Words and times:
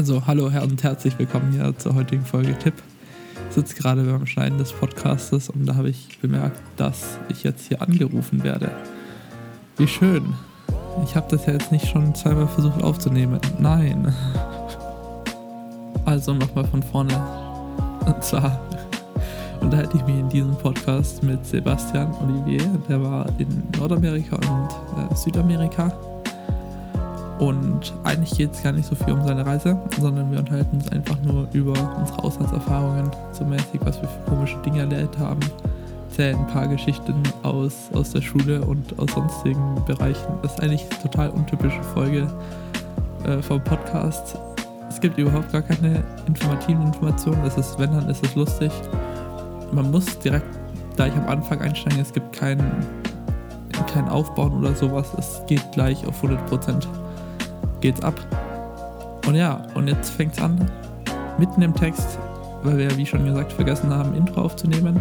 Also 0.00 0.26
hallo 0.26 0.46
und 0.46 0.82
herzlich 0.82 1.18
willkommen 1.18 1.52
hier 1.52 1.76
zur 1.76 1.94
heutigen 1.94 2.24
Folge 2.24 2.58
Tipp. 2.58 2.72
Ich 3.50 3.54
sitze 3.54 3.74
gerade 3.74 4.02
beim 4.02 4.24
Schneiden 4.24 4.56
des 4.56 4.72
Podcastes 4.72 5.50
und 5.50 5.66
da 5.66 5.74
habe 5.74 5.90
ich 5.90 6.18
bemerkt, 6.22 6.58
dass 6.78 7.18
ich 7.28 7.42
jetzt 7.42 7.68
hier 7.68 7.82
angerufen 7.82 8.42
werde. 8.42 8.70
Wie 9.76 9.86
schön. 9.86 10.32
Ich 11.04 11.14
habe 11.14 11.26
das 11.30 11.44
ja 11.44 11.52
jetzt 11.52 11.70
nicht 11.70 11.86
schon 11.86 12.14
zweimal 12.14 12.48
versucht 12.48 12.82
aufzunehmen. 12.82 13.40
Nein. 13.58 14.14
Also 16.06 16.32
nochmal 16.32 16.64
von 16.64 16.82
vorne. 16.82 17.22
Und 18.06 18.24
zwar 18.24 18.58
unterhalte 19.60 19.98
ich 19.98 20.06
mich 20.06 20.18
in 20.18 20.30
diesem 20.30 20.56
Podcast 20.56 21.22
mit 21.22 21.44
Sebastian 21.44 22.10
Olivier. 22.22 22.66
Der 22.88 23.02
war 23.02 23.28
in 23.38 23.64
Nordamerika 23.78 24.36
und 24.36 25.12
äh, 25.12 25.14
Südamerika 25.14 25.92
und 27.40 27.94
eigentlich 28.04 28.36
geht 28.36 28.52
es 28.52 28.62
gar 28.62 28.72
nicht 28.72 28.86
so 28.86 28.94
viel 28.94 29.14
um 29.14 29.26
seine 29.26 29.46
Reise, 29.46 29.78
sondern 29.98 30.30
wir 30.30 30.40
unterhalten 30.40 30.76
uns 30.76 30.92
einfach 30.92 31.16
nur 31.22 31.48
über 31.54 31.72
unsere 31.98 32.22
Auslandserfahrungen, 32.22 33.10
so 33.32 33.46
mäßig, 33.46 33.80
was 33.82 34.00
wir 34.02 34.08
für 34.08 34.30
komische 34.30 34.58
Dinge 34.58 34.80
erlebt 34.80 35.18
haben, 35.18 35.40
erzählen 36.10 36.36
ein 36.36 36.46
paar 36.48 36.68
Geschichten 36.68 37.14
aus, 37.42 37.88
aus 37.94 38.10
der 38.10 38.20
Schule 38.20 38.60
und 38.60 38.98
aus 38.98 39.10
sonstigen 39.12 39.82
Bereichen. 39.86 40.26
Das 40.42 40.52
ist 40.52 40.62
eigentlich 40.62 40.82
eine 40.82 41.00
total 41.02 41.30
untypische 41.30 41.82
Folge 41.94 42.30
äh, 43.24 43.40
vom 43.40 43.64
Podcast. 43.64 44.38
Es 44.90 45.00
gibt 45.00 45.16
überhaupt 45.16 45.50
gar 45.50 45.62
keine 45.62 46.04
informativen 46.26 46.82
Informationen. 46.82 47.40
Das 47.42 47.56
ist, 47.56 47.78
wenn, 47.78 47.90
dann 47.90 48.06
ist 48.10 48.22
es 48.22 48.34
lustig. 48.34 48.70
Man 49.72 49.90
muss 49.90 50.18
direkt, 50.18 50.58
da 50.96 51.06
ich 51.06 51.14
am 51.14 51.26
Anfang 51.26 51.62
einsteigen, 51.62 52.00
es 52.00 52.12
gibt 52.12 52.36
keinen 52.36 52.70
kein 53.90 54.08
Aufbauen 54.08 54.52
oder 54.52 54.74
sowas. 54.74 55.14
Es 55.18 55.42
geht 55.46 55.72
gleich 55.72 56.06
auf 56.06 56.16
100 56.16 56.46
Prozent 56.46 56.88
geht's 57.80 58.02
ab. 58.02 58.14
Und 59.26 59.34
ja, 59.34 59.66
und 59.74 59.88
jetzt 59.88 60.10
fängt's 60.10 60.40
an, 60.40 60.70
mitten 61.38 61.62
im 61.62 61.74
Text, 61.74 62.18
weil 62.62 62.78
wir, 62.78 62.96
wie 62.96 63.06
schon 63.06 63.24
gesagt, 63.24 63.52
vergessen 63.52 63.90
haben, 63.90 64.14
Intro 64.14 64.42
aufzunehmen. 64.42 65.00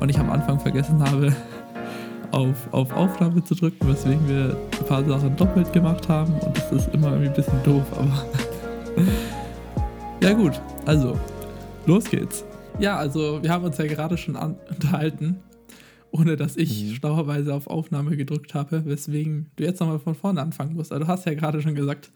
Und 0.00 0.08
ich 0.08 0.18
am 0.18 0.30
Anfang 0.30 0.58
vergessen 0.58 1.02
habe, 1.02 1.34
auf, 2.30 2.56
auf 2.72 2.92
Aufnahme 2.92 3.44
zu 3.44 3.54
drücken, 3.54 3.88
weswegen 3.88 4.26
wir 4.28 4.56
ein 4.78 4.86
paar 4.86 5.04
Sachen 5.04 5.36
doppelt 5.36 5.72
gemacht 5.72 6.08
haben. 6.08 6.32
Und 6.40 6.56
das 6.56 6.72
ist 6.72 6.94
immer 6.94 7.08
irgendwie 7.08 7.28
ein 7.28 7.34
bisschen 7.34 7.62
doof, 7.64 7.84
aber. 7.92 8.24
ja, 10.22 10.32
gut, 10.32 10.60
also, 10.86 11.18
los 11.86 12.04
geht's. 12.04 12.44
Ja, 12.78 12.96
also, 12.96 13.42
wir 13.42 13.50
haben 13.50 13.64
uns 13.64 13.76
ja 13.76 13.86
gerade 13.86 14.16
schon 14.16 14.36
unterhalten, 14.36 15.38
ohne 16.12 16.36
dass 16.36 16.56
ich 16.56 16.84
mhm. 16.84 16.94
schlauerweise 16.94 17.54
auf 17.54 17.66
Aufnahme 17.66 18.16
gedrückt 18.16 18.54
habe, 18.54 18.84
weswegen 18.84 19.50
du 19.56 19.64
jetzt 19.64 19.80
nochmal 19.80 19.98
von 19.98 20.14
vorne 20.14 20.40
anfangen 20.40 20.74
musst. 20.74 20.92
Also, 20.92 21.04
du 21.04 21.08
hast 21.08 21.26
ja 21.26 21.34
gerade 21.34 21.60
schon 21.62 21.74
gesagt, 21.74 22.10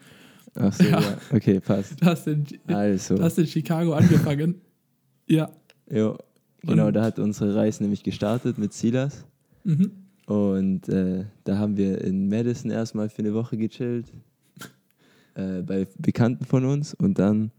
Ach 0.56 0.72
so, 0.72 0.84
ja. 0.84 1.00
ja. 1.00 1.18
Okay, 1.32 1.60
passt. 1.60 2.00
Du 2.00 2.06
hast 2.06 2.26
in, 2.26 2.46
also. 2.66 3.16
du 3.16 3.22
hast 3.22 3.38
in 3.38 3.46
Chicago 3.46 3.94
angefangen. 3.94 4.60
ja. 5.28 5.50
Jo, 5.90 6.16
genau, 6.62 6.86
Und 6.86 6.94
da 6.94 7.02
hat 7.02 7.18
unsere 7.18 7.54
Reise 7.54 7.82
nämlich 7.82 8.02
gestartet 8.02 8.58
mit 8.58 8.72
Silas. 8.72 9.24
Mhm. 9.64 9.90
Und 10.26 10.88
äh, 10.88 11.24
da 11.44 11.58
haben 11.58 11.76
wir 11.76 12.00
in 12.02 12.28
Madison 12.28 12.70
erstmal 12.70 13.08
für 13.08 13.18
eine 13.20 13.34
Woche 13.34 13.56
gechillt. 13.56 14.12
Äh, 15.34 15.62
bei 15.62 15.86
Bekannten 15.98 16.44
von 16.44 16.64
uns. 16.64 16.94
Und 16.94 17.18
dann 17.18 17.50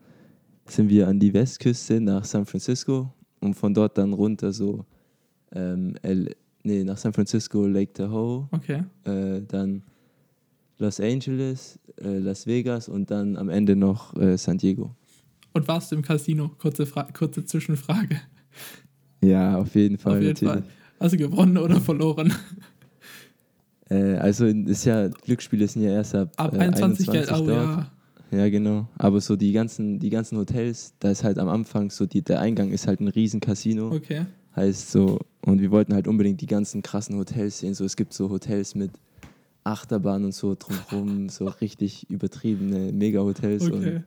sind 0.65 0.89
wir 0.89 1.07
an 1.07 1.19
die 1.19 1.33
Westküste 1.33 1.99
nach 1.99 2.23
San 2.23 2.45
Francisco 2.45 3.13
und 3.41 3.53
von 3.53 3.73
dort 3.73 3.97
dann 3.97 4.13
runter 4.13 4.51
so 4.53 4.85
ähm, 5.53 5.95
L 6.01 6.35
nee, 6.63 6.83
nach 6.83 6.97
San 6.97 7.13
Francisco, 7.13 7.65
Lake 7.65 7.93
Tahoe. 7.93 8.47
Okay. 8.51 8.83
Äh, 9.03 9.41
dann 9.47 9.83
Los 10.77 10.99
Angeles, 10.99 11.79
äh, 12.01 12.19
Las 12.19 12.47
Vegas 12.47 12.89
und 12.89 13.11
dann 13.11 13.37
am 13.37 13.49
Ende 13.49 13.75
noch 13.75 14.15
äh, 14.17 14.37
San 14.37 14.57
Diego. 14.57 14.95
Und 15.53 15.67
warst 15.67 15.91
du 15.91 15.95
im 15.95 16.01
Casino? 16.01 16.51
Kurze, 16.57 16.85
Fra 16.85 17.03
kurze 17.03 17.45
Zwischenfrage. 17.45 18.19
Ja, 19.21 19.57
auf 19.57 19.73
jeden 19.75 19.97
Fall. 19.97 20.17
Auf 20.17 20.21
jeden 20.21 20.33
natürlich. 20.33 20.53
Fall. 20.53 20.63
Hast 20.99 21.13
du 21.13 21.17
gewonnen 21.17 21.57
oder 21.57 21.79
verloren? 21.81 22.33
Äh, 23.87 24.15
also 24.15 24.47
ist 24.47 24.85
ja, 24.85 25.09
Glücksspiele 25.09 25.67
sind 25.67 25.83
ja 25.83 25.91
erst 25.91 26.15
ab, 26.15 26.31
ab 26.37 26.53
21, 26.53 27.07
21 27.07 27.11
Geld, 27.11 27.31
oh, 27.31 27.47
ja. 27.47 27.91
Ja, 28.31 28.49
genau. 28.49 28.87
Aber 28.97 29.21
so 29.21 29.35
die 29.35 29.51
ganzen, 29.51 29.99
die 29.99 30.09
ganzen 30.09 30.39
Hotels, 30.39 30.95
da 30.97 31.11
ist 31.11 31.23
halt 31.23 31.37
am 31.37 31.49
Anfang 31.49 31.91
so, 31.91 32.07
die, 32.07 32.23
der 32.23 32.39
Eingang 32.39 32.71
ist 32.71 32.87
halt 32.87 32.99
ein 32.99 33.07
riesen 33.07 33.39
Casino. 33.39 33.91
Okay. 33.91 34.25
Heißt 34.55 34.91
so, 34.91 35.19
und 35.41 35.61
wir 35.61 35.71
wollten 35.71 35.93
halt 35.93 36.07
unbedingt 36.07 36.39
die 36.41 36.47
ganzen 36.47 36.81
krassen 36.81 37.17
Hotels 37.17 37.59
sehen. 37.59 37.73
So, 37.73 37.83
es 37.83 37.95
gibt 37.95 38.13
so 38.13 38.29
Hotels 38.29 38.73
mit 38.73 38.91
Achterbahn 39.65 40.23
und 40.23 40.33
so 40.33 40.55
drumherum, 40.57 41.29
so 41.29 41.45
richtig 41.61 42.09
übertriebene 42.09 42.93
Mega-Hotels. 42.93 43.63
Okay. 43.63 44.01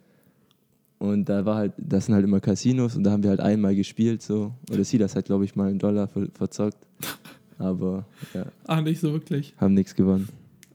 Und, 0.99 1.09
und 1.11 1.29
da 1.29 1.45
war 1.45 1.57
halt, 1.57 1.73
das 1.77 2.07
sind 2.07 2.15
halt 2.15 2.25
immer 2.25 2.41
Casinos 2.41 2.97
und 2.97 3.05
da 3.05 3.11
haben 3.11 3.23
wir 3.23 3.31
halt 3.31 3.41
einmal 3.41 3.75
gespielt 3.75 4.23
so. 4.23 4.55
Oder 4.71 4.85
sie 4.85 4.99
das 4.99 5.15
hat, 5.15 5.27
glaube 5.27 5.45
ich, 5.45 5.55
mal 5.55 5.69
einen 5.69 5.79
Dollar 5.79 6.09
ver 6.09 6.29
verzockt. 6.33 6.79
Aber 7.59 8.07
ja. 8.35 8.47
Ach, 8.67 8.81
nicht 8.81 9.01
so 9.01 9.13
wirklich. 9.13 9.53
Haben 9.59 9.75
nichts 9.75 9.95
gewonnen. 9.95 10.29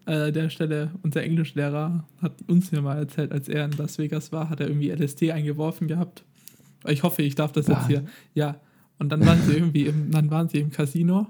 Äh, 0.05 0.33
der 0.33 0.49
Stelle, 0.49 0.91
unser 1.01 1.23
Englischlehrer 1.23 2.05
hat 2.21 2.33
uns 2.47 2.71
ja 2.71 2.81
mal 2.81 2.97
erzählt, 2.97 3.31
als 3.31 3.47
er 3.47 3.65
in 3.65 3.71
Las 3.71 3.97
Vegas 3.97 4.33
war, 4.33 4.49
hat 4.49 4.59
er 4.59 4.67
irgendwie 4.67 4.91
LSD 4.91 5.31
eingeworfen 5.31 5.87
gehabt. 5.87 6.25
Ich 6.85 7.03
hoffe, 7.03 7.21
ich 7.21 7.35
darf 7.35 7.53
das 7.53 7.67
jetzt 7.67 7.87
hier. 7.87 8.03
Ja, 8.33 8.57
und 8.99 9.09
dann 9.09 9.25
waren 9.25 9.41
sie 9.41 9.53
irgendwie 9.55 9.85
im, 9.85 10.11
dann 10.11 10.29
waren 10.31 10.49
sie 10.49 10.59
im 10.59 10.71
Casino 10.71 11.27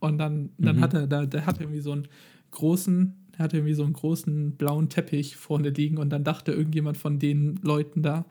und 0.00 0.18
dann, 0.18 0.50
dann 0.58 0.76
mhm. 0.76 0.80
hat 0.80 0.94
er, 0.94 1.06
da, 1.06 1.26
der 1.26 1.46
hat 1.46 1.60
irgendwie 1.60 1.80
so 1.80 1.92
einen 1.92 2.08
großen, 2.50 3.14
er 3.32 3.44
hatte 3.44 3.56
irgendwie 3.56 3.74
so 3.74 3.84
einen 3.84 3.92
großen 3.92 4.56
blauen 4.56 4.88
Teppich 4.88 5.36
vorne 5.36 5.70
liegen 5.70 5.98
und 5.98 6.10
dann 6.10 6.24
dachte 6.24 6.52
irgendjemand 6.52 6.96
von 6.96 7.18
den 7.18 7.58
Leuten 7.62 8.02
da, 8.02 8.24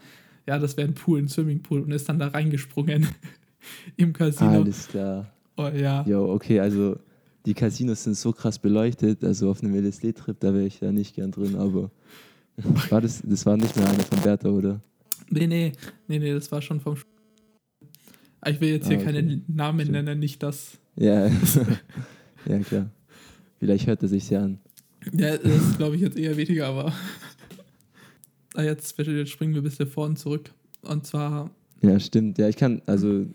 ja, 0.47 0.59
das 0.59 0.77
wäre 0.77 0.87
ein 0.87 0.93
Pool, 0.93 1.19
ein 1.19 1.27
Swimmingpool 1.27 1.81
und 1.81 1.91
ist 1.91 2.09
dann 2.09 2.19
da 2.19 2.27
reingesprungen 2.27 3.07
im 3.97 4.13
Casino. 4.13 4.51
Alles 4.51 4.87
klar. 4.87 5.31
Oh 5.57 5.67
ja. 5.67 6.03
Jo, 6.07 6.31
okay, 6.31 6.59
also 6.59 6.97
die 7.45 7.53
Casinos 7.53 8.03
sind 8.03 8.15
so 8.15 8.31
krass 8.31 8.59
beleuchtet, 8.59 9.23
also 9.23 9.49
auf 9.49 9.63
einem 9.63 9.75
LSD-Trip, 9.75 10.39
da 10.39 10.53
wäre 10.53 10.65
ich 10.65 10.79
da 10.79 10.91
nicht 10.91 11.15
gern 11.15 11.31
drin, 11.31 11.55
aber 11.55 11.91
war 12.89 13.01
das, 13.01 13.21
das 13.25 13.45
war 13.45 13.57
nicht 13.57 13.75
mehr 13.75 13.89
einer 13.89 14.03
von 14.03 14.19
Bertha, 14.21 14.49
oder? 14.49 14.81
Nee, 15.29 15.47
nee, 15.47 15.71
nee, 16.07 16.19
nee, 16.19 16.33
das 16.33 16.51
war 16.51 16.61
schon 16.61 16.79
vom 16.79 16.95
ich 18.49 18.61
will 18.61 18.69
jetzt 18.69 18.87
hier 18.87 18.97
ah, 18.97 19.01
okay. 19.01 19.13
keine 19.13 19.41
Namen 19.47 19.81
Stimmt. 19.81 19.91
nennen, 19.91 20.19
nicht 20.19 20.43
das. 20.43 20.77
Ja, 20.95 21.27
ja 22.45 22.59
klar. 22.59 22.89
Vielleicht 23.59 23.87
hört 23.87 24.01
er 24.01 24.09
sich 24.09 24.29
ja 24.29 24.41
an. 24.43 24.59
Ja, 25.13 25.37
das 25.37 25.77
glaube 25.77 25.95
ich 25.95 26.01
jetzt 26.01 26.17
eher 26.17 26.35
weniger, 26.37 26.67
aber 26.67 26.93
ah, 28.55 28.61
jetzt, 28.61 28.97
jetzt 28.97 29.31
springen 29.31 29.53
wir 29.53 29.61
ein 29.61 29.63
bisschen 29.63 29.87
vor 29.87 30.05
und 30.05 30.17
zurück. 30.17 30.51
Und 30.81 31.05
zwar. 31.05 31.49
Ja, 31.81 31.99
stimmt. 31.99 32.37
Ja, 32.37 32.47
ich 32.47 32.57
kann, 32.57 32.81
also 32.85 33.25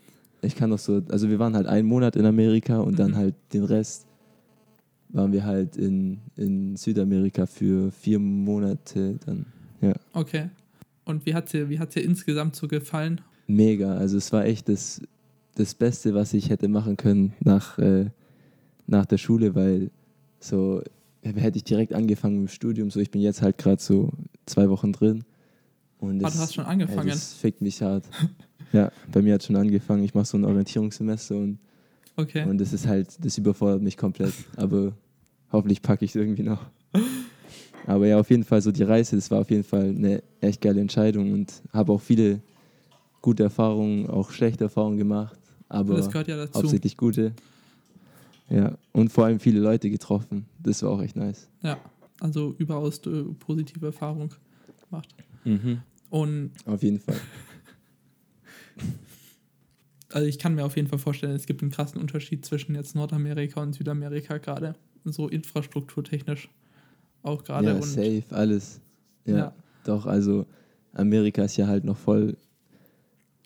ich 0.42 0.54
kann 0.54 0.70
noch 0.70 0.78
so, 0.78 1.02
also 1.08 1.28
wir 1.28 1.38
waren 1.38 1.54
halt 1.54 1.66
einen 1.66 1.88
Monat 1.88 2.16
in 2.16 2.24
Amerika 2.24 2.80
und 2.80 2.92
mhm. 2.92 2.96
dann 2.96 3.16
halt 3.16 3.34
den 3.52 3.64
Rest 3.64 4.06
waren 5.10 5.32
wir 5.32 5.44
halt 5.44 5.76
in, 5.76 6.18
in 6.36 6.76
Südamerika 6.76 7.46
für 7.46 7.90
vier 7.92 8.18
Monate 8.18 9.18
dann. 9.24 9.46
Ja. 9.80 9.94
Okay. 10.12 10.50
Und 11.04 11.24
wie 11.24 11.34
hat 11.34 11.46
es 11.46 11.52
dir, 11.52 11.66
dir 11.66 12.04
insgesamt 12.04 12.56
so 12.56 12.68
gefallen? 12.68 13.22
Mega. 13.48 13.96
Also 13.96 14.16
es 14.16 14.32
war 14.32 14.44
echt 14.44 14.68
das, 14.68 15.00
das 15.56 15.74
Beste, 15.74 16.14
was 16.14 16.32
ich 16.34 16.50
hätte 16.50 16.68
machen 16.68 16.96
können 16.96 17.34
nach, 17.40 17.78
äh, 17.78 18.10
nach 18.86 19.06
der 19.06 19.18
Schule, 19.18 19.56
weil 19.56 19.90
so 20.38 20.82
hätte 21.22 21.58
ich 21.58 21.64
direkt 21.64 21.92
angefangen 21.92 22.42
im 22.42 22.48
Studium. 22.48 22.90
So, 22.90 23.00
ich 23.00 23.10
bin 23.10 23.20
jetzt 23.20 23.42
halt 23.42 23.58
gerade 23.58 23.82
so 23.82 24.12
zwei 24.46 24.68
Wochen 24.70 24.92
drin. 24.92 25.24
Und 25.98 26.20
das, 26.20 26.34
ah, 26.34 26.36
du 26.36 26.42
hast 26.42 26.54
schon 26.54 26.64
angefangen? 26.64 27.08
Ey, 27.08 27.14
das 27.14 27.34
fickt 27.34 27.60
mich 27.60 27.82
hart. 27.82 28.04
ja, 28.72 28.92
bei 29.10 29.20
mir 29.20 29.34
hat 29.34 29.42
schon 29.42 29.56
angefangen. 29.56 30.04
Ich 30.04 30.14
mache 30.14 30.26
so 30.26 30.38
ein 30.38 30.44
Orientierungssemester 30.44 31.36
und, 31.36 31.58
okay. 32.16 32.44
und 32.44 32.58
das 32.58 32.72
ist 32.72 32.86
halt, 32.86 33.24
das 33.24 33.36
überfordert 33.36 33.82
mich 33.82 33.96
komplett. 33.96 34.34
Aber 34.56 34.92
hoffentlich 35.50 35.82
packe 35.82 36.04
ich 36.04 36.12
es 36.12 36.14
irgendwie 36.14 36.44
noch. 36.44 36.66
Aber 37.86 38.06
ja, 38.06 38.20
auf 38.20 38.30
jeden 38.30 38.44
Fall 38.44 38.60
so 38.60 38.70
die 38.70 38.82
Reise, 38.82 39.16
das 39.16 39.30
war 39.30 39.40
auf 39.40 39.50
jeden 39.50 39.64
Fall 39.64 39.88
eine 39.88 40.22
echt 40.40 40.60
geile 40.60 40.80
Entscheidung 40.80 41.32
und 41.32 41.62
habe 41.72 41.92
auch 41.92 42.00
viele 42.00 42.40
gute 43.22 43.42
Erfahrungen, 43.42 44.08
auch 44.08 44.30
schlechte 44.30 44.64
Erfahrungen 44.64 44.98
gemacht, 44.98 45.38
aber 45.68 45.96
das 45.96 46.08
gehört 46.08 46.28
ja 46.28 46.36
dazu. 46.36 46.58
hauptsächlich 46.58 46.96
gute. 46.96 47.32
Ja, 48.50 48.78
und 48.92 49.12
vor 49.12 49.26
allem 49.26 49.40
viele 49.40 49.60
Leute 49.60 49.90
getroffen. 49.90 50.46
Das 50.62 50.82
war 50.82 50.90
auch 50.90 51.02
echt 51.02 51.16
nice. 51.16 51.48
Ja, 51.62 51.78
also 52.20 52.54
überaus 52.58 52.98
äh, 53.06 53.24
positive 53.38 53.86
Erfahrung 53.86 54.32
gemacht. 54.88 55.14
Mhm. 55.44 55.82
Und 56.10 56.52
auf 56.64 56.82
jeden 56.82 56.98
Fall. 56.98 57.16
also 60.12 60.26
ich 60.26 60.38
kann 60.38 60.54
mir 60.54 60.64
auf 60.64 60.76
jeden 60.76 60.88
Fall 60.88 60.98
vorstellen, 60.98 61.36
es 61.36 61.46
gibt 61.46 61.60
einen 61.60 61.70
krassen 61.70 62.00
Unterschied 62.00 62.46
zwischen 62.46 62.74
jetzt 62.74 62.94
Nordamerika 62.94 63.60
und 63.60 63.74
Südamerika 63.74 64.38
gerade, 64.38 64.74
so 65.04 65.28
infrastrukturtechnisch 65.28 66.48
auch 67.22 67.44
gerade. 67.44 67.66
Ja, 67.66 67.82
safe, 67.82 68.24
alles. 68.30 68.80
Ja, 69.26 69.36
ja, 69.36 69.52
doch, 69.84 70.06
also 70.06 70.46
Amerika 70.94 71.44
ist 71.44 71.58
ja 71.58 71.66
halt 71.66 71.84
noch 71.84 71.98
voll 71.98 72.38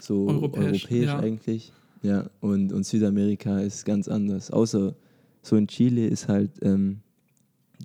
so 0.02 0.28
europäisch, 0.28 0.84
europäisch 0.84 1.06
ja. 1.06 1.18
eigentlich. 1.18 1.72
Ja, 2.02 2.30
und, 2.40 2.72
und 2.72 2.84
Südamerika 2.84 3.60
ist 3.60 3.84
ganz 3.84 4.08
anders. 4.08 4.50
Außer 4.50 4.94
so 5.42 5.56
in 5.56 5.68
Chile 5.68 6.06
ist 6.06 6.28
halt, 6.28 6.50
ähm, 6.62 7.00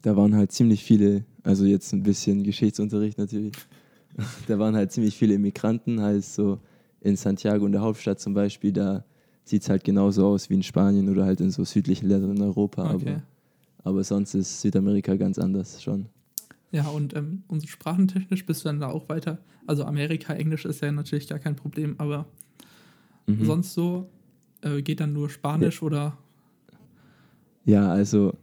da 0.02 0.16
waren 0.16 0.36
halt 0.36 0.52
ziemlich 0.52 0.84
viele, 0.84 1.24
also 1.44 1.66
jetzt 1.66 1.94
ein 1.94 2.04
bisschen 2.04 2.44
Geschichtsunterricht 2.44 3.18
natürlich. 3.18 3.54
da 4.48 4.58
waren 4.58 4.76
halt 4.76 4.92
ziemlich 4.92 5.16
viele 5.16 5.36
Immigranten, 5.36 6.02
heißt 6.02 6.36
so 6.36 6.60
in 7.02 7.16
Santiago 7.16 7.66
in 7.66 7.72
der 7.72 7.82
Hauptstadt 7.82 8.20
zum 8.20 8.34
Beispiel, 8.34 8.72
da 8.72 9.06
sieht 9.44 9.62
es 9.62 9.70
halt 9.70 9.84
genauso 9.84 10.28
aus 10.28 10.50
wie 10.50 10.56
in 10.56 10.64
Spanien 10.64 11.10
oder 11.10 11.26
halt 11.26 11.40
in 11.40 11.52
so 11.52 11.64
südlichen 11.64 12.10
Ländern 12.10 12.36
in 12.36 12.42
Europa. 12.42 12.94
Okay. 12.94 13.10
Aber, 13.10 13.24
aber 13.84 14.04
sonst 14.04 14.34
ist 14.34 14.62
Südamerika 14.62 15.16
ganz 15.16 15.38
anders 15.38 15.82
schon. 15.82 16.08
Ja, 16.72 16.88
und, 16.88 17.16
ähm, 17.16 17.44
und 17.48 17.68
sprachentechnisch 17.68 18.46
bist 18.46 18.64
du 18.64 18.70
dann 18.70 18.80
da 18.80 18.88
auch 18.88 19.08
weiter. 19.10 19.40
Also 19.66 19.86
Amerika, 19.86 20.34
Englisch 20.34 20.66
ist 20.66 20.82
ja 20.82 20.92
natürlich 20.92 21.28
gar 21.28 21.40
kein 21.40 21.56
Problem, 21.56 21.96
aber 21.98 22.26
mhm. 23.26 23.46
sonst 23.46 23.74
so 23.74 24.10
äh, 24.62 24.82
geht 24.82 25.00
dann 25.00 25.14
nur 25.14 25.30
Spanisch 25.30 25.82
ja. 25.82 25.88
oder? 25.88 26.18
Ja, 27.66 27.90
also 27.90 28.34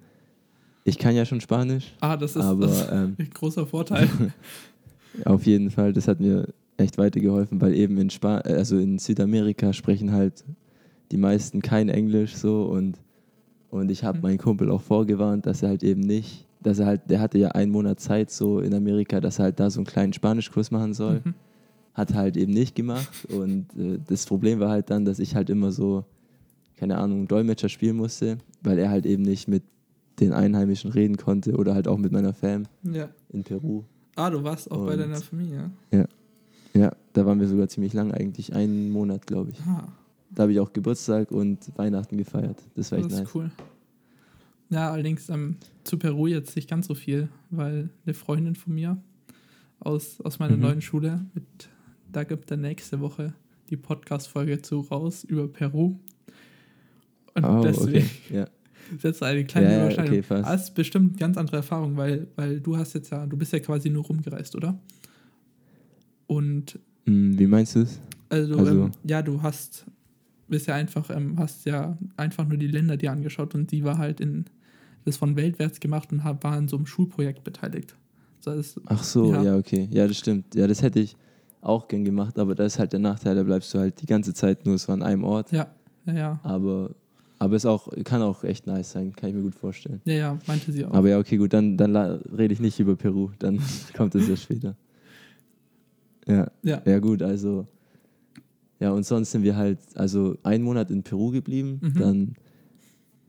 ich 0.84 0.98
kann 0.98 1.14
ja 1.14 1.24
schon 1.24 1.40
Spanisch. 1.40 1.94
Ah, 2.00 2.16
das 2.16 2.36
ist, 2.36 2.42
aber, 2.42 2.66
das 2.66 2.80
ist 2.82 2.92
ähm, 2.92 3.16
ein 3.18 3.30
großer 3.30 3.66
Vorteil. 3.66 4.08
auf 5.24 5.46
jeden 5.46 5.70
Fall, 5.70 5.92
das 5.92 6.08
hat 6.08 6.20
mir 6.20 6.48
echt 6.76 6.98
weitergeholfen, 6.98 7.60
weil 7.60 7.74
eben 7.74 7.98
in 7.98 8.10
Span 8.10 8.42
also 8.42 8.78
in 8.78 8.98
Südamerika 8.98 9.72
sprechen 9.72 10.12
halt 10.12 10.44
die 11.12 11.16
meisten 11.16 11.62
kein 11.62 11.88
Englisch 11.88 12.34
so 12.34 12.64
und, 12.64 12.98
und 13.70 13.90
ich 13.90 14.04
habe 14.04 14.18
mhm. 14.18 14.22
meinen 14.22 14.38
Kumpel 14.38 14.70
auch 14.70 14.82
vorgewarnt, 14.82 15.46
dass 15.46 15.62
er 15.62 15.70
halt 15.70 15.82
eben 15.82 16.00
nicht, 16.00 16.46
dass 16.64 16.78
er 16.78 16.86
halt, 16.86 17.02
der 17.08 17.20
hatte 17.20 17.38
ja 17.38 17.48
einen 17.48 17.70
Monat 17.70 18.00
Zeit 18.00 18.30
so 18.30 18.58
in 18.58 18.74
Amerika, 18.74 19.20
dass 19.20 19.38
er 19.38 19.44
halt 19.44 19.60
da 19.60 19.70
so 19.70 19.78
einen 19.78 19.86
kleinen 19.86 20.12
Spanischkurs 20.12 20.70
machen 20.70 20.94
soll. 20.94 21.22
Mhm. 21.24 21.34
Hat 21.92 22.14
halt 22.14 22.36
eben 22.36 22.52
nicht 22.52 22.74
gemacht 22.74 23.26
und 23.30 23.66
äh, 23.78 24.00
das 24.04 24.26
Problem 24.26 24.58
war 24.58 24.70
halt 24.70 24.90
dann, 24.90 25.04
dass 25.04 25.20
ich 25.20 25.36
halt 25.36 25.48
immer 25.48 25.70
so, 25.70 26.04
keine 26.76 26.98
Ahnung, 26.98 27.28
Dolmetscher 27.28 27.68
spielen 27.68 27.96
musste, 27.96 28.38
weil 28.62 28.78
er 28.78 28.90
halt 28.90 29.06
eben 29.06 29.22
nicht 29.22 29.46
mit 29.46 29.62
den 30.18 30.32
Einheimischen 30.32 30.90
reden 30.90 31.16
konnte 31.16 31.54
oder 31.54 31.74
halt 31.74 31.86
auch 31.86 31.98
mit 31.98 32.10
meiner 32.10 32.32
Fam 32.32 32.64
ja. 32.82 33.08
in 33.30 33.44
Peru. 33.44 33.84
Ah, 34.16 34.30
du 34.30 34.42
warst 34.42 34.70
auch 34.70 34.78
und, 34.78 34.86
bei 34.86 34.96
deiner 34.96 35.16
Familie? 35.16 35.70
Ja. 35.92 36.06
Ja, 36.72 36.92
da 37.12 37.24
waren 37.24 37.38
wir 37.38 37.46
sogar 37.46 37.68
ziemlich 37.68 37.92
lang 37.92 38.10
eigentlich, 38.12 38.52
einen 38.52 38.90
Monat, 38.90 39.26
glaube 39.26 39.50
ich. 39.50 39.60
Ah. 39.60 39.86
Da 40.30 40.42
habe 40.42 40.52
ich 40.52 40.58
auch 40.58 40.72
Geburtstag 40.72 41.30
und 41.30 41.58
Weihnachten 41.76 42.16
gefeiert. 42.16 42.60
Das 42.74 42.90
war 42.90 42.98
echt 42.98 43.12
das 43.12 43.14
ist 43.14 43.20
nice. 43.20 43.34
cool. 43.34 43.50
Ja, 44.74 44.90
allerdings 44.90 45.28
ähm, 45.28 45.54
zu 45.84 45.98
Peru 45.98 46.26
jetzt 46.26 46.56
nicht 46.56 46.68
ganz 46.68 46.88
so 46.88 46.96
viel, 46.96 47.28
weil 47.50 47.90
eine 48.04 48.12
Freundin 48.12 48.56
von 48.56 48.74
mir 48.74 49.00
aus, 49.78 50.20
aus 50.20 50.40
meiner 50.40 50.56
mhm. 50.56 50.62
neuen 50.62 50.82
Schule, 50.82 51.24
mit, 51.32 51.44
da 52.10 52.24
gibt 52.24 52.50
er 52.50 52.56
nächste 52.56 52.98
Woche 52.98 53.34
die 53.70 53.76
Podcast-Folge 53.76 54.62
zu 54.62 54.80
raus 54.80 55.22
über 55.22 55.46
Peru. 55.46 56.00
Und 57.34 57.44
oh, 57.44 57.62
deswegen 57.62 57.98
okay. 58.26 58.34
ja. 58.34 58.48
setzt 58.98 59.22
eine 59.22 59.44
kleine 59.44 59.70
ja, 59.70 59.82
Überschneidung. 59.84 60.18
Okay, 60.18 60.42
das 60.42 60.64
ist 60.64 60.74
bestimmt 60.74 61.10
eine 61.10 61.18
ganz 61.18 61.38
andere 61.38 61.58
Erfahrung, 61.58 61.96
weil, 61.96 62.26
weil 62.34 62.58
du 62.58 62.76
hast 62.76 62.94
jetzt 62.94 63.10
ja, 63.10 63.26
du 63.26 63.36
bist 63.36 63.52
ja 63.52 63.60
quasi 63.60 63.90
nur 63.90 64.02
rumgereist, 64.02 64.56
oder? 64.56 64.76
Und. 66.26 66.80
Hm, 67.06 67.38
wie 67.38 67.46
meinst 67.46 67.76
du 67.76 67.82
es? 67.82 68.00
Also, 68.28 68.58
also 68.58 68.86
ähm, 68.86 68.90
ja, 69.04 69.22
du 69.22 69.40
hast 69.40 69.86
bist 70.48 70.66
ja 70.66 70.74
einfach, 70.74 71.10
ähm, 71.10 71.38
hast 71.38 71.64
ja 71.64 71.96
einfach 72.16 72.46
nur 72.46 72.58
die 72.58 72.66
Länder 72.66 72.96
dir 72.96 73.12
angeschaut 73.12 73.54
und 73.54 73.70
sie 73.70 73.84
war 73.84 73.98
halt 73.98 74.20
in 74.20 74.46
das 75.04 75.16
von 75.16 75.36
weltwärts 75.36 75.80
gemacht 75.80 76.12
und 76.12 76.24
hab, 76.24 76.44
war 76.44 76.56
in 76.56 76.68
so 76.68 76.76
einem 76.76 76.86
Schulprojekt 76.86 77.44
beteiligt. 77.44 77.96
Das 78.42 78.56
heißt, 78.56 78.80
Ach 78.86 79.02
so, 79.02 79.32
ja. 79.32 79.42
ja, 79.42 79.56
okay. 79.56 79.88
Ja, 79.90 80.06
das 80.06 80.18
stimmt. 80.18 80.54
Ja, 80.54 80.66
das 80.66 80.82
hätte 80.82 81.00
ich 81.00 81.16
auch 81.60 81.88
gern 81.88 82.04
gemacht, 82.04 82.38
aber 82.38 82.54
da 82.54 82.64
ist 82.64 82.78
halt 82.78 82.92
der 82.92 83.00
Nachteil, 83.00 83.34
da 83.34 83.42
bleibst 83.42 83.72
du 83.72 83.78
halt 83.78 84.00
die 84.00 84.06
ganze 84.06 84.34
Zeit 84.34 84.66
nur 84.66 84.76
so 84.78 84.92
an 84.92 85.02
einem 85.02 85.24
Ort. 85.24 85.50
Ja, 85.52 85.68
ja, 86.04 86.12
ja. 86.12 86.40
Aber, 86.42 86.90
aber 87.38 87.56
es 87.56 87.64
auch, 87.64 87.88
kann 88.04 88.20
auch 88.20 88.44
echt 88.44 88.66
nice 88.66 88.92
sein, 88.92 89.14
kann 89.14 89.30
ich 89.30 89.34
mir 89.34 89.42
gut 89.42 89.54
vorstellen. 89.54 90.02
Ja, 90.04 90.14
ja, 90.14 90.38
meinte 90.46 90.72
sie 90.72 90.84
auch. 90.84 90.92
Aber 90.92 91.08
ja, 91.08 91.18
okay, 91.18 91.38
gut, 91.38 91.52
dann, 91.54 91.76
dann 91.78 91.96
rede 91.96 92.52
ich 92.52 92.60
nicht 92.60 92.78
über 92.80 92.96
Peru, 92.96 93.30
dann 93.38 93.60
kommt 93.96 94.14
es 94.14 94.28
ja 94.28 94.36
später. 94.36 94.76
Ja. 96.26 96.50
ja. 96.62 96.82
Ja, 96.84 96.98
gut, 96.98 97.22
also 97.22 97.66
ja, 98.80 98.90
und 98.90 99.06
sonst 99.06 99.30
sind 99.30 99.42
wir 99.42 99.56
halt, 99.56 99.78
also 99.94 100.36
einen 100.42 100.64
Monat 100.64 100.90
in 100.90 101.02
Peru 101.02 101.30
geblieben, 101.30 101.80
mhm. 101.80 101.94
dann 101.94 102.34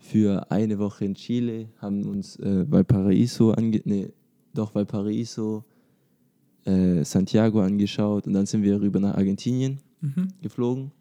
für 0.05 0.51
eine 0.51 0.77
Woche 0.77 1.05
in 1.05 1.15
Chile, 1.15 1.69
haben 1.79 2.03
uns 2.05 2.37
äh, 2.37 2.69
Valparaiso 2.69 3.51
ange 3.51 3.81
nee, 3.85 4.09
doch 4.53 4.75
Valparaiso, 4.75 5.63
äh, 6.65 7.03
Santiago 7.03 7.61
angeschaut 7.61 8.27
und 8.27 8.33
dann 8.33 8.45
sind 8.45 8.63
wir 8.63 8.79
rüber 8.79 8.99
nach 8.99 9.15
Argentinien 9.15 9.79
mhm. 10.01 10.27
geflogen. 10.41 10.91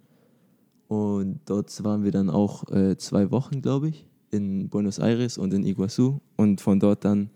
Und 0.89 1.41
dort 1.47 1.83
waren 1.85 2.05
wir 2.05 2.13
dann 2.13 2.31
auch 2.31 2.71
äh, 2.71 2.97
zwei 2.97 3.31
Wochen, 3.31 3.61
glaube 3.63 3.89
ich, 3.89 4.07
in 4.31 4.69
Buenos 4.69 4.99
Aires 4.99 5.39
und 5.39 5.53
in 5.53 5.65
Iguazu. 5.65 6.21
Und 6.37 6.61
von 6.61 6.79
dort 6.79 7.05
dann 7.05 7.31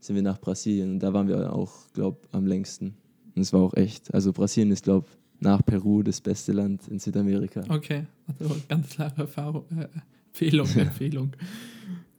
sind 0.00 0.16
wir 0.16 0.22
nach 0.22 0.40
Brasilien. 0.40 0.92
Und 0.92 0.98
da 1.00 1.12
waren 1.12 1.28
wir 1.28 1.52
auch, 1.52 1.72
glaube 1.92 2.18
ich, 2.22 2.34
am 2.34 2.46
längsten. 2.46 2.94
Und 3.34 3.42
es 3.42 3.52
war 3.52 3.60
auch 3.60 3.74
echt. 3.74 4.12
Also 4.12 4.32
Brasilien 4.32 4.70
ist, 4.72 4.84
glaube 4.84 5.06
ich, 5.08 5.42
nach 5.42 5.64
Peru 5.64 6.02
das 6.02 6.20
beste 6.20 6.52
Land 6.52 6.88
in 6.88 6.98
Südamerika. 6.98 7.62
Okay, 7.68 8.06
also 8.26 8.54
ganz 8.68 8.90
klare 8.90 9.22
Erfahrung, 9.22 9.64
äh, 9.70 9.88
Empfehlung, 10.30 10.68
Empfehlung 10.68 11.32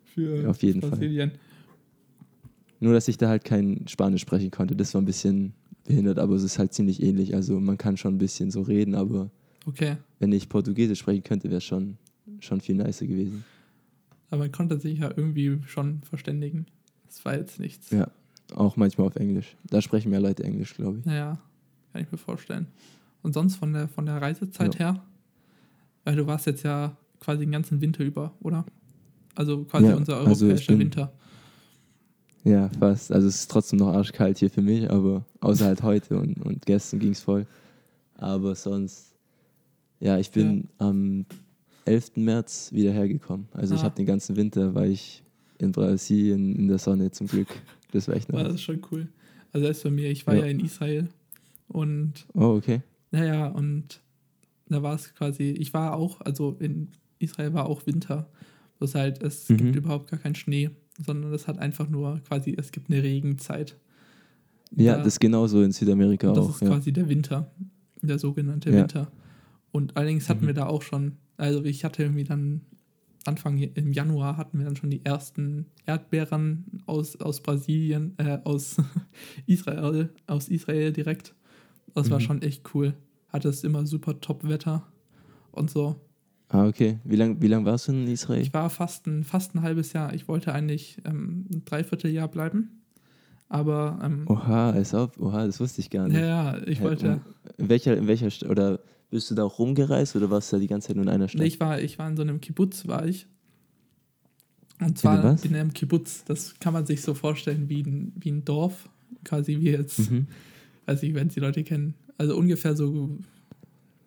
für 0.04 0.50
Auf 0.50 0.62
jeden 0.62 0.82
Brasilien. 0.82 1.32
Fall. 1.32 1.40
Nur, 2.80 2.94
dass 2.94 3.08
ich 3.08 3.18
da 3.18 3.30
halt 3.30 3.46
kein 3.46 3.88
Spanisch 3.88 4.22
sprechen 4.22 4.52
konnte, 4.52 4.76
das 4.76 4.94
war 4.94 5.02
ein 5.02 5.06
bisschen 5.06 5.54
behindert, 5.86 6.20
aber 6.20 6.36
es 6.36 6.44
ist 6.44 6.60
halt 6.60 6.74
ziemlich 6.74 7.02
ähnlich. 7.02 7.36
Also 7.36 7.60
man 7.60 7.78
kann 7.78 7.98
schon 7.98 8.16
ein 8.16 8.18
bisschen 8.18 8.52
so 8.52 8.62
reden, 8.62 8.96
aber 8.96 9.30
okay. 9.66 9.98
wenn 10.20 10.32
ich 10.32 10.50
Portugiesisch 10.50 11.00
sprechen 11.00 11.24
könnte, 11.24 11.50
wäre 11.50 11.60
es 11.60 11.64
schon, 11.64 11.98
schon 12.40 12.60
viel 12.60 12.76
nicer 12.76 13.06
gewesen. 13.06 13.44
Aber 14.30 14.44
man 14.44 14.52
konnte 14.52 14.80
sich 14.80 15.00
ja 15.00 15.12
irgendwie 15.16 15.60
schon 15.66 16.02
verständigen. 16.04 16.66
Das 17.06 17.24
war 17.26 17.38
jetzt 17.38 17.60
nichts. 17.60 17.92
Ja, 17.92 18.10
auch 18.56 18.78
manchmal 18.78 19.08
auf 19.08 19.16
Englisch. 19.16 19.56
Da 19.70 19.82
sprechen 19.82 20.10
mehr 20.10 20.22
Leute 20.22 20.44
Englisch, 20.44 20.74
glaube 20.74 21.00
ich. 21.00 21.06
Ja, 21.06 21.38
kann 21.92 22.02
ich 22.02 22.12
mir 22.12 22.18
vorstellen. 22.18 22.68
Und 23.22 23.34
sonst 23.34 23.58
von 23.58 23.74
der, 23.74 23.88
von 23.88 24.06
der 24.06 24.22
Reisezeit 24.22 24.76
ja. 24.76 24.94
her? 24.94 25.04
Weil 26.04 26.16
du 26.16 26.26
warst 26.26 26.48
jetzt 26.48 26.64
ja 26.64 26.98
quasi 27.22 27.46
den 27.46 27.52
ganzen 27.52 27.80
Winter 27.80 28.04
über, 28.04 28.34
oder? 28.42 28.66
Also 29.36 29.64
quasi 29.64 29.86
ja, 29.88 29.96
unser 29.96 30.18
also 30.18 30.46
europäischer 30.46 30.74
also 30.74 30.80
Winter. 30.80 31.14
Ja, 32.44 32.70
fast. 32.80 33.12
Also 33.12 33.28
es 33.28 33.36
ist 33.36 33.52
trotzdem 33.52 33.80
noch 33.80 33.94
arschkalt 33.94 34.40
hier 34.40 34.50
für 34.50 34.62
mich, 34.62 34.90
aber 34.90 35.26
außer 35.40 35.66
halt 35.66 35.84
heute 35.84 36.18
und, 36.18 36.42
und 36.42 36.66
gestern 36.66 37.00
ging 37.00 37.12
es 37.12 37.22
voll. 37.22 37.46
Aber 38.16 38.56
sonst, 38.56 39.16
ja, 40.00 40.18
ich 40.18 40.32
bin 40.32 40.68
ja. 40.80 40.88
am 40.88 41.26
11. 41.86 42.18
März 42.18 42.72
wieder 42.74 42.92
hergekommen. 42.92 43.48
Also 43.54 43.76
ah. 43.76 43.78
ich 43.78 43.84
habe 43.84 43.96
den 43.96 44.06
ganzen 44.08 44.36
Winter, 44.36 44.74
war 44.74 44.86
ich 44.86 45.24
in 45.60 45.72
Brasilien 45.72 46.56
in 46.56 46.68
der 46.68 46.80
Sonne 46.80 47.12
zum 47.12 47.28
Glück. 47.28 47.48
Das 47.92 48.08
war 48.08 48.16
echt 48.16 48.30
nice. 48.30 48.38
War 48.38 48.44
das 48.46 48.56
ist 48.56 48.64
schon 48.64 48.82
cool. 48.92 49.08
Also 49.54 49.68
erst 49.68 49.84
bei 49.84 49.92
mir, 49.92 50.10
ich 50.10 50.26
war 50.26 50.36
ja, 50.36 50.42
ja 50.42 50.48
in 50.48 50.60
Israel 50.60 51.10
und 51.68 52.26
oh, 52.34 52.56
okay. 52.56 52.82
Naja, 53.12 53.48
und 53.48 54.02
da 54.68 54.82
war 54.82 54.96
es 54.96 55.14
quasi, 55.14 55.50
ich 55.52 55.74
war 55.74 55.96
auch, 55.96 56.22
also 56.22 56.56
in 56.60 56.88
Israel 57.22 57.54
war 57.54 57.66
auch 57.66 57.86
Winter. 57.86 58.30
Das 58.80 58.96
halt, 58.96 59.22
es 59.22 59.48
mhm. 59.50 59.58
gibt 59.58 59.76
überhaupt 59.76 60.10
gar 60.10 60.20
keinen 60.20 60.36
Schnee, 60.36 60.72
sondern 61.06 61.34
es 61.34 61.48
hat 61.48 61.60
einfach 61.60 61.88
nur 61.88 62.20
quasi, 62.28 62.56
es 62.58 62.72
gibt 62.72 62.90
eine 62.90 63.04
Regenzeit. 63.04 63.78
Ja, 64.76 64.94
da, 64.94 65.00
das 65.00 65.14
ist 65.14 65.20
genauso 65.20 65.62
in 65.62 65.72
Südamerika 65.72 66.28
das 66.28 66.38
auch. 66.38 66.48
Das 66.48 66.56
ist 66.56 66.62
ja. 66.62 66.68
quasi 66.70 66.94
der 66.94 67.10
Winter, 67.10 67.52
der 68.02 68.18
sogenannte 68.18 68.72
ja. 68.72 68.82
Winter. 68.82 69.12
Und 69.72 69.98
allerdings 69.98 70.30
hatten 70.30 70.44
mhm. 70.44 70.48
wir 70.48 70.54
da 70.54 70.66
auch 70.66 70.82
schon, 70.82 71.18
also 71.38 71.64
ich 71.64 71.84
hatte 71.86 72.04
irgendwie 72.04 72.24
dann 72.24 72.62
Anfang 73.26 73.60
im 73.60 73.94
Januar 73.94 74.38
hatten 74.38 74.58
wir 74.58 74.66
dann 74.66 74.76
schon 74.76 74.90
die 74.90 75.06
ersten 75.06 75.68
Erdbeeren 75.86 76.82
aus, 76.86 77.20
aus 77.22 77.42
Brasilien, 77.42 78.16
äh, 78.18 78.40
aus 78.44 78.78
Israel, 79.46 80.10
aus 80.28 80.50
Israel 80.50 80.92
direkt. 80.92 81.36
Das 81.94 82.08
mhm. 82.08 82.12
war 82.12 82.20
schon 82.20 82.42
echt 82.42 82.74
cool. 82.74 82.96
Hatte 83.28 83.50
es 83.50 83.64
immer 83.64 83.86
super 83.86 84.20
Top-Wetter 84.20 84.88
und 85.52 85.70
so. 85.70 86.02
Ah, 86.52 86.68
okay. 86.68 87.00
Wie 87.04 87.16
lange 87.16 87.42
wie 87.42 87.48
lang 87.48 87.66
warst 87.66 87.88
du 87.88 87.94
in 87.94 88.08
Israel? 88.08 88.42
Ich 88.42 88.54
war 88.54 88.70
fast 88.70 89.08
ein, 89.08 89.24
fast 89.24 89.56
ein 89.56 89.62
halbes 89.62 89.94
Jahr. 89.94 90.14
Ich 90.14 90.28
wollte 90.28 90.54
eigentlich 90.54 90.98
ähm, 91.06 91.46
ein 91.52 91.66
Dreivierteljahr 91.66 92.28
bleiben. 92.28 92.82
Aber. 93.48 94.00
Ähm, 94.04 94.26
oha, 94.28 94.72
ist 94.72 94.94
auf. 94.94 95.18
Oha, 95.20 95.46
das 95.46 95.60
wusste 95.60 95.82
ich 95.82 95.90
gar 95.90 96.08
nicht. 96.08 96.18
Ja, 96.18 96.56
ja, 96.56 96.68
ich 96.68 96.82
wollte. 96.82 97.22
In 97.58 97.70
welcher, 97.70 97.98
in 97.98 98.08
welcher 98.08 98.30
Stadt? 98.30 98.50
Oder 98.50 98.80
bist 99.10 99.32
du 99.32 99.36
da 99.36 99.44
auch 99.44 99.60
rumgereist 99.60 100.16
oder 100.16 100.30
warst 100.30 100.52
du 100.52 100.58
da 100.58 100.60
die 100.60 100.68
ganze 100.68 100.90
Zeit 100.90 100.98
nur 100.98 101.06
in 101.06 101.10
einer 101.12 101.28
Stadt? 101.28 101.42
Nee, 101.42 101.48
ich 101.48 101.60
war, 101.60 101.80
ich 101.80 101.98
war 102.00 102.10
in 102.10 102.18
so 102.18 102.22
einem 102.22 102.42
Kibbutz, 102.42 102.88
war 102.88 103.06
ich. 103.06 103.28
Und 104.80 104.98
zwar 104.98 105.24
in, 105.44 105.52
in 105.52 105.56
einem 105.56 105.74
Kibbutz. 105.74 106.24
Das 106.26 106.60
kann 106.60 106.74
man 106.74 106.86
sich 106.86 107.02
so 107.02 107.14
vorstellen 107.14 107.70
wie 107.70 107.84
ein, 107.84 108.14
wie 108.16 108.32
ein 108.32 108.44
Dorf. 108.44 108.90
Quasi 109.24 109.60
wie 109.60 109.70
jetzt. 109.70 110.12
Mhm 110.12 110.28
weiß 110.92 111.02
nicht, 111.02 111.16
wenn 111.16 111.28
es 111.28 111.34
die 111.34 111.40
Leute 111.40 111.64
kennen. 111.64 111.96
Also 112.18 112.36
ungefähr 112.38 112.76
so, 112.76 113.18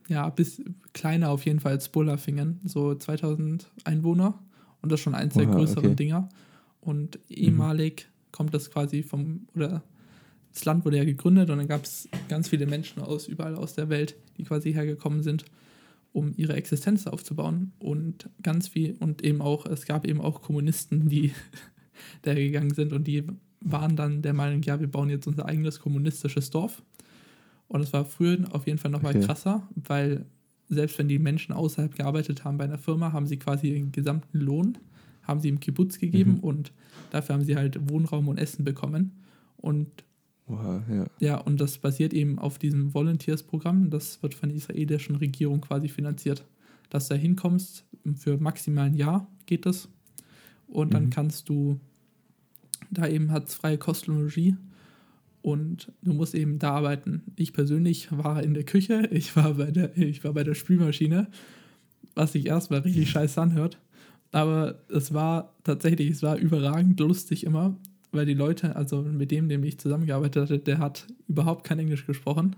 ja, 0.09 0.29
bis 0.31 0.63
kleiner 0.93 1.31
auf 1.31 1.45
jeden 1.45 1.61
Fall 1.61 1.73
als 1.73 1.89
Bullerfingen, 1.89 2.61
so 2.65 2.95
2000 2.95 3.71
Einwohner. 3.85 4.39
Und 4.83 4.93
das 4.93 5.01
ist 5.01 5.05
schon 5.05 5.15
eins 5.15 5.35
der 5.35 5.47
größeren 5.47 5.87
okay. 5.87 5.97
Dinger. 5.97 6.29
Und 6.81 7.19
ehemalig 7.31 8.07
mhm. 8.07 8.33
kommt 8.33 8.55
das 8.55 8.71
quasi 8.71 9.03
vom, 9.03 9.47
oder 9.55 9.83
das 10.53 10.65
Land 10.65 10.85
wurde 10.85 10.99
ja 10.99 11.05
gegründet 11.05 11.51
und 11.51 11.59
dann 11.59 11.67
gab 11.67 11.85
es 11.85 12.09
ganz 12.29 12.49
viele 12.49 12.67
Menschen 12.67 13.03
aus 13.03 13.27
überall 13.27 13.57
aus 13.57 13.75
der 13.75 13.89
Welt, 13.89 14.15
die 14.37 14.45
quasi 14.45 14.73
hergekommen 14.73 15.23
sind, 15.23 15.45
um 16.13 16.33
ihre 16.37 16.55
Existenz 16.55 17.07
aufzubauen. 17.07 17.73
Und 17.79 18.29
ganz 18.43 18.69
viel, 18.69 18.97
und 19.01 19.25
eben 19.25 19.41
auch, 19.41 19.67
es 19.67 19.87
gab 19.87 20.07
eben 20.07 20.21
auch 20.21 20.43
Kommunisten, 20.43 21.09
die 21.09 21.33
da 22.23 22.35
gegangen 22.35 22.75
sind 22.75 22.93
und 22.93 23.07
die 23.07 23.25
waren 23.61 23.97
dann 23.97 24.23
der 24.23 24.35
Meinung, 24.35 24.63
ja, 24.63 24.79
wir 24.79 24.89
bauen 24.89 25.09
jetzt 25.09 25.27
unser 25.27 25.47
eigenes 25.47 25.81
kommunistisches 25.81 26.51
Dorf. 26.51 26.83
Und 27.69 27.81
es 27.81 27.93
war 27.93 28.05
früher 28.05 28.39
auf 28.53 28.67
jeden 28.67 28.79
Fall 28.79 28.91
nochmal 28.91 29.17
okay. 29.17 29.27
krasser, 29.27 29.69
weil 29.75 30.27
selbst 30.69 30.99
wenn 30.99 31.09
die 31.09 31.19
Menschen 31.19 31.53
außerhalb 31.53 31.95
gearbeitet 31.95 32.45
haben 32.45 32.59
bei 32.59 32.65
einer 32.65 32.79
Firma, 32.79 33.13
haben 33.13 33.27
sie 33.27 33.39
quasi 33.39 33.71
den 33.71 33.93
gesamten 33.93 34.39
Lohn, 34.39 34.79
haben 35.23 35.41
sie 35.41 35.49
im 35.49 35.61
Kibbutz 35.61 35.99
gegeben 35.99 36.35
mhm. 36.35 36.41
und 36.41 36.73
dafür 37.11 37.35
haben 37.35 37.45
sie 37.45 37.57
halt 37.57 37.91
Wohnraum 37.91 38.29
und 38.29 38.39
Essen 38.39 38.65
bekommen. 38.65 39.13
Und 39.57 39.89
wow, 40.47 40.83
ja. 40.91 41.07
ja, 41.21 41.37
und 41.39 41.61
das 41.61 41.79
basiert 41.79 42.13
eben 42.13 42.39
auf 42.39 42.59
diesem 42.59 42.93
Volunteers-Programm. 42.93 43.91
Das 43.91 44.23
wird 44.23 44.35
von 44.35 44.51
der 44.51 44.59
israelischen 44.59 45.17
Regierung 45.17 45.61
quasi 45.61 45.89
finanziert. 45.89 46.45
Dass 46.91 47.09
du 47.09 47.15
da 47.15 47.21
hinkommst, 47.21 47.85
für 48.15 48.37
maximal 48.37 48.87
ein 48.87 48.95
Jahr 48.95 49.27
geht 49.47 49.65
das. 49.65 49.89
Und 50.67 50.93
dann 50.93 51.07
mhm. 51.07 51.11
kannst 51.11 51.49
du, 51.49 51.81
da 52.91 53.09
eben 53.09 53.31
hat 53.33 53.49
es 53.49 53.55
freie 53.55 53.79
Kostologie 53.79 54.57
und 55.45 55.93
du 56.01 56.15
musst 56.15 56.35
eben 56.35 56.59
da 56.59 56.71
arbeiten. 56.71 57.23
Ich 57.37 57.53
persönlich 57.53 58.09
war 58.11 58.43
in 58.43 58.55
der 58.55 58.65
Küche, 58.65 59.07
ich 59.13 59.37
war 59.37 59.55
bei 59.55 59.71
der, 59.71 59.95
ich 59.95 60.25
war 60.25 60.33
bei 60.33 60.43
der 60.43 60.55
Spülmaschine, 60.55 61.27
was 62.15 62.33
sich 62.33 62.47
erstmal 62.47 62.81
richtig 62.81 63.11
scheiße 63.11 63.39
anhört. 63.43 63.79
Aber 64.33 64.81
es 64.89 65.13
war 65.13 65.55
tatsächlich, 65.63 66.09
es 66.09 66.23
war 66.23 66.39
überragend 66.39 66.99
lustig 66.99 67.45
immer, 67.45 67.77
weil 68.11 68.25
die 68.25 68.33
Leute, 68.33 68.75
also 68.75 69.03
mit 69.03 69.31
dem, 69.31 69.51
dem 69.51 69.63
ich 69.65 69.79
zusammengearbeitet 69.79 70.45
hatte, 70.45 70.59
der 70.61 70.79
hat 70.79 71.07
überhaupt 71.29 71.65
kein 71.65 71.79
Englisch 71.79 72.07
gesprochen, 72.07 72.57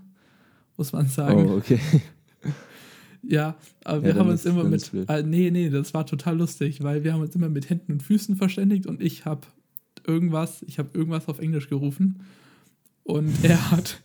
muss 0.77 0.93
man 0.93 1.07
sagen. 1.07 1.45
Oh, 1.45 1.57
okay. 1.57 1.79
Ja, 3.23 3.57
aber 3.83 4.03
wir 4.03 4.15
haben 4.15 4.29
uns 4.29 4.45
immer 4.45 4.63
mit. 4.63 4.89
Äh, 5.09 5.23
nee, 5.23 5.51
nee, 5.51 5.69
das 5.69 5.93
war 5.93 6.05
total 6.05 6.37
lustig, 6.37 6.81
weil 6.83 7.03
wir 7.03 7.11
haben 7.11 7.19
uns 7.19 7.35
immer 7.35 7.49
mit 7.49 7.69
Händen 7.69 7.93
und 7.93 8.03
Füßen 8.03 8.37
verständigt 8.37 8.85
und 8.85 9.01
ich 9.01 9.25
habe 9.25 9.41
irgendwas, 10.05 10.63
ich 10.63 10.79
habe 10.79 10.91
irgendwas 10.93 11.27
auf 11.27 11.39
Englisch 11.39 11.67
gerufen 11.67 12.21
und 13.07 13.33
er 13.41 13.71
hat, 13.71 14.01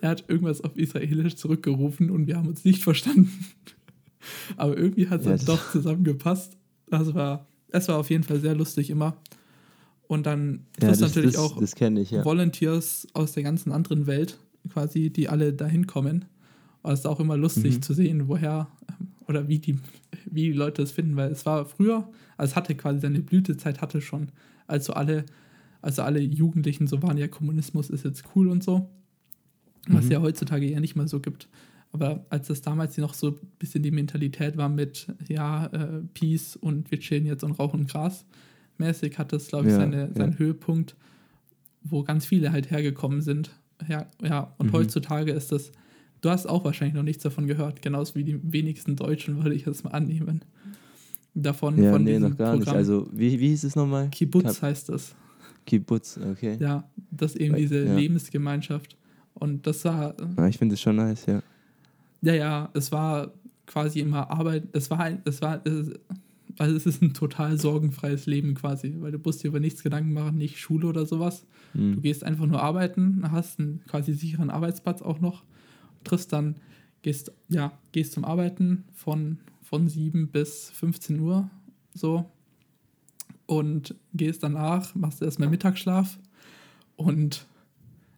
er 0.00 0.10
hat 0.10 0.24
irgendwas 0.28 0.60
auf 0.60 0.76
Israelisch 0.76 1.34
zurückgerufen 1.34 2.10
und 2.10 2.28
wir 2.28 2.36
haben 2.36 2.46
uns 2.46 2.64
nicht 2.64 2.82
verstanden. 2.82 3.44
Aber 4.56 4.76
irgendwie 4.76 5.08
hat 5.08 5.26
es 5.26 5.42
ja, 5.42 5.54
doch 5.54 5.72
zusammengepasst. 5.72 6.56
Das 6.88 7.12
war, 7.14 7.46
es 7.68 7.88
war 7.88 7.98
auf 7.98 8.08
jeden 8.08 8.22
Fall 8.22 8.38
sehr 8.38 8.54
lustig 8.54 8.90
immer. 8.90 9.16
Und 10.06 10.26
dann 10.26 10.66
ja, 10.80 10.88
das, 10.88 11.00
natürlich 11.00 11.32
das, 11.34 11.42
auch 11.42 11.58
das 11.58 11.74
ich, 11.74 12.10
ja. 12.12 12.24
Volunteers 12.24 13.08
aus 13.14 13.32
der 13.32 13.42
ganzen 13.42 13.72
anderen 13.72 14.06
Welt, 14.06 14.38
quasi, 14.72 15.10
die 15.10 15.28
alle 15.28 15.52
dahin 15.52 15.88
kommen. 15.88 16.26
Aber 16.84 16.92
es 16.92 17.00
ist 17.00 17.06
auch 17.06 17.18
immer 17.18 17.36
lustig 17.36 17.76
mhm. 17.76 17.82
zu 17.82 17.94
sehen, 17.94 18.28
woher 18.28 18.68
oder 19.26 19.48
wie 19.48 19.58
die, 19.58 19.80
wie 20.26 20.44
die 20.44 20.52
Leute 20.52 20.82
es 20.82 20.92
finden, 20.92 21.16
weil 21.16 21.32
es 21.32 21.44
war 21.46 21.66
früher, 21.66 22.08
also 22.36 22.52
es 22.52 22.56
hatte 22.56 22.76
quasi 22.76 23.00
seine 23.00 23.18
Blütezeit, 23.18 23.80
hatte 23.80 24.00
schon, 24.00 24.28
als 24.68 24.84
so 24.84 24.92
alle 24.92 25.26
also 25.86 26.02
alle 26.02 26.18
Jugendlichen 26.18 26.88
so 26.88 27.00
waren 27.04 27.16
ja, 27.16 27.28
Kommunismus 27.28 27.90
ist 27.90 28.04
jetzt 28.04 28.24
cool 28.34 28.48
und 28.48 28.64
so. 28.64 28.90
Was 29.86 30.06
mhm. 30.06 30.10
ja 30.10 30.20
heutzutage 30.20 30.66
eher 30.66 30.80
nicht 30.80 30.96
mehr 30.96 31.06
so 31.06 31.20
gibt. 31.20 31.48
Aber 31.92 32.26
als 32.28 32.48
das 32.48 32.60
damals 32.60 32.98
noch 32.98 33.14
so 33.14 33.28
ein 33.28 33.36
bisschen 33.60 33.84
die 33.84 33.92
Mentalität 33.92 34.56
war 34.56 34.68
mit, 34.68 35.06
ja, 35.28 35.66
äh, 35.66 36.02
Peace 36.12 36.56
und 36.56 36.90
wir 36.90 36.98
chillen 36.98 37.24
jetzt 37.24 37.44
und 37.44 37.52
rauchen 37.52 37.86
Gras, 37.86 38.26
mäßig 38.78 39.16
hat 39.16 39.32
das, 39.32 39.46
glaube 39.46 39.66
ich, 39.66 39.70
ja, 39.70 39.76
seine, 39.78 40.12
seinen 40.12 40.32
ja. 40.32 40.38
Höhepunkt, 40.38 40.96
wo 41.84 42.02
ganz 42.02 42.26
viele 42.26 42.50
halt 42.50 42.68
hergekommen 42.72 43.22
sind. 43.22 43.52
Ja, 43.88 44.08
ja. 44.20 44.54
und 44.58 44.66
mhm. 44.66 44.72
heutzutage 44.72 45.30
ist 45.30 45.52
das, 45.52 45.70
du 46.20 46.30
hast 46.30 46.46
auch 46.46 46.64
wahrscheinlich 46.64 46.96
noch 46.96 47.04
nichts 47.04 47.22
davon 47.22 47.46
gehört, 47.46 47.80
genauso 47.80 48.16
wie 48.16 48.24
die 48.24 48.40
wenigsten 48.42 48.96
Deutschen, 48.96 49.44
würde 49.44 49.54
ich 49.54 49.66
jetzt 49.66 49.84
mal 49.84 49.90
annehmen. 49.90 50.40
Davon, 51.32 51.80
ja, 51.80 51.92
von 51.92 52.02
nee, 52.02 52.18
noch 52.18 52.36
gar 52.36 52.56
Programm. 52.56 52.58
nicht. 52.58 52.68
Also, 52.70 53.08
wie, 53.12 53.38
wie 53.38 53.50
hieß 53.50 53.62
es 53.62 53.76
nochmal? 53.76 54.08
Kibbutz 54.10 54.42
Kap 54.42 54.62
heißt 54.62 54.88
das. 54.88 55.14
Kibbutz, 55.66 56.18
okay. 56.18 56.56
Ja, 56.60 56.88
das 57.10 57.36
eben 57.36 57.56
diese 57.56 57.84
ja. 57.84 57.94
Lebensgemeinschaft. 57.94 58.96
Und 59.34 59.66
das 59.66 59.84
war. 59.84 60.14
Ja, 60.36 60.46
ich 60.48 60.56
finde 60.56 60.74
es 60.74 60.80
schon 60.80 60.96
nice, 60.96 61.26
ja. 61.26 61.42
Ja, 62.22 62.34
ja, 62.34 62.70
es 62.72 62.90
war 62.90 63.32
quasi 63.66 64.00
immer 64.00 64.30
Arbeit. 64.30 64.64
Es 64.72 64.90
war 64.90 65.00
ein, 65.00 65.20
es 65.24 65.42
war, 65.42 65.60
es, 65.66 65.90
also 66.58 66.76
es 66.76 66.86
ist 66.86 67.02
ein 67.02 67.12
total 67.12 67.58
sorgenfreies 67.58 68.26
Leben 68.26 68.54
quasi, 68.54 68.94
weil 69.00 69.12
du 69.12 69.18
musst 69.18 69.42
dir 69.42 69.48
über 69.48 69.60
nichts 69.60 69.82
Gedanken 69.82 70.12
machen, 70.12 70.38
nicht 70.38 70.58
Schule 70.58 70.86
oder 70.86 71.04
sowas. 71.04 71.44
Mhm. 71.74 71.96
Du 71.96 72.00
gehst 72.00 72.24
einfach 72.24 72.46
nur 72.46 72.62
arbeiten, 72.62 73.22
hast 73.30 73.60
einen 73.60 73.82
quasi 73.86 74.14
sicheren 74.14 74.50
Arbeitsplatz 74.50 75.02
auch 75.02 75.20
noch, 75.20 75.44
triffst 76.04 76.32
dann, 76.32 76.56
gehst, 77.02 77.32
ja, 77.48 77.72
gehst 77.92 78.12
zum 78.12 78.24
Arbeiten 78.24 78.84
von, 78.94 79.38
von 79.62 79.88
7 79.88 80.28
bis 80.28 80.70
15 80.70 81.20
Uhr 81.20 81.50
so 81.92 82.30
und 83.46 83.94
gehst 84.12 84.42
danach, 84.42 84.94
machst 84.94 85.22
erstmal 85.22 85.48
Mittagsschlaf 85.48 86.18
und 86.96 87.46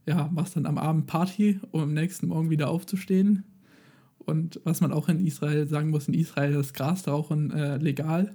ja, 0.07 0.29
machst 0.33 0.57
dann 0.57 0.67
am 0.67 0.79
Abend 0.79 1.07
Party, 1.07 1.61
um 1.71 1.83
am 1.83 1.95
nächsten 1.95 2.29
Morgen 2.29 2.51
wieder 2.51 2.71
aufzustehen. 2.71 3.45
Und 4.19 4.61
was 4.65 4.81
man 4.81 4.93
auch 4.93 5.09
in 5.09 5.25
Israel 5.25 5.67
sagen 5.67 5.91
muss, 5.91 6.09
in 6.09 6.15
Israel 6.15 6.55
ist 6.55 6.75
Grasrauchen 6.75 7.51
äh, 7.51 7.77
legal. 7.77 8.35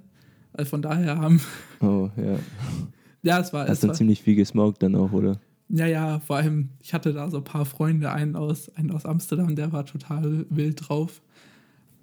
Also 0.52 0.70
von 0.70 0.82
daher 0.82 1.18
haben. 1.18 1.40
Oh, 1.80 2.10
ja. 2.16 2.38
ja, 3.22 3.40
es 3.40 3.52
war. 3.52 3.66
Hast 3.66 3.82
du 3.82 3.92
ziemlich 3.92 4.22
viel 4.22 4.36
gesmoked 4.36 4.82
dann 4.82 4.94
auch, 4.94 5.12
oder? 5.12 5.40
Ja, 5.68 5.86
ja, 5.86 6.20
vor 6.20 6.36
allem, 6.36 6.70
ich 6.80 6.94
hatte 6.94 7.12
da 7.12 7.30
so 7.30 7.38
ein 7.38 7.44
paar 7.44 7.64
Freunde, 7.64 8.12
einen 8.12 8.36
aus, 8.36 8.68
einen 8.76 8.90
aus 8.90 9.06
Amsterdam, 9.06 9.56
der 9.56 9.72
war 9.72 9.86
total 9.86 10.46
wild 10.50 10.88
drauf. 10.88 11.22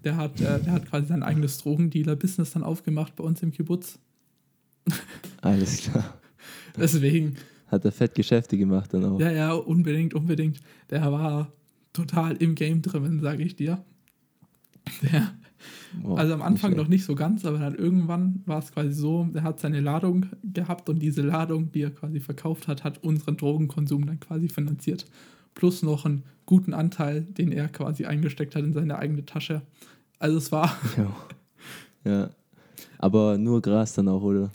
Der 0.04 0.18
hat, 0.18 0.42
äh, 0.42 0.60
der 0.60 0.74
hat 0.74 0.90
quasi 0.90 1.08
sein 1.08 1.24
eigenes 1.24 1.60
Drogendealer-Business 1.60 2.52
dann 2.52 2.64
aufgemacht 2.64 3.16
bei 3.16 3.24
uns 3.24 3.44
im 3.44 3.52
Kibbutz. 3.52 4.00
Alles 5.42 5.82
klar. 5.82 6.18
Deswegen. 6.78 7.36
Hat 7.68 7.86
er 7.86 7.92
fett 7.92 8.16
Geschäfte 8.16 8.58
gemacht 8.58 8.94
dann 8.94 9.06
auch. 9.06 9.20
Ja, 9.20 9.32
ja, 9.32 9.54
unbedingt, 9.54 10.14
unbedingt. 10.14 10.60
Der 10.90 11.12
war 11.12 11.52
total 11.94 12.36
im 12.38 12.56
Game 12.56 12.82
drin, 12.82 13.20
sage 13.20 13.44
ich 13.44 13.56
dir. 13.56 13.84
Der, 15.04 15.32
wow, 16.02 16.18
also 16.18 16.34
am 16.34 16.42
Anfang 16.42 16.76
noch 16.76 16.88
nicht 16.88 17.06
so 17.06 17.16
ganz, 17.16 17.46
aber 17.46 17.60
dann 17.60 17.76
irgendwann 17.76 18.42
war 18.46 18.60
es 18.60 18.72
quasi 18.72 18.92
so, 18.92 19.30
er 19.34 19.44
hat 19.44 19.60
seine 19.60 19.80
Ladung 19.80 20.26
gehabt 20.44 20.90
und 20.90 21.00
diese 21.00 21.22
Ladung, 21.22 21.72
die 21.72 21.84
er 21.84 21.92
quasi 21.92 22.20
verkauft 22.20 22.68
hat, 22.68 22.84
hat 22.84 23.04
unseren 23.04 23.38
Drogenkonsum 23.38 24.06
dann 24.06 24.20
quasi 24.20 24.50
finanziert. 24.50 25.06
Plus 25.54 25.84
noch 25.84 26.06
einen 26.06 26.24
guten 26.46 26.74
Anteil, 26.74 27.22
den 27.22 27.52
er 27.52 27.68
quasi 27.68 28.06
eingesteckt 28.06 28.56
hat 28.56 28.64
in 28.64 28.74
seine 28.74 28.98
eigene 28.98 29.26
Tasche. 29.26 29.62
Also 30.20 30.38
es 30.38 30.52
war. 30.52 30.76
Ja. 30.98 32.12
ja. 32.12 32.30
Aber 32.98 33.38
nur 33.38 33.62
Gras 33.62 33.94
dann 33.94 34.08
auch, 34.08 34.22
oder? 34.22 34.52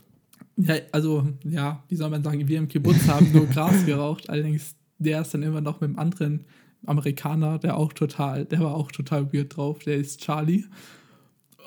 Ja, 0.57 0.75
also, 0.91 1.27
ja, 1.43 1.83
wie 1.87 1.95
soll 1.95 2.09
man 2.09 2.23
sagen, 2.23 2.47
wir 2.47 2.57
im 2.57 2.67
Kibbutz 2.67 3.07
haben 3.07 3.31
nur 3.31 3.45
Gras 3.45 3.85
geraucht, 3.85 4.29
allerdings 4.29 4.75
der 4.97 5.21
ist 5.21 5.33
dann 5.33 5.43
immer 5.43 5.61
noch 5.61 5.79
mit 5.79 5.89
einem 5.89 5.99
anderen 5.99 6.45
Amerikaner, 6.85 7.59
der 7.59 7.77
auch 7.77 7.93
total, 7.93 8.45
der 8.45 8.59
war 8.59 8.73
auch 8.73 8.91
total 8.91 9.31
weird 9.31 9.55
drauf, 9.55 9.79
der 9.79 9.97
ist 9.97 10.21
Charlie. 10.21 10.65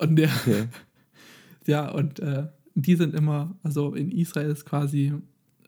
Und 0.00 0.16
der, 0.16 0.28
okay. 0.28 0.68
ja, 1.66 1.90
und 1.90 2.20
äh, 2.20 2.48
die 2.74 2.96
sind 2.96 3.14
immer, 3.14 3.54
also 3.62 3.94
in 3.94 4.10
Israel 4.10 4.50
ist 4.50 4.64
quasi 4.64 5.12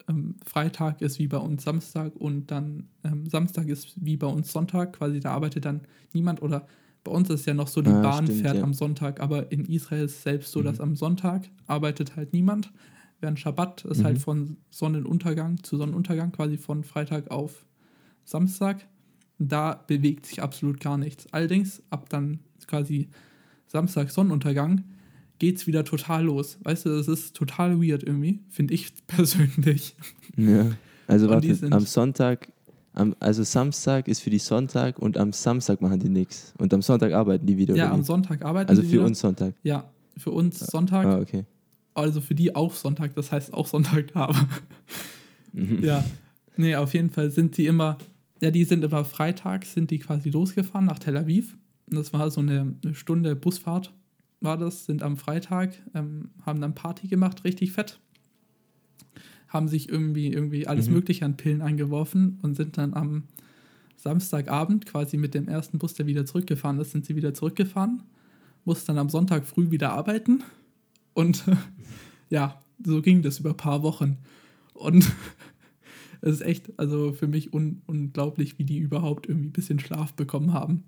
ähm, 0.09 0.35
Freitag 0.45 1.01
ist 1.01 1.19
wie 1.19 1.27
bei 1.27 1.37
uns 1.37 1.63
Samstag 1.63 2.15
und 2.15 2.51
dann 2.51 2.89
ähm, 3.03 3.25
Samstag 3.27 3.67
ist 3.67 3.93
wie 3.95 4.17
bei 4.17 4.27
uns 4.27 4.51
Sonntag, 4.51 4.93
quasi 4.93 5.19
da 5.19 5.31
arbeitet 5.31 5.65
dann 5.65 5.81
niemand 6.11 6.41
oder 6.41 6.67
bei 7.03 7.11
uns 7.11 7.29
ist 7.29 7.45
ja 7.45 7.53
noch 7.53 7.67
so, 7.67 7.81
die 7.81 7.89
ah, 7.89 8.01
Bahn 8.01 8.25
stimmt, 8.25 8.41
fährt 8.41 8.57
ja. 8.57 8.63
am 8.63 8.73
Sonntag, 8.73 9.19
aber 9.19 9.51
in 9.51 9.65
Israel 9.65 10.05
ist 10.05 10.17
es 10.17 10.23
selbst 10.23 10.51
so, 10.51 10.59
mhm. 10.59 10.65
dass 10.65 10.79
am 10.79 10.95
Sonntag 10.95 11.49
arbeitet 11.67 12.15
halt 12.15 12.33
niemand. 12.33 12.71
Während 13.23 13.39
Schabbat 13.39 13.85
ist 13.85 13.85
halt 13.85 13.99
mhm. 13.99 14.03
halt 14.03 14.17
von 14.19 14.57
Sonnenuntergang 14.69 15.63
zu 15.63 15.77
Sonnenuntergang, 15.77 16.33
quasi 16.33 16.57
von 16.57 16.83
Freitag 16.83 17.31
auf 17.31 17.65
Samstag. 18.25 18.85
Da 19.39 19.81
bewegt 19.87 20.25
sich 20.25 20.43
absolut 20.43 20.81
gar 20.81 20.97
nichts. 20.97 21.27
Allerdings, 21.31 21.81
ab 21.89 22.09
dann 22.09 22.39
quasi 22.67 23.07
Samstag 23.65 24.11
Sonnenuntergang, 24.11 24.83
geht 25.39 25.55
es 25.55 25.67
wieder 25.67 25.85
total 25.85 26.25
los. 26.25 26.57
Weißt 26.63 26.85
du, 26.85 26.89
das 26.89 27.07
ist 27.07 27.33
total 27.33 27.81
weird 27.81 28.03
irgendwie, 28.03 28.41
finde 28.49 28.73
ich 28.73 28.91
persönlich. 29.07 29.95
Ja, 30.35 30.71
also 31.07 31.29
warte, 31.29 31.57
am 31.71 31.85
Sonntag 31.85 32.51
am, 32.91 33.15
also 33.21 33.43
Samstag 33.43 34.09
ist 34.09 34.19
für 34.19 34.31
die 34.31 34.39
Sonntag 34.39 34.99
und 34.99 35.17
am 35.17 35.31
Samstag 35.31 35.79
machen 35.79 36.01
die 36.01 36.09
nichts. 36.09 36.53
Und 36.57 36.73
am 36.73 36.81
Sonntag 36.81 37.13
arbeiten 37.13 37.45
die 37.45 37.55
wieder. 37.55 37.73
Ja, 37.73 37.89
am 37.89 38.03
Sonntag 38.03 38.43
arbeiten 38.43 38.69
also 38.69 38.81
die 38.81 38.91
wieder. 38.91 39.03
Also 39.03 39.05
für 39.05 39.09
uns 39.09 39.19
Sonntag. 39.19 39.53
Ja, 39.63 39.89
für 40.17 40.31
uns 40.31 40.59
Sonntag. 40.59 41.05
Ah, 41.05 41.19
okay. 41.19 41.45
Also 41.93 42.21
für 42.21 42.35
die 42.35 42.55
auch 42.55 42.73
Sonntag, 42.73 43.15
das 43.15 43.31
heißt 43.31 43.53
auch 43.53 43.67
Sonntag 43.67 44.15
aber. 44.15 44.47
Mhm. 45.51 45.83
Ja. 45.83 46.03
Nee, 46.55 46.75
auf 46.75 46.93
jeden 46.93 47.09
Fall 47.09 47.31
sind 47.31 47.57
die 47.57 47.65
immer, 47.65 47.97
ja, 48.41 48.51
die 48.51 48.63
sind 48.63 48.83
immer 48.83 49.05
Freitag, 49.05 49.65
sind 49.65 49.91
die 49.91 49.99
quasi 49.99 50.29
losgefahren 50.29 50.85
nach 50.85 50.99
Tel 50.99 51.17
Aviv. 51.17 51.57
Und 51.89 51.97
das 51.97 52.13
war 52.13 52.29
so 52.31 52.41
eine, 52.41 52.75
eine 52.83 52.95
Stunde 52.95 53.35
Busfahrt, 53.35 53.93
war 54.41 54.57
das, 54.57 54.85
sind 54.85 55.03
am 55.03 55.17
Freitag, 55.17 55.73
ähm, 55.93 56.29
haben 56.45 56.61
dann 56.61 56.75
Party 56.75 57.07
gemacht, 57.07 57.43
richtig 57.43 57.71
fett 57.71 57.99
haben 59.53 59.67
sich 59.67 59.87
irgendwie, 59.87 60.33
irgendwie 60.33 60.67
alles 60.67 60.87
mhm. 60.87 60.95
Mögliche 60.95 61.23
an 61.25 61.37
Pillen 61.37 61.61
eingeworfen 61.61 62.39
und 62.41 62.55
sind 62.55 62.77
dann 62.77 62.95
am 62.95 63.23
Samstagabend 63.95 64.87
quasi 64.87 65.15
mit 65.15 65.35
dem 65.35 65.47
ersten 65.47 65.77
Bus, 65.77 65.93
der 65.93 66.07
wieder 66.07 66.25
zurückgefahren 66.25 66.79
ist, 66.79 66.91
sind 66.91 67.05
sie 67.05 67.15
wieder 67.15 67.33
zurückgefahren, 67.33 68.01
mussten 68.65 68.87
dann 68.87 68.97
am 68.97 69.09
Sonntag 69.09 69.45
früh 69.45 69.69
wieder 69.69 69.93
arbeiten 69.93 70.43
und 71.13 71.43
ja, 72.29 72.61
so 72.83 73.01
ging 73.01 73.21
das 73.21 73.39
über 73.39 73.51
ein 73.51 73.57
paar 73.57 73.83
Wochen. 73.83 74.17
Und 74.73 75.11
Es 76.25 76.35
ist 76.35 76.41
echt, 76.41 76.79
also 76.79 77.11
für 77.11 77.27
mich 77.27 77.53
un 77.53 77.81
unglaublich, 77.85 78.57
wie 78.57 78.63
die 78.63 78.77
überhaupt 78.77 79.27
irgendwie 79.27 79.49
ein 79.49 79.51
bisschen 79.51 79.79
Schlaf 79.79 80.13
bekommen 80.13 80.53
haben. 80.53 80.85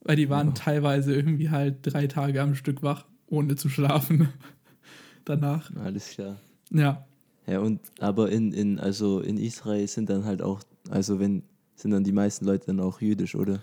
Weil 0.00 0.16
die 0.16 0.30
waren 0.30 0.48
oh. 0.48 0.52
teilweise 0.54 1.14
irgendwie 1.14 1.50
halt 1.50 1.80
drei 1.82 2.06
Tage 2.06 2.40
am 2.40 2.54
Stück 2.54 2.82
wach, 2.82 3.04
ohne 3.26 3.56
zu 3.56 3.68
schlafen. 3.68 4.30
Danach. 5.26 5.70
Alles 5.76 6.12
klar. 6.12 6.40
Ja. 6.70 7.06
Ja, 7.46 7.60
und 7.60 7.80
aber 7.98 8.30
in, 8.30 8.52
in, 8.52 8.78
also 8.78 9.20
in 9.20 9.36
Israel 9.36 9.86
sind 9.86 10.08
dann 10.08 10.24
halt 10.24 10.40
auch, 10.40 10.62
also 10.88 11.20
wenn, 11.20 11.42
sind 11.74 11.90
dann 11.90 12.04
die 12.04 12.12
meisten 12.12 12.46
Leute 12.46 12.68
dann 12.68 12.80
auch 12.80 13.02
jüdisch, 13.02 13.34
oder? 13.34 13.60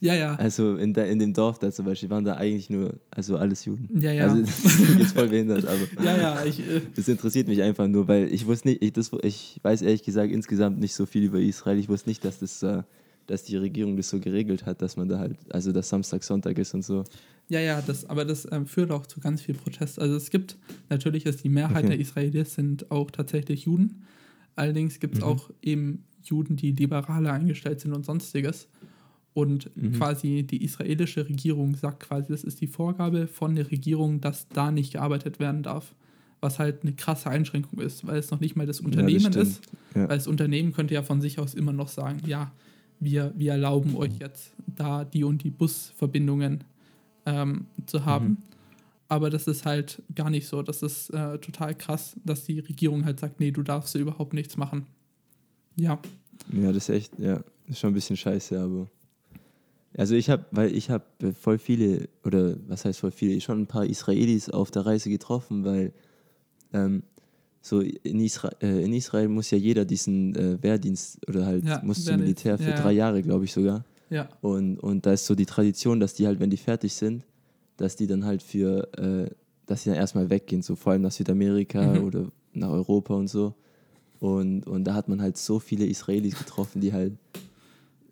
Ja, 0.00 0.14
ja. 0.14 0.34
Also 0.36 0.76
in, 0.76 0.92
der, 0.92 1.08
in 1.08 1.18
dem 1.18 1.32
Dorf 1.32 1.58
da 1.58 1.70
zum 1.72 1.86
Beispiel 1.86 2.10
waren 2.10 2.24
da 2.24 2.34
eigentlich 2.34 2.68
nur, 2.68 2.94
also 3.10 3.36
alles 3.36 3.64
Juden. 3.64 3.88
Ja, 3.98 4.12
ja. 4.12 4.24
Also 4.24 4.40
das 4.42 4.64
ist 4.64 4.98
jetzt 4.98 5.12
voll 5.12 5.28
behindert, 5.28 5.64
aber. 5.64 6.04
ja, 6.04 6.16
ja, 6.16 6.44
ich. 6.44 6.60
Äh 6.60 6.82
das 6.94 7.08
interessiert 7.08 7.48
mich 7.48 7.62
einfach 7.62 7.88
nur, 7.88 8.06
weil 8.08 8.32
ich 8.32 8.46
wusste 8.46 8.68
nicht, 8.68 8.82
ich, 8.82 8.92
das, 8.92 9.10
ich 9.22 9.58
weiß 9.62 9.82
ehrlich 9.82 10.02
gesagt 10.02 10.32
insgesamt 10.32 10.78
nicht 10.80 10.94
so 10.94 11.06
viel 11.06 11.24
über 11.24 11.40
Israel. 11.40 11.78
Ich 11.78 11.88
wusste 11.88 12.10
nicht, 12.10 12.24
dass 12.24 12.40
das, 12.40 12.62
äh, 12.62 12.82
dass 13.26 13.44
die 13.44 13.56
Regierung 13.56 13.96
das 13.96 14.10
so 14.10 14.20
geregelt 14.20 14.66
hat, 14.66 14.82
dass 14.82 14.96
man 14.96 15.08
da 15.08 15.18
halt, 15.18 15.36
also 15.50 15.72
dass 15.72 15.88
Samstag, 15.88 16.22
Sonntag 16.22 16.58
ist 16.58 16.74
und 16.74 16.84
so. 16.84 17.04
Ja, 17.48 17.60
ja, 17.60 17.80
das, 17.80 18.08
aber 18.08 18.24
das 18.24 18.46
ähm, 18.50 18.66
führt 18.66 18.90
auch 18.90 19.06
zu 19.06 19.20
ganz 19.20 19.40
viel 19.40 19.54
Protest. 19.54 20.00
Also 20.00 20.16
es 20.16 20.30
gibt, 20.30 20.56
natürlich 20.90 21.26
ist 21.26 21.44
die 21.44 21.48
Mehrheit 21.48 21.84
okay. 21.84 21.88
der 21.88 22.00
Israelis 22.00 22.54
sind 22.54 22.90
auch 22.90 23.10
tatsächlich 23.10 23.64
Juden. 23.64 24.02
Allerdings 24.56 24.98
gibt 24.98 25.14
es 25.14 25.20
mhm. 25.20 25.26
auch 25.26 25.50
eben 25.62 26.04
Juden, 26.22 26.56
die 26.56 26.72
liberaler 26.72 27.32
eingestellt 27.32 27.80
sind 27.80 27.92
und 27.92 28.04
sonstiges. 28.04 28.68
Und 29.36 29.70
mhm. 29.76 29.92
quasi 29.92 30.44
die 30.44 30.64
israelische 30.64 31.28
Regierung 31.28 31.74
sagt 31.74 32.08
quasi, 32.08 32.32
das 32.32 32.42
ist 32.42 32.62
die 32.62 32.66
Vorgabe 32.66 33.26
von 33.26 33.54
der 33.54 33.70
Regierung, 33.70 34.22
dass 34.22 34.48
da 34.48 34.70
nicht 34.70 34.94
gearbeitet 34.94 35.38
werden 35.38 35.62
darf. 35.62 35.94
Was 36.40 36.58
halt 36.58 36.84
eine 36.84 36.94
krasse 36.94 37.28
Einschränkung 37.28 37.78
ist, 37.80 38.06
weil 38.06 38.16
es 38.16 38.30
noch 38.30 38.40
nicht 38.40 38.56
mal 38.56 38.66
das 38.66 38.80
Unternehmen 38.80 39.20
ja, 39.20 39.28
das 39.28 39.48
ist. 39.48 39.62
Ja. 39.94 40.08
Weil 40.08 40.16
das 40.16 40.26
Unternehmen 40.26 40.72
könnte 40.72 40.94
ja 40.94 41.02
von 41.02 41.20
sich 41.20 41.38
aus 41.38 41.52
immer 41.52 41.74
noch 41.74 41.88
sagen, 41.88 42.22
ja, 42.24 42.50
wir, 42.98 43.34
wir 43.36 43.52
erlauben 43.52 43.94
euch 43.96 44.18
jetzt 44.20 44.54
da 44.74 45.04
die 45.04 45.22
und 45.22 45.44
die 45.44 45.50
Busverbindungen 45.50 46.64
ähm, 47.26 47.66
zu 47.84 48.06
haben. 48.06 48.26
Mhm. 48.26 48.36
Aber 49.08 49.28
das 49.28 49.48
ist 49.48 49.66
halt 49.66 50.02
gar 50.14 50.30
nicht 50.30 50.48
so. 50.48 50.62
Das 50.62 50.82
ist 50.82 51.10
äh, 51.10 51.36
total 51.40 51.74
krass, 51.74 52.16
dass 52.24 52.44
die 52.44 52.60
Regierung 52.60 53.04
halt 53.04 53.20
sagt, 53.20 53.38
nee, 53.38 53.50
du 53.50 53.62
darfst 53.62 53.94
überhaupt 53.96 54.32
nichts 54.32 54.56
machen. 54.56 54.86
Ja. 55.78 55.98
Ja, 56.54 56.72
das 56.72 56.88
ist 56.88 56.94
echt, 56.94 57.18
ja, 57.18 57.44
ist 57.66 57.80
schon 57.80 57.90
ein 57.90 57.94
bisschen 57.94 58.16
scheiße, 58.16 58.58
aber. 58.58 58.88
Also 59.96 60.14
ich 60.14 60.28
habe, 60.28 60.44
weil 60.50 60.74
ich 60.74 60.90
habe 60.90 61.04
voll 61.32 61.58
viele, 61.58 62.08
oder 62.24 62.56
was 62.68 62.84
heißt 62.84 63.00
voll 63.00 63.10
viele, 63.10 63.40
schon 63.40 63.62
ein 63.62 63.66
paar 63.66 63.86
Israelis 63.86 64.50
auf 64.50 64.70
der 64.70 64.84
Reise 64.84 65.08
getroffen, 65.08 65.64
weil 65.64 65.92
ähm, 66.72 67.02
so 67.62 67.80
in, 67.80 68.20
Isra 68.20 68.50
äh, 68.60 68.84
in 68.84 68.92
Israel 68.92 69.28
muss 69.28 69.50
ja 69.50 69.58
jeder 69.58 69.84
diesen 69.84 70.34
äh, 70.36 70.62
Wehrdienst 70.62 71.26
oder 71.28 71.46
halt 71.46 71.64
ja, 71.64 71.80
muss 71.82 72.04
zum 72.04 72.18
Militär 72.18 72.58
für 72.58 72.70
ja, 72.70 72.76
drei 72.76 72.92
Jahre, 72.92 73.22
glaube 73.22 73.46
ich 73.46 73.52
sogar. 73.52 73.84
Ja. 74.10 74.28
Und, 74.40 74.78
und 74.78 75.06
da 75.06 75.12
ist 75.12 75.26
so 75.26 75.34
die 75.34 75.46
Tradition, 75.46 75.98
dass 75.98 76.14
die 76.14 76.26
halt, 76.26 76.38
wenn 76.38 76.50
die 76.50 76.58
fertig 76.58 76.94
sind, 76.94 77.24
dass 77.76 77.96
die 77.96 78.06
dann 78.06 78.24
halt 78.24 78.42
für, 78.42 78.88
äh, 78.98 79.30
dass 79.66 79.82
sie 79.82 79.90
dann 79.90 79.98
erstmal 79.98 80.30
weggehen, 80.30 80.62
so 80.62 80.76
vor 80.76 80.92
allem 80.92 81.02
nach 81.02 81.10
Südamerika 81.10 81.82
mhm. 81.82 82.04
oder 82.04 82.26
nach 82.52 82.70
Europa 82.70 83.14
und 83.14 83.28
so. 83.28 83.54
Und, 84.20 84.66
und 84.66 84.84
da 84.84 84.94
hat 84.94 85.08
man 85.08 85.20
halt 85.20 85.36
so 85.36 85.58
viele 85.58 85.86
Israelis 85.86 86.38
getroffen, 86.38 86.80
die 86.80 86.92
halt 86.92 87.14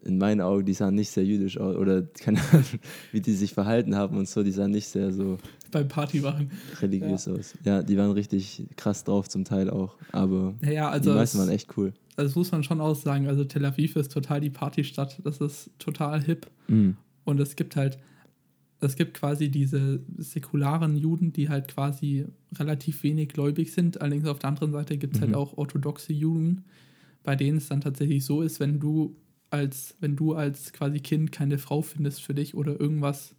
in 0.05 0.19
meinen 0.19 0.41
Augen, 0.41 0.65
die 0.65 0.75
sahen 0.75 0.95
nicht 0.95 1.11
sehr 1.11 1.25
jüdisch 1.25 1.59
aus 1.59 1.77
oder 1.77 2.03
keine 2.03 2.41
Ahnung, 2.51 2.65
wie 3.13 3.21
die 3.21 3.33
sich 3.33 3.55
verhalten 3.55 3.97
haben 3.97 4.17
und 4.17 4.29
so, 4.29 4.43
die 4.43 4.51
sahen 4.51 4.71
nicht 4.71 4.89
sehr 4.89 5.13
so 5.13 5.39
beim 5.71 5.89
Party 5.89 6.23
waren 6.23 6.51
religiös 6.81 7.27
ja. 7.27 7.33
aus. 7.33 7.55
Ja, 7.65 7.83
die 7.83 7.97
waren 7.97 8.13
richtig 8.13 8.65
krass 8.77 9.03
drauf 9.05 9.29
zum 9.29 9.45
Teil 9.45 9.71
auch, 9.71 9.97
aber 10.13 10.55
ja, 10.63 10.89
also 10.89 11.11
die 11.11 11.17
meisten 11.17 11.39
waren 11.39 11.49
echt 11.49 11.77
cool. 11.77 11.93
Also 12.17 12.29
das 12.29 12.37
muss 12.37 12.53
man 12.53 12.63
schon 12.63 12.81
auch 12.81 12.95
sagen, 12.95 13.27
also 13.27 13.45
Tel 13.45 13.65
Aviv 13.65 13.97
ist 13.97 14.13
total 14.13 14.41
die 14.41 14.51
Partystadt, 14.51 15.21
das 15.25 15.39
ist 15.39 15.71
total 15.79 16.23
hip 16.23 16.47
mhm. 16.69 16.97
und 17.25 17.41
es 17.41 17.57
gibt 17.57 17.77
halt 17.77 17.99
es 18.81 18.97
gibt 18.97 19.15
quasi 19.15 19.51
diese 19.51 20.01
säkularen 20.19 20.97
Juden, 20.97 21.33
die 21.33 21.49
halt 21.49 21.69
quasi 21.69 22.27
relativ 22.59 23.03
wenig 23.03 23.31
gläubig 23.31 23.73
sind. 23.73 24.01
Allerdings 24.01 24.27
auf 24.27 24.39
der 24.39 24.51
anderen 24.51 24.73
Seite 24.73 24.99
gibt 24.99 25.15
es 25.15 25.21
halt 25.21 25.31
mhm. 25.31 25.37
halt 25.37 25.49
auch 25.49 25.57
orthodoxe 25.57 26.13
Juden, 26.13 26.65
bei 27.23 27.35
denen 27.35 27.59
es 27.59 27.69
dann 27.69 27.81
tatsächlich 27.81 28.25
so 28.25 28.43
ist, 28.43 28.61
wenn 28.61 28.81
du 28.81 29.17
als 29.51 29.97
wenn 30.01 30.17
du 30.17 30.35
als 30.35 30.73
quasi 30.73 31.01
Kind 31.01 31.33
keine 31.33 31.59
Frau 31.59 31.83
findest 31.83 32.23
für 32.23 32.35
dich 32.35 32.55
oder 32.55 32.79
irgendwas 32.79 33.35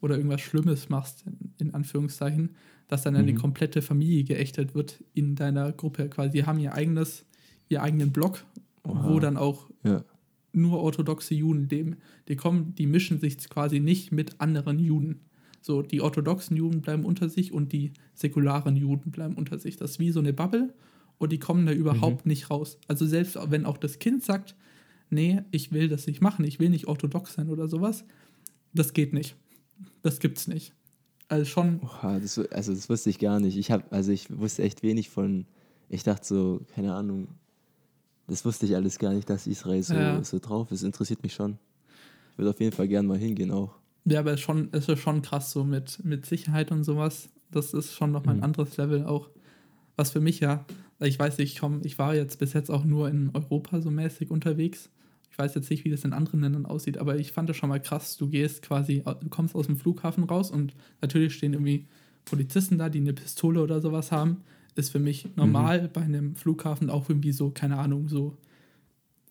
oder 0.00 0.16
irgendwas 0.16 0.40
Schlimmes 0.40 0.88
machst, 0.88 1.24
in, 1.58 1.74
Anführungszeichen, 1.74 2.50
dass 2.86 3.02
dann 3.02 3.14
mhm. 3.14 3.20
eine 3.20 3.34
komplette 3.34 3.82
Familie 3.82 4.24
geächtet 4.24 4.74
wird 4.74 5.02
in 5.14 5.34
deiner 5.34 5.72
Gruppe. 5.72 6.08
Quasi, 6.08 6.30
die 6.30 6.44
haben 6.46 6.58
ihr 6.58 6.74
eigenes, 6.74 7.26
ihr 7.68 7.82
eigenen 7.82 8.12
Blog, 8.12 8.44
Oha. 8.84 9.08
wo 9.08 9.18
dann 9.18 9.36
auch 9.36 9.68
ja. 9.82 10.04
nur 10.52 10.80
orthodoxe 10.80 11.34
Juden 11.34 11.68
leben. 11.68 11.96
Die 12.28 12.36
kommen, 12.36 12.74
die 12.76 12.86
mischen 12.86 13.18
sich 13.18 13.38
quasi 13.48 13.80
nicht 13.80 14.12
mit 14.12 14.40
anderen 14.40 14.78
Juden. 14.78 15.20
So, 15.60 15.82
die 15.82 16.00
orthodoxen 16.00 16.56
Juden 16.56 16.80
bleiben 16.80 17.04
unter 17.04 17.28
sich 17.28 17.52
und 17.52 17.72
die 17.72 17.92
säkularen 18.14 18.76
Juden 18.76 19.10
bleiben 19.10 19.34
unter 19.34 19.58
sich. 19.58 19.76
Das 19.76 19.92
ist 19.92 19.98
wie 19.98 20.12
so 20.12 20.20
eine 20.20 20.32
Bubble 20.32 20.72
und 21.18 21.32
die 21.32 21.38
kommen 21.38 21.66
da 21.66 21.72
überhaupt 21.72 22.24
mhm. 22.24 22.30
nicht 22.30 22.50
raus. 22.50 22.78
Also 22.86 23.06
selbst 23.06 23.38
wenn 23.50 23.66
auch 23.66 23.76
das 23.76 23.98
Kind 23.98 24.22
sagt, 24.24 24.54
nee, 25.10 25.42
ich 25.50 25.72
will 25.72 25.88
das 25.88 26.06
nicht 26.06 26.20
machen, 26.20 26.44
ich 26.44 26.60
will 26.60 26.70
nicht 26.70 26.86
orthodox 26.86 27.34
sein 27.34 27.48
oder 27.48 27.68
sowas, 27.68 28.04
das 28.72 28.92
geht 28.92 29.12
nicht. 29.12 29.36
Das 30.02 30.18
gibt's 30.18 30.48
nicht. 30.48 30.72
Also 31.28 31.44
schon. 31.44 31.80
Oha, 31.82 32.18
das, 32.18 32.38
also 32.38 32.72
das 32.72 32.88
wusste 32.88 33.10
ich 33.10 33.18
gar 33.18 33.38
nicht. 33.38 33.56
Ich 33.56 33.70
habe, 33.70 33.84
also 33.90 34.12
ich 34.12 34.36
wusste 34.36 34.62
echt 34.62 34.82
wenig 34.82 35.10
von. 35.10 35.46
Ich 35.88 36.02
dachte 36.02 36.26
so, 36.26 36.60
keine 36.74 36.94
Ahnung. 36.94 37.28
Das 38.26 38.44
wusste 38.44 38.66
ich 38.66 38.74
alles 38.74 38.98
gar 38.98 39.12
nicht, 39.12 39.28
dass 39.28 39.46
Israel 39.46 39.82
so, 39.82 39.94
ja. 39.94 40.22
so 40.22 40.38
drauf 40.38 40.70
ist. 40.70 40.82
Interessiert 40.82 41.22
mich 41.22 41.34
schon. 41.34 41.58
Ich 42.32 42.38
würde 42.38 42.50
auf 42.50 42.60
jeden 42.60 42.72
Fall 42.74 42.88
gerne 42.88 43.08
mal 43.08 43.18
hingehen 43.18 43.50
auch. 43.50 43.74
Ja, 44.04 44.20
aber 44.20 44.32
es 44.32 44.40
ist 44.40 44.44
schon, 44.44 44.68
es 44.72 44.88
ist 44.88 45.00
schon 45.00 45.22
krass 45.22 45.50
so 45.50 45.64
mit, 45.64 46.02
mit 46.04 46.26
Sicherheit 46.26 46.70
und 46.70 46.84
sowas. 46.84 47.28
Das 47.50 47.74
ist 47.74 47.94
schon 47.94 48.10
nochmal 48.12 48.34
ein 48.34 48.38
mhm. 48.38 48.44
anderes 48.44 48.76
Level 48.76 49.04
auch. 49.04 49.28
Was 49.96 50.10
für 50.10 50.20
mich 50.20 50.40
ja, 50.40 50.64
ich 51.00 51.18
weiß 51.18 51.38
nicht, 51.38 51.54
ich, 51.54 51.60
komm, 51.60 51.80
ich 51.84 51.98
war 51.98 52.14
jetzt 52.14 52.38
bis 52.38 52.52
jetzt 52.52 52.70
auch 52.70 52.84
nur 52.84 53.08
in 53.08 53.30
Europa 53.34 53.80
so 53.80 53.90
mäßig 53.90 54.30
unterwegs. 54.30 54.90
Ich 55.30 55.38
weiß 55.38 55.54
jetzt 55.54 55.70
nicht, 55.70 55.84
wie 55.84 55.90
das 55.90 56.04
in 56.04 56.12
anderen 56.12 56.40
Ländern 56.40 56.66
aussieht, 56.66 56.98
aber 56.98 57.16
ich 57.16 57.32
fand 57.32 57.48
das 57.48 57.56
schon 57.56 57.68
mal 57.68 57.80
krass. 57.80 58.16
Du 58.16 58.28
gehst 58.28 58.62
quasi, 58.62 59.02
du 59.04 59.28
kommst 59.28 59.54
aus 59.54 59.66
dem 59.66 59.76
Flughafen 59.76 60.24
raus 60.24 60.50
und 60.50 60.74
natürlich 61.00 61.34
stehen 61.34 61.52
irgendwie 61.52 61.86
Polizisten 62.24 62.78
da, 62.78 62.88
die 62.88 63.00
eine 63.00 63.12
Pistole 63.12 63.62
oder 63.62 63.80
sowas 63.80 64.12
haben. 64.12 64.38
Ist 64.74 64.90
für 64.90 64.98
mich 64.98 65.28
normal 65.36 65.82
mhm. 65.82 65.88
bei 65.92 66.00
einem 66.02 66.34
Flughafen 66.36 66.90
auch 66.90 67.08
irgendwie 67.08 67.32
so, 67.32 67.50
keine 67.50 67.78
Ahnung, 67.78 68.08
so, 68.08 68.36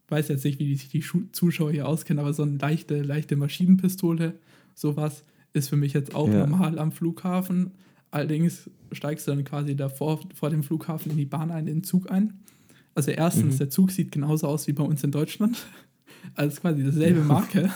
weiß 0.10 0.28
jetzt 0.30 0.46
nicht, 0.46 0.60
wie 0.60 0.76
sich 0.76 0.90
die 0.90 1.04
Zuschauer 1.32 1.72
hier 1.72 1.88
auskennen, 1.88 2.20
aber 2.20 2.34
so 2.34 2.44
eine 2.44 2.58
leichte, 2.58 3.02
leichte 3.02 3.36
Maschinenpistole, 3.36 4.34
sowas 4.74 5.24
ist 5.54 5.70
für 5.70 5.76
mich 5.76 5.94
jetzt 5.94 6.16
auch 6.16 6.30
ja. 6.30 6.46
normal 6.46 6.80
am 6.80 6.92
Flughafen. 6.92 7.72
Allerdings 8.12 8.70
steigst 8.92 9.28
du 9.28 9.32
dann 9.32 9.44
quasi 9.44 9.76
davor 9.76 10.22
vor 10.34 10.50
dem 10.50 10.64
Flughafen 10.64 11.12
in 11.12 11.18
die 11.18 11.26
Bahn 11.26 11.52
ein, 11.52 11.68
in 11.68 11.78
den 11.78 11.84
Zug 11.84 12.10
ein. 12.10 12.40
Also 12.96 13.12
erstens, 13.12 13.56
mhm. 13.56 13.58
der 13.60 13.70
Zug 13.70 13.92
sieht 13.92 14.12
genauso 14.12 14.48
aus 14.48 14.68
wie 14.68 14.74
bei 14.74 14.84
uns 14.84 15.04
in 15.04 15.12
Deutschland. 15.12 15.66
Also 16.36 16.62
quasi 16.62 16.84
dieselbe 16.84 17.22
Marke. 17.22 17.70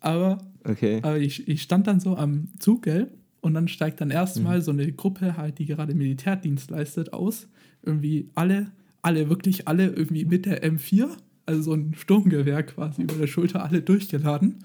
aber, 0.00 0.38
okay. 0.64 1.00
aber 1.02 1.18
ich, 1.18 1.48
ich 1.48 1.62
stand 1.62 1.86
dann 1.86 2.00
so 2.00 2.16
am 2.16 2.48
Zug, 2.58 2.82
gell? 2.82 3.10
Und 3.40 3.54
dann 3.54 3.68
steigt 3.68 4.00
dann 4.00 4.10
erstmal 4.10 4.58
mhm. 4.58 4.62
so 4.62 4.70
eine 4.70 4.92
Gruppe 4.92 5.36
halt, 5.36 5.58
die 5.58 5.66
gerade 5.66 5.94
Militärdienst 5.94 6.70
leistet, 6.70 7.12
aus. 7.12 7.48
Irgendwie 7.82 8.28
alle, 8.34 8.70
alle, 9.02 9.30
wirklich 9.30 9.66
alle 9.66 9.86
irgendwie 9.86 10.26
mit 10.26 10.44
der 10.44 10.62
M4, 10.62 11.08
also 11.46 11.62
so 11.62 11.72
ein 11.72 11.94
Sturmgewehr 11.94 12.62
quasi 12.62 13.02
über 13.02 13.14
der 13.14 13.26
Schulter, 13.26 13.64
alle 13.64 13.80
durchgeladen. 13.80 14.56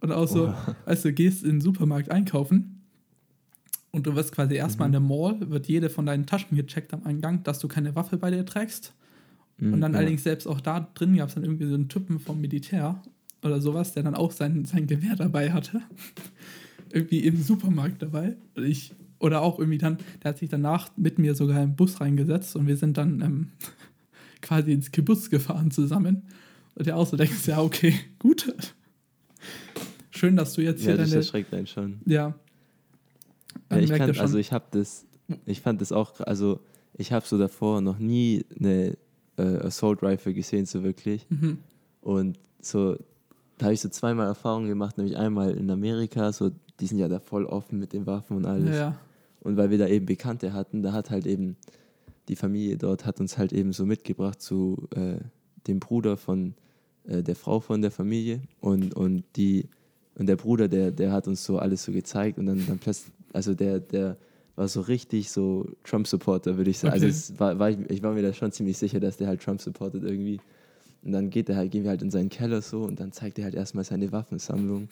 Und 0.00 0.12
auch 0.12 0.26
so, 0.26 0.48
oh. 0.48 0.54
als 0.84 1.02
du 1.02 1.12
gehst 1.12 1.44
in 1.44 1.50
den 1.50 1.60
Supermarkt 1.60 2.10
einkaufen 2.10 2.82
und 3.92 4.06
du 4.06 4.14
wirst 4.14 4.32
quasi 4.32 4.56
erstmal 4.56 4.88
mhm. 4.88 4.94
in 4.94 5.00
der 5.00 5.16
Mall, 5.16 5.50
wird 5.50 5.68
jede 5.68 5.88
von 5.88 6.06
deinen 6.06 6.26
Taschen 6.26 6.56
gecheckt 6.56 6.92
am 6.92 7.04
Eingang, 7.04 7.42
dass 7.44 7.60
du 7.60 7.68
keine 7.68 7.94
Waffe 7.94 8.18
bei 8.18 8.30
dir 8.30 8.44
trägst. 8.44 8.94
Mhm, 9.58 9.74
und 9.74 9.80
dann 9.80 9.92
ja. 9.92 9.98
allerdings 9.98 10.22
selbst 10.22 10.46
auch 10.46 10.60
da 10.60 10.88
drin 10.94 11.16
gab 11.16 11.28
es 11.28 11.34
dann 11.34 11.44
irgendwie 11.44 11.66
so 11.66 11.74
einen 11.74 11.88
Typen 11.88 12.18
vom 12.18 12.40
Militär 12.40 13.00
oder 13.42 13.60
sowas, 13.60 13.92
der 13.92 14.02
dann 14.02 14.14
auch 14.14 14.32
sein, 14.32 14.64
sein 14.64 14.86
Gewehr 14.86 15.16
dabei 15.16 15.52
hatte. 15.52 15.82
irgendwie 16.92 17.20
im 17.20 17.42
Supermarkt 17.42 18.02
dabei. 18.02 18.36
Ich, 18.54 18.92
oder 19.18 19.42
auch 19.42 19.58
irgendwie 19.58 19.78
dann, 19.78 19.98
der 20.22 20.30
hat 20.30 20.38
sich 20.38 20.48
danach 20.48 20.90
mit 20.96 21.18
mir 21.18 21.34
sogar 21.34 21.62
im 21.62 21.76
Bus 21.76 22.00
reingesetzt 22.00 22.56
und 22.56 22.66
wir 22.66 22.76
sind 22.76 22.96
dann 22.96 23.20
ähm, 23.20 23.48
quasi 24.42 24.72
ins 24.72 24.90
Kibbutz 24.92 25.30
gefahren 25.30 25.70
zusammen. 25.70 26.22
Und 26.74 26.86
der 26.86 26.96
auch 26.96 27.06
so 27.06 27.16
denkt, 27.16 27.46
ja, 27.46 27.60
okay, 27.60 27.94
gut. 28.18 28.54
Schön, 30.10 30.36
dass 30.36 30.54
du 30.54 30.62
jetzt 30.62 30.82
ja, 30.82 30.88
hier 30.88 30.96
das 30.96 31.10
deine... 31.10 31.20
erschreckt 31.20 31.54
einen 31.54 31.66
schon. 31.66 32.00
Ja. 32.06 32.34
ja 33.70 33.78
ich 33.78 33.90
kann, 33.90 34.18
also 34.18 34.38
ich 34.38 34.52
habe 34.52 34.66
das, 34.70 35.06
ich 35.44 35.60
fand 35.60 35.80
das 35.80 35.92
auch, 35.92 36.20
also 36.20 36.60
ich 36.94 37.12
habe 37.12 37.26
so 37.26 37.36
davor 37.36 37.80
noch 37.80 37.98
nie 37.98 38.44
eine 38.58 38.96
äh, 39.36 39.58
Assault 39.58 40.02
Rifle 40.02 40.34
gesehen, 40.34 40.66
so 40.66 40.82
wirklich. 40.82 41.26
Mhm. 41.28 41.58
Und 42.00 42.38
so, 42.60 42.96
da 43.58 43.66
habe 43.66 43.74
ich 43.74 43.80
so 43.80 43.88
zweimal 43.88 44.26
Erfahrungen 44.26 44.68
gemacht, 44.68 44.98
nämlich 44.98 45.16
einmal 45.16 45.52
in 45.52 45.70
Amerika, 45.70 46.32
so, 46.32 46.50
die 46.80 46.86
sind 46.86 46.98
ja 46.98 47.08
da 47.08 47.20
voll 47.20 47.46
offen 47.46 47.78
mit 47.78 47.92
den 47.92 48.06
Waffen 48.06 48.36
und 48.36 48.46
alles. 48.46 48.76
Ja. 48.76 48.98
Und 49.40 49.56
weil 49.56 49.70
wir 49.70 49.78
da 49.78 49.86
eben 49.86 50.06
Bekannte 50.06 50.52
hatten, 50.52 50.82
da 50.82 50.92
hat 50.92 51.10
halt 51.10 51.26
eben 51.26 51.56
die 52.28 52.36
Familie 52.36 52.76
dort 52.76 53.06
hat 53.06 53.20
uns 53.20 53.38
halt 53.38 53.52
eben 53.52 53.72
so 53.72 53.86
mitgebracht 53.86 54.40
zu 54.40 54.88
äh, 54.94 55.18
dem 55.66 55.80
Bruder 55.80 56.16
von 56.16 56.54
äh, 57.04 57.22
der 57.22 57.36
Frau 57.36 57.60
von 57.60 57.82
der 57.82 57.90
Familie 57.90 58.42
und, 58.60 58.94
und 58.94 59.24
die 59.36 59.68
und 60.18 60.26
der 60.26 60.36
Bruder, 60.36 60.66
der, 60.66 60.92
der 60.92 61.12
hat 61.12 61.28
uns 61.28 61.44
so 61.44 61.58
alles 61.58 61.84
so 61.84 61.92
gezeigt 61.92 62.38
und 62.38 62.46
dann, 62.46 62.66
dann 62.66 62.78
plötzlich, 62.78 63.12
also 63.34 63.52
der, 63.52 63.80
der 63.80 64.16
war 64.56 64.68
so 64.68 64.80
richtig 64.80 65.30
so 65.30 65.70
Trump-Supporter, 65.84 66.56
würde 66.56 66.70
ich 66.70 66.78
sagen. 66.78 66.94
Also 66.94 67.06
okay. 67.06 67.14
Also 67.14 67.38
war, 67.38 67.58
war 67.58 67.70
ich, 67.70 67.78
ich 67.88 68.02
war 68.02 68.14
mir 68.14 68.22
da 68.22 68.32
schon 68.32 68.50
ziemlich 68.52 68.78
sicher, 68.78 68.98
dass 69.00 69.18
der 69.18 69.28
halt 69.28 69.42
Trump 69.42 69.60
supportet 69.60 70.02
irgendwie. 70.02 70.40
Und 71.02 71.12
dann 71.12 71.30
geht 71.30 71.48
er 71.48 71.56
halt, 71.56 71.70
gehen 71.70 71.84
wir 71.84 71.90
halt 71.90 72.02
in 72.02 72.10
seinen 72.10 72.30
Keller 72.30 72.62
so 72.62 72.82
und 72.82 72.98
dann 72.98 73.12
zeigt 73.12 73.38
er 73.38 73.44
halt 73.44 73.54
erstmal 73.54 73.84
seine 73.84 74.10
Waffensammlung. 74.10 74.88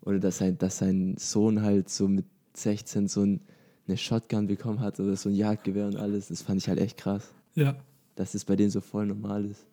oder 0.00 0.18
dass 0.18 0.38
sein, 0.38 0.58
dass 0.58 0.78
sein 0.78 1.16
Sohn 1.18 1.62
halt 1.62 1.88
so 1.88 2.08
mit 2.08 2.24
16 2.54 3.06
so 3.06 3.22
ein, 3.22 3.40
eine 3.86 3.96
Shotgun 3.96 4.46
bekommen 4.46 4.80
hat 4.80 4.98
oder 4.98 5.14
so 5.14 5.28
ein 5.28 5.34
Jagdgewehr 5.34 5.86
und 5.86 5.96
alles. 5.96 6.28
Das 6.28 6.42
fand 6.42 6.60
ich 6.60 6.68
halt 6.68 6.80
echt 6.80 6.96
krass. 6.96 7.32
Ja. 7.54 7.76
Dass 8.16 8.32
das 8.32 8.44
bei 8.44 8.56
denen 8.56 8.70
so 8.70 8.80
voll 8.80 9.06
normal 9.06 9.44
ist. 9.44 9.66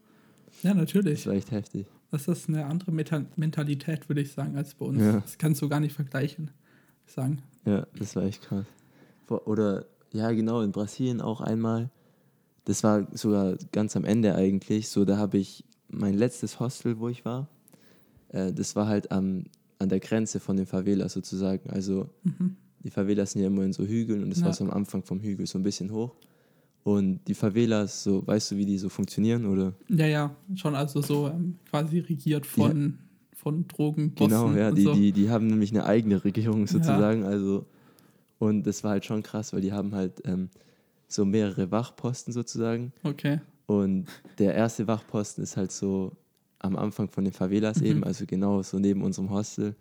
Ja, 0.64 0.74
natürlich. 0.74 1.24
Das 1.24 1.28
war 1.28 1.34
echt 1.34 1.52
heftig. 1.52 1.88
Das 2.12 2.28
ist 2.28 2.50
eine 2.50 2.66
andere 2.66 2.92
Meta 2.92 3.26
Mentalität, 3.36 4.08
würde 4.10 4.22
ich 4.22 4.34
sagen, 4.34 4.56
als 4.56 4.76
bei 4.76 4.86
uns. 4.86 5.02
Ja. 5.02 5.20
Das 5.22 5.38
kannst 5.38 5.62
du 5.62 5.70
gar 5.70 5.80
nicht 5.80 5.96
vergleichen, 5.96 6.52
sagen. 7.08 7.42
Ja, 7.66 7.88
das 7.98 8.16
war 8.16 8.24
echt 8.24 8.44
krass. 8.44 8.66
Oder, 9.48 9.86
ja, 10.12 10.32
genau, 10.32 10.62
in 10.62 10.72
Brasilien 10.72 11.22
auch 11.22 11.42
einmal. 11.42 11.90
Das 12.66 12.84
war 12.84 13.08
sogar 13.12 13.58
ganz 13.72 13.96
am 13.96 14.06
Ende 14.06 14.36
eigentlich. 14.36 14.90
So, 14.90 15.06
da 15.06 15.18
habe 15.18 15.38
ich 15.38 15.64
mein 15.90 16.14
letztes 16.14 16.60
Hostel, 16.60 17.00
wo 17.00 17.10
ich 17.10 17.26
war. 17.26 17.48
Äh, 18.30 18.54
das 18.54 18.76
war 18.76 18.88
halt 18.88 19.12
am, 19.12 19.46
an 19.80 19.90
der 19.90 20.00
Grenze 20.00 20.40
von 20.40 20.58
den 20.58 20.66
Favelas 20.66 21.14
sozusagen. 21.14 21.70
Also, 21.70 22.10
mhm. 22.24 22.56
die 22.84 22.90
Favelas 22.90 23.32
sind 23.32 23.42
ja 23.42 23.48
immer 23.48 23.64
in 23.64 23.74
so 23.74 23.86
Hügeln 23.86 24.24
und 24.24 24.30
das 24.30 24.40
ja. 24.40 24.46
war 24.46 24.54
so 24.54 24.64
am 24.64 24.72
Anfang 24.72 25.04
vom 25.04 25.20
Hügel 25.20 25.46
so 25.46 25.58
ein 25.58 25.64
bisschen 25.64 25.92
hoch. 25.92 26.16
Und 26.84 27.22
die 27.28 27.34
Favelas, 27.34 28.04
so, 28.04 28.28
weißt 28.28 28.52
du, 28.52 28.58
wie 28.58 28.66
die 28.66 28.78
so 28.78 28.90
funktionieren, 28.90 29.46
oder? 29.46 29.74
Ja, 29.88 30.06
ja, 30.06 30.36
schon 30.56 30.76
also 30.76 31.02
so 31.02 31.28
ähm, 31.28 31.56
quasi 31.70 32.00
regiert 32.00 32.46
von, 32.46 32.82
ja. 32.82 33.38
von 33.38 33.68
Drogenbossen. 33.68 34.30
Genau, 34.30 34.52
ja, 34.52 34.72
die, 34.72 34.84
so. 34.84 34.94
die, 34.94 35.14
die 35.14 35.30
haben 35.30 35.48
nämlich 35.48 35.72
eine 35.72 35.86
eigene 35.86 36.24
Regierung 36.24 36.68
sozusagen, 36.68 37.22
ja. 37.22 37.28
also 37.28 37.66
und 38.44 38.64
das 38.64 38.84
war 38.84 38.92
halt 38.92 39.06
schon 39.06 39.24
krass, 39.24 39.54
weil 39.54 39.62
die 39.62 39.72
haben 39.72 39.96
halt 39.96 40.22
ähm, 40.26 40.50
so 41.08 41.24
mehrere 41.24 41.72
Wachposten 41.72 42.34
sozusagen. 42.34 42.92
Okay. 43.04 43.40
Und 43.68 44.08
der 44.38 44.54
erste 44.54 44.86
Wachposten 44.86 45.42
ist 45.46 45.56
halt 45.56 45.72
so 45.72 46.12
am 46.60 46.76
Anfang 46.76 47.08
von 47.10 47.24
den 47.24 47.32
Favelas 47.32 47.80
mhm. 47.80 47.86
eben, 47.86 48.04
also 48.04 48.26
genau 48.26 48.62
so 48.62 48.80
neben 48.80 49.02
unserem 49.02 49.30
Hostel. 49.30 49.76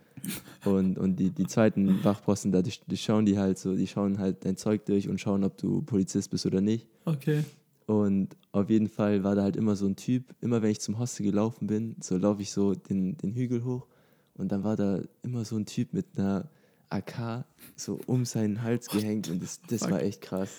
Und, 0.65 0.97
und 0.97 1.17
die, 1.17 1.31
die 1.31 1.49
zweiten 1.49 2.05
Wachposten, 2.05 2.53
da 2.53 2.63
die, 2.63 2.73
die 2.87 2.97
schauen 2.97 3.27
die 3.27 3.37
halt 3.37 3.59
so, 3.59 3.75
die 3.75 3.89
schauen 3.89 4.21
halt 4.21 4.45
dein 4.45 4.57
Zeug 4.57 4.87
durch 4.87 5.09
und 5.09 5.21
schauen, 5.21 5.43
ob 5.43 5.59
du 5.59 5.83
Polizist 5.83 6.31
bist 6.31 6.47
oder 6.47 6.61
nicht. 6.61 6.87
Okay. 7.05 7.43
Und 7.87 8.29
auf 8.53 8.71
jeden 8.71 8.89
Fall 8.89 9.25
war 9.25 9.35
da 9.35 9.43
halt 9.43 9.57
immer 9.57 9.75
so 9.75 9.87
ein 9.87 9.97
Typ, 9.97 10.23
immer 10.41 10.63
wenn 10.63 10.71
ich 10.71 10.79
zum 10.79 11.01
Hostel 11.01 11.27
gelaufen 11.27 11.67
bin, 11.67 11.97
so 12.01 12.17
laufe 12.17 12.43
ich 12.43 12.53
so 12.53 12.77
den, 12.77 13.17
den 13.17 13.35
Hügel 13.35 13.65
hoch 13.65 13.89
und 14.35 14.53
dann 14.53 14.63
war 14.63 14.77
da 14.77 15.01
immer 15.25 15.45
so 15.45 15.57
ein 15.57 15.67
Typ 15.67 15.93
mit 15.93 16.07
einer 16.17 16.49
AK 16.93 17.45
so 17.77 17.99
um 18.07 18.25
seinen 18.25 18.63
Hals 18.63 18.89
gehängt 18.89 19.29
und 19.29 19.43
das, 19.43 19.61
das 19.69 19.83
war 19.91 20.03
echt 20.03 20.21
krass. 20.21 20.51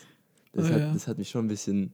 Das, 0.54 0.69
oh, 0.69 0.74
hat, 0.74 0.80
ja. 0.80 0.93
das 0.93 1.08
hat 1.08 1.17
mich 1.17 1.30
schon 1.30 1.46
ein 1.46 1.50
bisschen 1.50 1.93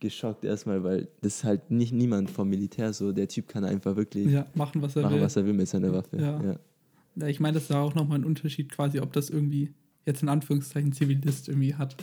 geschockt 0.00 0.44
erstmal, 0.44 0.84
weil 0.84 1.08
das 1.20 1.36
ist 1.36 1.44
halt 1.44 1.70
nicht 1.70 1.92
niemand 1.92 2.30
vom 2.30 2.48
Militär 2.48 2.92
so. 2.92 3.12
Der 3.12 3.28
Typ 3.28 3.48
kann 3.48 3.64
einfach 3.64 3.96
wirklich 3.96 4.26
ja, 4.26 4.46
machen, 4.54 4.80
was 4.82 4.96
er 4.96 5.02
machen, 5.02 5.16
will. 5.16 5.22
was 5.22 5.36
er 5.36 5.44
will 5.44 5.54
mit 5.54 5.68
seiner 5.68 5.92
Waffe. 5.92 6.16
Ja. 6.16 6.42
ja. 6.42 6.58
ja 7.16 7.26
ich 7.26 7.40
meine, 7.40 7.54
das 7.54 7.64
ist 7.64 7.72
auch 7.72 7.94
nochmal 7.94 8.18
ein 8.18 8.24
Unterschied 8.24 8.70
quasi, 8.70 9.00
ob 9.00 9.12
das 9.12 9.30
irgendwie 9.30 9.74
jetzt 10.06 10.22
in 10.22 10.28
Anführungszeichen 10.28 10.92
Zivilist 10.92 11.48
irgendwie 11.48 11.74
hat 11.74 11.96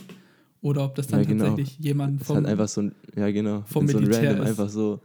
oder 0.60 0.84
ob 0.84 0.94
das 0.94 1.06
dann 1.08 1.20
ja, 1.20 1.26
genau. 1.26 1.44
tatsächlich 1.46 1.78
jemand 1.78 2.24
vom, 2.24 2.36
halt 2.36 2.46
einfach 2.46 2.68
so 2.68 2.82
ein, 2.82 2.94
ja 3.14 3.30
genau, 3.30 3.62
vom 3.66 3.84
Militär 3.84 4.12
so 4.12 4.18
ein 4.18 4.26
Random 4.26 4.46
einfach 4.46 4.68
so 4.68 5.00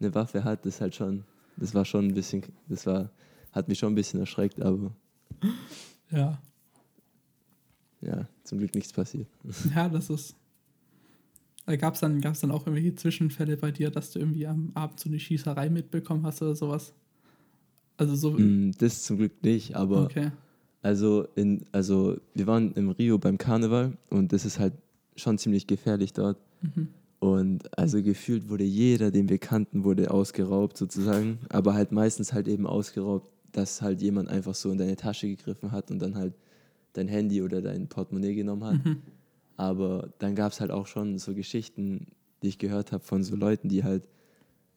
eine 0.00 0.14
Waffe 0.14 0.44
hat, 0.44 0.66
das 0.66 0.80
halt 0.80 0.94
schon, 0.94 1.24
das 1.56 1.74
war 1.74 1.84
schon 1.84 2.08
ein 2.08 2.14
bisschen, 2.14 2.42
das 2.68 2.86
war, 2.86 3.10
hat 3.52 3.68
mich 3.68 3.78
schon 3.78 3.92
ein 3.92 3.94
bisschen 3.94 4.20
erschreckt, 4.20 4.60
aber 4.60 4.92
ja. 6.10 6.40
Ja, 8.00 8.28
zum 8.44 8.58
Glück 8.58 8.74
nichts 8.74 8.92
passiert. 8.92 9.28
Ja, 9.74 9.88
das 9.88 10.10
ist. 10.10 10.36
Gab 11.78 11.94
es 11.94 12.00
dann, 12.00 12.20
gab's 12.20 12.40
dann 12.40 12.50
auch 12.50 12.66
irgendwelche 12.66 12.94
Zwischenfälle 12.94 13.56
bei 13.56 13.70
dir, 13.70 13.90
dass 13.90 14.10
du 14.10 14.18
irgendwie 14.18 14.46
am 14.46 14.72
Abend 14.74 15.00
so 15.00 15.08
eine 15.08 15.18
Schießerei 15.18 15.70
mitbekommen 15.70 16.26
hast 16.26 16.42
oder 16.42 16.54
sowas? 16.54 16.92
Also 17.96 18.14
so. 18.16 18.32
Mm, 18.32 18.72
das 18.76 19.02
zum 19.02 19.16
Glück 19.16 19.42
nicht, 19.42 19.74
aber. 19.74 20.02
Okay. 20.04 20.30
Also, 20.82 21.26
in, 21.34 21.64
also 21.72 22.18
wir 22.34 22.46
waren 22.46 22.72
im 22.72 22.90
Rio 22.90 23.16
beim 23.16 23.38
Karneval 23.38 23.96
und 24.10 24.34
das 24.34 24.44
ist 24.44 24.58
halt 24.58 24.74
schon 25.16 25.38
ziemlich 25.38 25.66
gefährlich 25.66 26.12
dort. 26.12 26.36
Mhm. 26.60 26.88
Und 27.20 27.78
also 27.78 28.02
gefühlt 28.02 28.50
wurde 28.50 28.64
jeder, 28.64 29.10
den 29.10 29.30
wir 29.30 29.38
kannten, 29.38 29.84
wurde 29.84 30.10
ausgeraubt 30.10 30.76
sozusagen. 30.76 31.38
Aber 31.48 31.72
halt 31.72 31.90
meistens 31.90 32.34
halt 32.34 32.48
eben 32.48 32.66
ausgeraubt 32.66 33.30
dass 33.54 33.82
halt 33.82 34.02
jemand 34.02 34.28
einfach 34.28 34.54
so 34.54 34.70
in 34.70 34.78
deine 34.78 34.96
Tasche 34.96 35.28
gegriffen 35.28 35.72
hat 35.72 35.90
und 35.90 36.00
dann 36.00 36.16
halt 36.16 36.34
dein 36.92 37.08
Handy 37.08 37.40
oder 37.40 37.62
dein 37.62 37.88
Portemonnaie 37.88 38.34
genommen 38.34 38.64
hat. 38.64 38.84
Mhm. 38.84 39.02
Aber 39.56 40.12
dann 40.18 40.34
gab 40.34 40.52
es 40.52 40.60
halt 40.60 40.70
auch 40.70 40.86
schon 40.86 41.18
so 41.18 41.34
Geschichten, 41.34 42.08
die 42.42 42.48
ich 42.48 42.58
gehört 42.58 42.92
habe 42.92 43.04
von 43.04 43.22
so 43.22 43.36
Leuten, 43.36 43.68
die 43.68 43.84
halt 43.84 44.08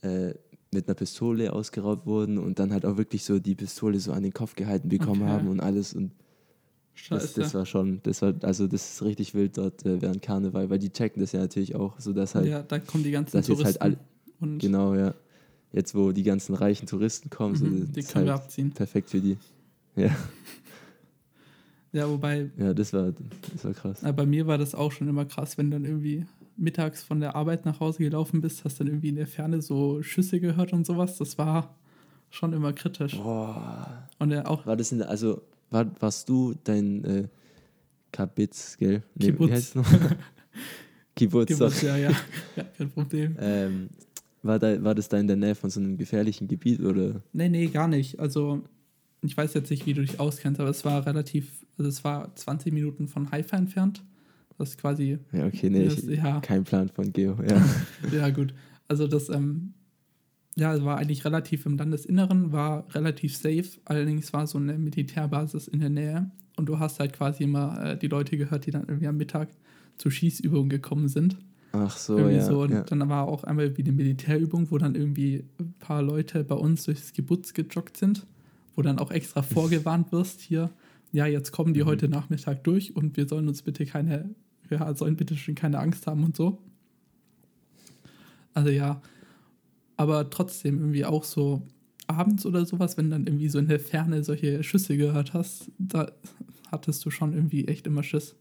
äh, 0.01 0.33
mit 0.71 0.87
einer 0.87 0.95
Pistole 0.95 1.53
ausgeraubt 1.53 2.05
wurden 2.05 2.37
und 2.37 2.59
dann 2.59 2.71
halt 2.71 2.85
auch 2.85 2.97
wirklich 2.97 3.23
so 3.23 3.39
die 3.39 3.55
Pistole 3.55 3.99
so 3.99 4.11
an 4.11 4.23
den 4.23 4.33
Kopf 4.33 4.55
gehalten 4.55 4.89
bekommen 4.89 5.23
okay. 5.23 5.31
haben 5.31 5.47
und 5.47 5.59
alles. 5.59 5.93
Und 5.93 6.11
das, 7.09 7.33
das, 7.33 7.53
war 7.55 7.65
schon, 7.65 7.99
das 8.03 8.21
war, 8.21 8.35
also 8.43 8.67
das 8.67 8.93
ist 8.93 9.03
richtig 9.03 9.33
wild 9.33 9.57
dort 9.57 9.85
äh, 9.85 10.01
während 10.01 10.21
Karneval, 10.21 10.69
weil 10.69 10.79
die 10.79 10.91
checken 10.91 11.19
das 11.19 11.31
ja 11.31 11.39
natürlich 11.39 11.75
auch, 11.75 11.99
so 11.99 12.13
dass 12.13 12.35
halt. 12.35 12.47
Ja, 12.47 12.61
da 12.61 12.77
kommen 12.77 13.03
die 13.03 13.11
ganzen 13.11 13.33
halt 13.35 13.45
Touristen. 13.47 13.81
Halt 13.81 13.99
all, 14.39 14.57
genau, 14.59 14.93
ja 14.93 15.15
jetzt 15.73 15.95
wo 15.95 16.11
die 16.11 16.23
ganzen 16.23 16.55
reichen 16.55 16.87
Touristen 16.87 17.29
kommen, 17.29 17.55
so, 17.55 17.65
mhm, 17.65 17.91
die 17.91 18.01
können 18.01 18.15
halt 18.15 18.25
wir 18.27 18.35
abziehen. 18.35 18.71
Perfekt 18.71 19.09
für 19.09 19.21
die. 19.21 19.37
Ja. 19.95 20.15
Ja, 21.93 22.07
wobei. 22.07 22.51
Ja, 22.57 22.73
das 22.73 22.91
war, 22.93 23.13
das 23.53 23.63
war 23.63 23.73
krass. 23.73 24.01
bei 24.15 24.25
mir 24.25 24.45
war 24.45 24.57
das 24.57 24.75
auch 24.75 24.91
schon 24.91 25.07
immer 25.07 25.25
krass, 25.25 25.57
wenn 25.57 25.71
du 25.71 25.77
dann 25.77 25.85
irgendwie 25.85 26.25
mittags 26.57 27.01
von 27.01 27.19
der 27.19 27.35
Arbeit 27.35 27.65
nach 27.65 27.79
Hause 27.79 27.99
gelaufen 27.99 28.41
bist, 28.41 28.65
hast 28.65 28.79
dann 28.79 28.87
irgendwie 28.87 29.09
in 29.09 29.15
der 29.15 29.25
Ferne 29.25 29.61
so 29.61 30.03
Schüsse 30.03 30.39
gehört 30.39 30.73
und 30.73 30.85
sowas. 30.85 31.17
Das 31.17 31.37
war 31.37 31.75
schon 32.29 32.53
immer 32.53 32.73
kritisch. 32.73 33.15
Boah. 33.15 34.07
Und 34.19 34.31
er 34.31 34.49
auch. 34.49 34.65
War 34.65 34.75
das 34.75 34.91
in 34.91 34.99
der, 34.99 35.09
also 35.09 35.41
war, 35.69 35.89
warst 35.99 36.27
du 36.29 36.55
dein 36.63 37.03
äh, 37.05 37.27
Kabitz, 38.11 38.77
gell? 38.77 39.03
Nee, 39.15 39.27
Kibbutz. 39.27 39.49
Wie 39.49 39.53
heißt 39.53 39.67
es 39.69 39.75
noch? 39.75 39.85
Kibbutz, 41.15 41.47
Kibbutz 41.47 41.81
ja, 41.81 41.97
ja. 41.97 42.11
ja, 42.55 42.63
kein 42.77 42.91
Problem. 42.91 43.35
Ähm, 43.39 43.89
war, 44.43 44.59
da, 44.59 44.83
war 44.83 44.95
das 44.95 45.09
da 45.09 45.17
in 45.17 45.27
der 45.27 45.35
Nähe 45.35 45.55
von 45.55 45.69
so 45.69 45.79
einem 45.79 45.97
gefährlichen 45.97 46.47
Gebiet 46.47 46.81
oder? 46.81 47.21
Nee, 47.33 47.49
nee, 47.49 47.67
gar 47.67 47.87
nicht. 47.87 48.19
Also 48.19 48.63
ich 49.21 49.35
weiß 49.35 49.53
jetzt 49.53 49.69
nicht, 49.69 49.85
wie 49.85 49.93
du 49.93 50.01
dich 50.01 50.19
auskennst, 50.19 50.59
aber 50.59 50.69
es 50.69 50.85
war 50.85 51.05
relativ, 51.05 51.65
also 51.77 51.89
es 51.89 52.03
war 52.03 52.35
20 52.35 52.73
Minuten 52.73 53.07
von 53.07 53.31
Haifa 53.31 53.57
entfernt. 53.57 54.03
Das 54.57 54.69
ist 54.69 54.77
quasi. 54.77 55.19
Ja, 55.31 55.45
okay, 55.45 55.69
nee, 55.69 55.85
das, 55.85 56.03
ich, 56.03 56.17
ja. 56.17 56.39
kein 56.39 56.63
Plan 56.63 56.89
von 56.89 57.13
Geo, 57.13 57.37
ja. 57.47 57.63
ja, 58.11 58.29
gut. 58.29 58.53
Also 58.87 59.07
das, 59.07 59.29
ähm, 59.29 59.73
ja, 60.55 60.83
war 60.83 60.97
eigentlich 60.97 61.23
relativ 61.23 61.65
im 61.67 61.77
Landesinneren, 61.77 62.51
war 62.51 62.87
relativ 62.95 63.35
safe. 63.35 63.67
Allerdings 63.85 64.33
war 64.33 64.47
so 64.47 64.57
eine 64.57 64.77
Militärbasis 64.77 65.67
in 65.67 65.79
der 65.79 65.89
Nähe 65.89 66.31
und 66.55 66.67
du 66.67 66.79
hast 66.79 66.99
halt 66.99 67.13
quasi 67.13 67.43
immer 67.43 67.91
äh, 67.91 67.97
die 67.97 68.07
Leute 68.07 68.37
gehört, 68.37 68.65
die 68.65 68.71
dann 68.71 68.85
irgendwie 68.87 69.07
am 69.07 69.17
Mittag 69.17 69.49
zur 69.97 70.11
Schießübung 70.11 70.69
gekommen 70.69 71.07
sind. 71.07 71.37
Ach 71.71 71.95
so, 71.95 72.17
irgendwie 72.17 72.37
ja. 72.37 72.45
So. 72.45 72.61
Und 72.61 72.71
ja. 72.71 72.81
dann 72.83 73.07
war 73.09 73.27
auch 73.27 73.43
einmal 73.43 73.77
wie 73.77 73.83
eine 73.83 73.91
Militärübung, 73.91 74.71
wo 74.71 74.77
dann 74.77 74.95
irgendwie 74.95 75.43
ein 75.59 75.73
paar 75.79 76.01
Leute 76.01 76.43
bei 76.43 76.55
uns 76.55 76.85
durchs 76.85 77.13
Kibbutz 77.13 77.53
gejoggt 77.53 77.97
sind, 77.97 78.25
wo 78.75 78.81
dann 78.81 78.99
auch 78.99 79.11
extra 79.11 79.41
vorgewarnt 79.41 80.11
wirst, 80.11 80.41
hier, 80.41 80.69
ja, 81.11 81.25
jetzt 81.25 81.51
kommen 81.51 81.73
die 81.73 81.83
mhm. 81.83 81.87
heute 81.87 82.09
Nachmittag 82.09 82.63
durch 82.63 82.95
und 82.95 83.17
wir 83.17 83.27
sollen 83.27 83.47
uns 83.47 83.61
bitte 83.61 83.85
keine, 83.85 84.29
wir 84.67 84.93
sollen 84.95 85.15
bitte 85.15 85.35
schon 85.35 85.55
keine 85.55 85.79
Angst 85.79 86.07
haben 86.07 86.23
und 86.23 86.35
so. 86.35 86.59
Also 88.53 88.69
ja, 88.69 89.01
aber 89.97 90.29
trotzdem 90.29 90.79
irgendwie 90.79 91.05
auch 91.05 91.23
so 91.23 91.61
abends 92.07 92.45
oder 92.45 92.65
sowas, 92.65 92.97
wenn 92.97 93.09
dann 93.09 93.27
irgendwie 93.27 93.49
so 93.49 93.59
in 93.59 93.67
der 93.67 93.79
Ferne 93.79 94.23
solche 94.23 94.63
Schüsse 94.63 94.97
gehört 94.97 95.33
hast, 95.33 95.69
da 95.77 96.11
hattest 96.71 97.05
du 97.05 97.09
schon 97.09 97.33
irgendwie 97.33 97.67
echt 97.67 97.87
immer 97.87 98.03
Schiss. 98.03 98.35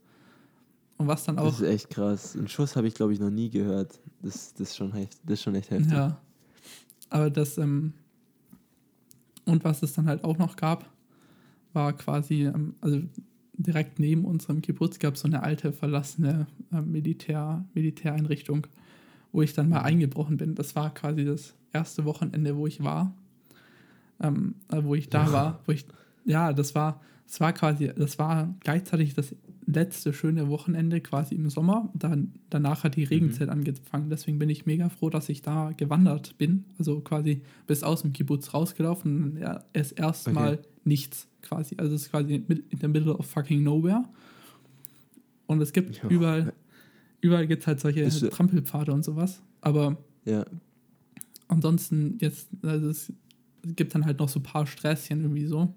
Und 0.97 1.07
was 1.07 1.23
dann 1.25 1.37
auch. 1.37 1.45
Das 1.45 1.61
ist 1.61 1.67
echt 1.67 1.89
krass. 1.89 2.35
Einen 2.35 2.47
Schuss 2.47 2.75
habe 2.75 2.87
ich, 2.87 2.95
glaube 2.95 3.13
ich, 3.13 3.19
noch 3.19 3.29
nie 3.29 3.49
gehört. 3.49 3.99
Das, 4.21 4.53
das, 4.53 4.69
ist 4.69 4.77
schon 4.77 4.93
heft, 4.93 5.17
das 5.23 5.33
ist 5.33 5.43
schon 5.43 5.55
echt 5.55 5.69
heftig. 5.69 5.91
Ja. 5.91 6.17
Aber 7.09 7.29
das, 7.29 7.57
ähm, 7.57 7.93
und 9.45 9.63
was 9.63 9.83
es 9.83 9.93
dann 9.93 10.07
halt 10.07 10.23
auch 10.23 10.37
noch 10.37 10.55
gab, 10.55 10.89
war 11.73 11.93
quasi, 11.93 12.45
ähm, 12.45 12.75
also 12.81 13.01
direkt 13.53 13.99
neben 13.99 14.25
unserem 14.25 14.61
Kibbutz 14.61 14.99
gab 14.99 15.15
es 15.15 15.21
so 15.21 15.27
eine 15.27 15.43
alte, 15.43 15.71
verlassene 15.71 16.47
äh, 16.71 16.81
Militär, 16.81 17.63
Militäreinrichtung, 17.73 18.67
wo 19.31 19.41
ich 19.41 19.53
dann 19.53 19.69
mal 19.69 19.81
eingebrochen 19.81 20.37
bin. 20.37 20.55
Das 20.55 20.75
war 20.75 20.93
quasi 20.93 21.25
das 21.25 21.53
erste 21.73 22.05
Wochenende, 22.05 22.55
wo 22.57 22.67
ich 22.67 22.83
war. 22.83 23.13
Ähm, 24.19 24.55
äh, 24.71 24.83
wo 24.83 24.95
ich 24.95 25.09
da 25.09 25.25
ja. 25.27 25.31
war, 25.31 25.59
wo 25.65 25.71
ich, 25.71 25.85
ja, 26.25 26.51
das 26.51 26.73
war, 26.73 27.01
das 27.27 27.39
war 27.39 27.53
quasi, 27.53 27.91
das 27.95 28.17
war 28.17 28.53
gleichzeitig 28.61 29.13
das 29.13 29.35
letzte 29.67 30.13
schöne 30.13 30.47
Wochenende 30.47 31.01
quasi 31.01 31.35
im 31.35 31.49
Sommer. 31.49 31.91
Dann, 31.93 32.33
danach 32.49 32.83
hat 32.83 32.95
die 32.95 33.01
mhm. 33.01 33.07
Regenzeit 33.07 33.47
mhm. 33.47 33.53
angefangen. 33.53 34.09
Deswegen 34.09 34.39
bin 34.39 34.49
ich 34.49 34.65
mega 34.65 34.89
froh, 34.89 35.09
dass 35.09 35.29
ich 35.29 35.41
da 35.41 35.71
gewandert 35.75 36.37
bin. 36.37 36.63
Also 36.79 37.01
quasi 37.01 37.41
bis 37.67 37.83
aus 37.83 38.01
dem 38.01 38.13
Kibbutz 38.13 38.53
rausgelaufen. 38.53 39.37
Ja, 39.39 39.63
es 39.73 39.91
erstmal 39.91 40.53
okay. 40.53 40.67
nichts 40.85 41.27
quasi. 41.41 41.75
Also 41.77 41.95
es 41.95 42.03
ist 42.03 42.11
quasi 42.11 42.35
in 42.35 42.79
der 42.79 42.89
Middle 42.89 43.13
of 43.13 43.25
fucking 43.25 43.61
nowhere. 43.61 44.05
Und 45.47 45.61
es 45.61 45.73
gibt 45.73 45.97
ja. 45.97 46.09
überall, 46.09 46.53
überall 47.19 47.45
gibt 47.45 47.63
es 47.63 47.67
halt 47.67 47.81
solche 47.81 48.01
ist, 48.01 48.27
Trampelpfade 48.31 48.93
und 48.93 49.03
sowas. 49.03 49.41
Aber 49.59 49.97
ja. 50.23 50.45
ansonsten 51.49 52.17
jetzt, 52.19 52.49
also 52.61 52.89
es 52.89 53.11
gibt 53.75 53.93
dann 53.93 54.05
halt 54.05 54.19
noch 54.19 54.29
so 54.29 54.39
ein 54.39 54.43
paar 54.43 54.65
Sträßchen 54.65 55.21
irgendwie 55.21 55.45
so. 55.45 55.73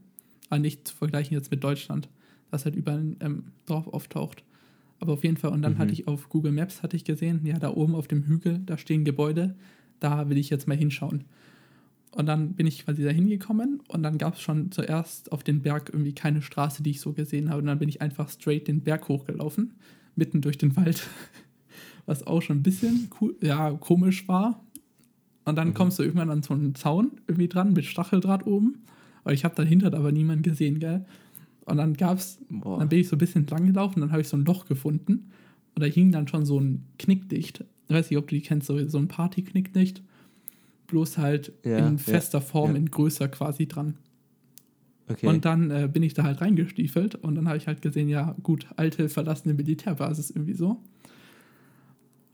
Aber 0.49 0.61
nicht 0.61 0.87
zu 0.87 0.95
vergleichen 0.95 1.37
jetzt 1.37 1.51
mit 1.51 1.65
Deutschland 1.65 2.09
was 2.51 2.65
halt 2.65 2.77
überall 2.77 3.17
ähm, 3.21 3.45
drauf 3.67 3.87
auftaucht. 3.89 4.45
Aber 4.99 5.15
auf 5.15 5.25
jeden 5.25 5.37
Fall, 5.37 5.51
und 5.51 5.63
dann 5.63 5.75
mhm. 5.75 5.79
hatte 5.79 5.93
ich 5.93 6.07
auf 6.07 6.29
Google 6.29 6.53
Maps 6.53 6.83
hatte 6.83 6.97
ich 6.97 7.05
gesehen, 7.05 7.41
ja, 7.45 7.59
da 7.59 7.71
oben 7.75 7.95
auf 7.95 8.07
dem 8.07 8.25
Hügel, 8.25 8.61
da 8.67 8.77
stehen 8.77 9.05
Gebäude, 9.05 9.57
da 9.99 10.29
will 10.29 10.39
ich 10.39 10.51
jetzt 10.51 10.69
mal 10.69 10.77
hinschauen. 10.77 11.25
Und 12.13 12.27
dann 12.27 12.55
bin 12.55 12.67
ich 12.67 12.85
quasi 12.85 13.05
da 13.05 13.11
hingekommen 13.11 13.81
und 13.89 14.03
dann 14.03 14.19
gab 14.19 14.35
es 14.35 14.41
schon 14.41 14.73
zuerst 14.73 15.31
auf 15.31 15.45
den 15.45 15.63
Berg 15.63 15.91
irgendwie 15.93 16.13
keine 16.13 16.43
Straße, 16.43 16.83
die 16.83 16.91
ich 16.91 17.01
so 17.01 17.13
gesehen 17.13 17.51
habe. 17.51 17.61
Und 17.61 17.67
dann 17.67 17.79
bin 17.79 17.89
ich 17.89 18.03
einfach 18.03 18.29
straight 18.29 18.67
den 18.67 18.83
Berg 18.83 19.09
hochgelaufen, 19.09 19.75
mitten 20.17 20.41
durch 20.41 20.59
den 20.59 20.77
Wald, 20.77 21.07
was 22.07 22.27
auch 22.27 22.43
schon 22.43 22.59
ein 22.59 22.63
bisschen 22.63 23.11
cool, 23.21 23.37
ja, 23.41 23.71
komisch 23.71 24.27
war. 24.27 24.65
Und 25.45 25.57
dann 25.57 25.69
mhm. 25.69 25.75
kommst 25.75 25.99
du 25.99 26.03
irgendwann 26.03 26.31
an 26.31 26.43
so 26.43 26.53
einen 26.53 26.75
Zaun 26.75 27.13
irgendwie 27.29 27.49
dran 27.49 27.73
mit 27.73 27.85
Stacheldraht 27.85 28.47
oben. 28.47 28.83
Aber 29.23 29.33
ich 29.33 29.45
habe 29.45 29.55
dahinter 29.55 29.95
aber 29.95 30.13
niemanden 30.13 30.43
gesehen, 30.43 30.81
gell? 30.81 31.05
Und 31.71 31.77
dann 31.77 31.95
gab's, 31.95 32.39
Boah. 32.49 32.79
dann 32.79 32.89
bin 32.89 32.99
ich 32.99 33.09
so 33.09 33.17
ein 33.17 33.19
bisschen 33.19 33.47
lang 33.47 33.67
gelaufen, 33.67 34.01
dann 34.01 34.11
habe 34.11 34.21
ich 34.23 34.29
so 34.29 34.37
ein 34.37 34.45
Loch 34.45 34.67
gefunden 34.67 35.31
und 35.75 35.83
da 35.83 35.87
hing 35.87 36.11
dann 36.11 36.27
schon 36.27 36.45
so 36.45 36.59
ein 36.59 36.85
Knickdicht. 36.99 37.65
Ich 37.89 37.95
weiß 37.95 38.11
nicht, 38.11 38.19
ob 38.19 38.29
du 38.29 38.35
die 38.35 38.43
kennst, 38.43 38.67
so, 38.67 38.87
so 38.89 38.99
ein 38.99 39.09
Party-Knickdicht. 39.09 40.03
Bloß 40.89 41.19
halt 41.19 41.53
ja, 41.65 41.87
in 41.87 41.99
fester 41.99 42.39
ja, 42.39 42.45
Form, 42.45 42.73
ja. 42.73 42.79
in 42.79 42.91
größer 42.91 43.29
quasi 43.29 43.67
dran. 43.69 43.97
Okay. 45.09 45.27
Und 45.27 45.45
dann 45.45 45.71
äh, 45.71 45.89
bin 45.93 46.03
ich 46.03 46.15
da 46.15 46.25
halt 46.25 46.41
reingestiefelt 46.41 47.17
und 47.17 47.35
dann 47.35 47.49
habe 47.49 47.57
ich 47.57 47.67
halt 47.67 47.83
gesehen, 47.83 48.09
ja, 48.09 48.37
gut, 48.43 48.67
alte, 48.77 49.09
verlassene 49.09 49.55
Militärbasis 49.55 50.31
irgendwie 50.31 50.55
so. 50.55 50.83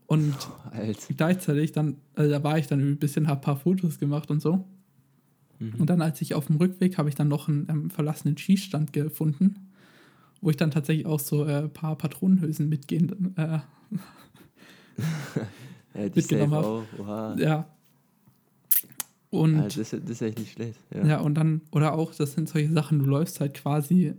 Und 0.07 0.35
oh, 0.73 0.93
gleichzeitig 1.15 1.73
dann, 1.73 1.97
also 2.15 2.31
da 2.31 2.43
war 2.43 2.57
ich 2.57 2.67
dann 2.67 2.79
ein 2.79 2.97
bisschen, 2.97 3.27
habe 3.27 3.41
ein 3.41 3.43
paar 3.43 3.57
Fotos 3.57 3.99
gemacht 3.99 4.31
und 4.31 4.41
so. 4.41 4.65
Mhm. 5.59 5.75
Und 5.77 5.89
dann, 5.89 6.01
als 6.01 6.21
ich 6.21 6.33
auf 6.33 6.47
dem 6.47 6.57
Rückweg, 6.57 6.97
habe 6.97 7.09
ich 7.09 7.15
dann 7.15 7.27
noch 7.27 7.47
einen 7.47 7.67
ähm, 7.69 7.89
verlassenen 7.89 8.37
Schießstand 8.37 8.93
gefunden, 8.93 9.71
wo 10.41 10.49
ich 10.49 10.57
dann 10.57 10.71
tatsächlich 10.71 11.05
auch 11.05 11.19
so 11.19 11.43
ein 11.43 11.65
äh, 11.65 11.67
paar 11.67 11.97
Patronenhülsen 11.97 12.69
mitgehen, 12.69 13.35
äh, 13.37 13.59
ja, 15.93 16.09
mitgenommen 16.13 16.53
habe. 16.53 17.41
Ja. 17.41 17.67
Und, 19.29 19.59
also 19.59 19.81
das, 19.81 19.89
das, 19.89 20.01
ist 20.09 20.21
echt 20.21 20.39
nicht 20.39 20.53
schlecht. 20.53 20.79
Ja. 20.93 21.05
ja, 21.05 21.19
und 21.19 21.35
dann, 21.35 21.61
oder 21.71 21.93
auch, 21.93 22.13
das 22.15 22.33
sind 22.33 22.47
solche 22.47 22.71
Sachen, 22.71 22.99
du 22.99 23.05
läufst 23.05 23.39
halt 23.41 23.53
quasi 23.55 24.13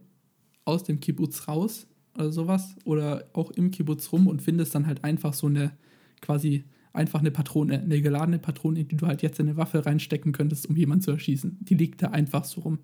aus 0.65 0.85
dem 0.85 1.01
Kibbutz 1.01 1.49
raus 1.49 1.87
oder 2.15 2.31
sowas, 2.31 2.75
oder 2.85 3.25
auch 3.33 3.51
im 3.53 3.71
Kibbutz 3.71 4.13
rum 4.13 4.27
und 4.27 4.43
findest 4.43 4.75
dann 4.75 4.87
halt 4.87 5.05
einfach 5.05 5.33
so 5.33 5.47
eine 5.47 5.73
quasi 6.21 6.65
einfach 6.99 7.21
eine 7.21 7.31
Patrone, 7.31 7.81
eine 7.81 8.03
geladene 8.03 8.39
Patrone, 8.39 8.85
die 8.85 8.97
du 8.97 9.07
halt 9.07 9.23
jetzt 9.23 9.41
in 9.41 9.49
eine 9.49 9.57
Waffe 9.57 9.87
reinstecken 9.87 10.33
könntest, 10.33 10.69
um 10.69 10.77
jemanden 10.77 11.03
zu 11.03 11.13
erschießen. 11.13 11.59
Die 11.61 11.75
liegt 11.75 12.03
da 12.03 12.09
einfach 12.09 12.45
so 12.45 12.61
rum. 12.61 12.79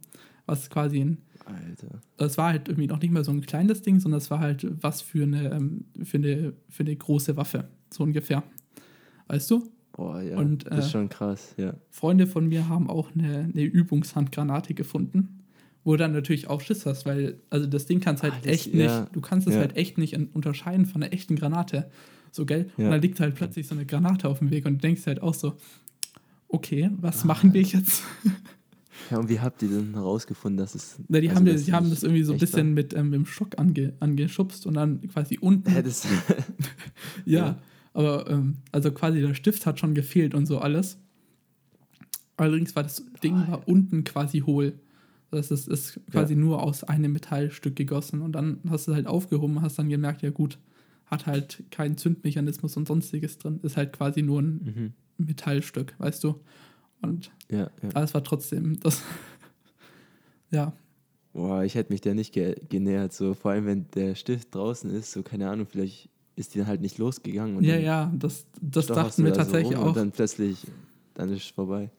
Was 0.47 0.71
quasi 0.71 1.01
ein. 1.01 1.19
Alter. 1.45 2.01
Das 2.17 2.39
war 2.39 2.51
halt 2.51 2.69
irgendwie 2.69 2.87
noch 2.87 3.01
nicht 3.01 3.11
mal 3.11 3.25
so 3.25 3.33
ein 3.33 3.43
kleines 3.43 3.83
Ding, 3.83 4.01
sondern 4.01 4.21
das 4.21 4.31
war 4.31 4.41
halt 4.41 4.67
was 4.83 5.03
für 5.03 5.25
eine, 5.25 5.51
ähm, 5.51 5.85
für 6.03 6.17
eine, 6.17 6.55
für 6.69 6.83
eine 6.83 6.97
große 6.97 7.37
Waffe. 7.37 7.69
So 7.91 8.03
ungefähr. 8.05 8.43
Weißt 9.27 9.51
du? 9.51 9.71
Boah, 9.93 10.23
ja. 10.23 10.39
Und, 10.39 10.67
äh, 10.67 10.71
das 10.71 10.87
ist 10.87 10.93
schon 10.93 11.09
krass, 11.09 11.55
ja. 11.57 11.75
Freunde 11.91 12.27
von 12.27 12.49
mir 12.49 12.69
haben 12.69 12.89
auch 12.89 13.15
eine, 13.15 13.51
eine 13.53 13.63
Übungshandgranate 13.63 14.75
gefunden 14.75 15.45
wo 15.85 15.93
du 15.93 15.99
dann 15.99 16.13
natürlich 16.13 16.49
auch 16.49 16.61
Schiss 16.61 16.87
hast, 16.87 17.05
weil 17.05 17.39
also 17.51 17.67
das 17.67 17.87
Ding 17.87 18.01
kannst 18.01 18.23
halt 18.23 18.33
Ach, 18.37 18.41
das, 18.43 18.53
echt 18.53 18.75
nicht, 18.75 18.87
ja, 18.87 19.07
du 19.13 19.21
kannst 19.21 19.47
es 19.47 19.55
ja. 19.55 19.61
halt 19.61 19.77
echt 19.77 19.99
nicht 19.99 20.17
unterscheiden 20.35 20.87
von 20.87 21.03
einer 21.03 21.13
echten 21.13 21.37
Granate. 21.37 21.91
So, 22.35 22.45
gell? 22.45 22.69
Ja. 22.77 22.87
Und 22.87 22.91
dann 22.91 23.01
liegt 23.01 23.21
halt 23.21 23.37
plötzlich 23.37 23.69
so 23.69 23.77
eine 23.77 23.87
Granate 23.87 24.29
auf 24.29 24.41
dem 24.41 24.51
Weg 24.51 24.67
und 24.67 24.75
du 24.75 24.79
denkst 24.81 25.07
halt 25.07 25.23
auch 25.23 25.35
so, 25.35 25.55
okay, 26.49 26.91
was 27.01 27.23
ah, 27.23 27.27
machen 27.27 27.55
wir 27.55 27.63
jetzt? 27.63 28.03
Ja, 29.11 29.19
und 29.19 29.29
wie 29.29 29.39
habt 29.39 29.61
ihr 29.61 29.69
denn 29.69 29.93
herausgefunden, 29.93 30.57
dass 30.57 30.75
es. 30.75 30.97
Na, 31.09 31.21
die, 31.21 31.29
also 31.29 31.41
haben, 31.41 31.47
das, 31.47 31.65
die 31.65 31.73
haben 31.73 31.91
das 31.91 32.05
irgendwie 32.05 32.23
so 32.23 32.33
ein 32.33 32.39
bisschen 32.39 32.73
mit, 32.73 32.95
ähm, 32.95 33.11
dem 33.11 33.27
Stock 33.27 33.59
ange, 33.59 33.93
angeschubst 34.01 34.67
und 34.67 34.75
dann 34.75 35.07
quasi 35.09 35.37
unten. 35.39 35.71
Ja, 35.71 35.83
das, 35.83 36.07
ja, 37.27 37.39
ja, 37.39 37.59
aber 37.93 38.31
ähm, 38.31 38.59
also 38.73 38.93
quasi 38.93 39.21
der 39.21 39.35
Stift 39.35 39.67
hat 39.67 39.79
schon 39.79 39.95
gefehlt 39.95 40.33
und 40.33 40.47
so 40.47 40.59
alles. 40.59 40.97
Allerdings 42.39 42.75
war 42.77 42.85
das 42.85 43.05
Ding 43.23 43.35
oh, 43.47 43.51
war 43.51 43.69
unten 43.69 44.05
quasi 44.05 44.41
hohl. 44.41 44.79
Das 45.31 45.51
ist, 45.51 45.69
ist 45.69 46.01
quasi 46.11 46.33
ja. 46.33 46.41
nur 46.41 46.63
aus 46.63 46.85
einem 46.85 47.13
Metallstück 47.13 47.77
gegossen 47.77 48.23
und 48.23 48.33
dann 48.33 48.61
hast 48.71 48.87
du 48.87 48.93
es 48.93 48.95
halt 48.95 49.07
aufgehoben 49.07 49.59
und 49.59 49.63
hast 49.63 49.79
dann 49.79 49.91
gemerkt, 49.91 50.23
ja 50.23 50.31
gut, 50.31 50.59
hat 51.15 51.27
halt 51.27 51.65
keinen 51.71 51.97
Zündmechanismus 51.97 52.77
und 52.77 52.87
sonstiges 52.87 53.39
drin. 53.39 53.61
Ist 53.63 53.77
halt 53.77 53.93
quasi 53.93 54.23
nur 54.23 54.43
ein 54.43 54.95
mhm. 55.19 55.27
Metallstück, 55.27 55.95
weißt 55.99 56.25
du? 56.25 56.41
Und 57.03 57.31
ja, 57.51 57.71
ja. 57.83 57.89
das 57.91 58.15
war 58.15 58.25
trotzdem 58.25 58.79
das. 58.81 59.03
ja. 60.51 60.73
Boah, 61.33 61.65
ich 61.65 61.75
hätte 61.75 61.93
mich 61.93 62.01
der 62.01 62.15
nicht 62.15 62.33
ge 62.33 62.55
genähert, 62.69 63.13
so 63.13 63.35
vor 63.35 63.53
allem 63.53 63.67
wenn 63.67 63.87
der 63.95 64.15
Stift 64.15 64.55
draußen 64.55 64.91
ist, 64.91 65.13
so 65.13 65.23
keine 65.23 65.51
Ahnung, 65.51 65.67
vielleicht 65.69 66.09
ist 66.37 66.55
die 66.55 66.59
dann 66.59 66.67
halt 66.67 66.81
nicht 66.81 66.99
losgegangen. 66.99 67.63
ja, 67.63 67.77
ja, 67.77 68.13
das, 68.17 68.47
das 68.61 68.87
dachten 68.87 69.25
wir 69.25 69.33
tatsächlich 69.33 69.77
so 69.77 69.83
auch. 69.83 69.89
Und 69.89 69.97
dann 69.97 70.11
plötzlich, 70.11 70.67
dann 71.15 71.29
ist 71.31 71.43
es 71.43 71.49
vorbei. 71.49 71.91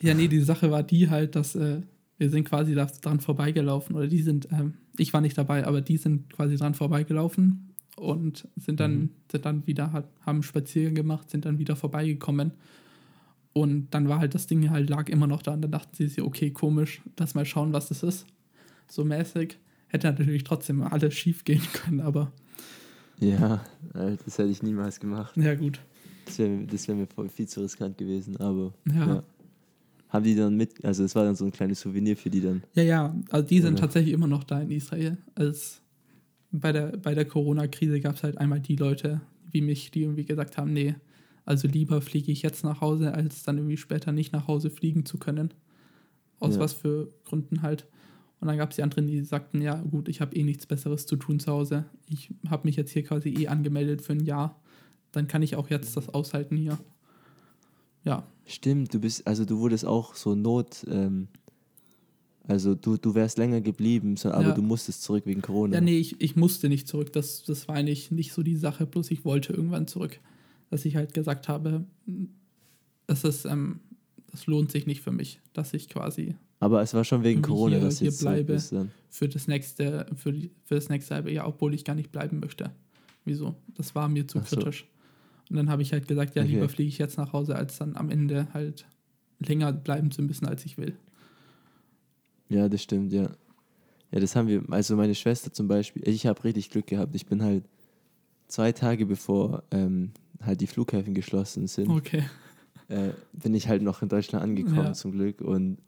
Ja, 0.00 0.14
nee, 0.14 0.28
die 0.28 0.40
Sache 0.40 0.70
war 0.70 0.82
die 0.82 1.08
halt, 1.08 1.34
dass 1.34 1.54
äh, 1.54 1.80
wir 2.18 2.30
sind 2.30 2.44
quasi 2.44 2.74
daran 2.74 3.20
vorbeigelaufen 3.20 3.96
oder 3.96 4.06
die 4.06 4.22
sind, 4.22 4.48
ähm, 4.50 4.74
ich 4.98 5.12
war 5.12 5.20
nicht 5.20 5.36
dabei, 5.36 5.66
aber 5.66 5.80
die 5.80 5.96
sind 5.96 6.32
quasi 6.32 6.56
dran 6.56 6.74
vorbeigelaufen 6.74 7.73
und 7.96 8.48
sind 8.56 8.80
dann, 8.80 8.94
mhm. 8.94 9.10
sind 9.30 9.44
dann 9.44 9.66
wieder, 9.66 10.04
haben 10.20 10.42
Spaziergang 10.42 10.94
gemacht, 10.94 11.30
sind 11.30 11.44
dann 11.44 11.58
wieder 11.58 11.76
vorbeigekommen. 11.76 12.52
Und 13.52 13.94
dann 13.94 14.08
war 14.08 14.18
halt 14.18 14.34
das 14.34 14.48
Ding 14.48 14.68
halt, 14.70 14.90
lag 14.90 15.08
immer 15.08 15.28
noch 15.28 15.42
da 15.42 15.52
und 15.52 15.62
dann 15.62 15.70
dachten 15.70 15.94
sie 15.94 16.08
sich, 16.08 16.22
okay, 16.22 16.50
komisch, 16.50 17.02
lass 17.18 17.34
mal 17.34 17.44
schauen, 17.44 17.72
was 17.72 17.88
das 17.88 18.02
ist. 18.02 18.26
So 18.88 19.04
mäßig. 19.04 19.58
Hätte 19.86 20.08
natürlich 20.08 20.42
trotzdem 20.42 20.82
alles 20.82 21.14
schief 21.14 21.44
gehen 21.44 21.62
können, 21.72 22.00
aber. 22.00 22.32
Ja, 23.20 23.64
das 23.92 24.38
hätte 24.38 24.50
ich 24.50 24.62
niemals 24.62 24.98
gemacht. 24.98 25.36
Ja, 25.36 25.54
gut. 25.54 25.78
Das 26.26 26.38
wäre 26.38 26.64
das 26.66 26.88
wär 26.88 26.96
mir 26.96 27.06
viel 27.28 27.46
zu 27.46 27.60
riskant 27.60 27.96
gewesen, 27.96 28.36
aber. 28.38 28.74
Ja. 28.92 29.06
ja. 29.06 29.22
Haben 30.08 30.24
die 30.24 30.34
dann 30.34 30.56
mit, 30.56 30.84
also 30.84 31.04
es 31.04 31.14
war 31.14 31.24
dann 31.24 31.34
so 31.34 31.44
ein 31.44 31.52
kleines 31.52 31.80
Souvenir 31.80 32.16
für 32.16 32.30
die 32.30 32.40
dann? 32.40 32.62
Ja, 32.74 32.82
ja, 32.82 33.16
also 33.30 33.46
die 33.46 33.60
sind 33.60 33.74
Oder? 33.74 33.82
tatsächlich 33.82 34.14
immer 34.14 34.28
noch 34.28 34.44
da 34.44 34.60
in 34.60 34.70
Israel. 34.70 35.16
Als 35.34 35.80
bei 36.60 36.72
der, 36.72 36.96
bei 36.96 37.14
der 37.14 37.24
Corona-Krise 37.24 38.00
gab 38.00 38.14
es 38.14 38.22
halt 38.22 38.38
einmal 38.38 38.60
die 38.60 38.76
Leute 38.76 39.20
wie 39.50 39.60
mich, 39.60 39.90
die 39.90 40.02
irgendwie 40.02 40.24
gesagt 40.24 40.56
haben, 40.56 40.72
nee, 40.72 40.94
also 41.44 41.68
lieber 41.68 42.00
fliege 42.00 42.32
ich 42.32 42.42
jetzt 42.42 42.64
nach 42.64 42.80
Hause, 42.80 43.12
als 43.12 43.42
dann 43.42 43.58
irgendwie 43.58 43.76
später 43.76 44.12
nicht 44.12 44.32
nach 44.32 44.46
Hause 44.46 44.70
fliegen 44.70 45.04
zu 45.04 45.18
können. 45.18 45.52
Aus 46.40 46.54
ja. 46.54 46.60
was 46.60 46.72
für 46.72 47.08
Gründen 47.24 47.62
halt. 47.62 47.86
Und 48.40 48.48
dann 48.48 48.56
gab 48.56 48.70
es 48.70 48.76
die 48.76 48.82
anderen, 48.82 49.06
die 49.06 49.22
sagten, 49.22 49.62
ja 49.62 49.76
gut, 49.76 50.08
ich 50.08 50.20
habe 50.20 50.34
eh 50.36 50.42
nichts 50.42 50.66
Besseres 50.66 51.06
zu 51.06 51.16
tun 51.16 51.40
zu 51.40 51.52
Hause. 51.52 51.84
Ich 52.08 52.30
habe 52.48 52.66
mich 52.66 52.76
jetzt 52.76 52.92
hier 52.92 53.04
quasi 53.04 53.30
eh 53.30 53.48
angemeldet 53.48 54.02
für 54.02 54.12
ein 54.12 54.24
Jahr. 54.24 54.60
Dann 55.12 55.28
kann 55.28 55.42
ich 55.42 55.56
auch 55.56 55.70
jetzt 55.70 55.96
das 55.96 56.08
aushalten 56.08 56.56
hier. 56.56 56.78
Ja. 58.04 58.26
Stimmt, 58.46 58.92
du 58.92 59.00
bist, 59.00 59.26
also 59.26 59.44
du 59.44 59.58
wurdest 59.58 59.86
auch 59.86 60.14
so 60.14 60.34
Not, 60.34 60.84
ähm, 60.90 61.28
also 62.46 62.74
du, 62.74 62.96
du 62.96 63.14
wärst 63.14 63.38
länger 63.38 63.60
geblieben, 63.60 64.16
so, 64.16 64.30
aber 64.30 64.48
ja. 64.48 64.54
du 64.54 64.62
musstest 64.62 65.02
zurück 65.02 65.24
wegen 65.26 65.40
Corona. 65.40 65.74
Ja, 65.74 65.80
nee, 65.80 65.98
ich, 65.98 66.20
ich 66.20 66.36
musste 66.36 66.68
nicht 66.68 66.86
zurück. 66.86 67.12
Das, 67.12 67.42
das 67.42 67.68
war 67.68 67.76
eigentlich 67.76 68.10
nicht 68.10 68.32
so 68.32 68.42
die 68.42 68.56
Sache, 68.56 68.86
bloß 68.86 69.10
ich 69.10 69.24
wollte 69.24 69.52
irgendwann 69.54 69.86
zurück. 69.86 70.20
Dass 70.70 70.84
ich 70.84 70.96
halt 70.96 71.14
gesagt 71.14 71.48
habe, 71.48 71.84
das 73.06 73.24
ist, 73.24 73.46
ähm, 73.46 73.80
das 74.30 74.46
lohnt 74.46 74.72
sich 74.72 74.86
nicht 74.86 75.00
für 75.00 75.12
mich, 75.12 75.40
dass 75.54 75.72
ich 75.72 75.88
quasi. 75.88 76.34
Aber 76.60 76.82
es 76.82 76.92
war 76.92 77.04
schon 77.04 77.22
wegen 77.22 77.40
Corona, 77.40 77.76
hier, 77.76 77.84
dass 77.84 78.00
ich 78.00 78.08
hier 78.08 78.18
bleibe 78.18 78.58
für 79.08 79.28
das 79.28 79.46
nächste, 79.46 80.06
für, 80.14 80.32
die, 80.32 80.50
für 80.64 80.74
das 80.74 80.88
nächste 80.88 81.14
halbe 81.14 81.32
Jahr, 81.32 81.46
obwohl 81.46 81.72
ich 81.72 81.84
gar 81.84 81.94
nicht 81.94 82.12
bleiben 82.12 82.40
möchte. 82.40 82.70
Wieso? 83.24 83.54
Das 83.74 83.94
war 83.94 84.08
mir 84.08 84.26
zu 84.26 84.40
so. 84.40 84.56
kritisch. 84.56 84.86
Und 85.48 85.56
dann 85.56 85.70
habe 85.70 85.82
ich 85.82 85.92
halt 85.92 86.08
gesagt, 86.08 86.36
ja, 86.36 86.42
okay. 86.42 86.52
lieber 86.52 86.68
fliege 86.68 86.88
ich 86.88 86.98
jetzt 86.98 87.16
nach 87.16 87.32
Hause, 87.32 87.56
als 87.56 87.78
dann 87.78 87.96
am 87.96 88.10
Ende 88.10 88.48
halt 88.52 88.86
länger 89.38 89.72
bleiben 89.72 90.10
zu 90.10 90.22
müssen, 90.22 90.46
als 90.46 90.64
ich 90.64 90.76
will. 90.78 90.94
Ja, 92.48 92.68
das 92.68 92.82
stimmt, 92.82 93.12
ja. 93.12 93.30
Ja, 94.10 94.20
das 94.20 94.36
haben 94.36 94.48
wir, 94.48 94.62
also 94.70 94.96
meine 94.96 95.14
Schwester 95.14 95.52
zum 95.52 95.66
Beispiel, 95.66 96.06
ich 96.06 96.26
habe 96.26 96.44
richtig 96.44 96.70
Glück 96.70 96.86
gehabt. 96.86 97.14
Ich 97.16 97.26
bin 97.26 97.42
halt 97.42 97.64
zwei 98.46 98.72
Tage 98.72 99.06
bevor 99.06 99.64
ähm, 99.70 100.12
halt 100.40 100.60
die 100.60 100.66
Flughäfen 100.66 101.14
geschlossen 101.14 101.66
sind, 101.66 101.90
okay. 101.90 102.24
äh, 102.88 103.10
bin 103.32 103.54
ich 103.54 103.68
halt 103.68 103.82
noch 103.82 104.02
in 104.02 104.08
Deutschland 104.08 104.44
angekommen 104.44 104.76
ja. 104.76 104.92
zum 104.92 105.12
Glück. 105.12 105.40
Und 105.40 105.78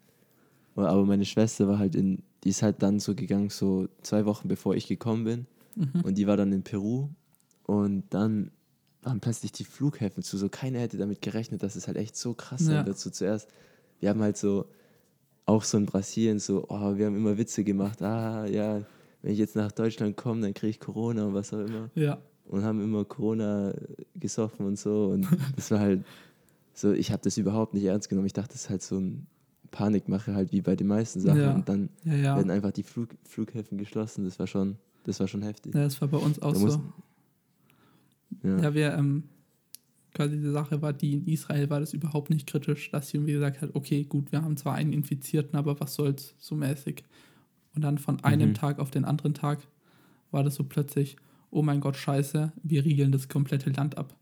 aber 0.75 1.07
meine 1.07 1.25
Schwester 1.25 1.69
war 1.69 1.79
halt 1.79 1.95
in, 1.95 2.23
die 2.45 2.51
ist 2.51 2.63
halt 2.63 2.83
dann 2.83 3.01
so 3.01 3.15
gegangen, 3.15 3.49
so 3.49 3.89
zwei 4.03 4.27
Wochen 4.27 4.49
bevor 4.49 4.75
ich 4.75 4.87
gekommen 4.87 5.25
bin. 5.25 5.47
Mhm. 5.75 6.03
Und 6.03 6.19
die 6.19 6.27
war 6.27 6.37
dann 6.37 6.53
in 6.53 6.63
Peru. 6.63 7.09
Und 7.65 8.05
dann 8.11 8.51
waren 9.03 9.21
plötzlich 9.21 9.53
die 9.53 9.65
Flughäfen 9.65 10.23
zu. 10.23 10.37
So 10.37 10.49
keiner 10.49 10.81
hätte 10.81 10.99
damit 10.99 11.23
gerechnet, 11.23 11.63
dass 11.63 11.77
es 11.77 11.87
halt 11.87 11.97
echt 11.97 12.17
so 12.17 12.35
krass 12.35 12.61
sein 12.61 12.77
ja. 12.77 12.87
wird. 12.87 12.99
So 12.99 13.11
zuerst, 13.11 13.49
wir 14.01 14.11
haben 14.11 14.21
halt 14.21 14.37
so, 14.37 14.67
auch 15.47 15.63
so 15.63 15.79
in 15.79 15.87
Brasilien, 15.87 16.39
so, 16.39 16.65
oh, 16.69 16.97
wir 16.97 17.07
haben 17.07 17.17
immer 17.17 17.39
Witze 17.39 17.65
gemacht. 17.65 18.03
Ah, 18.03 18.47
ja, 18.47 18.83
wenn 19.23 19.33
ich 19.33 19.39
jetzt 19.39 19.57
nach 19.57 19.73
Deutschland 19.73 20.17
komme, 20.17 20.43
dann 20.43 20.55
kriege 20.55 20.71
ich 20.71 20.81
Corona 20.81 21.25
und 21.25 21.35
was 21.35 21.55
auch 21.55 21.61
immer. 21.61 21.89
Ja. 21.95 22.19
Und 22.47 22.65
haben 22.65 22.83
immer 22.83 23.05
Corona 23.05 23.73
gesoffen 24.15 24.67
und 24.67 24.79
so. 24.79 25.07
Und 25.07 25.27
das 25.57 25.71
war 25.71 25.81
halt 25.81 26.05
so, 26.75 26.93
ich 26.93 27.11
habe 27.13 27.23
das 27.23 27.39
überhaupt 27.39 27.75
nicht 27.75 27.85
ernst 27.85 28.09
genommen. 28.09 28.27
Ich 28.27 28.33
dachte, 28.33 28.53
das 28.53 28.63
ist 28.63 28.71
halt 28.71 28.83
so 28.83 28.99
ein 28.99 29.27
Panikmache, 29.71 30.35
halt 30.35 30.53
wie 30.53 30.61
bei 30.61 30.77
den 30.77 30.89
meisten 30.89 31.21
Sachen. 31.21 31.41
Ja. 31.41 31.55
Und 31.55 31.69
dann 31.69 31.89
ja, 32.05 32.15
ja. 32.15 32.37
werden 32.37 32.51
einfach 32.51 32.73
die 32.73 32.83
Flug, 32.83 33.11
Flughäfen 33.25 33.79
geschlossen. 33.79 34.25
Das 34.25 34.39
war 34.39 34.47
schon, 34.47 34.77
das 35.05 35.21
war 35.21 35.29
schon 35.29 35.43
heftig. 35.43 35.75
Ja, 35.75 35.85
das 35.85 36.01
war 36.01 36.09
bei 36.09 36.19
uns 36.19 36.43
auch 36.43 36.53
da 36.53 36.59
so. 36.59 36.81
Ja, 38.43 38.59
ja 38.59 38.75
wir, 38.75 38.95
ähm, 38.95 39.25
quasi 40.17 40.39
die 40.39 40.51
Sache 40.51 40.83
war, 40.83 40.93
die 40.93 41.15
in 41.15 41.27
Israel 41.27 41.71
war 41.71 41.81
das 41.81 41.93
überhaupt 41.93 42.31
nicht 42.31 42.47
kritisch, 42.47 42.91
dass 42.91 43.11
sie 43.11 43.19
irgendwie 43.19 43.35
gesagt 43.35 43.61
hat, 43.61 43.75
okay, 43.75 44.05
gut, 44.05 44.33
wir 44.33 44.43
haben 44.43 44.57
zwar 44.57 44.75
einen 44.75 44.93
Infizierten, 44.93 45.57
aber 45.57 45.79
was 45.79 45.95
soll's 45.95 46.35
so 46.39 46.57
mäßig. 46.57 47.05
Und 47.75 47.83
dann 47.83 47.99
von 47.99 48.25
einem 48.25 48.51
mhm. 48.51 48.55
Tag 48.55 48.79
auf 48.79 48.91
den 48.91 49.05
anderen 49.05 49.35
Tag 49.35 49.61
war 50.31 50.43
das 50.43 50.55
so 50.55 50.65
plötzlich, 50.65 51.17
oh 51.51 51.63
mein 51.63 51.81
Gott, 51.81 51.97
scheiße, 51.97 52.53
wir 52.63 52.85
riegeln 52.85 53.13
das 53.13 53.29
komplette 53.29 53.71
Land 53.71 53.99
ab. 53.99 54.17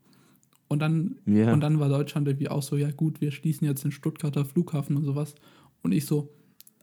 Und 0.67 0.79
dann, 0.79 1.15
yeah. 1.27 1.53
und 1.53 1.61
dann 1.61 1.79
war 1.79 1.89
Deutschland 1.89 2.27
irgendwie 2.27 2.49
auch 2.49 2.63
so, 2.63 2.75
ja 2.75 2.91
gut, 2.91 3.21
wir 3.21 3.31
schließen 3.31 3.65
jetzt 3.65 3.83
den 3.83 3.91
Stuttgarter 3.91 4.45
Flughafen 4.45 4.97
und 4.97 5.05
sowas. 5.05 5.35
Und 5.81 5.93
ich 5.93 6.05
so, 6.05 6.33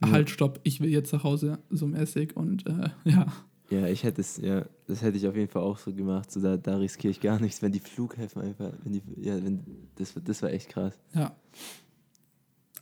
halt, 0.03 0.31
stopp, 0.31 0.61
ich 0.63 0.81
will 0.81 0.91
jetzt 0.91 1.13
nach 1.13 1.25
Hause, 1.25 1.59
so 1.69 1.87
mäßig. 1.87 2.37
Und 2.37 2.67
äh, 2.67 2.89
ja. 3.05 3.27
Ja, 3.73 3.87
ich 3.87 4.05
hätte 4.05 4.21
es, 4.21 4.37
ja, 4.37 4.67
das 4.87 5.01
hätte 5.01 5.17
ich 5.17 5.27
auf 5.27 5.35
jeden 5.35 5.49
Fall 5.49 5.63
auch 5.63 5.79
so 5.79 5.95
gemacht. 5.95 6.31
So, 6.31 6.43
da, 6.43 6.59
da 6.59 6.77
riskiere 6.77 7.11
ich 7.11 7.23
gar 7.23 7.41
nichts, 7.41 7.63
wenn 7.63 7.73
die 7.73 7.81
Flughäfen 7.81 8.43
einfach, 8.43 8.71
wenn 8.85 8.93
die, 8.93 9.03
ja, 9.17 9.35
wenn, 9.43 9.65
das, 9.95 10.13
das 10.23 10.43
war 10.43 10.51
echt 10.51 10.69
krass. 10.69 10.93
Ja. 11.15 11.35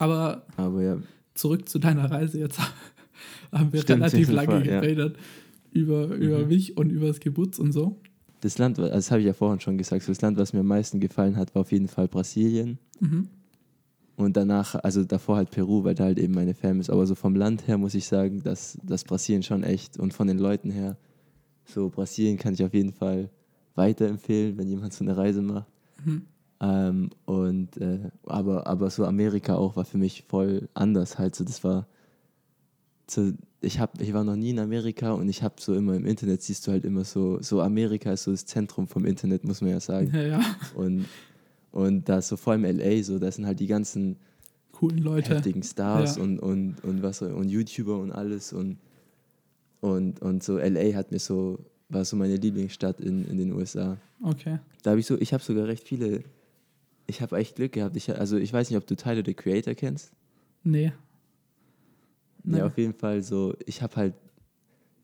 Aber, 0.00 0.44
Aber 0.56 0.82
ja. 0.82 0.98
zurück 1.34 1.68
zu 1.68 1.78
deiner 1.78 2.10
Reise 2.10 2.40
jetzt 2.40 2.58
haben 3.52 3.72
wir 3.72 3.82
Stimmt, 3.82 4.00
relativ 4.00 4.30
lange 4.30 4.48
Fall, 4.48 4.62
geredet 4.64 5.16
ja. 5.16 5.80
über, 5.80 6.06
über 6.06 6.38
mhm. 6.40 6.48
mich 6.48 6.76
und 6.76 6.90
über 6.90 7.06
das 7.06 7.20
Geburts 7.20 7.60
und 7.60 7.70
so. 7.70 8.00
Das 8.40 8.58
Land, 8.58 8.80
also 8.80 8.92
das 8.92 9.12
habe 9.12 9.20
ich 9.20 9.28
ja 9.28 9.32
vorhin 9.32 9.60
schon 9.60 9.78
gesagt, 9.78 10.02
so 10.02 10.10
das 10.10 10.22
Land, 10.22 10.38
was 10.38 10.52
mir 10.52 10.60
am 10.60 10.66
meisten 10.66 10.98
gefallen 10.98 11.36
hat, 11.36 11.54
war 11.54 11.62
auf 11.62 11.70
jeden 11.70 11.86
Fall 11.86 12.08
Brasilien. 12.08 12.78
Mhm. 12.98 13.28
Und 14.20 14.36
danach, 14.36 14.74
also 14.74 15.02
davor 15.04 15.36
halt 15.36 15.50
Peru, 15.50 15.82
weil 15.84 15.94
da 15.94 16.04
halt 16.04 16.18
eben 16.18 16.34
meine 16.34 16.54
Fam 16.54 16.78
ist. 16.80 16.90
Aber 16.90 17.06
so 17.06 17.14
vom 17.14 17.34
Land 17.34 17.66
her 17.66 17.78
muss 17.78 17.94
ich 17.94 18.06
sagen, 18.06 18.42
dass, 18.42 18.78
dass 18.82 19.04
Brasilien 19.04 19.42
schon 19.42 19.62
echt 19.62 19.98
und 19.98 20.12
von 20.12 20.26
den 20.26 20.38
Leuten 20.38 20.70
her, 20.70 20.96
so 21.64 21.88
Brasilien 21.88 22.36
kann 22.36 22.52
ich 22.52 22.62
auf 22.62 22.74
jeden 22.74 22.92
Fall 22.92 23.30
weiterempfehlen, 23.76 24.58
wenn 24.58 24.68
jemand 24.68 24.92
so 24.92 25.04
eine 25.04 25.16
Reise 25.16 25.40
macht. 25.40 25.66
Mhm. 26.04 26.22
Ähm, 26.60 27.10
und 27.24 27.78
äh, 27.78 28.10
aber, 28.26 28.66
aber 28.66 28.90
so 28.90 29.06
Amerika 29.06 29.56
auch 29.56 29.76
war 29.76 29.86
für 29.86 29.96
mich 29.96 30.24
voll 30.28 30.68
anders 30.74 31.18
halt. 31.18 31.34
So, 31.34 31.44
das 31.44 31.64
war 31.64 31.86
so, 33.08 33.32
ich 33.62 33.80
hab, 33.80 34.00
ich 34.02 34.12
war 34.12 34.24
noch 34.24 34.36
nie 34.36 34.50
in 34.50 34.58
Amerika 34.58 35.12
und 35.12 35.28
ich 35.30 35.42
habe 35.42 35.54
so 35.58 35.74
immer 35.74 35.94
im 35.94 36.04
Internet 36.04 36.42
siehst 36.42 36.66
du 36.66 36.72
halt 36.72 36.84
immer 36.84 37.04
so, 37.04 37.40
so 37.40 37.62
Amerika 37.62 38.12
ist 38.12 38.24
so 38.24 38.30
das 38.32 38.44
Zentrum 38.44 38.86
vom 38.86 39.06
Internet, 39.06 39.44
muss 39.44 39.62
man 39.62 39.70
ja 39.70 39.80
sagen. 39.80 40.10
Ja, 40.14 40.22
ja. 40.22 40.40
Und 40.74 41.06
und 41.72 42.08
da 42.08 42.20
so 42.20 42.36
vor 42.36 42.52
allem 42.52 42.64
LA, 42.64 43.02
so, 43.02 43.18
das 43.18 43.36
sind 43.36 43.46
halt 43.46 43.60
die 43.60 43.66
ganzen 43.66 44.16
coolen 44.72 44.98
Leute. 44.98 45.34
Heftigen 45.34 45.62
Stars 45.62 46.16
ja. 46.16 46.22
und, 46.22 46.38
und, 46.38 46.82
und 46.82 47.02
was 47.02 47.22
und 47.22 47.48
YouTuber 47.48 47.98
und 47.98 48.12
alles. 48.12 48.52
Und, 48.52 48.78
und, 49.80 50.20
und 50.22 50.42
so 50.42 50.58
LA 50.58 50.94
hat 50.94 51.12
mir 51.12 51.18
so, 51.18 51.58
war 51.88 52.04
so 52.04 52.16
meine 52.16 52.36
Lieblingsstadt 52.36 53.00
in, 53.00 53.24
in 53.26 53.36
den 53.36 53.52
USA. 53.52 53.98
Okay. 54.22 54.58
Da 54.82 54.90
habe 54.90 55.00
ich 55.00 55.06
so, 55.06 55.18
ich 55.18 55.32
habe 55.32 55.42
sogar 55.42 55.66
recht 55.66 55.86
viele, 55.86 56.24
ich 57.06 57.20
habe 57.20 57.36
echt 57.36 57.56
Glück 57.56 57.72
gehabt. 57.72 57.96
Ich, 57.96 58.10
also 58.10 58.36
ich 58.36 58.52
weiß 58.52 58.70
nicht, 58.70 58.76
ob 58.76 58.86
du 58.86 58.96
Tyler 58.96 59.22
the 59.24 59.34
Creator 59.34 59.74
kennst. 59.74 60.12
Nee. 60.62 60.92
Nee, 62.42 62.58
ja, 62.58 62.66
auf 62.66 62.78
jeden 62.78 62.94
Fall 62.94 63.22
so, 63.22 63.54
ich 63.66 63.82
habe 63.82 63.96
halt, 63.96 64.14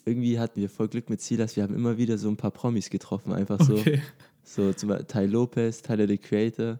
irgendwie 0.06 0.38
hatten 0.38 0.60
wir 0.60 0.70
voll 0.70 0.88
Glück 0.88 1.10
mit 1.10 1.20
Silas, 1.20 1.56
wir 1.56 1.64
haben 1.64 1.74
immer 1.74 1.98
wieder 1.98 2.16
so 2.16 2.28
ein 2.28 2.36
paar 2.36 2.52
Promis 2.52 2.88
getroffen, 2.88 3.32
einfach 3.32 3.60
so. 3.60 3.74
Okay. 3.74 4.00
So 4.48 4.72
zum 4.72 4.90
Beispiel 4.90 5.06
Ty 5.06 5.26
Lopez, 5.26 5.82
Tyler 5.82 6.06
the 6.06 6.16
Creator. 6.16 6.78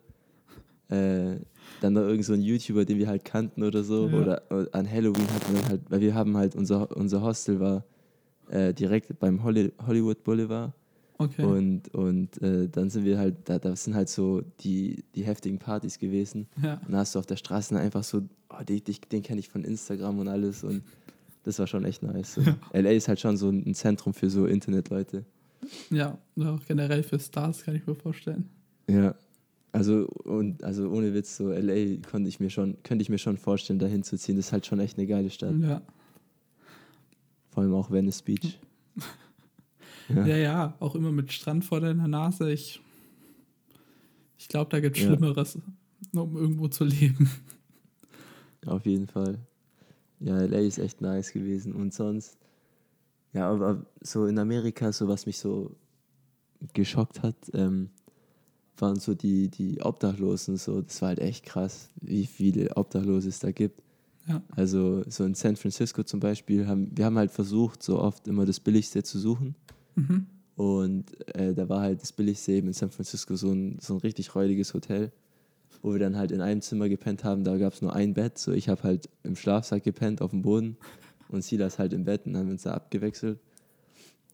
Äh, 0.89 1.41
dann 1.81 1.95
noch 1.95 2.03
irgend 2.03 2.25
so 2.25 2.33
ein 2.33 2.41
YouTuber, 2.41 2.85
den 2.85 2.99
wir 2.99 3.09
halt 3.09 3.25
kannten 3.25 3.65
oder 3.65 3.83
so. 3.83 4.09
Ja. 4.09 4.17
Oder, 4.17 4.43
oder, 4.51 4.69
an 4.73 4.89
Halloween 4.89 5.29
hatten 5.35 5.53
wir 5.53 5.69
halt, 5.69 5.81
weil 5.89 6.01
wir 6.01 6.15
haben 6.15 6.37
halt, 6.37 6.55
unser, 6.55 6.97
unser 6.97 7.23
Hostel 7.23 7.59
war 7.59 7.85
äh, 8.51 8.73
direkt 8.73 9.19
beim 9.19 9.43
Holly, 9.43 9.73
Hollywood 9.85 10.23
Boulevard. 10.23 10.73
Okay. 11.19 11.43
Und, 11.43 11.93
und 11.93 12.41
äh, 12.41 12.69
dann 12.69 12.89
sind 12.89 13.05
wir 13.05 13.19
halt, 13.19 13.37
da, 13.49 13.59
da 13.59 13.75
sind 13.75 13.97
halt 13.97 14.11
so 14.11 14.43
die, 14.61 15.03
die 15.17 15.25
heftigen 15.25 15.59
Partys 15.59 15.99
gewesen. 15.99 16.47
Ja. 16.63 16.81
Und 16.87 16.93
da 16.93 16.99
hast 16.99 17.17
du 17.17 17.19
auf 17.19 17.27
der 17.27 17.37
Straße 17.37 17.77
einfach 17.77 18.05
so, 18.05 18.23
oh, 18.51 18.63
den, 18.63 18.83
den 19.11 19.23
kenne 19.23 19.41
ich 19.41 19.49
von 19.49 19.65
Instagram 19.65 20.21
und 20.21 20.29
alles. 20.29 20.63
Und 20.63 20.83
das 21.47 21.61
war 21.61 21.69
schon 21.69 21.85
echt 21.85 22.03
nice. 22.03 22.35
So. 22.35 22.41
Ja. 22.41 22.57
LA 22.73 22.91
ist 22.91 23.07
halt 23.07 23.21
schon 23.21 23.37
so 23.37 23.49
ein 23.49 23.73
Zentrum 23.73 24.13
für 24.13 24.29
so 24.29 24.47
Internetleute. 24.47 25.25
Ja, 25.91 26.19
auch 26.41 26.65
generell 26.67 27.05
für 27.05 27.21
Stars 27.21 27.63
kann 27.63 27.77
ich 27.77 27.87
mir 27.87 27.95
vorstellen. 27.95 28.51
Ja, 28.91 29.15
also 29.71 30.09
und 30.25 30.65
also 30.65 30.91
ohne 30.91 31.15
Witz 31.15 31.37
so 31.37 31.53
LA 31.53 31.99
konnte 32.11 32.29
ich 32.29 32.41
mir 32.41 32.51
schon 32.51 32.77
könnte 32.83 33.03
ich 33.03 33.11
mir 33.11 33.19
schon 33.19 33.37
vorstellen 33.37 33.79
dahin 33.79 34.03
zu 34.03 34.19
ziehen. 34.19 34.37
Das 34.37 34.47
ist 34.47 34.53
halt 34.53 34.67
schon 34.67 34.81
echt 34.81 34.99
eine 34.99 35.07
geile 35.07 35.31
Stadt. 35.31 35.55
Ja. 35.61 35.83
Vor 37.51 37.63
allem 37.63 37.75
auch 37.75 37.93
Venice 37.93 38.23
Beach. 38.23 38.59
ja. 40.09 40.27
ja, 40.27 40.37
ja, 40.37 40.75
auch 40.81 40.97
immer 40.97 41.13
mit 41.13 41.33
Strand 41.33 41.65
vor 41.65 41.81
deiner 41.81 42.09
Nase. 42.09 42.53
Ich 42.53 42.81
ich 44.37 44.49
glaube, 44.49 44.71
da 44.71 44.81
gibt 44.81 44.97
es 44.97 45.05
Schlimmeres, 45.05 45.59
ja. 46.13 46.21
um 46.21 46.37
irgendwo 46.37 46.67
zu 46.67 46.85
leben. 46.85 47.31
Auf 48.67 48.85
jeden 48.85 49.07
Fall. 49.07 49.39
Ja, 50.21 50.39
LA 50.39 50.59
ist 50.61 50.79
echt 50.79 51.01
nice 51.01 51.33
gewesen 51.33 51.75
und 51.75 51.93
sonst 51.93 52.39
ja, 53.37 53.51
aber 53.51 53.85
so 54.01 54.25
in 54.25 54.39
Amerika, 54.39 54.91
so 54.93 55.09
was 55.09 55.27
mich 55.27 55.39
so 55.39 55.77
geschockt 56.73 57.23
hat, 57.23 57.37
ähm, 57.53 57.91
waren 58.79 58.99
so 58.99 59.15
die, 59.15 59.49
die 59.49 59.83
Obdachlosen. 59.83 60.57
So, 60.57 60.81
das 60.81 61.03
war 61.03 61.09
halt 61.09 61.19
echt 61.19 61.45
krass, 61.45 61.91
wie 62.01 62.25
viele 62.25 62.75
Obdachlose 62.77 63.29
es 63.29 63.39
da 63.39 63.51
gibt. 63.51 63.83
Ja. 64.27 64.43
Also 64.57 65.05
so 65.09 65.25
in 65.25 65.35
San 65.35 65.57
Francisco 65.57 66.03
zum 66.03 66.19
Beispiel, 66.19 66.67
haben, 66.67 66.91
wir 66.97 67.05
haben 67.05 67.19
halt 67.19 67.31
versucht, 67.31 67.83
so 67.83 68.01
oft 68.01 68.27
immer 68.27 68.47
das 68.47 68.59
Billigste 68.59 69.03
zu 69.03 69.19
suchen. 69.19 69.55
Mhm. 69.97 70.27
Und 70.57 71.35
äh, 71.35 71.55
da 71.55 71.69
war 71.69 71.83
halt 71.83 72.01
das 72.01 72.13
Billigste 72.13 72.53
eben 72.53 72.69
in 72.69 72.73
San 72.73 72.91
Francisco 72.91 73.37
so 73.37 73.53
ein, 73.53 73.79
so 73.81 73.95
ein 73.95 74.01
richtig 74.01 74.35
räudiges 74.35 74.73
Hotel, 74.73 75.13
wo 75.83 75.93
wir 75.93 75.99
dann 75.99 76.17
halt 76.17 76.33
in 76.33 76.41
einem 76.41 76.61
Zimmer 76.61 76.89
gepennt 76.89 77.25
haben. 77.25 77.45
Da 77.45 77.57
gab 77.57 77.73
es 77.73 77.83
nur 77.83 77.95
ein 77.95 78.15
Bett. 78.15 78.39
So 78.39 78.53
ich 78.53 78.69
habe 78.69 78.83
halt 78.83 79.09
im 79.23 79.37
Schlafsack 79.37 79.85
gepennt 79.85 80.23
auf 80.23 80.31
dem 80.31 80.43
Boden 80.43 80.77
und 81.29 81.43
Silas 81.43 81.79
halt 81.79 81.93
im 81.93 82.05
Bett 82.05 82.27
und 82.27 82.33
dann 82.33 82.41
haben 82.41 82.49
wir 82.49 82.53
uns 82.53 82.63
da 82.63 82.75
abgewechselt. 82.75 83.39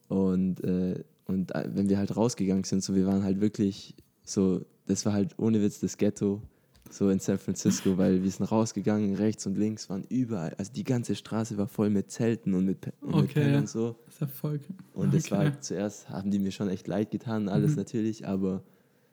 Und, 0.09 0.63
äh, 0.65 1.03
und 1.27 1.55
äh, 1.55 1.69
wenn 1.73 1.89
wir 1.89 1.99
halt 1.99 2.17
rausgegangen 2.17 2.65
sind, 2.65 2.83
so 2.85 2.95
wir 2.95 3.07
waren 3.07 3.25
halt 3.25 3.41
wirklich 3.41 3.95
so, 4.25 4.65
das 4.87 5.07
war 5.07 5.13
halt 5.13 5.39
ohne 5.39 5.63
Witz 5.63 5.81
das 5.81 5.97
Ghetto, 5.97 6.43
so 6.91 7.09
in 7.09 7.19
San 7.19 7.39
Francisco, 7.39 7.97
weil 7.97 8.23
wir 8.23 8.31
sind 8.31 8.45
rausgegangen, 8.45 9.15
rechts 9.15 9.47
und 9.47 9.57
links 9.57 9.89
waren 9.89 10.05
überall, 10.09 10.55
also 10.59 10.73
die 10.73 10.85
ganze 10.85 11.15
Straße 11.15 11.57
war 11.57 11.67
voll 11.67 11.89
mit 11.89 12.11
Zelten 12.11 12.55
und 12.55 12.67
mit, 12.67 12.93
und 13.01 13.15
okay, 13.15 13.47
mit 13.47 13.57
und 13.61 13.69
so. 13.69 13.97
Das 14.05 14.17
ist 14.17 14.21
Erfolg. 14.21 14.61
Und 14.93 15.09
okay. 15.09 15.17
das 15.17 15.31
war 15.31 15.39
halt 15.39 15.65
zuerst, 15.65 16.11
haben 16.11 16.31
die 16.31 16.39
mir 16.39 16.53
schon 16.53 16.69
echt 16.69 16.87
leid 16.87 17.11
getan, 17.11 17.49
alles 17.49 17.73
mhm. 17.73 17.79
natürlich, 17.79 18.27
aber 18.27 18.63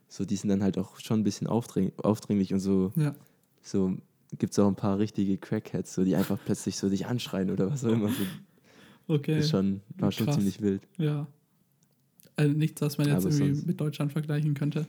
so, 0.09 0.25
die 0.25 0.35
sind 0.35 0.49
dann 0.49 0.63
halt 0.63 0.77
auch 0.77 0.99
schon 0.99 1.21
ein 1.21 1.23
bisschen 1.23 1.47
aufdring 1.47 1.93
aufdringlich 1.97 2.51
und 2.53 2.59
so, 2.59 2.91
ja. 2.95 3.15
so 3.61 3.95
gibt 4.37 4.53
es 4.53 4.59
auch 4.59 4.67
ein 4.67 4.75
paar 4.75 4.99
richtige 4.99 5.37
Crackheads, 5.37 5.93
so, 5.93 6.03
die 6.03 6.15
einfach 6.15 6.37
plötzlich 6.43 6.77
so 6.77 6.89
dich 6.89 7.05
anschreien 7.05 7.49
oder 7.51 7.71
was 7.71 7.85
auch 7.85 7.91
immer. 7.91 8.09
So. 8.09 8.23
Okay. 9.07 9.37
Das 9.37 9.49
schon, 9.49 9.81
war 9.97 10.11
schon 10.11 10.31
ziemlich 10.31 10.61
wild. 10.61 10.81
Ja. 10.97 11.27
Also 12.35 12.53
nichts, 12.53 12.81
was 12.81 12.97
man 12.97 13.07
jetzt 13.07 13.25
Aber 13.25 13.33
irgendwie 13.33 13.65
mit 13.65 13.79
Deutschland 13.81 14.11
vergleichen 14.11 14.53
könnte. 14.53 14.87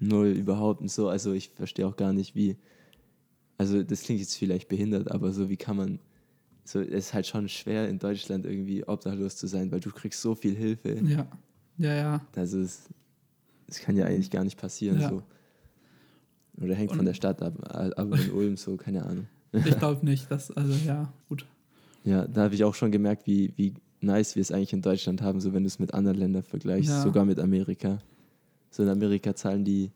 Null, 0.00 0.28
überhaupt 0.28 0.80
nicht 0.80 0.92
so. 0.92 1.08
Also 1.08 1.32
ich 1.32 1.50
verstehe 1.50 1.86
auch 1.86 1.96
gar 1.96 2.12
nicht, 2.12 2.34
wie. 2.34 2.56
Also 3.58 3.82
das 3.82 4.02
klingt 4.02 4.20
jetzt 4.20 4.36
vielleicht 4.36 4.68
behindert, 4.68 5.10
aber 5.10 5.32
so 5.32 5.48
wie 5.48 5.56
kann 5.56 5.76
man. 5.76 5.98
So, 6.64 6.80
es 6.80 6.88
ist 6.88 7.14
halt 7.14 7.26
schon 7.26 7.48
schwer 7.48 7.88
in 7.88 7.98
Deutschland 7.98 8.44
irgendwie 8.44 8.86
obdachlos 8.86 9.36
zu 9.36 9.46
sein, 9.46 9.70
weil 9.72 9.80
du 9.80 9.90
kriegst 9.90 10.20
so 10.20 10.34
viel 10.34 10.54
Hilfe. 10.54 11.00
Ja. 11.04 11.26
Ja, 11.78 11.94
ja. 11.94 12.26
Also 12.36 12.58
es, 12.58 12.88
es 13.72 13.80
kann 13.80 13.96
ja 13.96 14.06
eigentlich 14.06 14.30
gar 14.30 14.44
nicht 14.44 14.58
passieren. 14.58 15.00
Ja. 15.00 15.08
So. 15.08 15.22
Oder 16.60 16.74
hängt 16.74 16.90
Und 16.90 16.98
von 16.98 17.06
der 17.06 17.14
Stadt 17.14 17.42
ab, 17.42 17.54
aber 17.96 18.18
in 18.18 18.30
Ulm 18.32 18.56
so, 18.56 18.76
keine 18.76 19.04
Ahnung. 19.04 19.26
Ich 19.52 19.64
glaube 19.78 20.04
nicht, 20.04 20.30
dass, 20.30 20.50
also 20.50 20.72
ja, 20.86 21.12
gut. 21.28 21.46
Ja, 22.04 22.26
da 22.26 22.42
habe 22.42 22.54
ich 22.54 22.64
auch 22.64 22.74
schon 22.74 22.92
gemerkt, 22.92 23.26
wie, 23.26 23.52
wie 23.56 23.74
nice 24.00 24.36
wir 24.36 24.42
es 24.42 24.52
eigentlich 24.52 24.72
in 24.72 24.82
Deutschland 24.82 25.22
haben, 25.22 25.40
so 25.40 25.52
wenn 25.54 25.62
du 25.62 25.68
es 25.68 25.78
mit 25.78 25.94
anderen 25.94 26.18
Ländern 26.18 26.42
vergleichst, 26.42 26.90
ja. 26.90 27.02
sogar 27.02 27.24
mit 27.24 27.38
Amerika. 27.38 27.98
So 28.70 28.82
in 28.82 28.88
Amerika 28.88 29.34
zahlen 29.34 29.64
die 29.64 29.90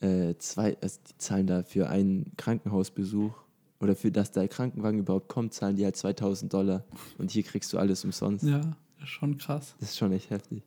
äh, 0.00 0.34
zwei, 0.38 0.76
also 0.80 0.98
die 1.08 1.18
zahlen 1.18 1.46
da 1.46 1.62
für 1.62 1.90
einen 1.90 2.32
Krankenhausbesuch 2.36 3.32
oder 3.80 3.94
für 3.94 4.10
dass 4.10 4.32
der 4.32 4.48
Krankenwagen 4.48 5.00
überhaupt 5.00 5.28
kommt, 5.28 5.52
zahlen 5.52 5.76
die 5.76 5.84
halt 5.84 5.96
2000 5.96 6.52
Dollar 6.52 6.84
und 7.18 7.30
hier 7.30 7.42
kriegst 7.42 7.72
du 7.72 7.78
alles 7.78 8.04
umsonst. 8.04 8.44
Ja, 8.44 8.76
Schon 9.04 9.38
krass. 9.38 9.74
Das 9.80 9.90
ist 9.90 9.98
schon 9.98 10.12
echt 10.12 10.30
heftig. 10.30 10.62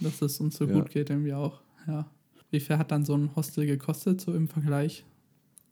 Dass 0.00 0.22
es 0.22 0.40
uns 0.40 0.56
so 0.56 0.66
ja. 0.66 0.72
gut 0.72 0.90
geht, 0.90 1.10
irgendwie 1.10 1.34
auch. 1.34 1.60
Ja. 1.86 2.10
Wie 2.50 2.60
viel 2.60 2.78
hat 2.78 2.90
dann 2.90 3.04
so 3.04 3.14
ein 3.14 3.34
Hostel 3.36 3.66
gekostet, 3.66 4.20
so 4.20 4.32
im 4.32 4.48
Vergleich? 4.48 5.04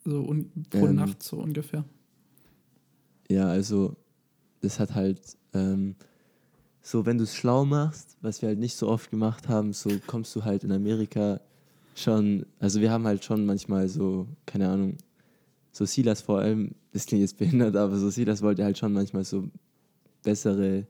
So 0.04 0.22
pro 0.70 0.86
ähm, 0.86 0.94
Nacht 0.94 1.22
so 1.22 1.38
ungefähr. 1.38 1.84
Ja, 3.28 3.48
also 3.48 3.96
das 4.60 4.78
hat 4.78 4.94
halt 4.94 5.36
ähm, 5.52 5.96
so, 6.82 7.04
wenn 7.04 7.18
du 7.18 7.24
es 7.24 7.34
schlau 7.34 7.64
machst, 7.64 8.16
was 8.20 8.42
wir 8.42 8.48
halt 8.48 8.58
nicht 8.58 8.76
so 8.76 8.88
oft 8.88 9.10
gemacht 9.10 9.48
haben, 9.48 9.72
so 9.72 9.90
kommst 10.06 10.34
du 10.36 10.44
halt 10.44 10.62
in 10.62 10.70
Amerika 10.70 11.40
schon, 11.96 12.46
also 12.60 12.80
wir 12.80 12.90
haben 12.90 13.06
halt 13.06 13.24
schon 13.24 13.44
manchmal 13.46 13.88
so, 13.88 14.28
keine 14.44 14.68
Ahnung, 14.68 14.96
so 15.72 15.84
Silas 15.84 16.20
vor 16.20 16.38
allem, 16.38 16.74
das 16.92 17.06
klingt 17.06 17.22
jetzt 17.22 17.38
behindert, 17.38 17.74
aber 17.74 17.96
so 17.96 18.08
Silas 18.08 18.40
wollte 18.42 18.64
halt 18.64 18.78
schon 18.78 18.92
manchmal 18.92 19.24
so 19.24 19.48
bessere 20.22 20.86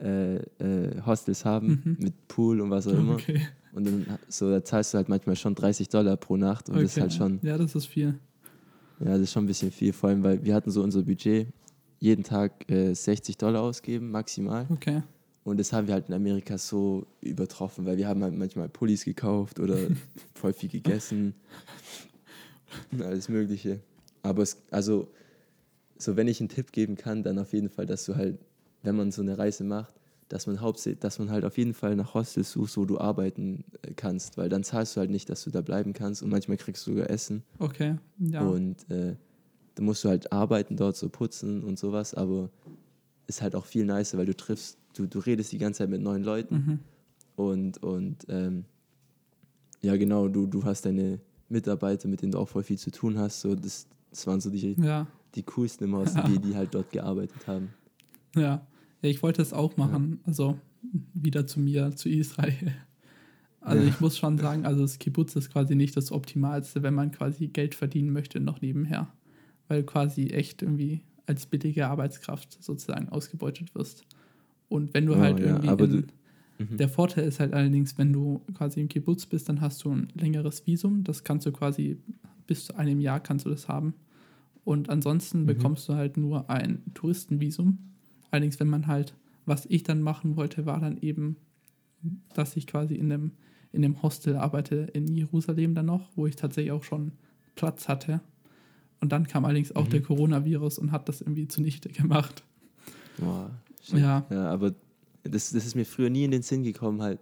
äh, 0.00 0.36
äh, 0.36 1.02
Hostels 1.04 1.44
haben 1.44 1.82
mhm. 1.84 1.96
mit 2.00 2.28
Pool 2.28 2.60
und 2.60 2.70
was 2.70 2.86
auch 2.86 2.92
immer. 2.92 3.14
Okay. 3.14 3.40
Und 3.72 3.86
dann 3.86 4.06
so, 4.28 4.50
da 4.50 4.64
zahlst 4.64 4.94
du 4.94 4.98
halt 4.98 5.08
manchmal 5.08 5.36
schon 5.36 5.54
30 5.54 5.88
Dollar 5.88 6.16
pro 6.16 6.36
Nacht 6.36 6.68
und 6.68 6.76
okay. 6.76 6.84
das 6.84 6.96
ist 6.96 7.00
halt 7.00 7.12
schon. 7.12 7.40
Ja, 7.42 7.58
das 7.58 7.74
ist 7.74 7.86
viel. 7.86 8.18
Ja, 9.00 9.12
das 9.12 9.20
ist 9.20 9.32
schon 9.32 9.44
ein 9.44 9.46
bisschen 9.46 9.70
viel, 9.70 9.92
vor 9.92 10.10
allem, 10.10 10.22
weil 10.22 10.42
wir 10.44 10.54
hatten 10.54 10.70
so 10.70 10.82
unser 10.82 11.02
Budget, 11.02 11.48
jeden 12.00 12.24
Tag 12.24 12.68
äh, 12.70 12.94
60 12.94 13.36
Dollar 13.36 13.62
ausgeben, 13.62 14.10
maximal. 14.10 14.66
Okay. 14.70 15.02
Und 15.44 15.58
das 15.58 15.72
haben 15.72 15.86
wir 15.86 15.94
halt 15.94 16.08
in 16.08 16.14
Amerika 16.14 16.58
so 16.58 17.06
übertroffen, 17.20 17.86
weil 17.86 17.96
wir 17.96 18.06
haben 18.06 18.22
halt 18.22 18.36
manchmal 18.36 18.68
Pullis 18.68 19.04
gekauft 19.04 19.60
oder 19.60 19.78
voll 20.34 20.52
viel 20.52 20.68
gegessen. 20.68 21.34
Alles 23.00 23.28
Mögliche. 23.28 23.80
Aber 24.22 24.42
es, 24.42 24.58
also, 24.70 25.08
so 25.96 26.16
wenn 26.16 26.28
ich 26.28 26.40
einen 26.40 26.50
Tipp 26.50 26.72
geben 26.72 26.96
kann, 26.96 27.22
dann 27.22 27.38
auf 27.38 27.52
jeden 27.52 27.70
Fall, 27.70 27.86
dass 27.86 28.04
du 28.04 28.16
halt, 28.16 28.38
wenn 28.82 28.96
man 28.96 29.10
so 29.10 29.22
eine 29.22 29.38
Reise 29.38 29.64
macht, 29.64 29.94
dass 30.28 30.46
man 30.46 30.60
hauptsächlich, 30.60 31.00
dass 31.00 31.18
man 31.18 31.30
halt 31.30 31.44
auf 31.44 31.56
jeden 31.56 31.74
Fall 31.74 31.96
nach 31.96 32.14
Hostels 32.14 32.52
suchst, 32.52 32.76
wo 32.76 32.84
du 32.84 32.98
arbeiten 32.98 33.64
äh, 33.82 33.92
kannst, 33.94 34.36
weil 34.36 34.48
dann 34.48 34.62
zahlst 34.62 34.96
du 34.96 35.00
halt 35.00 35.10
nicht, 35.10 35.30
dass 35.30 35.44
du 35.44 35.50
da 35.50 35.62
bleiben 35.62 35.92
kannst 35.92 36.22
und 36.22 36.30
manchmal 36.30 36.56
kriegst 36.58 36.86
du 36.86 36.92
sogar 36.92 37.10
Essen. 37.10 37.42
Okay, 37.58 37.96
ja. 38.18 38.42
Und 38.42 38.90
äh, 38.90 39.16
dann 39.74 39.84
musst 39.84 40.04
du 40.04 40.08
halt 40.08 40.32
arbeiten 40.32 40.76
dort, 40.76 40.96
so 40.96 41.08
putzen 41.08 41.64
und 41.64 41.78
sowas, 41.78 42.14
aber 42.14 42.50
ist 43.26 43.42
halt 43.42 43.54
auch 43.54 43.64
viel 43.64 43.84
nicer, 43.84 44.18
weil 44.18 44.26
du 44.26 44.36
triffst 44.36 44.78
du, 44.94 45.06
du 45.06 45.18
redest 45.20 45.52
die 45.52 45.58
ganze 45.58 45.78
Zeit 45.78 45.90
mit 45.90 46.02
neuen 46.02 46.24
Leuten 46.24 46.54
mhm. 46.54 46.78
und, 47.36 47.82
und 47.82 48.26
ähm, 48.28 48.64
ja, 49.80 49.96
genau, 49.96 50.28
du, 50.28 50.46
du 50.46 50.64
hast 50.64 50.84
deine 50.84 51.20
Mitarbeiter, 51.48 52.08
mit 52.08 52.22
denen 52.22 52.32
du 52.32 52.38
auch 52.38 52.48
voll 52.48 52.62
viel 52.62 52.78
zu 52.78 52.90
tun 52.90 53.18
hast. 53.18 53.40
So, 53.40 53.54
das, 53.54 53.86
das 54.10 54.26
waren 54.26 54.40
so 54.40 54.50
die, 54.50 54.74
ja. 54.80 55.06
die 55.34 55.42
coolsten 55.44 55.84
immer 55.84 55.98
aus, 55.98 56.14
ja. 56.16 56.22
die, 56.22 56.38
die 56.38 56.56
halt 56.56 56.74
dort 56.74 56.90
gearbeitet 56.90 57.46
haben. 57.46 57.70
Ja, 58.34 58.66
ja 59.02 59.08
ich 59.08 59.22
wollte 59.22 59.42
es 59.42 59.52
auch 59.52 59.76
machen. 59.76 60.18
Ja. 60.20 60.28
Also 60.28 60.58
wieder 61.14 61.46
zu 61.46 61.60
mir, 61.60 61.94
zu 61.96 62.08
Israel. 62.08 62.74
Also 63.60 63.82
ja. 63.82 63.88
ich 63.88 64.00
muss 64.00 64.16
schon 64.16 64.38
sagen, 64.38 64.64
also 64.64 64.82
das 64.82 64.98
Kibbutz 64.98 65.34
ist 65.36 65.50
quasi 65.50 65.74
nicht 65.74 65.96
das 65.96 66.12
Optimalste, 66.12 66.82
wenn 66.82 66.94
man 66.94 67.10
quasi 67.10 67.48
Geld 67.48 67.74
verdienen 67.74 68.12
möchte, 68.12 68.40
noch 68.40 68.60
nebenher. 68.60 69.08
Weil 69.66 69.82
quasi 69.82 70.28
echt 70.28 70.62
irgendwie 70.62 71.02
als 71.26 71.46
billige 71.46 71.88
Arbeitskraft 71.88 72.62
sozusagen 72.62 73.08
ausgebeutet 73.08 73.74
wirst. 73.74 74.04
Und 74.68 74.94
wenn 74.94 75.06
du 75.06 75.14
oh, 75.14 75.18
halt 75.18 75.40
irgendwie. 75.40 75.68
In, 75.68 75.76
du, 75.76 76.64
mhm. 76.64 76.76
der 76.76 76.88
Vorteil 76.88 77.24
ist 77.24 77.40
halt 77.40 77.52
allerdings, 77.52 77.98
wenn 77.98 78.12
du 78.12 78.42
quasi 78.54 78.80
im 78.80 78.88
Kibbutz 78.88 79.26
bist, 79.26 79.48
dann 79.48 79.60
hast 79.60 79.84
du 79.84 79.90
ein 79.92 80.08
längeres 80.14 80.66
Visum. 80.66 81.04
Das 81.04 81.24
kannst 81.24 81.46
du 81.46 81.52
quasi 81.52 81.98
bis 82.46 82.66
zu 82.66 82.76
einem 82.76 83.00
Jahr 83.00 83.20
kannst 83.20 83.44
du 83.44 83.50
das 83.50 83.68
haben. 83.68 83.94
Und 84.64 84.88
ansonsten 84.90 85.42
mhm. 85.42 85.46
bekommst 85.46 85.88
du 85.88 85.94
halt 85.94 86.16
nur 86.16 86.48
ein 86.48 86.82
Touristenvisum. 86.94 87.78
Allerdings, 88.30 88.60
wenn 88.60 88.68
man 88.68 88.86
halt, 88.86 89.14
was 89.46 89.66
ich 89.66 89.82
dann 89.82 90.02
machen 90.02 90.36
wollte, 90.36 90.66
war 90.66 90.80
dann 90.80 90.98
eben, 90.98 91.36
dass 92.34 92.56
ich 92.56 92.66
quasi 92.66 92.94
in 92.94 93.12
einem, 93.12 93.32
in 93.72 93.84
einem 93.84 94.02
Hostel 94.02 94.36
arbeite 94.36 94.76
in 94.92 95.08
Jerusalem 95.14 95.74
dann 95.74 95.86
noch, 95.86 96.10
wo 96.16 96.26
ich 96.26 96.36
tatsächlich 96.36 96.72
auch 96.72 96.84
schon 96.84 97.12
Platz 97.54 97.88
hatte. 97.88 98.20
Und 99.00 99.12
dann 99.12 99.26
kam 99.26 99.44
allerdings 99.44 99.74
auch 99.74 99.86
mhm. 99.86 99.90
der 99.90 100.02
Coronavirus 100.02 100.78
und 100.78 100.92
hat 100.92 101.08
das 101.08 101.20
irgendwie 101.20 101.48
zunichte 101.48 101.88
gemacht. 101.88 102.44
Boah, 103.18 103.50
ja. 103.88 104.26
ja, 104.30 104.50
aber 104.50 104.74
das, 105.22 105.50
das 105.50 105.66
ist 105.66 105.74
mir 105.74 105.84
früher 105.84 106.10
nie 106.10 106.24
in 106.24 106.30
den 106.30 106.42
Sinn 106.42 106.62
gekommen, 106.62 107.02
halt 107.02 107.20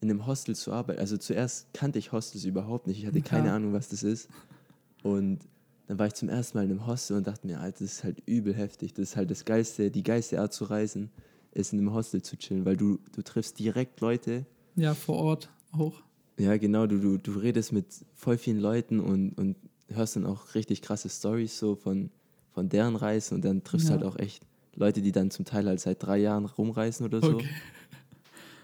in 0.00 0.10
einem 0.10 0.26
Hostel 0.26 0.54
zu 0.54 0.72
arbeiten. 0.72 1.00
Also 1.00 1.16
zuerst 1.16 1.72
kannte 1.72 1.98
ich 1.98 2.12
Hostels 2.12 2.44
überhaupt 2.44 2.86
nicht. 2.86 2.98
Ich 2.98 3.06
hatte 3.06 3.22
keine 3.22 3.48
ja. 3.48 3.56
Ahnung, 3.56 3.72
was 3.72 3.88
das 3.88 4.02
ist. 4.02 4.28
Und 5.02 5.40
dann 5.86 5.98
war 5.98 6.06
ich 6.06 6.14
zum 6.14 6.28
ersten 6.28 6.56
Mal 6.56 6.64
in 6.64 6.70
einem 6.70 6.86
Hostel 6.86 7.16
und 7.16 7.26
dachte 7.26 7.46
mir, 7.46 7.60
Alter, 7.60 7.80
das 7.80 7.94
ist 7.94 8.04
halt 8.04 8.22
übel 8.26 8.54
heftig. 8.54 8.94
Das 8.94 9.10
ist 9.10 9.16
halt 9.16 9.30
das 9.30 9.44
geilste, 9.44 9.90
die 9.90 10.02
geilste 10.02 10.40
Art 10.40 10.52
zu 10.52 10.64
reisen, 10.64 11.10
ist 11.52 11.72
in 11.72 11.80
einem 11.80 11.92
Hostel 11.92 12.22
zu 12.22 12.36
chillen, 12.36 12.64
weil 12.64 12.76
du, 12.76 12.98
du 13.12 13.22
triffst 13.22 13.58
direkt 13.58 14.00
Leute. 14.00 14.46
Ja, 14.76 14.94
vor 14.94 15.16
Ort 15.16 15.50
auch. 15.72 16.02
Ja, 16.38 16.56
genau, 16.56 16.86
du, 16.86 16.98
du, 16.98 17.18
du 17.18 17.32
redest 17.32 17.72
mit 17.72 17.86
voll 18.14 18.38
vielen 18.38 18.58
Leuten 18.58 18.98
und, 18.98 19.32
und 19.38 19.56
hörst 19.88 20.16
dann 20.16 20.26
auch 20.26 20.54
richtig 20.54 20.82
krasse 20.82 21.08
Stories 21.08 21.58
so 21.58 21.76
von, 21.76 22.10
von 22.52 22.68
deren 22.68 22.96
Reisen 22.96 23.36
und 23.36 23.44
dann 23.44 23.62
triffst 23.62 23.88
ja. 23.88 23.96
du 23.96 24.04
halt 24.04 24.14
auch 24.14 24.18
echt 24.18 24.44
Leute, 24.74 25.02
die 25.02 25.12
dann 25.12 25.30
zum 25.30 25.44
Teil 25.44 25.66
halt 25.66 25.80
seit 25.80 26.02
drei 26.02 26.18
Jahren 26.18 26.46
rumreisen 26.46 27.06
oder 27.06 27.20
so. 27.20 27.34
Okay. 27.34 27.48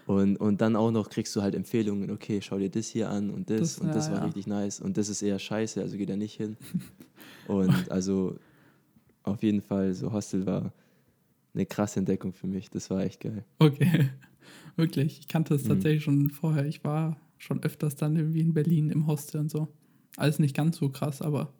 Und, 0.07 0.37
und 0.37 0.59
dann 0.59 0.75
auch 0.75 0.91
noch 0.91 1.09
kriegst 1.09 1.35
du 1.35 1.41
halt 1.41 1.55
Empfehlungen, 1.55 2.11
okay, 2.11 2.41
schau 2.41 2.57
dir 2.57 2.69
das 2.69 2.87
hier 2.87 3.09
an 3.09 3.29
und 3.29 3.49
das, 3.49 3.59
das 3.59 3.77
und 3.77 3.87
ja, 3.87 3.93
das 3.93 4.11
war 4.11 4.17
ja. 4.17 4.25
richtig 4.25 4.47
nice 4.47 4.81
und 4.81 4.97
das 4.97 5.07
ist 5.07 5.21
eher 5.21 5.39
scheiße, 5.39 5.79
also 5.79 5.95
geht 5.95 6.09
da 6.09 6.17
nicht 6.17 6.35
hin. 6.35 6.57
und 7.47 7.91
also 7.91 8.35
auf 9.23 9.43
jeden 9.43 9.61
Fall, 9.61 9.93
so 9.93 10.11
Hostel 10.11 10.45
war 10.45 10.73
eine 11.53 11.65
krasse 11.65 11.99
Entdeckung 11.99 12.33
für 12.33 12.47
mich, 12.47 12.69
das 12.69 12.89
war 12.89 13.03
echt 13.03 13.19
geil. 13.19 13.43
Okay, 13.59 14.09
wirklich, 14.75 15.19
ich 15.19 15.27
kannte 15.27 15.55
es 15.55 15.65
mhm. 15.65 15.69
tatsächlich 15.69 16.03
schon 16.03 16.29
vorher, 16.29 16.65
ich 16.65 16.83
war 16.83 17.17
schon 17.37 17.61
öfters 17.63 17.95
dann 17.95 18.15
irgendwie 18.15 18.41
in 18.41 18.53
Berlin 18.53 18.89
im 18.89 19.07
Hostel 19.07 19.41
und 19.41 19.49
so. 19.49 19.67
Alles 20.17 20.39
nicht 20.39 20.55
ganz 20.55 20.77
so 20.77 20.89
krass, 20.89 21.21
aber. 21.21 21.51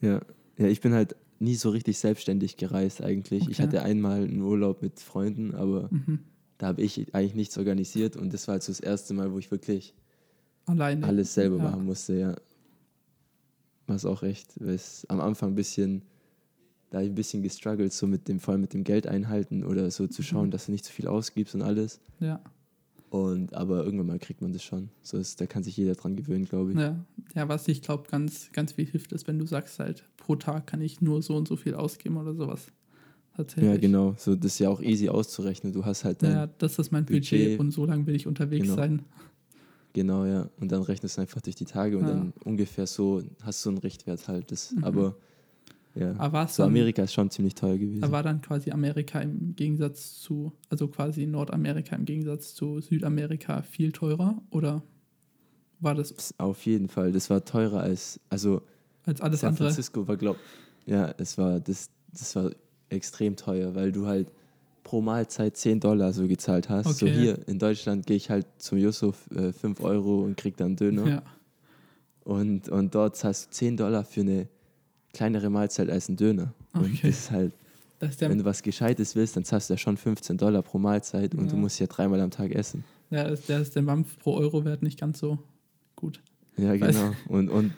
Ja, 0.00 0.20
ja 0.56 0.66
ich 0.66 0.80
bin 0.80 0.92
halt 0.92 1.16
nie 1.40 1.54
so 1.54 1.70
richtig 1.70 1.98
selbstständig 1.98 2.56
gereist 2.56 3.02
eigentlich. 3.02 3.42
Okay. 3.42 3.52
Ich 3.52 3.60
hatte 3.60 3.82
einmal 3.82 4.24
einen 4.24 4.42
Urlaub 4.42 4.82
mit 4.82 5.00
Freunden, 5.00 5.54
aber 5.54 5.88
mhm. 5.90 6.20
da 6.58 6.68
habe 6.68 6.82
ich 6.82 7.14
eigentlich 7.14 7.34
nichts 7.34 7.58
organisiert 7.58 8.16
und 8.16 8.32
das 8.32 8.48
war 8.48 8.54
halt 8.54 8.62
so 8.62 8.72
das 8.72 8.80
erste 8.80 9.14
Mal, 9.14 9.32
wo 9.32 9.38
ich 9.38 9.50
wirklich 9.50 9.94
Alleine. 10.66 11.06
alles 11.06 11.34
selber 11.34 11.58
ja. 11.58 11.64
machen 11.64 11.84
musste, 11.84 12.14
ja. 12.14 12.36
Was 13.88 14.04
auch 14.04 14.22
echt, 14.22 14.56
ist 14.58 15.10
am 15.10 15.20
Anfang 15.20 15.52
ein 15.52 15.54
bisschen, 15.56 16.02
da 16.90 17.00
ich 17.00 17.08
ein 17.08 17.14
bisschen 17.14 17.42
gestruggelt, 17.42 17.92
so 17.92 18.06
mit 18.06 18.28
dem, 18.28 18.38
vor 18.38 18.52
allem 18.52 18.60
mit 18.60 18.74
dem 18.74 18.84
Geld 18.84 19.06
einhalten 19.06 19.64
oder 19.64 19.90
so 19.90 20.06
zu 20.06 20.22
schauen, 20.22 20.46
mhm. 20.46 20.50
dass 20.52 20.66
du 20.66 20.72
nicht 20.72 20.84
zu 20.84 20.92
so 20.92 20.94
viel 20.94 21.08
ausgibst 21.08 21.54
und 21.54 21.62
alles. 21.62 22.00
Ja. 22.20 22.40
Und 23.10 23.54
aber 23.54 23.84
irgendwann 23.84 24.06
mal 24.06 24.18
kriegt 24.18 24.42
man 24.42 24.52
das 24.52 24.62
schon. 24.62 24.90
So 25.02 25.16
ist, 25.16 25.40
da 25.40 25.46
kann 25.46 25.62
sich 25.62 25.76
jeder 25.76 25.94
dran 25.94 26.14
gewöhnen, 26.14 26.44
glaube 26.44 26.72
ich. 26.72 26.78
Ja, 26.78 27.02
ja 27.34 27.48
was 27.48 27.66
ich 27.66 27.80
glaube, 27.80 28.04
ganz, 28.10 28.50
ganz 28.52 28.72
viel 28.72 28.86
hilft, 28.86 29.12
ist, 29.12 29.26
wenn 29.26 29.38
du 29.38 29.46
sagst 29.46 29.78
halt, 29.78 30.04
pro 30.18 30.36
Tag 30.36 30.66
kann 30.66 30.82
ich 30.82 31.00
nur 31.00 31.22
so 31.22 31.34
und 31.36 31.48
so 31.48 31.56
viel 31.56 31.74
ausgeben 31.74 32.18
oder 32.18 32.34
sowas. 32.34 32.66
Tatsächlich. 33.38 33.70
Ja, 33.70 33.76
genau. 33.78 34.14
So, 34.18 34.34
das 34.34 34.52
ist 34.52 34.58
ja 34.58 34.68
auch 34.68 34.82
easy 34.82 35.08
auszurechnen. 35.08 35.72
Du 35.72 35.84
hast 35.84 36.04
halt 36.04 36.22
dein 36.22 36.32
Ja, 36.32 36.46
das 36.58 36.78
ist 36.78 36.90
mein 36.90 37.06
Budget, 37.06 37.30
Budget 37.30 37.60
und 37.60 37.70
so 37.70 37.86
lange 37.86 38.06
will 38.06 38.16
ich 38.16 38.26
unterwegs 38.26 38.64
genau. 38.64 38.76
sein. 38.76 39.02
Genau, 39.98 40.24
ja. 40.26 40.48
Und 40.60 40.70
dann 40.70 40.82
rechnest 40.82 41.16
du 41.16 41.22
einfach 41.22 41.40
durch 41.40 41.56
die 41.56 41.64
Tage 41.64 41.98
und 41.98 42.04
ja. 42.04 42.10
dann 42.10 42.32
ungefähr 42.44 42.86
so 42.86 43.20
hast 43.42 43.66
du 43.66 43.70
einen 43.70 43.78
Richtwert 43.78 44.28
halt. 44.28 44.52
Das, 44.52 44.70
mhm. 44.70 44.84
Aber 44.84 45.16
ja. 45.96 46.14
Aber 46.18 46.46
so 46.46 46.62
Amerika 46.62 47.02
ist 47.02 47.14
schon 47.14 47.32
ziemlich 47.32 47.56
teuer 47.56 47.76
gewesen. 47.76 48.02
Da 48.02 48.12
war 48.12 48.22
dann 48.22 48.40
quasi 48.40 48.70
Amerika 48.70 49.18
im 49.18 49.56
Gegensatz 49.56 50.20
zu, 50.20 50.52
also 50.70 50.86
quasi 50.86 51.26
Nordamerika 51.26 51.96
im 51.96 52.04
Gegensatz 52.04 52.54
zu 52.54 52.80
Südamerika 52.80 53.62
viel 53.62 53.90
teurer 53.90 54.40
oder 54.50 54.84
war 55.80 55.96
das? 55.96 56.32
Auf 56.38 56.64
jeden 56.64 56.88
Fall. 56.88 57.10
Das 57.10 57.28
war 57.28 57.44
teurer 57.44 57.80
als, 57.80 58.20
also 58.28 58.62
als 59.04 59.20
alles 59.20 59.40
San 59.40 59.48
andere. 59.48 59.64
Francisco 59.64 60.06
war, 60.06 60.16
glaub, 60.16 60.36
ja, 60.86 61.12
es 61.18 61.38
war, 61.38 61.58
das, 61.58 61.90
das 62.12 62.36
war 62.36 62.52
extrem 62.88 63.34
teuer, 63.34 63.74
weil 63.74 63.90
du 63.90 64.06
halt 64.06 64.30
pro 64.88 65.02
Mahlzeit 65.02 65.54
10 65.54 65.80
Dollar 65.80 66.14
so 66.14 66.26
gezahlt 66.26 66.70
hast. 66.70 66.86
Okay. 66.86 66.96
So 66.98 67.06
hier 67.06 67.46
in 67.46 67.58
Deutschland 67.58 68.06
gehe 68.06 68.16
ich 68.16 68.30
halt 68.30 68.46
zum 68.56 68.78
Yusuf 68.78 69.30
äh, 69.32 69.52
5 69.52 69.82
Euro 69.82 70.22
und 70.24 70.38
krieg 70.38 70.56
dann 70.56 70.76
Döner. 70.76 71.06
Ja. 71.06 71.22
Und, 72.24 72.70
und 72.70 72.94
dort 72.94 73.14
zahlst 73.14 73.48
du 73.48 73.50
10 73.50 73.76
Dollar 73.76 74.02
für 74.02 74.22
eine 74.22 74.48
kleinere 75.12 75.50
Mahlzeit 75.50 75.90
als 75.90 76.08
ein 76.08 76.16
Döner. 76.16 76.54
Okay. 76.72 76.86
Und 76.86 77.04
das 77.04 77.10
ist 77.10 77.30
halt, 77.30 77.52
das 77.98 78.18
wenn 78.22 78.38
du 78.38 78.46
was 78.46 78.62
Gescheites 78.62 79.14
willst, 79.14 79.36
dann 79.36 79.44
zahlst 79.44 79.68
du 79.68 79.74
ja 79.74 79.78
schon 79.78 79.98
15 79.98 80.38
Dollar 80.38 80.62
pro 80.62 80.78
Mahlzeit 80.78 81.34
und 81.34 81.44
ja. 81.44 81.50
du 81.50 81.56
musst 81.58 81.78
ja 81.80 81.86
dreimal 81.86 82.22
am 82.22 82.30
Tag 82.30 82.52
essen. 82.52 82.82
Ja, 83.10 83.24
der 83.24 83.60
ist 83.60 83.76
der 83.76 83.82
Mampf 83.82 84.18
pro 84.18 84.36
Euro 84.38 84.64
wert 84.64 84.82
nicht 84.82 84.98
ganz 84.98 85.18
so 85.18 85.38
gut. 85.96 86.22
Ja, 86.56 86.74
genau. 86.74 87.12
Und, 87.28 87.50
und, 87.50 87.74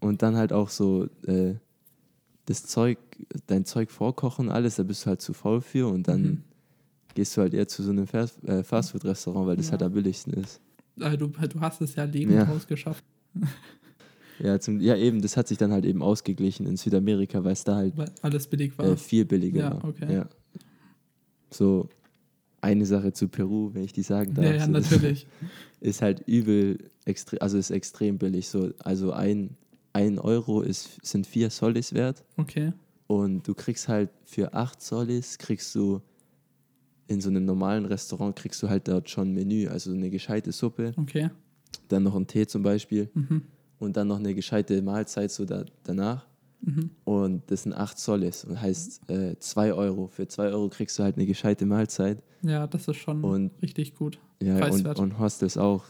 und 0.00 0.22
dann 0.22 0.36
halt 0.36 0.54
auch 0.54 0.70
so 0.70 1.06
äh, 1.26 1.56
das 2.46 2.64
Zeug, 2.64 2.98
dein 3.46 3.64
Zeug 3.64 3.90
vorkochen, 3.90 4.50
alles, 4.50 4.76
da 4.76 4.82
bist 4.82 5.04
du 5.04 5.08
halt 5.08 5.20
zu 5.20 5.32
faul 5.32 5.60
für 5.60 5.88
und 5.88 6.08
dann 6.08 6.22
mhm. 6.22 6.42
gehst 7.14 7.36
du 7.36 7.42
halt 7.42 7.54
eher 7.54 7.68
zu 7.68 7.82
so 7.82 7.90
einem 7.90 8.06
äh, 8.06 8.62
Fastfood-Restaurant, 8.62 9.46
weil 9.46 9.56
das 9.56 9.66
ja. 9.66 9.72
halt 9.72 9.82
am 9.82 9.92
billigsten 9.92 10.32
ist. 10.34 10.60
Also 11.00 11.16
du, 11.16 11.26
du 11.26 11.60
hast 11.60 11.80
es 11.82 11.94
ja 11.94 12.04
lebend 12.04 12.36
ja. 12.36 12.44
rausgeschafft. 12.44 13.04
Ja, 14.38 14.60
zum, 14.60 14.80
ja, 14.80 14.96
eben, 14.96 15.22
das 15.22 15.38
hat 15.38 15.48
sich 15.48 15.56
dann 15.56 15.72
halt 15.72 15.86
eben 15.86 16.02
ausgeglichen 16.02 16.66
in 16.66 16.76
Südamerika, 16.76 17.42
weil 17.42 17.54
es 17.54 17.64
da 17.64 17.76
halt 17.76 17.96
weil 17.96 18.10
alles 18.20 18.46
billig 18.46 18.76
war. 18.76 18.86
Äh, 18.86 18.96
viel 18.98 19.24
billiger 19.24 19.60
ja, 19.60 19.70
war. 19.70 19.84
Okay. 19.84 20.12
Ja. 20.12 20.28
So, 21.50 21.88
eine 22.60 22.84
Sache 22.84 23.12
zu 23.12 23.28
Peru, 23.28 23.70
wenn 23.72 23.84
ich 23.84 23.92
die 23.92 24.02
sagen 24.02 24.34
darf. 24.34 24.44
Ja, 24.44 24.54
ja 24.56 24.66
natürlich. 24.66 25.26
Ist 25.80 26.02
halt 26.02 26.22
übel, 26.26 26.78
extrem, 27.04 27.40
also 27.42 27.58
ist 27.58 27.70
extrem 27.70 28.16
billig. 28.16 28.48
So, 28.48 28.70
also 28.78 29.12
ein, 29.12 29.50
ein 29.96 30.18
Euro 30.18 30.60
ist, 30.60 30.98
sind 31.02 31.26
vier 31.26 31.48
Solis 31.48 31.94
wert. 31.94 32.22
Okay. 32.36 32.72
Und 33.06 33.48
du 33.48 33.54
kriegst 33.54 33.88
halt 33.88 34.10
für 34.24 34.52
acht 34.52 34.82
Solis, 34.82 35.38
kriegst 35.38 35.74
du 35.74 36.02
in 37.06 37.20
so 37.20 37.30
einem 37.30 37.46
normalen 37.46 37.86
Restaurant, 37.86 38.36
kriegst 38.36 38.62
du 38.62 38.68
halt 38.68 38.88
dort 38.88 39.08
schon 39.08 39.28
ein 39.28 39.34
Menü, 39.34 39.68
also 39.68 39.92
eine 39.92 40.10
gescheite 40.10 40.52
Suppe. 40.52 40.92
Okay. 40.96 41.30
Dann 41.88 42.02
noch 42.02 42.14
ein 42.14 42.26
Tee 42.26 42.46
zum 42.46 42.62
Beispiel. 42.62 43.08
Mhm. 43.14 43.42
Und 43.78 43.96
dann 43.96 44.08
noch 44.08 44.18
eine 44.18 44.34
gescheite 44.34 44.82
Mahlzeit 44.82 45.30
so 45.30 45.44
da, 45.44 45.64
danach. 45.82 46.26
Mhm. 46.60 46.90
Und 47.04 47.50
das 47.50 47.62
sind 47.62 47.72
8 47.72 47.98
Solis 47.98 48.44
und 48.44 48.60
heißt 48.60 49.02
2 49.38 49.68
äh, 49.68 49.72
Euro. 49.72 50.08
Für 50.08 50.26
2 50.28 50.48
Euro 50.48 50.68
kriegst 50.68 50.98
du 50.98 51.04
halt 51.04 51.16
eine 51.16 51.26
gescheite 51.26 51.64
Mahlzeit. 51.64 52.22
Ja, 52.42 52.66
das 52.66 52.88
ist 52.88 52.96
schon 52.96 53.22
und, 53.24 53.50
richtig 53.62 53.94
gut. 53.94 54.18
Ja, 54.42 54.66
und, 54.66 54.98
und 54.98 55.18
Hostels 55.18 55.56
auch. 55.56 55.84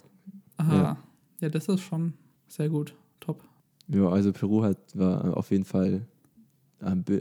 Aha. 0.59 0.77
Ja. 0.77 0.97
ja, 1.41 1.49
das 1.49 1.69
ist 1.69 1.81
schon 1.81 2.13
sehr 2.47 2.69
gut. 2.69 2.95
Top. 3.21 3.43
Ja, 3.89 4.09
also 4.09 4.33
Peru 4.33 4.63
hat, 4.63 4.79
war 4.95 5.37
auf 5.37 5.51
jeden 5.51 5.65
Fall, 5.65 6.07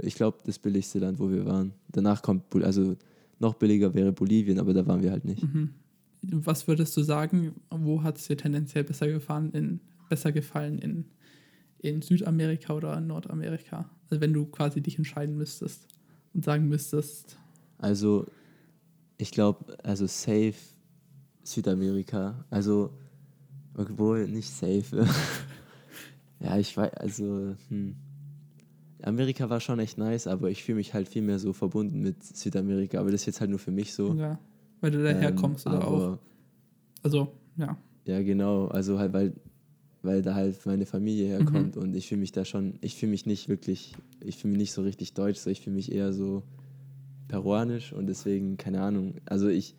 ich 0.02 0.16
glaube, 0.16 0.40
das 0.46 0.60
billigste 0.60 1.00
Land, 1.00 1.20
wo 1.20 1.30
wir 1.30 1.46
waren. 1.46 1.74
Danach 1.90 2.22
kommt, 2.22 2.44
also 2.56 2.96
noch 3.40 3.54
billiger 3.56 3.94
wäre 3.94 4.12
Bolivien, 4.12 4.60
aber 4.60 4.74
da 4.74 4.86
waren 4.88 5.02
wir 5.04 5.12
halt 5.12 5.26
nicht. 5.26 5.44
Mhm. 5.44 5.70
Was 6.22 6.68
würdest 6.68 6.98
du 6.98 7.04
sagen, 7.04 7.54
wo 7.70 8.02
hat 8.02 8.18
es 8.18 8.28
dir 8.28 8.38
tendenziell 8.38 8.84
besser 8.84 9.08
gefallen 9.08 9.52
in, 9.52 9.80
besser 10.10 10.32
gefallen 10.32 10.80
in 10.80 11.06
in 11.86 12.02
Südamerika 12.02 12.74
oder 12.74 12.98
in 12.98 13.08
Nordamerika? 13.08 13.90
Also 14.10 14.22
wenn 14.22 14.34
du 14.34 14.46
quasi 14.46 14.82
dich 14.82 14.98
entscheiden 14.98 15.38
müsstest 15.38 15.88
und 16.34 16.44
sagen 16.44 16.68
müsstest. 16.68 17.38
Also 17.78 18.26
ich 19.18 19.32
glaube, 19.32 19.78
also 19.84 20.08
safe 20.08 20.56
Südamerika. 21.44 22.46
Also 22.50 22.92
obwohl 23.76 24.28
nicht 24.28 24.50
safe. 24.50 25.08
ja, 26.46 26.58
ich 26.58 26.76
weiß, 26.76 26.94
also 26.94 27.56
hm. 27.70 27.96
Amerika 29.02 29.50
war 29.50 29.60
schon 29.60 29.80
echt 29.80 29.98
nice, 29.98 30.28
aber 30.28 30.50
ich 30.50 30.64
fühle 30.64 30.78
mich 30.78 30.94
halt 30.94 31.08
viel 31.08 31.22
mehr 31.22 31.40
so 31.40 31.54
verbunden 31.54 32.00
mit 32.00 32.24
Südamerika. 32.24 33.00
Aber 33.00 33.12
das 33.12 33.22
ist 33.22 33.26
jetzt 33.28 33.42
halt 33.42 33.50
nur 33.50 33.60
für 33.60 33.72
mich 33.72 33.94
so. 33.94 34.14
Ja, 34.14 34.40
weil 34.82 34.92
du 34.92 35.04
daher 35.04 35.30
ähm, 35.30 35.36
kommst 35.36 35.68
oder 35.68 35.88
auch. 35.88 36.20
Also, 37.04 37.32
ja. 37.58 37.78
Ja, 38.06 38.22
genau. 38.22 38.68
Also 38.68 39.00
halt, 39.00 39.14
weil 39.14 39.34
weil 40.06 40.22
da 40.22 40.36
halt 40.36 40.66
meine 40.66 40.86
Familie 40.86 41.28
herkommt 41.28 41.76
mhm. 41.76 41.82
und 41.82 41.96
ich 41.96 42.08
fühle 42.08 42.22
mich 42.22 42.32
da 42.32 42.46
schon, 42.46 42.76
ich 42.82 42.96
fühle 42.96 43.12
mich 43.12 43.26
nicht 43.26 43.50
wirklich, 43.50 43.96
ich 44.22 44.38
fühle 44.38 44.52
mich 44.52 44.60
nicht 44.60 44.74
so 44.74 44.84
richtig 44.84 45.14
deutsch, 45.14 45.40
so 45.40 45.50
ich 45.50 45.62
fühle 45.62 45.76
mich 45.76 45.92
eher 45.92 46.14
so 46.14 46.44
peruanisch 47.28 47.92
und 47.92 48.08
deswegen, 48.08 48.58
keine 48.58 48.82
Ahnung, 48.82 49.16
also 49.26 49.50
ich, 49.50 49.76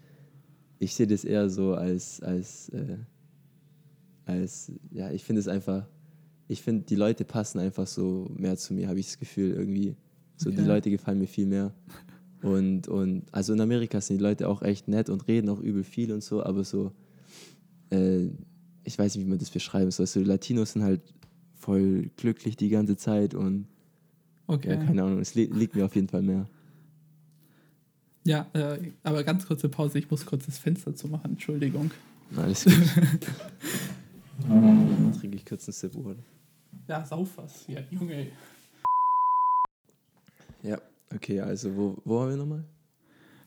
ich 0.79 0.95
sehe 0.95 1.07
das 1.07 1.25
eher 1.25 1.49
so 1.49 1.75
als, 1.75 2.21
als, 2.21 2.69
äh, 2.71 2.99
als, 4.25 4.73
ja, 4.91 5.11
ich 5.13 5.25
finde 5.25 5.41
es 5.41 5.49
einfach, 5.49 5.87
ich 6.49 6.63
finde, 6.63 6.85
die 6.85 6.95
Leute 6.95 7.25
passen 7.25 7.59
einfach 7.59 7.87
so 7.87 8.31
mehr 8.37 8.57
zu 8.57 8.75
mir, 8.75 8.89
habe 8.89 9.01
ich 9.01 9.07
das 9.07 9.19
Gefühl, 9.19 9.53
irgendwie. 9.53 9.97
So, 10.37 10.51
okay. 10.51 10.59
die 10.59 10.65
Leute 10.67 10.91
gefallen 10.91 11.19
mir 11.19 11.27
viel 11.27 11.47
mehr. 11.47 11.73
Und, 12.43 12.89
und 12.89 13.25
also 13.33 13.55
in 13.55 13.61
Amerika 13.61 14.01
sind 14.01 14.19
die 14.19 14.23
Leute 14.23 14.49
auch 14.49 14.63
echt 14.63 14.89
nett 14.89 15.09
und 15.09 15.27
reden 15.27 15.49
auch 15.49 15.61
übel 15.61 15.83
viel 15.83 16.13
und 16.13 16.23
so, 16.23 16.45
aber 16.45 16.63
so, 16.65 16.93
äh, 17.91 18.27
ich 18.85 18.99
weiß 18.99 19.17
nicht, 19.17 19.25
wie 19.25 19.31
man 19.31 19.39
das 19.39 19.51
beschreiben 19.51 19.91
soll. 19.91 20.05
Also 20.05 20.21
Latinos 20.21 20.73
sind 20.73 20.83
halt 20.83 21.01
voll 21.55 22.11
glücklich 22.17 22.57
die 22.57 22.69
ganze 22.69 22.97
Zeit 22.97 23.35
und 23.35 23.67
okay. 24.47 24.71
ja, 24.71 24.77
keine 24.77 25.03
Ahnung, 25.03 25.21
es 25.21 25.35
li 25.35 25.47
liegt 25.47 25.75
mir 25.75 25.87
auf 25.87 25.95
jeden 25.95 26.09
Fall 26.09 26.23
mehr. 26.23 26.47
Ja, 28.25 28.47
äh, 28.53 28.93
aber 29.03 29.25
ganz 29.25 29.47
kurze 29.47 29.69
Pause, 29.69 29.99
ich 29.99 30.11
muss 30.11 30.27
kurz 30.27 30.47
das 30.47 30.59
Fenster 30.59 30.95
zu 30.95 31.09
machen, 31.09 31.33
Entschuldigung. 31.33 31.91
Alles 32.37 32.65
gut. 32.65 32.75
Dann 34.49 35.13
trinke 35.19 35.37
ich 35.37 35.47
kurz 35.47 35.67
einen 35.67 35.73
Sip, 35.73 35.97
oder? 35.97 36.17
Ja, 36.89 37.05
sauf 37.05 37.37
was, 37.37 37.67
ja, 37.67 37.81
Junge. 37.91 38.29
Ja, 40.63 40.81
okay, 41.15 41.41
also 41.41 41.75
wo, 41.77 41.97
wo 42.05 42.21
waren 42.21 42.31
wir 42.31 42.37
nochmal? 42.37 42.65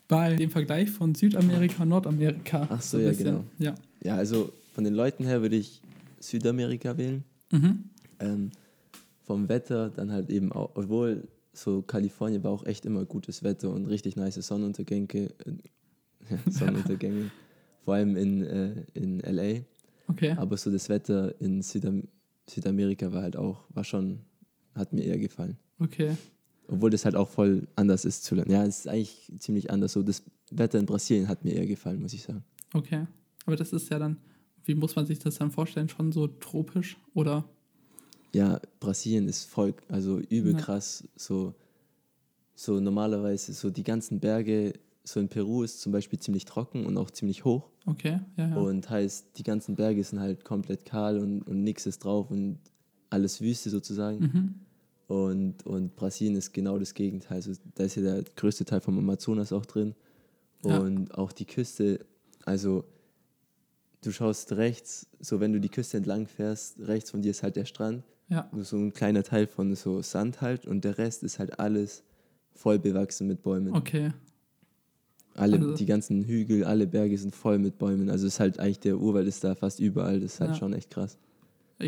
Bei 0.08 0.36
dem 0.36 0.50
Vergleich 0.50 0.90
von 0.90 1.14
Südamerika 1.14 1.84
und 1.84 1.90
Nordamerika. 1.90 2.68
Ach 2.70 2.82
so, 2.82 2.98
so 2.98 3.04
ja, 3.04 3.12
genau. 3.12 3.44
Ja. 3.60 3.76
ja, 4.04 4.16
also 4.16 4.52
von 4.74 4.84
den 4.84 4.94
Leuten 4.94 5.24
her 5.24 5.42
würde 5.42 5.56
ich 5.56 5.82
Südamerika 6.20 6.98
wählen. 6.98 7.24
Mhm. 7.52 7.84
Ähm, 8.20 8.52
vom 9.26 9.48
Wetter 9.48 9.90
dann 9.90 10.12
halt 10.12 10.30
eben 10.30 10.52
auch, 10.52 10.72
obwohl 10.74 11.28
so 11.54 11.82
Kalifornien 11.82 12.44
war 12.44 12.52
auch 12.52 12.66
echt 12.66 12.86
immer 12.86 13.06
gutes 13.06 13.44
Wetter 13.44 13.70
und 13.70 13.86
richtig 13.86 14.16
nice 14.16 14.36
Sonnenuntergänge. 14.36 15.08
Äh, 15.14 15.30
Sonnenuntergänge. 16.50 17.32
Vor 17.86 17.94
allem 17.94 18.18
in, 18.18 18.44
äh, 18.44 18.84
in 18.94 19.20
LA. 19.20 19.62
Okay. 20.08 20.32
Aber 20.38 20.58
so 20.58 20.72
das 20.72 20.90
Wetter 20.90 21.40
in 21.40 21.62
Südam 21.62 22.04
Südamerika 22.50 23.12
war 23.12 23.22
halt 23.22 23.38
auch, 23.38 23.64
war 23.70 23.84
schon, 23.84 24.20
hat 24.76 24.94
mir 24.94 25.04
eher 25.04 25.18
gefallen. 25.18 25.58
Okay. 25.80 26.16
Obwohl 26.68 26.90
das 26.90 27.06
halt 27.06 27.16
auch 27.16 27.30
voll 27.30 27.68
anders 27.76 28.06
ist 28.06 28.24
zu 28.24 28.36
lernen. 28.36 28.52
Ja, 28.52 28.64
es 28.64 28.80
ist 28.80 28.88
eigentlich 28.88 29.32
ziemlich 29.40 29.72
anders. 29.72 29.94
So 29.94 30.04
das 30.04 30.24
Wetter 30.52 30.80
in 30.80 30.86
Brasilien 30.86 31.28
hat 31.28 31.44
mir 31.44 31.54
eher 31.54 31.66
gefallen, 31.66 32.02
muss 32.02 32.14
ich 32.14 32.24
sagen. 32.24 32.44
Okay. 32.74 33.08
Aber 33.46 33.56
das 33.56 33.74
ist 33.74 33.90
ja 33.90 33.98
dann 33.98 34.18
wie 34.70 34.76
muss 34.76 34.96
man 34.96 35.08
sich 35.08 35.18
das 35.18 35.40
dann 35.40 35.50
vorstellen? 35.50 35.90
Schon 35.90 36.12
so 36.12 36.28
tropisch 36.28 36.96
oder? 37.16 37.44
Ja, 38.34 38.62
Brasilien 38.80 39.28
ist 39.28 39.46
voll, 39.46 39.74
also 39.88 40.20
übel 40.20 40.54
ja. 40.54 40.60
krass. 40.60 41.08
So, 41.16 41.56
so 42.54 42.80
normalerweise, 42.80 43.54
so 43.54 43.72
die 43.72 43.84
ganzen 43.84 44.20
Berge, 44.20 44.74
so 45.12 45.20
in 45.20 45.30
Peru 45.30 45.64
ist 45.64 45.82
zum 45.82 45.92
Beispiel 45.92 46.20
ziemlich 46.20 46.46
trocken 46.46 46.86
und 46.86 46.98
auch 46.98 47.12
ziemlich 47.12 47.46
hoch. 47.46 47.70
Okay, 47.86 48.20
ja, 48.38 48.50
ja. 48.50 48.56
Und 48.56 48.90
heißt, 48.90 49.38
die 49.38 49.44
ganzen 49.44 49.76
Berge 49.76 50.04
sind 50.04 50.20
halt 50.20 50.46
komplett 50.46 50.86
kahl 50.86 51.20
und, 51.20 51.42
und 51.44 51.64
nichts 51.64 51.86
ist 51.86 52.04
drauf 52.04 52.30
und 52.32 52.60
alles 53.10 53.42
Wüste 53.42 53.70
sozusagen. 53.70 54.20
Mhm. 54.20 54.56
Und, 55.08 55.66
und 55.66 55.96
Brasilien 55.96 56.36
ist 56.36 56.54
genau 56.54 56.78
das 56.78 56.94
Gegenteil. 56.94 57.38
Also 57.38 57.54
da 57.76 57.84
ist 57.84 57.96
ja 57.96 58.04
der 58.04 58.24
größte 58.36 58.66
Teil 58.66 58.82
vom 58.82 58.98
Amazonas 58.98 59.52
auch 59.52 59.66
drin. 59.66 59.96
Und 60.62 61.10
ja. 61.10 61.16
auch 61.16 61.32
die 61.32 61.46
Küste, 61.46 62.06
also 62.46 62.84
du 64.02 64.12
schaust 64.12 64.52
rechts, 64.54 65.08
so 65.20 65.40
wenn 65.40 65.54
du 65.54 65.60
die 65.60 65.70
Küste 65.70 65.98
entlang 65.98 66.28
fährst, 66.28 66.80
rechts 66.80 67.12
von 67.12 67.22
dir 67.22 67.32
ist 67.32 67.42
halt 67.42 67.56
der 67.56 67.66
Strand. 67.66 68.04
Ja. 68.28 68.50
So 68.62 68.78
ein 68.78 68.94
kleiner 68.94 69.24
Teil 69.24 69.48
von 69.48 69.74
so 69.76 70.02
Sand 70.04 70.42
halt 70.42 70.68
und 70.68 70.84
der 70.84 71.00
Rest 71.00 71.24
ist 71.24 71.40
halt 71.40 71.60
alles 71.60 72.04
voll 72.54 72.78
bewachsen 72.78 73.26
mit 73.28 73.42
Bäumen. 73.42 73.74
Okay. 73.74 74.12
Alle, 75.40 75.58
also. 75.58 75.74
die 75.76 75.86
ganzen 75.86 76.24
Hügel, 76.24 76.64
alle 76.64 76.88
Berge 76.88 77.18
sind 77.18 77.36
voll 77.36 77.60
mit 77.60 77.78
Bäumen. 77.78 78.10
Also 78.10 78.28
es 78.28 78.34
ist 78.34 78.40
halt 78.40 78.60
eigentlich 78.60 78.80
der 78.80 79.00
Urwald 79.00 79.28
ist 79.28 79.44
da 79.44 79.56
fast 79.56 79.80
überall. 79.80 80.20
Das 80.20 80.34
ist 80.34 80.40
halt 80.40 80.52
ja. 80.52 80.56
schon 80.58 80.74
echt 80.74 80.90
krass. 80.90 81.18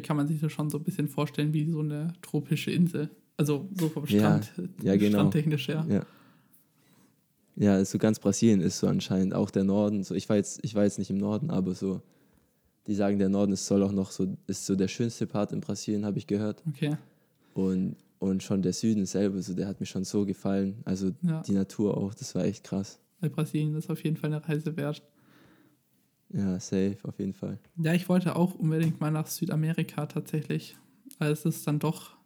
Kann 0.04 0.16
man 0.16 0.28
sich 0.28 0.40
das 0.40 0.52
schon 0.52 0.70
so 0.70 0.78
ein 0.78 0.84
bisschen 0.84 1.08
vorstellen 1.08 1.54
wie 1.54 1.70
so 1.70 1.82
eine 1.82 2.14
tropische 2.22 2.72
Insel. 2.72 3.10
Also 3.36 3.68
so 3.78 3.90
vom 3.90 4.06
Strand, 4.06 4.52
ja, 4.56 4.92
ja, 4.92 4.98
genau. 4.98 5.18
strandtechnisch, 5.18 5.68
ja. 5.68 5.86
ja. 5.90 6.06
Ja, 7.56 7.84
so 7.84 7.98
ganz 7.98 8.20
Brasilien 8.20 8.62
ist 8.62 8.80
so 8.80 8.88
anscheinend, 8.88 9.34
auch 9.34 9.52
der 9.52 9.64
Norden. 9.64 10.04
So, 10.04 10.16
ich, 10.16 10.30
war 10.30 10.36
jetzt, 10.36 10.60
ich 10.64 10.76
war 10.76 10.84
jetzt 10.84 11.00
nicht 11.00 11.10
im 11.10 11.18
Norden, 11.18 11.50
aber 11.50 11.74
so, 11.76 12.02
die 12.88 12.96
sagen, 12.96 13.20
der 13.20 13.30
Norden 13.30 13.52
ist, 13.52 13.68
soll 13.68 13.84
auch 13.84 13.92
noch 13.92 14.12
so, 14.12 14.38
ist 14.48 14.66
so 14.66 14.76
der 14.76 14.88
schönste 14.88 15.28
Part 15.28 15.52
in 15.52 15.60
Brasilien, 15.60 16.06
habe 16.06 16.18
ich 16.18 16.28
gehört. 16.28 16.64
Okay. 16.70 16.98
Und, 17.54 17.98
und 18.20 18.42
schon 18.42 18.62
der 18.62 18.74
Süden 18.74 19.06
selber, 19.06 19.42
so, 19.42 19.54
der 19.54 19.68
hat 19.68 19.80
mir 19.80 19.86
schon 19.86 20.06
so 20.06 20.26
gefallen. 20.26 20.76
Also 20.86 21.12
ja. 21.22 21.42
die 21.42 21.54
Natur 21.54 21.98
auch, 21.98 22.14
das 22.14 22.34
war 22.36 22.46
echt 22.46 22.64
krass. 22.64 23.00
Bei 23.22 23.30
Brasilien 23.30 23.76
ist 23.76 23.90
auf 23.90 24.04
jeden 24.04 24.18
Fall 24.18 24.34
eine 24.34 24.48
Reise 24.48 24.76
wert. 24.76 25.04
Ja, 26.34 26.60
safe, 26.60 26.98
auf 27.04 27.20
jeden 27.20 27.34
Fall. 27.34 27.60
Ja, 27.78 27.94
ich 27.94 28.10
wollte 28.10 28.36
auch 28.36 28.56
unbedingt 28.56 29.00
mal 29.00 29.12
nach 29.12 29.28
Südamerika 29.28 30.06
tatsächlich. 30.08 30.76
Also 31.20 31.50
es 31.50 31.58
ist 31.58 31.68
dann 31.68 31.80
doch 31.80 32.18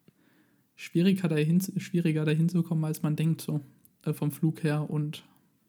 schwieriger 0.75 1.27
dahin, 1.27 1.59
schwieriger 1.77 2.23
dahin 2.25 2.49
zu 2.49 2.63
kommen, 2.63 2.85
als 2.85 3.01
man 3.01 3.15
denkt 3.15 3.41
so 3.41 3.61
äh, 4.03 4.13
vom 4.13 4.31
Flug 4.31 4.63
her 4.63 4.89
und. 4.89 5.23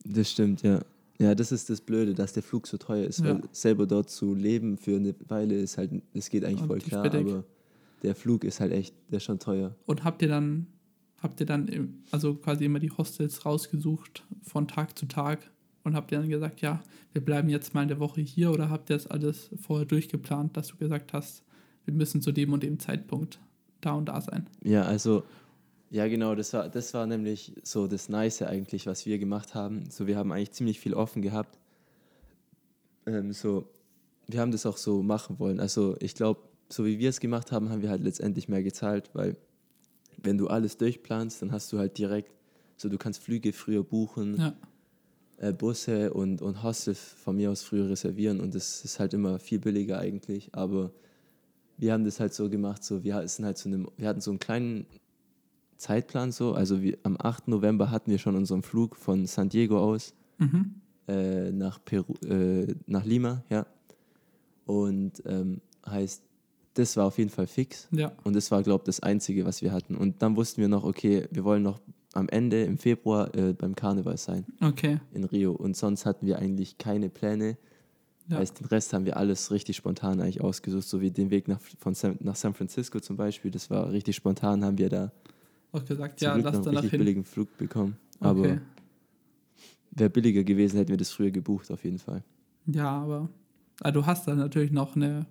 Das 0.05 0.31
stimmt, 0.31 0.63
ja. 0.63 0.81
Ja, 1.19 1.35
das 1.35 1.51
ist 1.51 1.71
das 1.71 1.81
Blöde, 1.81 2.13
dass 2.15 2.35
der 2.35 2.43
Flug 2.43 2.67
so 2.67 2.77
teuer 2.77 3.07
ist, 3.07 3.21
ja. 3.21 3.35
weil 3.35 3.43
selber 3.51 3.87
dort 3.87 4.11
zu 4.11 4.35
leben 4.35 4.77
für 4.77 4.97
eine 4.97 5.15
Weile 5.29 5.55
ist 5.55 5.79
halt, 5.79 5.91
das 6.13 6.29
geht 6.29 6.45
eigentlich 6.45 6.61
und 6.61 6.67
voll 6.67 6.79
klar, 6.79 7.07
aber 7.07 7.45
der 8.03 8.15
Flug 8.15 8.45
ist 8.45 8.61
halt 8.61 8.73
echt, 8.73 8.95
der 9.11 9.17
ist 9.17 9.25
schon 9.25 9.39
teuer. 9.39 9.75
Und 9.87 10.05
habt 10.05 10.21
ihr 10.21 10.29
dann, 10.29 10.67
habt 11.23 11.41
ihr 11.41 11.47
dann 11.47 12.03
also 12.11 12.35
quasi 12.35 12.65
immer 12.65 12.79
die 12.79 12.91
Hostels 12.91 13.45
rausgesucht 13.45 14.25
von 14.43 14.69
Tag 14.69 14.99
zu 14.99 15.07
Tag 15.07 15.51
und 15.85 15.95
habt 15.95 16.13
ihr 16.13 16.19
dann 16.19 16.29
gesagt, 16.29 16.61
ja, 16.61 16.83
wir 17.13 17.25
bleiben 17.25 17.49
jetzt 17.49 17.75
mal 17.75 17.83
eine 17.83 17.99
Woche 18.01 18.21
hier 18.21 18.51
oder 18.51 18.71
habt 18.71 18.91
ihr 18.91 18.97
das 18.97 19.07
alles 19.07 19.51
vorher 19.61 19.87
durchgeplant, 19.87 20.57
dass 20.57 20.69
du 20.69 20.77
gesagt 20.77 21.13
hast, 21.13 21.43
wir 21.85 21.95
müssen 21.95 22.21
zu 22.21 22.33
dem 22.33 22.53
und 22.53 22.63
dem 22.63 22.79
Zeitpunkt 22.79 23.39
da 23.81 23.93
und 23.93 24.07
da 24.07 24.21
sein? 24.21 24.49
Ja, 24.63 24.83
also 24.83 25.23
ja, 25.91 26.09
genau, 26.09 26.35
das 26.35 26.53
war, 26.53 26.69
das 26.69 26.93
war 26.95 27.07
nämlich 27.07 27.53
so 27.63 27.87
das 27.87 28.09
Nice 28.09 28.43
eigentlich, 28.43 28.87
was 28.87 29.07
wir 29.07 29.19
gemacht 29.19 29.55
haben. 29.55 29.89
So, 29.89 30.07
wir 30.07 30.17
haben 30.17 30.33
eigentlich 30.33 30.51
ziemlich 30.51 30.81
viel 30.81 30.95
offen 30.95 31.23
gehabt. 31.23 31.59
Ähm, 33.07 33.33
so, 33.33 33.69
wir 34.27 34.41
haben 34.41 34.51
das 34.51 34.67
auch 34.67 34.77
so 34.77 35.03
machen 35.03 35.39
wollen. 35.39 35.61
Also 35.61 35.97
ich 36.01 36.15
glaube, 36.15 36.41
so 36.69 36.85
wie 36.85 36.99
wir 36.99 37.11
es 37.11 37.21
gemacht 37.21 37.53
haben, 37.53 37.71
haben 37.71 37.83
wir 37.83 37.91
halt 37.91 38.03
letztendlich 38.03 38.49
mehr 38.49 38.65
gezahlt, 38.65 39.11
weil 39.13 39.37
wenn 40.23 40.39
du 40.39 40.49
alles 40.49 40.77
durchplanst, 40.77 41.43
dann 41.43 41.53
hast 41.53 41.73
du 41.73 41.79
halt 41.79 41.99
direkt, 41.99 42.33
so 42.77 42.89
du 42.89 42.99
kannst 42.99 43.23
Flüge 43.23 43.53
früher 43.53 43.83
buchen. 43.83 44.37
Ja. 44.37 44.55
äh, 45.39 45.53
Busse 45.53 46.13
und, 46.13 46.43
und 46.43 46.63
Hostels 46.63 46.99
von 46.99 47.37
mir 47.37 47.51
aus 47.51 47.63
früher 47.63 47.89
reservieren 47.89 48.41
und 48.41 48.55
das 48.55 48.85
ist 48.85 48.99
halt 48.99 49.15
immer 49.15 49.39
viel 49.39 49.59
billiger 49.59 49.99
eigentlich. 49.99 50.55
Aber 50.55 50.91
wir 51.79 51.93
haben 51.93 52.05
das 52.05 52.21
halt 52.21 52.35
so 52.35 52.49
gemacht, 52.49 52.83
so 52.85 53.05
wir 53.05 53.27
sind 53.29 53.45
halt 53.45 53.59
so 53.59 53.69
einem, 53.69 53.89
wir 53.97 54.09
hatten 54.09 54.21
so 54.21 54.31
einen 54.31 54.39
kleinen 54.39 54.87
Zeitplan 55.77 56.33
so. 56.33 56.53
Also 56.53 56.83
wir, 56.83 56.99
am 57.03 57.17
8. 57.19 57.49
November 57.49 57.91
hatten 57.91 58.11
wir 58.11 58.19
schon 58.19 58.37
unseren 58.37 58.63
Flug 58.63 58.97
von 58.97 59.27
San 59.27 59.49
Diego 59.49 59.79
aus 59.79 60.15
mhm. 60.39 60.77
äh, 61.09 61.53
nach 61.53 61.85
Peru, 61.85 62.15
äh, 62.25 62.75
nach 62.87 63.05
Lima, 63.05 63.45
ja. 63.51 63.67
Und 64.65 65.23
ähm, 65.27 65.61
heißt, 65.87 66.23
das 66.79 66.97
war 66.97 67.07
auf 67.07 67.19
jeden 67.19 67.31
Fall 67.31 67.47
fix. 67.47 67.89
Ja. 67.91 68.13
Und 68.25 68.37
das 68.37 68.51
war, 68.51 68.63
glaube 68.63 68.83
ich, 68.83 68.87
das 68.87 69.01
Einzige, 69.01 69.45
was 69.45 69.63
wir 69.63 69.73
hatten. 69.73 69.97
Und 69.97 70.23
dann 70.23 70.37
wussten 70.37 70.61
wir 70.61 70.69
noch, 70.69 70.85
okay, 70.85 71.27
wir 71.31 71.45
wollen 71.45 71.63
noch 71.63 71.81
am 72.13 72.29
Ende 72.29 72.65
im 72.65 72.79
Februar 72.79 73.35
äh, 73.35 73.53
beim 73.53 73.75
Karneval 73.75 74.17
sein. 74.17 74.45
Okay. 74.61 75.01
In 75.13 75.25
Rio. 75.25 75.53
Und 75.53 75.77
sonst 75.77 76.07
hatten 76.07 76.27
wir 76.27 76.39
eigentlich 76.39 76.79
keine 76.79 77.09
Pläne. 77.09 77.57
Ja. 78.29 78.39
Heißt, 78.39 78.61
den 78.61 78.67
Rest 78.67 78.93
haben 78.93 79.05
wir 79.05 79.17
alles 79.17 79.51
richtig 79.51 79.77
spontan 79.77 80.21
eigentlich 80.21 80.41
ausgesucht, 80.41 80.87
so 80.89 81.01
wie 81.01 81.11
den 81.11 81.31
Weg 81.31 81.49
nach, 81.49 81.61
von 81.79 81.95
San, 81.95 82.17
nach 82.21 82.37
San 82.37 82.55
Francisco 82.55 83.01
zum 83.01 83.17
Beispiel. 83.17 83.51
Das 83.51 83.71
war 83.71 83.91
richtig 83.93 84.17
spontan, 84.17 84.65
haben 84.65 84.79
wir 84.79 84.89
da 84.89 85.13
auch 85.73 85.85
gesagt, 85.85 86.21
ja, 86.21 86.35
lass 86.37 86.63
da 86.63 86.71
einen 86.71 86.79
richtig 86.79 86.99
billigen 86.99 87.25
Flug 87.25 87.57
bekommen. 87.59 87.97
Aber 88.21 88.41
okay. 88.41 88.61
wäre 89.91 90.11
billiger 90.11 90.43
gewesen, 90.43 90.79
hätten 90.79 90.91
wir 90.91 90.97
das 90.97 91.11
früher 91.11 91.31
gebucht, 91.31 91.71
auf 91.71 91.85
jeden 91.85 91.99
Fall. 91.99 92.23
Ja, 92.67 92.91
aber 92.91 93.29
also 93.81 94.01
du 94.01 94.07
hast 94.07 94.27
dann 94.27 94.39
natürlich 94.39 94.71
noch 94.71 94.97
eine 94.97 95.27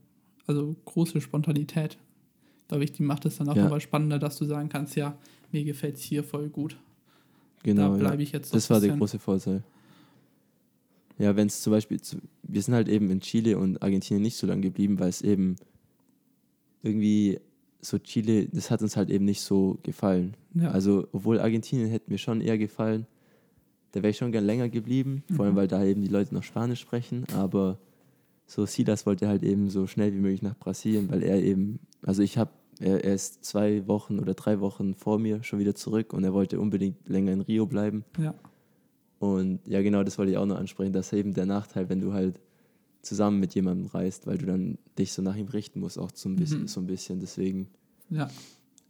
also 0.47 0.75
große 0.85 1.21
Spontanität. 1.21 1.97
Glaube 2.67 2.83
ich, 2.83 2.91
die 2.91 3.03
macht 3.03 3.25
es 3.25 3.37
dann 3.37 3.49
auch 3.49 3.55
ja. 3.55 3.79
spannender, 3.79 4.19
dass 4.19 4.37
du 4.37 4.45
sagen 4.45 4.69
kannst, 4.69 4.95
ja, 4.95 5.17
mir 5.51 5.63
gefällt 5.63 5.95
es 5.95 6.01
hier 6.01 6.23
voll 6.23 6.49
gut. 6.49 6.77
Genau. 7.63 7.91
Da 7.91 7.97
bleibe 7.97 8.17
ja. 8.17 8.21
ich 8.21 8.31
jetzt 8.31 8.53
Das 8.53 8.69
war 8.69 8.79
der 8.79 8.95
große 8.95 9.19
Vorteil. 9.19 9.63
Ja, 11.17 11.35
wenn 11.35 11.47
es 11.47 11.61
zum 11.61 11.71
Beispiel, 11.71 11.99
wir 12.43 12.61
sind 12.61 12.73
halt 12.73 12.89
eben 12.89 13.09
in 13.09 13.21
Chile 13.21 13.57
und 13.57 13.81
Argentinien 13.81 14.21
nicht 14.21 14.35
so 14.35 14.45
lange 14.47 14.61
geblieben, 14.61 14.99
weil 14.99 15.09
es 15.09 15.21
eben 15.21 15.55
irgendwie 16.83 17.39
so 17.81 17.97
Chile, 17.99 18.47
das 18.47 18.69
hat 18.69 18.81
uns 18.81 18.97
halt 18.97 19.09
eben 19.09 19.25
nicht 19.25 19.41
so 19.41 19.77
gefallen. 19.83 20.35
Ja. 20.53 20.71
Also, 20.71 21.07
obwohl 21.11 21.39
Argentinien 21.39 21.89
hätte 21.89 22.11
mir 22.11 22.17
schon 22.17 22.41
eher 22.41 22.57
gefallen, 22.57 23.07
da 23.91 24.01
wäre 24.03 24.11
ich 24.11 24.17
schon 24.17 24.31
gern 24.31 24.45
länger 24.45 24.69
geblieben, 24.69 25.23
mhm. 25.29 25.35
vor 25.35 25.45
allem 25.45 25.53
mhm. 25.53 25.57
weil 25.59 25.67
da 25.67 25.83
eben 25.83 26.01
die 26.01 26.09
Leute 26.09 26.33
noch 26.33 26.43
Spanisch 26.43 26.81
sprechen, 26.81 27.25
aber 27.33 27.79
so 28.45 28.65
Silas 28.65 29.05
wollte 29.05 29.27
halt 29.27 29.43
eben 29.43 29.69
so 29.69 29.87
schnell 29.87 30.13
wie 30.13 30.19
möglich 30.19 30.41
nach 30.41 30.57
Brasilien, 30.57 31.09
weil 31.09 31.23
er 31.23 31.41
eben, 31.41 31.79
also 32.03 32.21
ich 32.21 32.37
habe, 32.37 32.51
er, 32.79 33.03
er, 33.03 33.13
ist 33.13 33.43
zwei 33.43 33.87
Wochen 33.87 34.19
oder 34.19 34.33
drei 34.33 34.59
Wochen 34.59 34.93
vor 34.95 35.17
mir 35.17 35.43
schon 35.43 35.59
wieder 35.59 35.75
zurück 35.75 36.13
und 36.13 36.23
er 36.23 36.33
wollte 36.33 36.59
unbedingt 36.59 37.07
länger 37.07 37.31
in 37.31 37.41
Rio 37.41 37.65
bleiben. 37.65 38.03
Ja. 38.19 38.33
Und 39.19 39.65
ja, 39.65 39.81
genau, 39.81 40.03
das 40.03 40.17
wollte 40.17 40.31
ich 40.31 40.37
auch 40.37 40.45
noch 40.45 40.57
ansprechen, 40.57 40.93
dass 40.93 41.13
eben 41.13 41.33
der 41.33 41.45
Nachteil, 41.45 41.89
wenn 41.89 42.01
du 42.01 42.13
halt 42.13 42.39
zusammen 43.01 43.39
mit 43.39 43.55
jemandem 43.55 43.87
reist, 43.87 44.27
weil 44.27 44.37
du 44.37 44.45
dann 44.45 44.77
dich 44.97 45.13
so 45.13 45.21
nach 45.21 45.35
ihm 45.35 45.47
richten 45.47 45.79
musst, 45.79 45.97
auch 45.97 46.11
so 46.13 46.27
ein 46.29 46.35
bisschen. 46.35 46.61
Mhm. 46.61 46.67
So 46.67 46.81
ein 46.81 46.87
bisschen. 46.87 47.19
Deswegen. 47.19 47.67
Ja. 48.09 48.29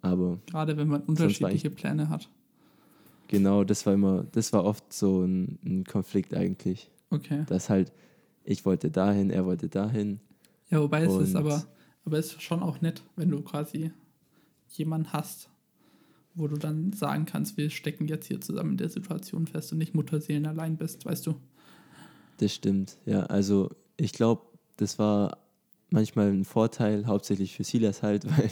Aber. 0.01 0.39
Gerade 0.47 0.77
wenn 0.77 0.87
man 0.87 1.01
unterschiedliche 1.01 1.69
Pläne 1.69 2.09
hat. 2.09 2.29
Genau, 3.27 3.63
das 3.63 3.85
war 3.85 3.93
immer, 3.93 4.25
das 4.31 4.53
war 4.53 4.63
oft 4.63 4.91
so 4.93 5.23
ein, 5.23 5.57
ein 5.65 5.83
Konflikt 5.83 6.33
eigentlich. 6.33 6.89
Okay. 7.09 7.43
Dass 7.47 7.69
halt, 7.69 7.91
ich 8.45 8.65
wollte 8.65 8.91
dahin, 8.91 9.29
er 9.29 9.45
wollte 9.45 9.69
dahin. 9.69 10.19
Ja, 10.69 10.81
wobei 10.81 11.03
es 11.03 11.15
ist 11.15 11.35
aber, 11.35 11.65
aber 12.05 12.17
es 12.17 12.27
ist 12.27 12.41
schon 12.41 12.63
auch 12.63 12.81
nett, 12.81 13.03
wenn 13.15 13.29
du 13.29 13.41
quasi 13.41 13.91
jemanden 14.69 15.13
hast, 15.13 15.49
wo 16.33 16.47
du 16.47 16.57
dann 16.57 16.93
sagen 16.93 17.25
kannst, 17.25 17.57
wir 17.57 17.69
stecken 17.69 18.07
jetzt 18.07 18.27
hier 18.27 18.41
zusammen 18.41 18.71
in 18.71 18.77
der 18.77 18.89
Situation 18.89 19.47
fest 19.47 19.71
und 19.71 19.77
nicht 19.77 19.95
Mutterseelen 19.95 20.45
allein 20.45 20.77
bist, 20.77 21.05
weißt 21.05 21.27
du? 21.27 21.35
Das 22.37 22.53
stimmt, 22.53 22.97
ja. 23.05 23.21
Also 23.23 23.71
ich 23.97 24.13
glaube, 24.13 24.43
das 24.77 24.99
war 24.99 25.37
manchmal 25.89 26.31
ein 26.31 26.45
Vorteil, 26.45 27.07
hauptsächlich 27.07 27.55
für 27.55 27.63
Silas 27.63 28.03
halt, 28.03 28.25
weil 28.37 28.51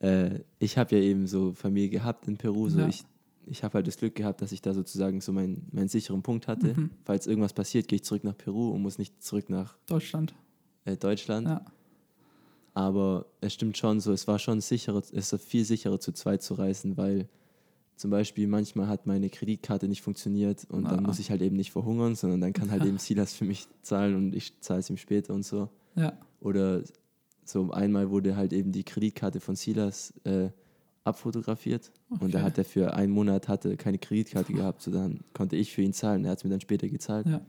äh, 0.00 0.40
ich 0.58 0.78
habe 0.78 0.96
ja 0.96 1.02
eben 1.02 1.26
so 1.26 1.52
Familie 1.52 1.90
gehabt 1.90 2.28
in 2.28 2.36
Peru. 2.36 2.68
So 2.68 2.80
ja. 2.80 2.88
Ich, 2.88 3.04
ich 3.50 3.64
habe 3.64 3.74
halt 3.74 3.86
das 3.86 3.96
Glück 3.96 4.14
gehabt, 4.14 4.42
dass 4.42 4.52
ich 4.52 4.62
da 4.62 4.74
sozusagen 4.74 5.20
so 5.20 5.32
meinen, 5.32 5.66
meinen 5.72 5.88
sicheren 5.88 6.22
Punkt 6.22 6.48
hatte. 6.48 6.74
Mhm. 6.74 6.90
Falls 7.04 7.26
irgendwas 7.26 7.52
passiert, 7.52 7.88
gehe 7.88 7.96
ich 7.96 8.04
zurück 8.04 8.24
nach 8.24 8.36
Peru 8.36 8.70
und 8.70 8.82
muss 8.82 8.98
nicht 8.98 9.22
zurück 9.22 9.50
nach 9.50 9.76
Deutschland. 9.86 10.34
Äh, 10.84 10.96
Deutschland. 10.96 11.48
Ja. 11.48 11.64
Aber 12.74 13.26
es 13.40 13.54
stimmt 13.54 13.76
schon 13.76 14.00
so, 14.00 14.12
es 14.12 14.28
war 14.28 14.38
schon 14.38 14.60
sicherer, 14.60 14.98
es 14.98 15.32
ist 15.32 15.42
viel 15.42 15.64
sicherer 15.64 15.98
zu 15.98 16.12
zweit 16.12 16.42
zu 16.42 16.54
reisen, 16.54 16.96
weil 16.96 17.28
zum 17.96 18.10
Beispiel 18.10 18.46
manchmal 18.46 18.86
hat 18.86 19.06
meine 19.06 19.28
Kreditkarte 19.28 19.88
nicht 19.88 20.02
funktioniert 20.02 20.64
und 20.70 20.86
ah. 20.86 20.90
dann 20.90 21.02
muss 21.02 21.18
ich 21.18 21.30
halt 21.30 21.42
eben 21.42 21.56
nicht 21.56 21.72
verhungern, 21.72 22.14
sondern 22.14 22.40
dann 22.40 22.52
kann 22.52 22.70
halt 22.70 22.84
eben 22.86 22.98
Silas 22.98 23.32
für 23.32 23.44
mich 23.44 23.66
zahlen 23.82 24.14
und 24.14 24.34
ich 24.34 24.60
zahle 24.60 24.80
es 24.80 24.90
ihm 24.90 24.96
später 24.96 25.34
und 25.34 25.44
so. 25.44 25.68
Ja. 25.96 26.16
Oder 26.40 26.82
so 27.44 27.72
einmal 27.72 28.10
wurde 28.10 28.36
halt 28.36 28.52
eben 28.52 28.70
die 28.70 28.84
Kreditkarte 28.84 29.40
von 29.40 29.56
Silas 29.56 30.14
äh, 30.24 30.50
abfotografiert 31.04 31.90
okay. 32.10 32.24
und 32.24 32.34
da 32.34 32.42
hat 32.42 32.58
er 32.58 32.64
für 32.64 32.94
einen 32.94 33.12
Monat 33.12 33.48
hatte 33.48 33.76
keine 33.76 33.98
Kreditkarte 33.98 34.52
gehabt, 34.52 34.82
so 34.82 34.90
dann 34.90 35.20
konnte 35.32 35.56
ich 35.56 35.72
für 35.72 35.82
ihn 35.82 35.92
zahlen. 35.92 36.24
Er 36.24 36.32
hat 36.32 36.38
es 36.38 36.44
mir 36.44 36.50
dann 36.50 36.60
später 36.60 36.88
gezahlt. 36.88 37.26
Ja. 37.26 37.40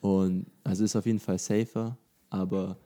Und 0.00 0.46
also 0.64 0.84
ist 0.84 0.96
auf 0.96 1.06
jeden 1.06 1.20
Fall 1.20 1.38
safer, 1.38 1.96
aber 2.30 2.76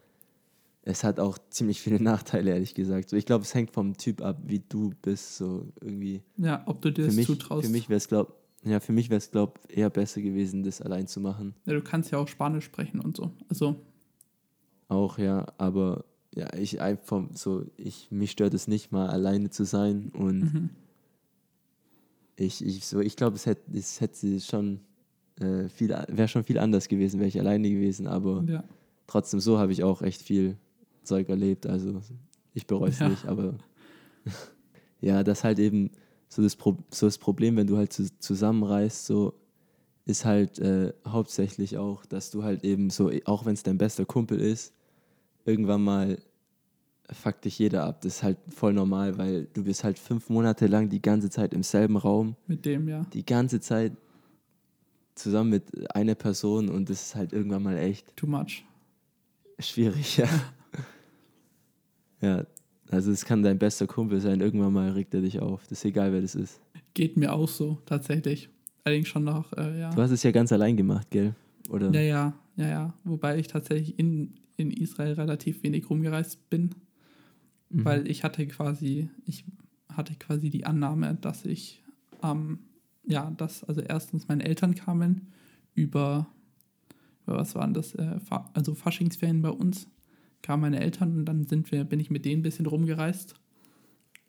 es 0.83 1.03
hat 1.03 1.19
auch 1.19 1.39
ziemlich 1.51 1.81
viele 1.81 2.03
Nachteile, 2.03 2.53
ehrlich 2.53 2.75
gesagt. 2.75 3.09
So, 3.09 3.17
ich 3.17 3.27
glaube, 3.27 3.45
es 3.45 3.55
hängt 3.55 3.73
vom 3.73 3.97
Typ 3.97 4.23
ab, 4.23 4.39
wie 4.45 4.63
du 4.69 4.93
bist, 5.03 5.37
so 5.37 5.67
irgendwie. 5.81 6.23
Ja, 6.37 6.63
ob 6.67 6.83
du 6.83 6.93
dir 6.93 7.07
das 7.07 7.17
mich, 7.17 7.27
zutraust. 7.27 7.67
Für 7.67 7.73
mich 7.73 7.89
wäre 7.89 7.97
es, 7.97 8.09
glaube 8.09 8.35
ja, 8.67 8.81
für 8.81 8.93
mich 8.93 9.11
wäre 9.11 9.19
es, 9.19 9.31
glaube 9.31 9.61
eher 9.69 9.91
besser 9.91 10.21
gewesen, 10.21 10.65
das 10.65 10.83
allein 10.83 11.07
zu 11.07 11.21
machen. 11.21 11.55
Ja, 11.67 11.75
du 11.75 11.83
kannst 11.83 12.11
ja 12.11 12.19
auch 12.19 12.27
Spanisch 12.27 12.65
sprechen 12.65 13.01
und 13.01 13.17
so. 13.17 13.31
Also. 13.49 13.77
Auch, 14.89 15.19
ja, 15.19 15.47
aber 15.59 16.05
ja, 16.37 16.53
ich 16.55 16.81
einfach 16.81 17.25
so, 17.33 17.65
ich, 17.77 18.09
mich 18.11 18.31
stört 18.31 18.55
es 18.55 18.69
nicht 18.69 18.93
mal, 18.93 19.09
alleine 19.09 19.51
zu 19.51 19.65
sein 19.65 20.11
und 20.13 20.41
mhm. 20.41 20.71
ich, 22.37 22.65
ich 22.65 22.87
so, 22.87 23.01
ich 23.01 23.17
glaube, 23.17 23.37
es 23.37 23.47
hätte, 23.47 23.77
es 23.77 24.01
hätte 24.03 24.39
schon 24.41 24.81
äh, 25.41 25.69
viel, 25.71 25.89
wäre 26.09 26.29
schon 26.29 26.45
viel 26.45 26.59
anders 26.59 26.89
gewesen, 26.89 27.19
wäre 27.21 27.29
ich 27.29 27.41
alleine 27.41 27.71
gewesen, 27.71 28.07
aber 28.07 28.45
ja. 28.47 28.65
trotzdem 29.07 29.41
so 29.41 29.59
habe 29.59 29.73
ich 29.73 29.83
auch 29.83 30.03
echt 30.03 30.23
viel 30.23 30.59
Zeug 31.03 31.31
erlebt. 31.31 31.67
Also 31.67 32.03
ich 32.53 32.67
bereue 32.67 32.91
es 32.91 32.99
ja. 32.99 33.09
nicht, 33.09 33.25
aber 33.25 33.55
ja, 35.01 35.25
das 35.25 35.43
halt 35.43 35.59
eben 35.59 35.91
so 36.29 36.43
das, 36.43 36.55
Pro 36.55 36.77
so 36.91 37.07
das 37.07 37.17
Problem, 37.17 37.57
wenn 37.57 37.67
du 37.67 37.79
halt 37.79 37.95
zu 37.95 38.07
zusammenreist, 38.19 39.07
so 39.07 39.33
ist 40.05 40.27
halt 40.27 40.59
äh, 40.59 40.93
hauptsächlich 41.07 41.79
auch, 41.79 42.05
dass 42.05 42.31
du 42.31 42.45
halt 42.45 42.63
eben 42.63 42.91
so, 42.91 43.11
auch 43.25 43.47
wenn 43.47 43.55
es 43.55 43.63
dein 43.63 43.79
bester 43.79 44.05
Kumpel 44.05 44.39
ist, 44.39 44.76
irgendwann 45.47 45.83
mal 45.83 46.19
fuckt 47.11 47.45
dich 47.45 47.59
jeder 47.59 47.85
ab. 47.85 48.01
Das 48.03 48.17
ist 48.17 48.23
halt 48.23 48.39
voll 48.49 48.73
normal, 48.73 49.17
weil 49.19 49.47
du 49.55 49.65
bist 49.65 49.85
halt 49.85 49.99
fünf 49.99 50.29
Monate 50.29 50.67
lang 50.67 50.89
die 50.89 51.01
ganze 51.01 51.31
Zeit 51.31 51.55
im 51.55 51.63
selben 51.63 51.97
Raum. 51.97 52.37
Mit 52.47 52.65
dem, 52.65 52.89
ja. 52.89 53.05
Die 53.13 53.25
ganze 53.25 53.61
Zeit 53.61 53.93
zusammen 55.15 55.51
mit 55.51 55.95
einer 55.95 56.15
Person 56.15 56.69
und 56.69 56.91
das 56.91 57.03
ist 57.07 57.15
halt 57.15 57.33
irgendwann 57.33 57.63
mal 57.63 57.77
echt. 57.79 58.17
Too 58.17 58.27
much. 58.27 58.65
Schwierig, 59.59 60.17
ja. 60.19 60.29
Ja, 62.23 62.47
also 62.91 63.13
es 63.13 63.27
kann 63.27 63.43
dein 63.43 63.59
bester 63.59 63.87
Kumpel 63.87 64.21
sein, 64.21 64.41
irgendwann 64.41 64.73
mal 64.73 64.91
regt 64.91 65.13
er 65.13 65.21
dich 65.21 65.39
auf. 65.39 65.67
Das 65.69 65.79
ist 65.79 65.85
egal, 65.85 66.15
wer 66.15 66.23
das 66.23 66.35
ist. 66.35 66.63
Geht 66.95 67.19
mir 67.19 67.31
auch 67.31 67.47
so, 67.47 67.77
tatsächlich. 67.85 68.49
Allerdings 68.85 69.09
schon 69.09 69.25
noch, 69.25 69.53
äh, 69.53 69.81
ja. 69.81 69.91
Du 69.91 70.01
hast 70.01 70.13
es 70.13 70.23
ja 70.23 70.31
ganz 70.31 70.51
allein 70.51 70.79
gemacht, 70.79 71.11
gell? 71.11 71.35
Oder? 71.69 71.93
Ja, 71.93 72.01
ja, 72.01 72.35
ja, 72.57 72.69
ja. 72.69 72.95
Wobei 73.05 73.39
ich 73.39 73.49
tatsächlich 73.49 73.99
in, 73.99 74.35
in 74.57 74.71
Israel 74.71 75.15
relativ 75.15 75.63
wenig 75.63 75.89
rumgereist 75.89 76.49
bin. 76.51 76.75
Mhm. 77.71 77.85
Weil 77.85 78.09
ich 78.09 78.25
hatte 78.25 78.47
quasi, 78.47 79.11
ich 79.25 79.45
hatte 79.93 80.15
quasi 80.15 80.51
die 80.51 80.67
Annahme, 80.67 81.17
dass 81.21 81.45
ich, 81.45 81.83
ähm, 82.23 82.61
ja, 83.05 83.31
dass 83.37 83.65
also 83.65 83.81
erstens 83.81 84.29
meine 84.29 84.45
Eltern 84.45 84.75
kamen 84.75 85.33
über, 85.75 86.27
über 87.25 87.37
was 87.37 87.55
waren 87.55 87.75
das, 87.75 87.95
äh, 87.95 88.19
also 88.55 88.75
Faschingsferien 88.75 89.43
bei 89.43 89.51
uns 89.51 89.89
kamen 90.43 90.63
meine 90.63 90.81
Eltern 90.81 91.19
und 91.19 91.25
dann 91.25 91.45
sind 91.45 91.73
wir, 91.73 91.85
bin 91.85 91.99
ich 91.99 92.11
mit 92.11 92.25
denen 92.25 92.41
ein 92.41 92.43
bisschen 92.43 92.67
rumgereist. 92.67 93.35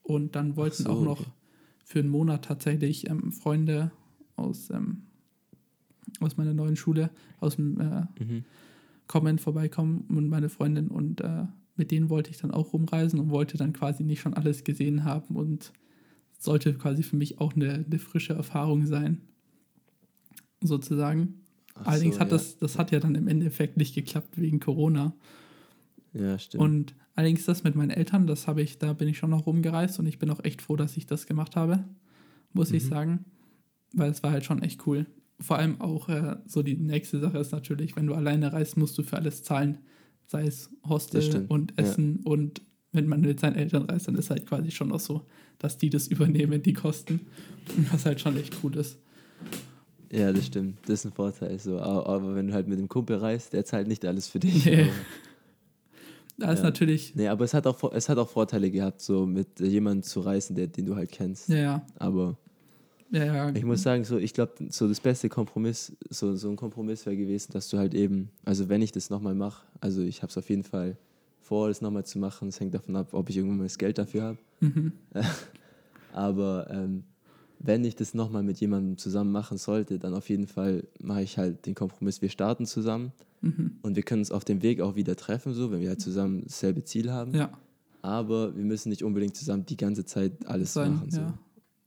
Und 0.01 0.35
dann 0.35 0.55
wollten 0.55 0.83
so, 0.83 0.89
auch 0.89 1.01
noch 1.01 1.19
okay. 1.19 1.31
für 1.83 1.99
einen 1.99 2.09
Monat 2.09 2.45
tatsächlich 2.45 3.09
ähm, 3.09 3.31
Freunde 3.31 3.91
aus, 4.35 4.69
ähm, 4.69 5.06
aus 6.21 6.37
meiner 6.37 6.53
neuen 6.53 6.75
Schule, 6.75 7.09
aus 7.39 7.55
dem 7.55 7.79
äh, 7.79 8.23
mhm. 8.23 8.43
Comment 9.07 9.39
vorbeikommen 9.39 10.05
und 10.09 10.27
meine 10.27 10.49
Freundin 10.49 10.89
und 10.89 11.21
äh, 11.21 11.45
mit 11.77 11.91
denen 11.91 12.09
wollte 12.09 12.31
ich 12.31 12.37
dann 12.37 12.51
auch 12.51 12.73
rumreisen 12.73 13.19
und 13.19 13.29
wollte 13.29 13.57
dann 13.57 13.73
quasi 13.73 14.03
nicht 14.03 14.19
schon 14.19 14.33
alles 14.33 14.63
gesehen 14.63 15.03
haben 15.03 15.35
und 15.35 15.71
sollte 16.39 16.73
quasi 16.73 17.03
für 17.03 17.15
mich 17.15 17.39
auch 17.39 17.55
eine, 17.55 17.85
eine 17.85 17.99
frische 17.99 18.33
Erfahrung 18.33 18.85
sein, 18.85 19.21
sozusagen. 20.61 21.41
Ach 21.75 21.87
Allerdings 21.87 22.15
so, 22.15 22.21
hat 22.21 22.31
ja. 22.31 22.37
das, 22.37 22.57
das 22.57 22.77
hat 22.77 22.91
ja 22.91 22.99
dann 22.99 23.15
im 23.15 23.27
Endeffekt 23.27 23.77
nicht 23.77 23.95
geklappt 23.95 24.39
wegen 24.39 24.59
Corona. 24.59 25.13
Ja, 26.13 26.37
stimmt. 26.39 26.63
Und 26.63 26.95
allerdings 27.15 27.45
das 27.45 27.63
mit 27.63 27.75
meinen 27.75 27.91
Eltern, 27.91 28.27
das 28.27 28.47
habe 28.47 28.61
ich, 28.61 28.79
da 28.79 28.93
bin 28.93 29.07
ich 29.07 29.17
schon 29.17 29.29
noch 29.29 29.45
rumgereist 29.45 29.99
und 29.99 30.07
ich 30.07 30.19
bin 30.19 30.29
auch 30.29 30.43
echt 30.43 30.61
froh, 30.61 30.75
dass 30.75 30.97
ich 30.97 31.05
das 31.05 31.27
gemacht 31.27 31.55
habe, 31.55 31.83
muss 32.53 32.71
mhm. 32.71 32.77
ich 32.77 32.85
sagen. 32.85 33.25
Weil 33.93 34.11
es 34.11 34.23
war 34.23 34.31
halt 34.31 34.45
schon 34.45 34.61
echt 34.63 34.85
cool. 34.87 35.05
Vor 35.39 35.57
allem 35.57 35.79
auch 35.81 36.09
äh, 36.09 36.37
so 36.45 36.63
die 36.63 36.77
nächste 36.77 37.19
Sache 37.19 37.37
ist 37.37 37.51
natürlich, 37.51 37.95
wenn 37.95 38.07
du 38.07 38.13
alleine 38.13 38.53
reist, 38.53 38.77
musst 38.77 38.97
du 38.97 39.03
für 39.03 39.17
alles 39.17 39.43
zahlen. 39.43 39.79
Sei 40.25 40.45
es 40.45 40.69
Hostel 40.87 41.45
und 41.47 41.77
Essen 41.79 42.21
ja. 42.23 42.31
und 42.31 42.61
wenn 42.91 43.07
man 43.07 43.21
mit 43.21 43.39
seinen 43.39 43.55
Eltern 43.55 43.83
reist, 43.83 44.07
dann 44.07 44.15
ist 44.15 44.29
halt 44.29 44.45
quasi 44.45 44.71
schon 44.71 44.91
auch 44.91 44.99
so, 44.99 45.25
dass 45.59 45.77
die 45.77 45.89
das 45.89 46.07
übernehmen, 46.07 46.61
die 46.61 46.73
Kosten. 46.73 47.21
Was 47.91 48.05
halt 48.05 48.19
schon 48.19 48.37
echt 48.37 48.57
cool 48.63 48.75
ist. 48.75 48.97
Ja, 50.11 50.31
das 50.31 50.45
stimmt. 50.45 50.77
Das 50.83 51.01
ist 51.01 51.05
ein 51.05 51.11
Vorteil. 51.11 51.59
So. 51.59 51.79
Aber 51.79 52.35
wenn 52.35 52.47
du 52.47 52.53
halt 52.53 52.67
mit 52.67 52.79
dem 52.79 52.87
Kumpel 52.87 53.17
reist, 53.17 53.53
der 53.53 53.65
zahlt 53.65 53.87
nicht 53.87 54.05
alles 54.05 54.27
für 54.27 54.39
dich. 54.39 54.65
Nee. 54.65 54.89
Da 56.39 56.51
ist 56.51 56.59
ja. 56.59 56.65
natürlich. 56.65 57.15
Nee, 57.15 57.29
aber 57.29 57.45
es 57.45 57.55
hat, 57.55 57.65
auch, 57.65 57.91
es 57.93 58.09
hat 58.09 58.19
auch 58.19 58.29
Vorteile 58.29 58.69
gehabt, 58.69 59.01
so 59.01 59.25
mit 59.25 59.59
jemandem 59.59 60.03
zu 60.03 60.19
reisen, 60.19 60.55
der, 60.55 60.67
den 60.67 60.85
du 60.85 60.95
halt 60.95 61.11
kennst. 61.11 61.49
Ja, 61.49 61.55
ja. 61.55 61.85
Aber 61.95 62.37
ja, 63.11 63.25
ja. 63.25 63.49
ich 63.55 63.63
muss 63.63 63.83
sagen, 63.83 64.03
so, 64.03 64.17
ich 64.17 64.33
glaube, 64.33 64.53
so 64.69 64.87
das 64.87 64.99
beste 64.99 65.29
Kompromiss, 65.29 65.95
so, 66.09 66.35
so 66.35 66.49
ein 66.49 66.55
Kompromiss 66.55 67.05
wäre 67.05 67.17
gewesen, 67.17 67.53
dass 67.53 67.69
du 67.69 67.77
halt 67.77 67.93
eben, 67.93 68.29
also 68.45 68.69
wenn 68.69 68.81
ich 68.81 68.91
das 68.91 69.09
nochmal 69.09 69.35
mache, 69.35 69.65
also 69.79 70.01
ich 70.01 70.21
habe 70.21 70.29
es 70.29 70.37
auf 70.37 70.49
jeden 70.49 70.63
Fall 70.63 70.97
vor, 71.47 71.69
das 71.69 71.81
nochmal 71.81 72.05
zu 72.05 72.19
machen. 72.19 72.49
Es 72.49 72.59
hängt 72.59 72.73
davon 72.73 72.95
ab, 72.97 73.13
ob 73.13 73.29
ich 73.29 73.37
irgendwann 73.37 73.59
mal 73.59 73.63
das 73.63 73.77
Geld 73.77 73.97
dafür 73.97 74.23
habe. 74.23 74.37
Mhm. 74.59 74.91
aber 76.13 76.67
ähm, 76.69 77.03
wenn 77.59 77.85
ich 77.85 77.95
das 77.95 78.13
nochmal 78.13 78.43
mit 78.43 78.59
jemandem 78.59 78.97
zusammen 78.97 79.31
machen 79.31 79.57
sollte, 79.57 79.97
dann 79.97 80.13
auf 80.13 80.29
jeden 80.29 80.47
Fall 80.47 80.83
mache 80.99 81.23
ich 81.23 81.37
halt 81.37 81.65
den 81.65 81.73
Kompromiss, 81.73 82.21
wir 82.21 82.29
starten 82.29 82.65
zusammen 82.65 83.13
mhm. 83.41 83.77
und 83.81 83.95
wir 83.95 84.03
können 84.03 84.21
uns 84.21 84.31
auf 84.31 84.43
dem 84.43 84.61
Weg 84.61 84.81
auch 84.81 84.95
wieder 84.95 85.15
treffen, 85.15 85.53
so, 85.53 85.71
wenn 85.71 85.79
wir 85.79 85.89
halt 85.89 86.01
zusammen 86.01 86.43
dasselbe 86.43 86.83
Ziel 86.83 87.11
haben. 87.11 87.33
Ja. 87.33 87.51
Aber 88.01 88.55
wir 88.55 88.63
müssen 88.63 88.89
nicht 88.89 89.03
unbedingt 89.03 89.35
zusammen 89.35 89.65
die 89.65 89.77
ganze 89.77 90.05
Zeit 90.05 90.33
alles 90.45 90.73
Sein, 90.73 90.95
machen. 90.95 91.11
So. 91.11 91.21
Ja. 91.21 91.33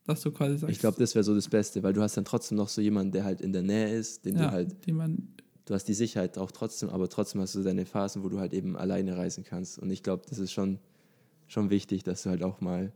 Dass 0.05 0.23
du 0.23 0.31
quasi 0.31 0.59
sagst. 0.59 0.73
Ich 0.73 0.81
glaube, 0.81 0.99
das 0.99 1.15
wäre 1.15 1.25
so 1.25 1.35
das 1.35 1.49
Beste, 1.49 1.83
weil 1.83 1.93
du 1.93 2.03
hast 2.03 2.17
dann 2.17 2.25
trotzdem 2.25 2.57
noch 2.57 2.69
so 2.69 2.81
jemanden, 2.81 3.13
der 3.13 3.25
halt 3.25 3.41
in 3.41 3.53
der 3.53 3.63
Nähe 3.63 3.95
ist, 3.95 4.25
den 4.25 4.37
ja, 4.37 4.47
du 4.47 4.51
halt. 4.51 4.77
du 4.87 5.75
hast 5.75 5.85
die 5.85 5.95
Sicherheit 5.95 6.39
auch 6.39 6.51
trotzdem, 6.51 6.89
aber 6.91 7.09
trotzdem 7.09 7.41
hast 7.41 7.55
du 7.55 7.63
deine 7.63 7.87
Phasen, 7.87 8.25
wo 8.25 8.29
du 8.29 8.39
halt 8.39 8.53
eben 8.55 8.77
alleine 8.77 9.17
reisen 9.17 9.45
kannst. 9.45 9.79
Und 9.79 9.91
ich 9.91 10.03
glaube, 10.03 10.25
das 10.29 10.39
ist 10.39 10.53
schon, 10.53 10.79
schon 11.47 11.71
wichtig, 11.71 12.03
dass 12.03 12.23
du 12.23 12.31
halt 12.31 12.43
auch 12.43 12.61
mal 12.61 12.93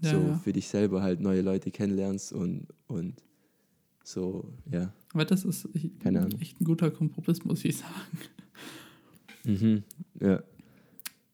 ja, 0.00 0.10
so 0.10 0.16
ja. 0.16 0.38
für 0.38 0.52
dich 0.52 0.68
selber 0.68 1.02
halt 1.02 1.20
neue 1.20 1.42
Leute 1.42 1.70
kennenlernst 1.70 2.32
und, 2.32 2.68
und 2.86 3.22
so, 4.04 4.52
ja. 4.70 4.92
Aber 5.12 5.24
das 5.24 5.44
ist 5.44 5.68
Ahnung. 6.04 6.32
echt 6.40 6.60
ein 6.60 6.64
guter 6.64 6.90
Kompromiss, 6.90 7.44
muss 7.44 7.64
ich 7.64 7.78
sagen. 7.78 8.18
Mhm, 9.44 9.82
ja. 10.20 10.42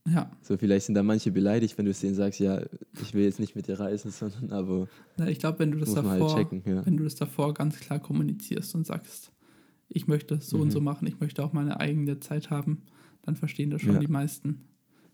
Ja. 0.06 0.30
So, 0.42 0.56
vielleicht 0.58 0.86
sind 0.86 0.94
da 0.94 1.02
manche 1.02 1.30
beleidigt, 1.30 1.78
wenn 1.78 1.86
du 1.86 1.90
es 1.90 2.00
denen 2.00 2.14
sagst, 2.14 2.38
ja, 2.38 2.62
ich 3.00 3.14
will 3.14 3.24
jetzt 3.24 3.40
nicht 3.40 3.56
mit 3.56 3.68
dir 3.68 3.80
reisen, 3.80 4.10
sondern 4.12 4.52
aber. 4.52 4.88
Ja, 5.18 5.26
ich 5.26 5.38
glaube, 5.38 5.60
wenn 5.60 5.70
du 5.70 5.78
das 5.78 5.96
halt 5.96 6.06
davor, 6.06 6.34
halt 6.34 6.50
checken, 6.50 6.62
ja. 6.66 6.84
wenn 6.84 6.96
du 6.96 7.04
das 7.04 7.14
davor 7.14 7.54
ganz 7.54 7.80
klar 7.80 7.98
kommunizierst 7.98 8.74
und 8.74 8.86
sagst, 8.86 9.32
ich 9.88 10.06
möchte 10.06 10.40
so 10.40 10.56
mhm. 10.56 10.62
und 10.64 10.70
so 10.72 10.80
machen, 10.80 11.06
ich 11.06 11.20
möchte 11.20 11.42
auch 11.42 11.52
meine 11.52 11.80
eigene 11.80 12.20
Zeit 12.20 12.50
haben, 12.50 12.82
dann 13.22 13.36
verstehen 13.36 13.70
das 13.70 13.80
schon 13.80 13.94
ja. 13.94 14.00
die 14.00 14.08
meisten 14.08 14.60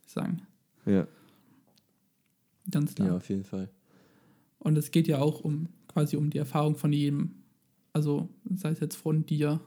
sagen. 0.06 0.42
Ja. 0.86 1.06
Ganz 2.70 2.94
klar. 2.94 3.08
Ja, 3.08 3.16
auf 3.16 3.28
jeden 3.28 3.44
Fall. 3.44 3.70
Und 4.58 4.76
es 4.76 4.90
geht 4.90 5.08
ja 5.08 5.18
auch 5.18 5.40
um 5.40 5.68
quasi 5.88 6.16
um 6.16 6.30
die 6.30 6.38
Erfahrung 6.38 6.76
von 6.76 6.92
jedem. 6.92 7.34
Also 7.92 8.28
sei 8.54 8.70
es 8.70 8.80
jetzt 8.80 8.96
von 8.96 9.26
dir 9.26 9.60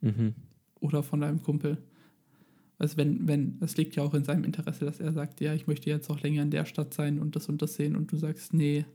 mhm. 0.00 0.34
oder 0.80 1.02
von 1.02 1.20
deinem 1.20 1.42
Kumpel. 1.42 1.78
Also 2.80 2.96
wenn, 2.96 3.28
wenn, 3.28 3.58
es 3.60 3.76
liegt 3.76 3.94
ja 3.94 4.02
auch 4.02 4.14
in 4.14 4.24
seinem 4.24 4.42
Interesse, 4.42 4.86
dass 4.86 5.00
er 5.00 5.12
sagt, 5.12 5.42
ja, 5.42 5.52
ich 5.52 5.66
möchte 5.66 5.90
jetzt 5.90 6.08
auch 6.08 6.18
länger 6.22 6.40
in 6.40 6.50
der 6.50 6.64
Stadt 6.64 6.94
sein 6.94 7.18
und 7.18 7.36
das 7.36 7.46
und 7.50 7.60
das 7.60 7.74
sehen 7.74 7.94
und 7.94 8.10
du 8.10 8.16
sagst, 8.16 8.54
nee, 8.54 8.86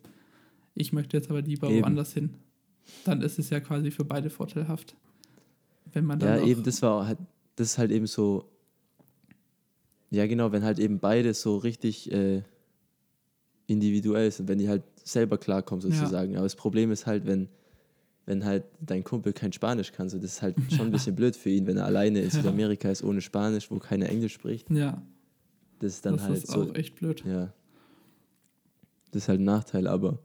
ich 0.73 0.91
möchte 0.91 1.15
jetzt 1.15 1.29
aber 1.29 1.43
lieber 1.43 1.69
eben. 1.69 1.83
woanders 1.83 2.11
hin. 2.11 2.31
Dann 3.03 3.21
ist 3.21 3.37
es 3.37 3.51
ja 3.51 3.59
quasi 3.59 3.91
für 3.91 4.03
beide 4.03 4.31
vorteilhaft. 4.31 4.95
Wenn 5.93 6.03
man 6.03 6.17
dann 6.17 6.39
ja, 6.39 6.45
eben, 6.47 6.63
das 6.63 6.81
war 6.81 7.05
halt, 7.05 7.19
das 7.57 7.73
ist 7.73 7.77
halt 7.77 7.91
eben 7.91 8.07
so, 8.07 8.49
ja 10.09 10.25
genau, 10.25 10.51
wenn 10.51 10.63
halt 10.63 10.79
eben 10.79 10.97
beide 10.97 11.35
so 11.35 11.57
richtig 11.57 12.11
äh, 12.11 12.41
individuell 13.67 14.31
sind, 14.31 14.47
wenn 14.47 14.57
die 14.57 14.67
halt 14.67 14.81
selber 15.03 15.37
klarkommen 15.37 15.81
sozusagen. 15.81 16.31
Ja. 16.31 16.39
Aber 16.39 16.45
das 16.47 16.55
Problem 16.55 16.89
ist 16.89 17.05
halt, 17.05 17.27
wenn, 17.27 17.49
wenn 18.25 18.43
halt 18.43 18.63
dein 18.79 19.03
Kumpel 19.03 19.33
kein 19.33 19.53
Spanisch 19.53 19.91
kann, 19.91 20.09
so 20.09 20.17
das 20.17 20.33
ist 20.33 20.41
halt 20.41 20.55
schon 20.69 20.87
ein 20.87 20.91
bisschen 20.91 21.15
blöd 21.15 21.35
für 21.35 21.49
ihn, 21.49 21.67
wenn 21.67 21.77
er 21.77 21.85
alleine 21.85 22.21
in 22.21 22.29
Südamerika 22.31 22.89
ist 22.89 23.03
ohne 23.03 23.21
Spanisch, 23.21 23.69
wo 23.69 23.77
keiner 23.77 24.09
Englisch 24.09 24.33
spricht. 24.33 24.69
Ja. 24.69 25.01
Das 25.79 25.93
ist 25.93 26.05
dann 26.05 26.17
das 26.17 26.23
halt 26.23 26.37
ist 26.37 26.47
so. 26.47 26.63
auch 26.63 26.75
echt 26.75 26.95
blöd. 26.95 27.23
Ja. 27.25 27.53
Das 29.11 29.23
ist 29.23 29.29
halt 29.29 29.39
ein 29.39 29.45
Nachteil, 29.45 29.87
aber 29.87 30.19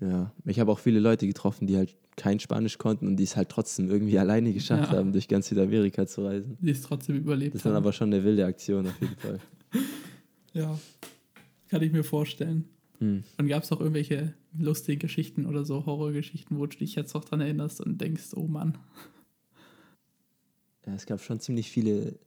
ja, 0.00 0.32
ich 0.44 0.60
habe 0.60 0.70
auch 0.70 0.78
viele 0.78 1.00
Leute 1.00 1.26
getroffen, 1.26 1.66
die 1.66 1.76
halt 1.76 1.96
kein 2.16 2.38
Spanisch 2.40 2.78
konnten 2.78 3.06
und 3.06 3.16
die 3.16 3.24
es 3.24 3.36
halt 3.36 3.48
trotzdem 3.48 3.90
irgendwie 3.90 4.18
alleine 4.18 4.52
geschafft 4.52 4.92
ja. 4.92 4.98
haben, 4.98 5.12
durch 5.12 5.28
ganz 5.28 5.48
Südamerika 5.48 6.06
zu 6.06 6.24
reisen. 6.24 6.58
Die 6.60 6.70
es 6.70 6.82
trotzdem 6.82 7.16
überlebt 7.16 7.54
Das 7.54 7.60
ist 7.60 7.66
dann 7.66 7.74
haben. 7.74 7.82
aber 7.82 7.92
schon 7.92 8.12
eine 8.12 8.22
wilde 8.24 8.44
Aktion 8.44 8.86
auf 8.86 9.00
jeden 9.00 9.16
Fall. 9.16 9.38
ja. 10.52 10.78
Kann 11.68 11.82
ich 11.82 11.92
mir 11.92 12.04
vorstellen. 12.04 12.68
Hm. 12.98 13.24
Und 13.38 13.48
gab 13.48 13.62
es 13.62 13.72
auch 13.72 13.80
irgendwelche 13.80 14.34
lustigen 14.56 14.98
Geschichten 14.98 15.46
oder 15.46 15.64
so 15.64 15.86
Horrorgeschichten, 15.86 16.58
wo 16.58 16.66
du 16.66 16.76
dich 16.76 16.94
jetzt 16.94 17.14
noch 17.14 17.24
dran 17.24 17.40
erinnerst 17.40 17.80
und 17.80 18.00
denkst, 18.00 18.34
oh 18.34 18.46
Mann. 18.46 18.78
Ja, 20.86 20.94
es 20.94 21.06
gab 21.06 21.20
schon 21.20 21.40
ziemlich 21.40 21.70
viele 21.70 22.18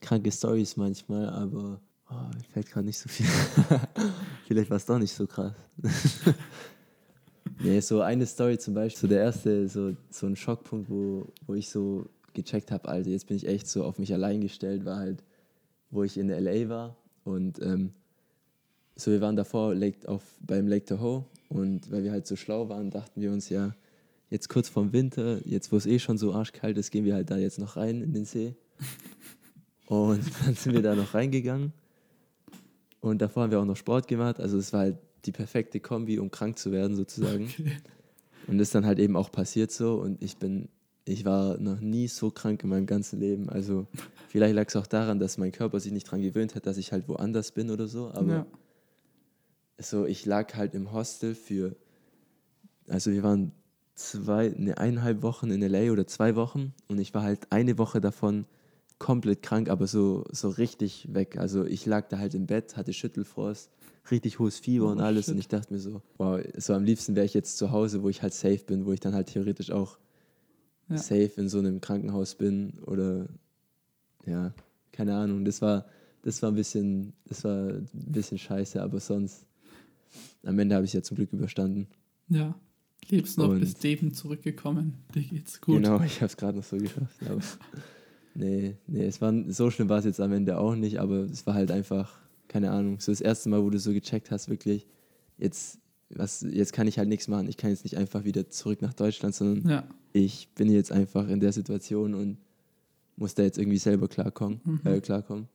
kranke 0.00 0.30
Stories 0.30 0.76
manchmal, 0.76 1.28
aber 1.28 1.80
oh, 2.10 2.14
mir 2.14 2.44
fällt 2.52 2.70
gerade 2.70 2.86
nicht 2.86 2.98
so 2.98 3.08
viel. 3.08 3.26
Vielleicht 4.46 4.70
war 4.70 4.76
es 4.76 4.86
doch 4.86 4.98
nicht 4.98 5.12
so 5.12 5.26
krass. 5.26 5.54
nee, 7.60 7.80
so 7.80 8.00
eine 8.00 8.26
Story 8.26 8.58
zum 8.58 8.74
Beispiel, 8.74 9.00
so 9.00 9.06
der 9.08 9.22
erste, 9.22 9.68
so, 9.68 9.96
so 10.10 10.26
ein 10.26 10.36
Schockpunkt, 10.36 10.88
wo, 10.88 11.26
wo 11.46 11.54
ich 11.54 11.70
so 11.70 12.08
gecheckt 12.34 12.70
habe, 12.70 12.88
also 12.88 13.10
jetzt 13.10 13.26
bin 13.26 13.36
ich 13.36 13.46
echt 13.46 13.66
so 13.66 13.84
auf 13.84 13.98
mich 13.98 14.12
allein 14.12 14.40
gestellt, 14.40 14.84
war 14.84 14.98
halt, 14.98 15.22
wo 15.90 16.02
ich 16.02 16.16
in 16.16 16.28
LA 16.28 16.68
war 16.68 16.96
und 17.24 17.60
ähm, 17.60 17.92
so 18.96 19.10
wir 19.10 19.20
waren 19.20 19.36
davor 19.36 19.74
Lake, 19.74 20.08
auf, 20.08 20.22
beim 20.40 20.68
Lake 20.68 20.84
Tahoe 20.84 21.24
und 21.48 21.90
weil 21.90 22.04
wir 22.04 22.12
halt 22.12 22.26
so 22.26 22.36
schlau 22.36 22.68
waren, 22.68 22.90
dachten 22.90 23.20
wir 23.20 23.32
uns 23.32 23.48
ja, 23.48 23.74
jetzt 24.30 24.48
kurz 24.48 24.68
vorm 24.68 24.92
Winter, 24.92 25.46
jetzt 25.46 25.72
wo 25.72 25.76
es 25.76 25.86
eh 25.86 25.98
schon 25.98 26.18
so 26.18 26.32
arschkalt 26.32 26.78
ist, 26.78 26.90
gehen 26.90 27.04
wir 27.04 27.14
halt 27.14 27.30
da 27.30 27.36
jetzt 27.36 27.58
noch 27.58 27.76
rein 27.76 28.02
in 28.02 28.12
den 28.12 28.24
See. 28.24 28.54
Und 29.86 30.22
dann 30.42 30.54
sind 30.54 30.72
wir 30.72 30.80
da 30.80 30.94
noch 30.94 31.12
reingegangen. 31.12 31.74
Und 33.00 33.20
davor 33.20 33.42
haben 33.42 33.50
wir 33.50 33.60
auch 33.60 33.66
noch 33.66 33.76
Sport 33.76 34.08
gemacht. 34.08 34.40
Also 34.40 34.56
es 34.56 34.72
war 34.72 34.80
halt 34.80 34.96
die 35.26 35.32
perfekte 35.32 35.80
Kombi, 35.80 36.18
um 36.18 36.30
krank 36.30 36.58
zu 36.58 36.72
werden 36.72 36.96
sozusagen. 36.96 37.44
Okay. 37.44 37.76
Und 38.46 38.56
das 38.56 38.68
ist 38.68 38.74
dann 38.74 38.86
halt 38.86 38.98
eben 38.98 39.16
auch 39.16 39.30
passiert 39.30 39.70
so. 39.70 39.96
Und 39.96 40.22
ich 40.22 40.38
bin, 40.38 40.70
ich 41.04 41.26
war 41.26 41.58
noch 41.58 41.80
nie 41.80 42.08
so 42.08 42.30
krank 42.30 42.62
in 42.62 42.70
meinem 42.70 42.86
ganzen 42.86 43.20
Leben. 43.20 43.50
Also 43.50 43.86
vielleicht 44.28 44.54
lag 44.54 44.68
es 44.68 44.76
auch 44.76 44.86
daran, 44.86 45.18
dass 45.18 45.36
mein 45.36 45.52
Körper 45.52 45.78
sich 45.78 45.92
nicht 45.92 46.06
daran 46.06 46.22
gewöhnt 46.22 46.54
hat, 46.54 46.64
dass 46.64 46.78
ich 46.78 46.92
halt 46.92 47.06
woanders 47.06 47.52
bin 47.52 47.70
oder 47.70 47.86
so. 47.86 48.10
Aber 48.14 48.32
ja 48.32 48.46
so, 49.78 50.06
ich 50.06 50.26
lag 50.26 50.54
halt 50.54 50.74
im 50.74 50.92
Hostel 50.92 51.34
für, 51.34 51.76
also 52.88 53.10
wir 53.10 53.22
waren 53.22 53.52
zwei, 53.94 54.54
eine 54.54 54.78
eineinhalb 54.78 55.22
Wochen 55.22 55.50
in 55.50 55.62
LA 55.62 55.92
oder 55.92 56.06
zwei 56.06 56.36
Wochen 56.36 56.74
und 56.88 56.98
ich 56.98 57.14
war 57.14 57.22
halt 57.22 57.50
eine 57.50 57.78
Woche 57.78 58.00
davon 58.00 58.46
komplett 58.98 59.42
krank, 59.42 59.68
aber 59.68 59.86
so, 59.86 60.24
so 60.30 60.48
richtig 60.48 61.12
weg. 61.12 61.36
Also 61.36 61.64
ich 61.64 61.86
lag 61.86 62.08
da 62.08 62.18
halt 62.18 62.34
im 62.34 62.46
Bett, 62.46 62.76
hatte 62.76 62.92
Schüttelfrost, 62.92 63.70
richtig 64.10 64.38
hohes 64.38 64.58
Fieber 64.58 64.86
oh, 64.86 64.90
und 64.90 65.00
alles 65.00 65.26
shit. 65.26 65.34
und 65.34 65.40
ich 65.40 65.48
dachte 65.48 65.72
mir 65.72 65.80
so, 65.80 66.02
wow, 66.18 66.40
so 66.56 66.72
am 66.74 66.84
liebsten 66.84 67.16
wäre 67.16 67.26
ich 67.26 67.34
jetzt 67.34 67.58
zu 67.58 67.72
Hause, 67.72 68.02
wo 68.02 68.08
ich 68.08 68.22
halt 68.22 68.32
safe 68.32 68.60
bin, 68.64 68.86
wo 68.86 68.92
ich 68.92 69.00
dann 69.00 69.14
halt 69.14 69.28
theoretisch 69.28 69.72
auch 69.72 69.98
ja. 70.88 70.98
safe 70.98 71.32
in 71.36 71.48
so 71.48 71.58
einem 71.58 71.80
Krankenhaus 71.80 72.36
bin 72.36 72.78
oder 72.86 73.26
ja, 74.24 74.52
keine 74.92 75.16
Ahnung. 75.16 75.44
Das 75.44 75.60
war, 75.62 75.86
das 76.22 76.40
war 76.42 76.50
ein 76.50 76.54
bisschen, 76.54 77.12
das 77.26 77.42
war 77.44 77.70
ein 77.70 77.88
bisschen 77.92 78.38
scheiße, 78.38 78.80
aber 78.80 79.00
sonst 79.00 79.46
am 80.44 80.58
Ende 80.58 80.74
habe 80.74 80.84
ich 80.84 80.90
es 80.90 80.94
ja 80.94 81.02
zum 81.02 81.16
Glück 81.16 81.32
überstanden. 81.32 81.88
Ja, 82.28 82.54
lebst 83.08 83.38
noch, 83.38 83.58
bis 83.58 83.82
Leben 83.82 84.12
zurückgekommen. 84.12 84.94
Dir 85.14 85.22
geht's 85.22 85.60
gut. 85.60 85.76
Genau, 85.76 86.00
ich 86.02 86.16
habe 86.16 86.26
es 86.26 86.36
gerade 86.36 86.58
noch 86.58 86.64
so 86.64 86.76
geschafft. 86.76 87.16
Aber 87.28 87.40
nee, 88.34 88.76
nee, 88.86 89.04
es 89.04 89.20
war, 89.20 89.32
so 89.48 89.70
schlimm 89.70 89.88
war 89.88 89.98
es 89.98 90.04
jetzt 90.04 90.20
am 90.20 90.32
Ende 90.32 90.58
auch 90.58 90.74
nicht, 90.74 90.98
aber 91.00 91.20
es 91.24 91.46
war 91.46 91.54
halt 91.54 91.70
einfach, 91.70 92.18
keine 92.48 92.70
Ahnung, 92.70 93.00
so 93.00 93.12
das 93.12 93.20
erste 93.20 93.48
Mal, 93.48 93.62
wo 93.62 93.70
du 93.70 93.78
so 93.78 93.92
gecheckt 93.92 94.30
hast, 94.30 94.48
wirklich, 94.48 94.86
jetzt, 95.38 95.78
was, 96.10 96.42
jetzt 96.42 96.72
kann 96.72 96.86
ich 96.86 96.98
halt 96.98 97.08
nichts 97.08 97.28
machen. 97.28 97.48
Ich 97.48 97.56
kann 97.56 97.70
jetzt 97.70 97.84
nicht 97.84 97.96
einfach 97.96 98.24
wieder 98.24 98.48
zurück 98.48 98.82
nach 98.82 98.94
Deutschland, 98.94 99.34
sondern 99.34 99.68
ja. 99.68 99.84
ich 100.12 100.48
bin 100.54 100.70
jetzt 100.70 100.92
einfach 100.92 101.28
in 101.28 101.40
der 101.40 101.52
Situation 101.52 102.14
und 102.14 102.38
muss 103.16 103.34
da 103.34 103.42
jetzt 103.42 103.58
irgendwie 103.58 103.78
selber 103.78 104.08
klarkommen. 104.08 104.60
Mhm. 104.64 104.80
Äh, 104.84 105.00
klarkommen. 105.00 105.48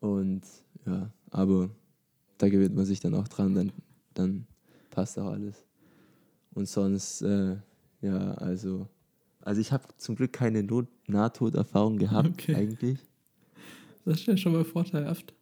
Und 0.00 0.42
ja, 0.84 1.12
aber 1.30 1.70
da 2.42 2.48
gewöhnt 2.48 2.74
man 2.74 2.84
sich 2.84 2.98
dann 2.98 3.14
auch 3.14 3.28
dran, 3.28 3.54
dann, 3.54 3.72
dann 4.14 4.46
passt 4.90 5.16
auch 5.16 5.30
alles. 5.30 5.62
Und 6.52 6.68
sonst, 6.68 7.22
äh, 7.22 7.54
ja, 8.00 8.32
also, 8.32 8.88
also 9.40 9.60
ich 9.60 9.70
habe 9.70 9.84
zum 9.96 10.16
Glück 10.16 10.32
keine 10.32 10.64
Not 10.64 10.88
Nahtoderfahrung 11.06 11.98
gehabt, 11.98 12.30
okay. 12.30 12.56
eigentlich. 12.56 12.98
Das 14.04 14.18
ist 14.18 14.26
ja 14.26 14.36
schon 14.36 14.54
mal 14.54 14.64
vorteilhaft. 14.64 15.34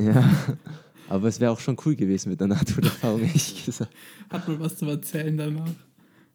Ja, 0.00 0.28
aber 1.08 1.28
es 1.28 1.38
wäre 1.38 1.52
auch 1.52 1.60
schon 1.60 1.76
cool 1.86 1.94
gewesen 1.94 2.30
mit 2.30 2.40
der 2.40 2.48
Nahtoderfahrung, 2.48 3.20
ehrlich 3.20 3.64
gesagt. 3.64 3.94
Hat 4.28 4.48
man 4.48 4.58
was 4.58 4.76
zu 4.76 4.86
erzählen 4.86 5.36
danach? 5.36 5.70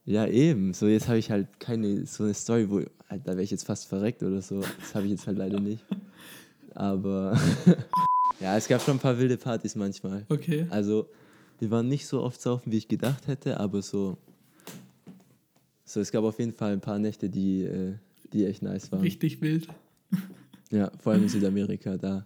Ja, 0.06 0.26
eben. 0.26 0.74
So, 0.74 0.88
jetzt 0.88 1.10
habe 1.10 1.18
ich 1.18 1.32
halt 1.32 1.60
keine 1.60 2.06
so 2.06 2.24
eine 2.24 2.34
Story, 2.34 2.70
wo 2.70 2.82
halt, 3.10 3.28
da 3.28 3.34
wäre 3.34 3.44
ich 3.44 3.52
jetzt 3.52 3.66
fast 3.66 3.88
verreckt 3.88 4.24
oder 4.24 4.42
so. 4.42 4.62
Das 4.80 4.96
habe 4.96 5.04
ich 5.04 5.12
jetzt 5.12 5.28
halt 5.28 5.38
leider 5.38 5.60
nicht. 5.60 5.84
Aber 6.74 7.38
ja, 8.40 8.58
es 8.58 8.68
gab 8.68 8.82
schon 8.82 8.98
ein 8.98 9.00
paar 9.00 9.18
wilde 9.18 9.38
Partys 9.38 9.76
manchmal. 9.76 10.26
Okay. 10.30 10.68
Also, 10.70 11.10
wir 11.60 11.72
waren 11.72 11.88
nicht 11.88 12.06
so 12.06 12.22
oft 12.22 12.42
saufen, 12.42 12.72
wie 12.72 12.78
ich 12.78 12.88
gedacht 12.88 13.28
hätte, 13.28 13.60
aber 13.60 13.82
so. 13.82 14.18
So, 15.86 16.02
es 16.02 16.12
gab 16.12 16.24
auf 16.24 16.38
jeden 16.40 16.54
Fall 16.54 16.74
ein 16.74 16.82
paar 16.82 17.00
Nächte, 17.00 17.30
die, 17.30 17.64
äh, 17.64 17.94
die 18.34 18.46
echt 18.46 18.62
nice 18.62 18.92
waren. 18.92 19.02
Richtig 19.02 19.42
wild. 19.42 19.68
Ja, 20.70 20.92
vor 21.00 21.14
allem 21.14 21.24
in 21.24 21.30
Südamerika, 21.30 21.98
da. 21.98 22.26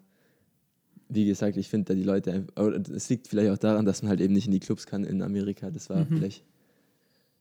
Wie 1.10 1.26
gesagt, 1.26 1.58
ich 1.58 1.68
finde 1.68 1.90
da 1.90 1.94
die 1.94 2.04
Leute, 2.04 2.48
es 2.96 3.10
liegt 3.10 3.28
vielleicht 3.28 3.52
auch 3.52 3.58
daran, 3.58 3.86
dass 3.86 4.02
man 4.02 4.10
halt 4.10 4.22
eben 4.22 4.34
nicht 4.34 4.46
in 4.46 4.52
die 4.52 4.62
Clubs 4.62 4.88
kann 4.88 5.04
in 5.04 5.22
Amerika. 5.22 5.70
Das 5.70 5.90
war 5.90 6.06
mhm. 6.06 6.08
vielleicht 6.08 6.44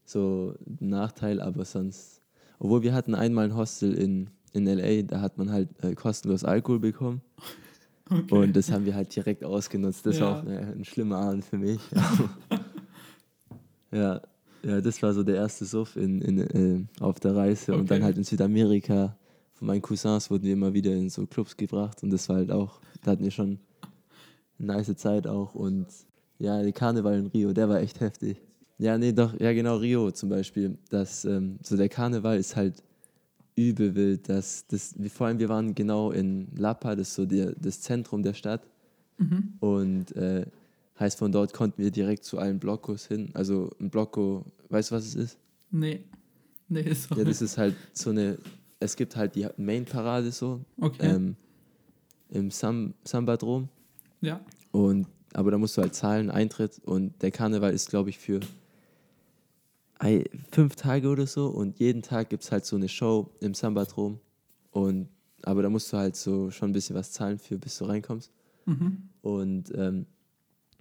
so 0.05 0.55
ein 0.67 0.89
Nachteil, 0.89 1.41
aber 1.41 1.65
sonst. 1.65 2.21
Obwohl 2.59 2.83
wir 2.83 2.93
hatten 2.93 3.15
einmal 3.15 3.47
ein 3.47 3.57
Hostel 3.57 3.95
in, 3.95 4.29
in 4.53 4.67
LA, 4.67 5.03
da 5.03 5.21
hat 5.21 5.39
man 5.39 5.51
halt 5.53 5.69
äh, 5.83 5.95
kostenlos 5.95 6.45
Alkohol 6.45 6.81
bekommen. 6.81 7.23
Okay. 8.11 8.35
Und 8.35 8.57
das 8.57 8.73
haben 8.73 8.85
wir 8.85 8.95
halt 8.95 9.15
direkt 9.15 9.45
ausgenutzt. 9.45 10.05
Das 10.05 10.19
ja. 10.19 10.27
war 10.27 10.41
auch 10.41 10.47
äh, 10.47 10.59
ein 10.59 10.85
schlimmer 10.85 11.19
Abend 11.19 11.45
für 11.45 11.59
mich. 11.59 11.81
ja, 13.93 14.21
ja, 14.63 14.81
das 14.81 15.03
war 15.03 15.13
so 15.13 15.23
der 15.23 15.37
erste 15.37 15.65
Suff 15.65 15.97
in, 15.97 16.21
in, 16.21 16.39
äh, 16.39 17.03
auf 17.03 17.21
der 17.21 17.37
Reise. 17.37 17.73
Okay. 17.73 17.81
Und 17.81 17.91
dann 17.91 18.03
halt 18.03 18.19
in 18.19 18.25
Südamerika. 18.25 19.17
Von 19.55 19.67
meinen 19.69 19.83
Cousins 19.83 20.31
wurden 20.31 20.45
wir 20.45 20.55
immer 20.55 20.73
wieder 20.75 20.93
in 20.93 21.09
so 21.09 21.27
Clubs 21.27 21.57
gebracht. 21.57 22.03
Und 22.03 22.11
das 22.11 22.29
war 22.29 22.37
halt 22.37 22.51
auch, 22.51 22.81
da 23.03 23.13
hatten 23.13 23.25
wir 23.25 23.31
schon 23.31 23.59
eine 24.59 24.75
nice 24.75 24.97
Zeit 24.97 25.27
auch. 25.27 25.55
Und 25.55 25.87
ja, 26.39 26.63
der 26.63 26.73
Karneval 26.73 27.19
in 27.19 27.27
Rio, 27.27 27.53
der 27.53 27.69
war 27.69 27.81
echt 27.81 28.01
heftig. 28.01 28.39
Ja, 28.79 28.97
nee, 28.97 29.13
doch, 29.13 29.39
ja 29.39 29.53
genau, 29.53 29.77
Rio 29.77 30.11
zum 30.11 30.31
Beispiel. 30.31 30.79
Das, 30.89 31.25
ähm, 31.25 31.59
so 31.63 31.77
der 31.77 31.89
Karneval 31.89 32.39
ist 32.39 32.57
halt 32.57 32.83
übel 33.69 33.95
wild. 33.95 34.29
Das, 34.29 34.67
das, 34.67 34.95
vor 35.13 35.27
allem, 35.27 35.39
wir 35.39 35.49
waren 35.49 35.75
genau 35.75 36.11
in 36.11 36.49
Lapa, 36.57 36.97
das 36.97 37.09
ist 37.09 37.15
so 37.15 37.27
der, 37.27 37.53
das 37.53 37.81
Zentrum 37.81 38.23
der 38.23 38.35
Stadt. 38.35 38.63
Mhm. 39.19 39.55
Und 39.61 40.17
äh, 40.17 40.47
heißt, 40.99 41.19
von 41.19 41.33
dort 41.33 41.53
konnten 41.53 41.83
wir 41.83 41.91
direkt 41.91 42.25
zu 42.25 42.39
allen 42.39 42.59
Blockos 42.59 43.07
hin. 43.07 43.31
Also 43.35 43.71
ein 43.81 43.91
Blocko, 43.91 44.45
weißt 44.69 44.91
du, 44.91 44.95
was 44.95 45.07
es 45.07 45.15
ist? 45.15 45.39
Nee. 45.71 46.05
Nee, 46.69 46.93
sorry. 46.95 47.21
Ja, 47.21 47.27
das 47.27 47.43
ist 47.43 47.59
halt 47.59 47.75
so 47.93 48.11
eine, 48.11 48.39
es 48.79 48.97
gibt 48.97 49.17
halt 49.17 49.35
die 49.35 49.47
Main-Parade 49.57 50.31
so. 50.33 50.61
Okay. 50.81 51.07
Ähm, 51.07 51.37
Im 52.31 52.51
Sam 52.51 52.95
Samba-Drom. 53.05 53.69
Ja. 54.21 54.41
Und, 54.73 55.07
aber 55.33 55.51
da 55.51 55.59
musst 55.59 55.77
du 55.77 55.83
halt 55.83 55.95
zahlen, 55.95 56.31
Eintritt. 56.31 56.81
Und 56.85 57.21
der 57.23 57.31
Karneval 57.31 57.73
ist, 57.73 57.91
glaube 57.91 58.11
ich, 58.11 58.19
für 58.19 58.41
fünf 60.51 60.77
Tage 60.77 61.09
oder 61.09 61.27
so 61.27 61.49
und 61.49 61.79
jeden 61.79 62.03
Tag 62.03 62.31
gibt 62.31 62.43
es 62.43 62.53
halt 62.53 62.65
so 62.65 62.77
eine 62.77 62.89
Show 62.89 63.31
im 63.41 63.55
Sambatrom. 63.55 64.19
Und 64.71 65.09
aber 65.43 65.63
da 65.63 65.71
musst 65.71 65.93
du 65.93 65.97
halt 65.97 66.17
so 66.17 66.51
schon 66.51 66.71
ein 66.71 66.73
bisschen 66.73 66.97
was 66.97 67.13
zahlen 67.13 67.39
für, 67.39 67.59
bis 67.59 67.79
du 67.79 67.85
reinkommst. 67.85 68.31
Mhm. 68.67 69.09
Und 69.23 69.73
ähm, 69.75 70.07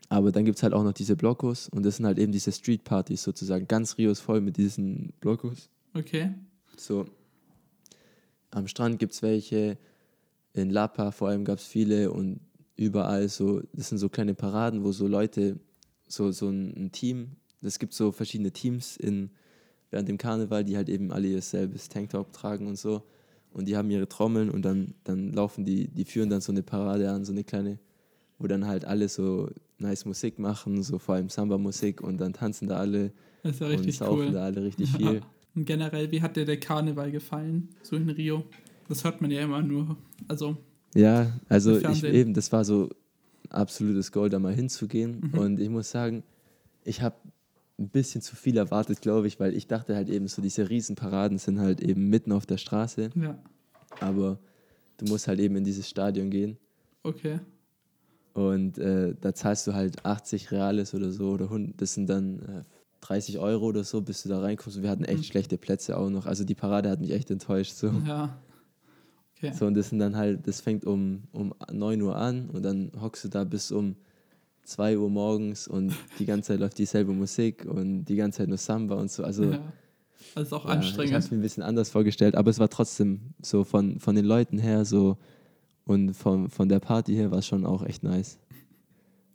aber 0.10 0.32
dann 0.32 0.44
gibt 0.44 0.58
es 0.58 0.64
halt 0.64 0.74
auch 0.74 0.84
noch 0.84 0.94
diese 0.94 1.16
Blockos 1.16 1.70
und 1.70 1.84
das 1.84 1.98
sind 1.98 2.06
halt 2.06 2.18
eben 2.18 2.32
diese 2.32 2.52
Street-Partys 2.52 3.22
sozusagen. 3.24 3.68
Ganz 3.68 3.98
Rio 3.98 4.12
ist 4.12 4.22
voll 4.22 4.42
mit 4.42 4.58
diesen 4.58 5.14
Blockos. 5.20 5.70
Okay. 5.94 6.34
So. 6.78 7.06
Am 8.52 8.68
Strand 8.68 8.98
gibt 8.98 9.14
es 9.14 9.22
welche, 9.22 9.78
in 10.54 10.72
Lapa 10.72 11.12
vor 11.12 11.30
allem 11.30 11.46
gab 11.46 11.60
es 11.60 11.66
viele 11.66 12.12
und 12.12 12.40
überall 12.76 13.30
so, 13.30 13.62
das 13.74 13.90
sind 13.90 14.00
so 14.00 14.10
kleine 14.10 14.34
Paraden, 14.34 14.84
wo 14.84 14.92
so 14.92 15.08
Leute, 15.08 15.60
so, 16.08 16.32
so 16.32 16.50
ein, 16.50 16.74
ein 16.76 16.92
Team 16.92 17.36
es 17.62 17.80
gibt 17.80 17.94
so 17.94 18.12
verschiedene 18.12 18.52
Teams 18.52 18.98
in, 18.98 19.32
während 19.90 20.08
dem 20.08 20.18
Karneval, 20.18 20.64
die 20.64 20.78
halt 20.78 20.90
eben 20.90 21.12
alle 21.12 21.28
ihr 21.28 21.42
selbes 21.42 21.90
Tanktop 21.90 22.32
tragen 22.34 22.68
und 22.68 22.78
so. 22.78 23.04
Und 23.52 23.68
die 23.68 23.76
haben 23.76 23.90
ihre 23.90 24.08
Trommeln 24.08 24.50
und 24.50 24.64
dann, 24.64 24.94
dann 25.04 25.34
laufen 25.34 25.66
die, 25.66 25.88
die 25.88 26.06
führen 26.06 26.30
dann 26.30 26.42
so 26.42 26.52
eine 26.52 26.62
Parade 26.62 27.10
an, 27.10 27.26
so 27.26 27.32
eine 27.32 27.44
kleine, 27.44 27.80
wo 28.38 28.48
dann 28.48 28.68
halt 28.68 28.86
alle 28.86 29.10
so 29.10 29.50
nice 29.80 30.06
Musik 30.06 30.38
machen, 30.38 30.84
so 30.84 31.00
vor 31.00 31.16
allem 31.16 31.30
Samba-Musik 31.30 32.02
und 32.02 32.20
dann 32.20 32.34
tanzen 32.34 32.68
da 32.68 32.78
alle 32.78 33.12
das 33.42 33.54
ist 33.54 33.62
ja 33.62 33.68
richtig 33.68 34.02
und 34.02 34.08
saufen 34.08 34.28
cool. 34.28 34.32
da 34.34 34.44
alle 34.44 34.64
richtig 34.64 34.92
viel. 34.98 35.16
Ja. 35.16 35.22
Und 35.56 35.66
generell, 35.66 36.12
wie 36.12 36.22
hat 36.22 36.36
dir 36.36 36.46
der 36.46 36.60
Karneval 36.60 37.12
gefallen, 37.12 37.70
so 37.82 37.96
in 37.96 38.10
Rio? 38.10 38.44
Das 38.88 39.04
hört 39.04 39.22
man 39.22 39.32
ja 39.32 39.42
immer 39.42 39.62
nur, 39.62 39.98
also... 40.28 40.58
Ja, 40.96 41.40
also 41.48 41.78
ich 41.78 42.04
eben, 42.04 42.34
das 42.34 42.52
war 42.52 42.66
so 42.66 42.90
absolutes 43.50 44.12
Gold, 44.12 44.34
da 44.34 44.40
mal 44.40 44.54
hinzugehen. 44.54 45.32
Mhm. 45.32 45.40
Und 45.40 45.60
ich 45.60 45.70
muss 45.70 45.92
sagen, 45.92 46.24
ich 46.84 47.02
habe 47.02 47.16
ein 47.80 47.90
bisschen 47.90 48.22
zu 48.22 48.36
viel 48.36 48.58
erwartet, 48.58 49.02
glaube 49.02 49.28
ich, 49.28 49.40
weil 49.40 49.56
ich 49.56 49.68
dachte 49.68 49.96
halt 49.96 50.10
eben 50.10 50.28
so, 50.28 50.42
diese 50.42 50.70
Riesenparaden 50.70 51.38
sind 51.38 51.60
halt 51.60 51.82
eben 51.82 52.10
mitten 52.10 52.32
auf 52.32 52.46
der 52.46 52.58
Straße. 52.58 53.10
Ja. 53.16 53.40
Aber 54.00 54.40
du 54.98 55.06
musst 55.06 55.28
halt 55.28 55.40
eben 55.40 55.56
in 55.56 55.64
dieses 55.64 55.90
Stadion 55.90 56.30
gehen. 56.30 56.58
Okay. 57.04 57.40
Und 58.34 58.78
äh, 58.78 59.16
da 59.20 59.34
zahlst 59.34 59.66
du 59.68 59.74
halt 59.74 60.06
80 60.06 60.52
Reales 60.52 60.94
oder 60.94 61.12
so, 61.12 61.32
oder 61.32 61.46
100, 61.46 61.82
das 61.82 61.94
sind 61.94 62.10
dann 62.10 62.40
äh, 62.40 62.64
30 63.02 63.40
Euro 63.40 63.68
oder 63.68 63.84
so, 63.84 64.02
bis 64.02 64.24
du 64.24 64.30
da 64.30 64.40
reinkommst. 64.40 64.78
Und 64.78 64.84
wir 64.84 64.90
hatten 64.90 65.06
echt 65.06 65.20
mhm. 65.20 65.24
schlechte 65.24 65.58
Plätze 65.58 65.98
auch 65.98 66.10
noch. 66.10 66.26
Also 66.26 66.44
die 66.44 66.56
Parade 66.56 66.90
hat 66.90 67.00
mich 67.00 67.12
echt 67.12 67.32
enttäuscht. 67.32 67.74
So. 67.74 67.88
Ja. 68.06 68.38
Okay. 69.38 69.54
So, 69.54 69.66
und 69.66 69.76
das 69.76 69.90
sind 69.90 70.00
dann 70.00 70.18
halt, 70.18 70.48
das 70.48 70.60
fängt 70.60 70.86
um, 70.86 71.24
um 71.32 71.54
9 71.72 72.02
Uhr 72.02 72.16
an 72.18 72.50
und 72.50 72.64
dann 72.64 72.92
hockst 73.00 73.24
du 73.24 73.30
da 73.30 73.46
bis 73.46 73.72
um 73.72 73.96
2 74.70 74.98
Uhr 74.98 75.10
morgens 75.10 75.68
und 75.68 75.94
die 76.20 76.26
ganze 76.26 76.50
Zeit 76.50 76.60
läuft 76.60 76.78
dieselbe 76.78 77.12
Musik 77.12 77.66
und 77.66 78.06
die 78.06 78.16
ganze 78.16 78.40
Zeit 78.40 78.50
nur 78.50 78.58
Samba 78.58 78.96
und 78.96 79.12
so. 79.12 79.24
Also, 79.24 79.46
ja, 79.46 79.60
das 80.36 80.48
ist 80.48 80.54
auch 80.54 80.66
ja, 80.66 80.72
anstrengend. 80.72 81.10
Ich 81.10 81.14
habe 81.14 81.24
es 81.24 81.32
mir 81.32 81.38
ein 81.38 81.42
bisschen 81.42 81.64
anders 81.64 81.90
vorgestellt, 81.90 82.36
aber 82.36 82.50
es 82.50 82.60
war 82.60 82.70
trotzdem 82.70 83.34
so 83.42 83.64
von, 83.64 84.00
von 84.00 84.16
den 84.16 84.26
Leuten 84.26 84.58
her 84.60 84.86
so 84.86 85.18
und 85.86 86.14
von, 86.14 86.50
von 86.50 86.70
der 86.70 86.80
Party 86.80 87.16
her 87.16 87.32
war 87.32 87.40
es 87.40 87.48
schon 87.48 87.66
auch 87.66 87.84
echt 87.84 88.04
nice. 88.04 88.38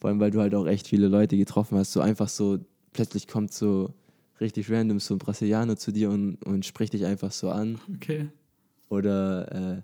Vor 0.00 0.10
allem, 0.10 0.20
weil 0.20 0.30
du 0.30 0.40
halt 0.40 0.54
auch 0.54 0.66
echt 0.66 0.86
viele 0.86 1.08
Leute 1.08 1.36
getroffen 1.36 1.78
hast. 1.78 1.92
So 1.92 2.00
einfach 2.00 2.28
so, 2.28 2.58
plötzlich 2.92 3.26
kommt 3.26 3.52
so 3.52 3.92
richtig 4.40 4.70
random 4.70 5.00
so 5.00 5.14
ein 5.14 5.18
Brasilianer 5.18 5.76
zu 5.76 5.92
dir 5.92 6.10
und, 6.10 6.36
und 6.44 6.64
spricht 6.64 6.92
dich 6.92 7.06
einfach 7.06 7.32
so 7.32 7.50
an. 7.50 7.80
Okay. 7.96 8.28
Oder 8.88 9.82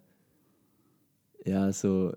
äh, 1.45 1.51
ja, 1.51 1.73
so 1.73 2.13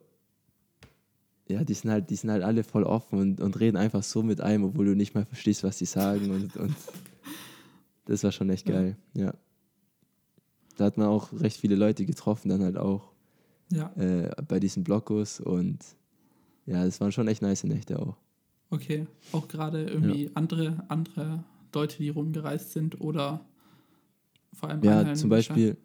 ja, 1.54 1.64
die 1.64 1.74
sind 1.74 1.92
halt, 1.92 2.10
die 2.10 2.16
sind 2.16 2.32
halt 2.32 2.44
alle 2.44 2.64
voll 2.64 2.84
offen 2.84 3.20
und, 3.20 3.40
und 3.40 3.60
reden 3.60 3.78
einfach 3.78 4.02
so 4.04 4.24
mit 4.24 4.42
einem, 4.42 4.66
obwohl 4.66 4.88
du 4.88 4.96
nicht 4.96 5.14
mal 5.14 5.26
verstehst, 5.26 5.64
was 5.64 5.78
sie 5.78 5.86
sagen. 5.86 6.32
Und, 6.32 6.58
und 6.58 6.76
das 8.06 8.24
war 8.24 8.32
schon 8.32 8.50
echt 8.50 8.66
geil, 8.66 8.98
ja. 9.14 9.26
ja. 9.26 9.34
Da 10.78 10.86
hat 10.86 10.98
man 10.98 11.08
auch 11.08 11.32
recht 11.34 11.58
viele 11.58 11.76
Leute 11.76 12.06
getroffen, 12.06 12.50
dann 12.50 12.64
halt 12.64 12.78
auch 12.78 13.12
ja. 13.72 13.92
äh, 13.96 14.32
bei 14.48 14.60
diesen 14.60 14.84
Blockos 14.84 15.40
und 15.40 15.80
ja, 16.66 16.84
das 16.84 17.00
waren 17.00 17.12
schon 17.12 17.28
echt 17.28 17.44
nice 17.44 17.64
Nächte 17.66 18.00
auch. 18.00 18.18
Okay, 18.72 19.06
auch 19.32 19.48
gerade 19.48 19.84
irgendwie 19.84 20.26
ja. 20.26 20.32
andere, 20.34 20.84
andere 20.88 21.44
Leute, 21.76 21.98
die 21.98 22.10
rumgereist 22.10 22.72
sind 22.72 23.00
oder 23.00 23.46
vor 24.54 24.70
allem 24.70 24.84
Ja, 24.84 25.14
zum 25.14 25.30
Beispiel, 25.30 25.78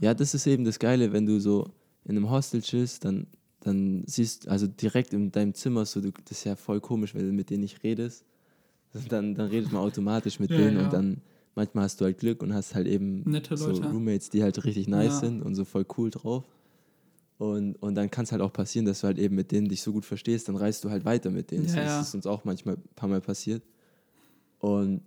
ja, 0.00 0.14
das 0.14 0.32
ist 0.32 0.46
eben 0.46 0.64
das 0.64 0.78
Geile, 0.78 1.12
wenn 1.12 1.26
du 1.26 1.38
so 1.38 1.66
in 2.04 2.16
einem 2.16 2.30
Hostel 2.30 2.62
chillst, 2.62 3.04
dann 3.04 3.26
dann 3.64 4.04
siehst 4.06 4.46
du, 4.46 4.50
also 4.50 4.66
direkt 4.66 5.12
in 5.12 5.32
deinem 5.32 5.54
Zimmer, 5.54 5.86
so, 5.86 6.00
du, 6.00 6.10
das 6.10 6.38
ist 6.38 6.44
ja 6.44 6.54
voll 6.54 6.80
komisch, 6.80 7.14
wenn 7.14 7.26
du 7.26 7.32
mit 7.32 7.50
denen 7.50 7.62
nicht 7.62 7.82
redest. 7.82 8.24
Dann, 9.08 9.34
dann 9.34 9.48
redet 9.48 9.72
man 9.72 9.82
automatisch 9.82 10.38
mit 10.38 10.50
ja, 10.50 10.56
denen 10.56 10.76
ja. 10.76 10.84
und 10.84 10.92
dann 10.92 11.20
manchmal 11.56 11.84
hast 11.84 12.00
du 12.00 12.04
halt 12.04 12.18
Glück 12.18 12.42
und 12.42 12.54
hast 12.54 12.74
halt 12.74 12.86
eben 12.86 13.24
so 13.50 13.70
Roommates, 13.72 14.30
die 14.30 14.42
halt 14.42 14.62
richtig 14.64 14.86
nice 14.86 15.14
ja. 15.14 15.20
sind 15.20 15.42
und 15.42 15.54
so 15.54 15.64
voll 15.64 15.84
cool 15.98 16.10
drauf. 16.10 16.44
Und, 17.38 17.74
und 17.82 17.96
dann 17.96 18.10
kann 18.10 18.24
es 18.24 18.32
halt 18.32 18.42
auch 18.42 18.52
passieren, 18.52 18.86
dass 18.86 19.00
du 19.00 19.08
halt 19.08 19.18
eben 19.18 19.34
mit 19.34 19.50
denen 19.50 19.68
dich 19.68 19.82
so 19.82 19.92
gut 19.92 20.04
verstehst, 20.04 20.48
dann 20.48 20.56
reist 20.56 20.84
du 20.84 20.90
halt 20.90 21.04
weiter 21.04 21.30
mit 21.30 21.50
denen. 21.50 21.66
Ja, 21.66 21.98
das 21.98 22.08
ist 22.08 22.14
uns 22.14 22.26
auch 22.26 22.44
manchmal 22.44 22.76
ein 22.76 22.82
paar 22.94 23.08
Mal 23.08 23.20
passiert. 23.20 23.62
Und, 24.60 25.02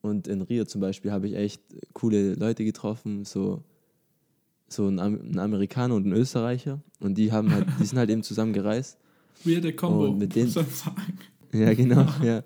und 0.00 0.26
in 0.26 0.40
Rio 0.42 0.64
zum 0.64 0.80
Beispiel 0.80 1.12
habe 1.12 1.28
ich 1.28 1.34
echt 1.34 1.60
coole 1.92 2.34
Leute 2.34 2.64
getroffen, 2.64 3.24
so 3.24 3.62
so 4.74 4.88
ein, 4.88 4.98
ein, 4.98 5.38
Amerikaner 5.38 5.94
und 5.94 6.06
ein 6.06 6.12
Österreicher 6.12 6.80
und 7.00 7.16
die 7.16 7.32
haben 7.32 7.52
halt, 7.52 7.66
die 7.78 7.84
sind 7.84 7.98
halt 7.98 8.10
eben 8.10 8.22
zusammen 8.22 8.52
gereist. 8.52 8.98
Weirde 9.44 9.72
Combo, 9.72 10.06
und 10.06 10.18
mit 10.18 10.34
denen, 10.34 10.50
sagen. 10.50 11.18
Ja, 11.52 11.72
genau, 11.74 12.06
ja. 12.22 12.42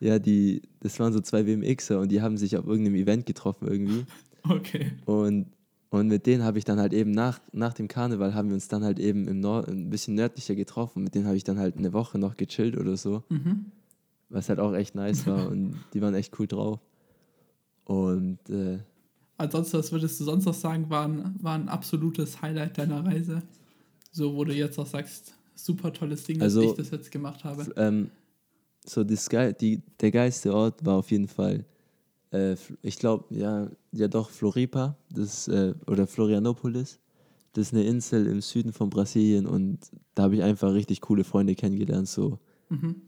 Ja, 0.00 0.18
die, 0.18 0.62
das 0.80 0.98
waren 1.00 1.12
so 1.12 1.20
zwei 1.20 1.46
WMXer 1.46 1.98
und 1.98 2.12
die 2.12 2.22
haben 2.22 2.36
sich 2.36 2.56
auf 2.56 2.66
irgendeinem 2.66 2.96
Event 2.96 3.26
getroffen 3.26 3.68
irgendwie. 3.68 4.04
Okay. 4.48 4.92
Und, 5.04 5.48
und 5.90 6.06
mit 6.06 6.24
denen 6.24 6.42
habe 6.42 6.58
ich 6.58 6.64
dann 6.64 6.78
halt 6.78 6.94
eben 6.94 7.10
nach, 7.10 7.38
nach 7.52 7.74
dem 7.74 7.86
Karneval 7.86 8.34
haben 8.34 8.48
wir 8.48 8.54
uns 8.54 8.68
dann 8.68 8.82
halt 8.82 8.98
eben 8.98 9.28
im 9.28 9.40
Nord 9.40 9.68
ein 9.68 9.90
bisschen 9.90 10.14
nördlicher 10.14 10.54
getroffen. 10.54 11.02
Mit 11.02 11.14
denen 11.14 11.26
habe 11.26 11.36
ich 11.36 11.44
dann 11.44 11.58
halt 11.58 11.76
eine 11.76 11.92
Woche 11.92 12.18
noch 12.18 12.36
gechillt 12.36 12.78
oder 12.78 12.96
so. 12.96 13.24
Mhm. 13.28 13.66
Was 14.30 14.48
halt 14.48 14.58
auch 14.60 14.74
echt 14.74 14.94
nice 14.94 15.26
war 15.26 15.50
und 15.50 15.74
die 15.92 16.00
waren 16.00 16.14
echt 16.14 16.38
cool 16.38 16.46
drauf. 16.46 16.80
Und 17.84 18.38
äh, 18.48 18.78
Ansonsten, 19.38 19.78
was 19.78 19.92
würdest 19.92 20.20
du 20.20 20.24
sonst 20.24 20.44
noch 20.44 20.54
sagen, 20.54 20.90
war 20.90 21.06
ein, 21.06 21.36
war 21.40 21.54
ein 21.54 21.68
absolutes 21.68 22.42
Highlight 22.42 22.76
deiner 22.76 23.04
Reise? 23.04 23.42
So, 24.10 24.34
wo 24.34 24.44
du 24.44 24.52
jetzt 24.52 24.78
auch 24.78 24.86
sagst, 24.86 25.34
super 25.54 25.92
tolles 25.92 26.24
Ding, 26.24 26.42
also, 26.42 26.60
dass 26.60 26.70
ich 26.72 26.76
das 26.76 26.90
jetzt 26.90 27.10
gemacht 27.10 27.44
habe. 27.44 27.72
Ähm, 27.76 28.10
so 28.84 29.04
das 29.04 29.28
Ge 29.28 29.52
die, 29.52 29.82
der 30.00 30.10
geilste 30.10 30.54
Ort 30.54 30.84
war 30.84 30.96
auf 30.96 31.10
jeden 31.10 31.28
Fall 31.28 31.64
Äh, 32.30 32.56
ich 32.82 32.98
glaube, 32.98 33.34
ja, 33.34 33.70
ja 33.92 34.08
doch, 34.08 34.30
Floripa 34.30 34.96
das, 35.10 35.48
äh, 35.48 35.74
oder 35.86 36.06
Florianopolis. 36.06 36.98
Das 37.54 37.68
ist 37.68 37.74
eine 37.74 37.84
Insel 37.84 38.26
im 38.26 38.40
Süden 38.40 38.72
von 38.72 38.90
Brasilien 38.90 39.46
und 39.46 39.78
da 40.14 40.24
habe 40.24 40.36
ich 40.36 40.42
einfach 40.42 40.72
richtig 40.74 41.00
coole 41.00 41.24
Freunde 41.24 41.54
kennengelernt. 41.54 42.08
So, 42.08 42.38
mhm. 42.68 43.02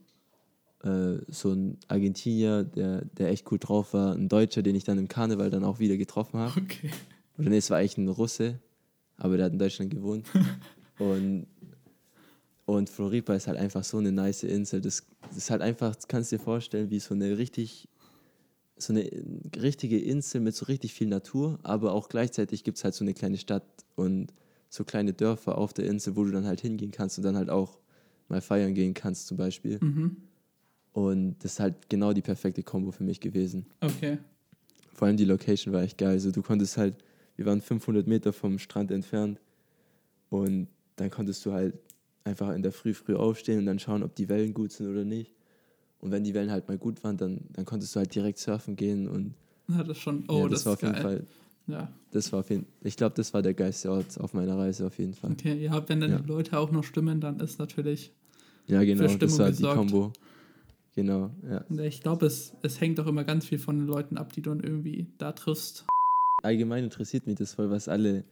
Äh, 0.85 1.19
so 1.29 1.53
ein 1.53 1.79
Argentinier, 1.89 2.65
der, 2.65 3.05
der 3.05 3.29
echt 3.29 3.51
cool 3.51 3.59
drauf 3.59 3.93
war, 3.93 4.15
ein 4.15 4.29
Deutscher, 4.29 4.63
den 4.63 4.75
ich 4.75 4.85
dann 4.85 4.99
im 4.99 5.09
Karneval 5.09 5.51
dann 5.51 5.65
auch 5.65 5.79
wieder 5.79 5.97
getroffen 5.97 6.39
habe. 6.41 6.61
Okay. 6.61 6.91
Oder 7.39 7.51
nee, 7.51 7.59
es 7.59 7.71
war 7.71 7.79
eigentlich 7.79 7.99
ein 7.99 8.09
Russe, 8.09 8.59
aber 9.17 9.37
der 9.37 9.47
hat 9.47 9.53
in 9.53 9.59
Deutschland 9.59 9.91
gewohnt. 9.91 10.27
und, 10.99 11.47
und 12.67 12.91
Floripa 12.91 13.35
ist 13.35 13.47
halt 13.47 13.59
einfach 13.59 13.85
so 13.85 13.99
eine 13.99 14.13
nice 14.13 14.43
Insel. 14.43 14.81
Das, 14.81 15.07
das 15.29 15.37
ist 15.37 15.51
halt 15.51 15.63
einfach, 15.63 15.97
kannst 16.09 16.33
du 16.33 16.37
dir 16.37 16.43
vorstellen, 16.43 16.91
wie 16.91 17.01
so 17.01 17.15
eine 17.15 17.39
richtig 17.39 17.89
so 18.83 18.93
eine 18.95 19.11
richtige 19.61 19.99
Insel 19.99 20.41
mit 20.41 20.55
so 20.55 20.65
richtig 20.65 20.95
viel 20.95 21.09
Natur, 21.09 21.59
aber 21.63 21.93
auch 21.93 22.09
gleichzeitig 22.09 22.65
gibt 22.65 22.79
es 22.79 22.85
halt 22.85 22.95
so 22.95 23.05
eine 23.05 23.13
kleine 23.13 23.37
Stadt 23.37 23.65
und 23.95 24.33
so 24.69 24.85
kleine 24.85 25.13
Dörfer 25.13 25.59
auf 25.59 25.73
der 25.73 25.87
Insel, 25.87 26.17
wo 26.17 26.25
du 26.25 26.31
dann 26.31 26.47
halt 26.47 26.61
hingehen 26.61 26.91
kannst 26.91 27.19
und 27.19 27.25
dann 27.25 27.37
halt 27.37 27.51
auch 27.51 27.79
mal 28.29 28.41
feiern 28.41 28.75
gehen 28.75 28.95
kannst 28.95 29.27
zum 29.27 29.37
Beispiel. 29.37 29.79
Mhm. 29.83 30.17
Und 30.93 31.37
das 31.41 31.53
ist 31.53 31.61
halt 31.61 31.89
genau 31.89 32.13
die 32.13 32.23
perfekte 32.23 32.63
Kombo 32.63 32.91
für 32.91 33.05
mich 33.05 33.21
gewesen. 33.21 33.67
Okay. 33.81 34.19
Vor 34.93 35.07
allem 35.07 35.17
die 35.17 35.25
Location 35.25 35.73
war 35.73 35.83
echt 35.83 35.99
geil. 35.99 36.11
Also 36.11 36.31
du 36.31 36.43
konntest 36.43 36.77
halt, 36.77 36.97
wir 37.37 37.47
waren 37.47 37.61
500 37.61 38.07
Meter 38.07 38.33
vom 38.33 38.59
Strand 38.59 38.91
entfernt 38.91 39.41
und 40.31 40.69
dann 40.97 41.11
konntest 41.11 41.47
du 41.47 41.53
halt 41.53 41.75
einfach 42.25 42.51
in 42.55 42.63
der 42.63 42.73
Früh 42.73 42.93
früh 42.93 43.15
aufstehen 43.15 43.61
und 43.61 43.67
dann 43.67 43.79
schauen, 43.79 44.03
ob 44.03 44.15
die 44.15 44.29
Wellen 44.29 44.53
gut 44.53 44.73
sind 44.73 44.89
oder 44.89 45.05
nicht. 45.05 45.33
Und 46.01 46.11
wenn 46.11 46.25
die 46.25 46.35
Wellen 46.35 46.51
halt 46.51 46.69
mal 46.69 46.79
gut 46.79 47.03
waren, 47.05 47.17
dann, 47.17 47.41
dann 47.53 47.65
konntest 47.65 47.95
du 47.95 48.01
halt 48.01 48.15
direkt 48.15 48.39
surfen 48.39 48.77
gehen 48.77 49.09
und. 49.09 49.35
Ja, 49.69 49.83
das 49.85 49.99
schon. 49.99 50.25
Oh, 50.29 50.41
ja, 50.41 50.49
das, 50.49 50.65
das 50.65 50.67
war 50.67 50.73
auf 50.73 50.83
jeden 50.83 50.97
Fall. 50.97 51.27
Ja. 51.67 51.93
Das 52.11 52.33
war 52.33 52.41
auf 52.41 52.51
jeden 52.51 52.67
Ich 52.83 52.97
glaube, 52.97 53.15
das 53.15 53.33
war 53.33 53.43
der 53.43 53.55
geilste 53.55 53.91
Ort 53.91 54.19
auf 54.19 54.35
meiner 54.35 54.57
Reise 54.59 54.87
auf 54.87 54.99
jeden 54.99 55.15
Fall. 55.15 55.33
Okay, 55.33 55.63
ja, 55.63 55.89
wenn 55.89 56.01
dann 56.01 56.11
ja. 56.11 56.19
die 56.19 56.27
Leute 56.27 56.59
auch 56.59 56.73
noch 56.73 56.85
stimmen, 56.85 57.21
dann 57.21 57.39
ist 57.39 57.59
natürlich. 57.59 58.13
Ja, 58.67 58.83
genau, 58.83 59.07
das 59.15 59.39
war 59.39 59.51
die 59.51 59.63
Kombo. 59.63 60.13
Genau, 60.95 61.31
ja. 61.49 61.65
Ich 61.83 62.01
glaube, 62.01 62.27
es, 62.27 62.55
es 62.63 62.81
hängt 62.81 62.99
auch 63.01 63.07
immer 63.07 63.25
ganz 63.25 63.47
viel 63.47 63.59
von 63.59 63.79
den 63.79 63.87
Leuten 63.87 64.17
ab, 64.17 64.33
die 64.33 64.43
du 64.43 64.51
dann 64.51 64.61
irgendwie 64.61 65.07
da 65.19 65.33
triffst. 65.33 65.87
Allgemein 66.43 66.85
interessiert 66.85 67.27
mich 67.27 67.37
das 67.37 67.55
voll, 67.55 67.71
was 67.71 67.89
alle 67.89 68.25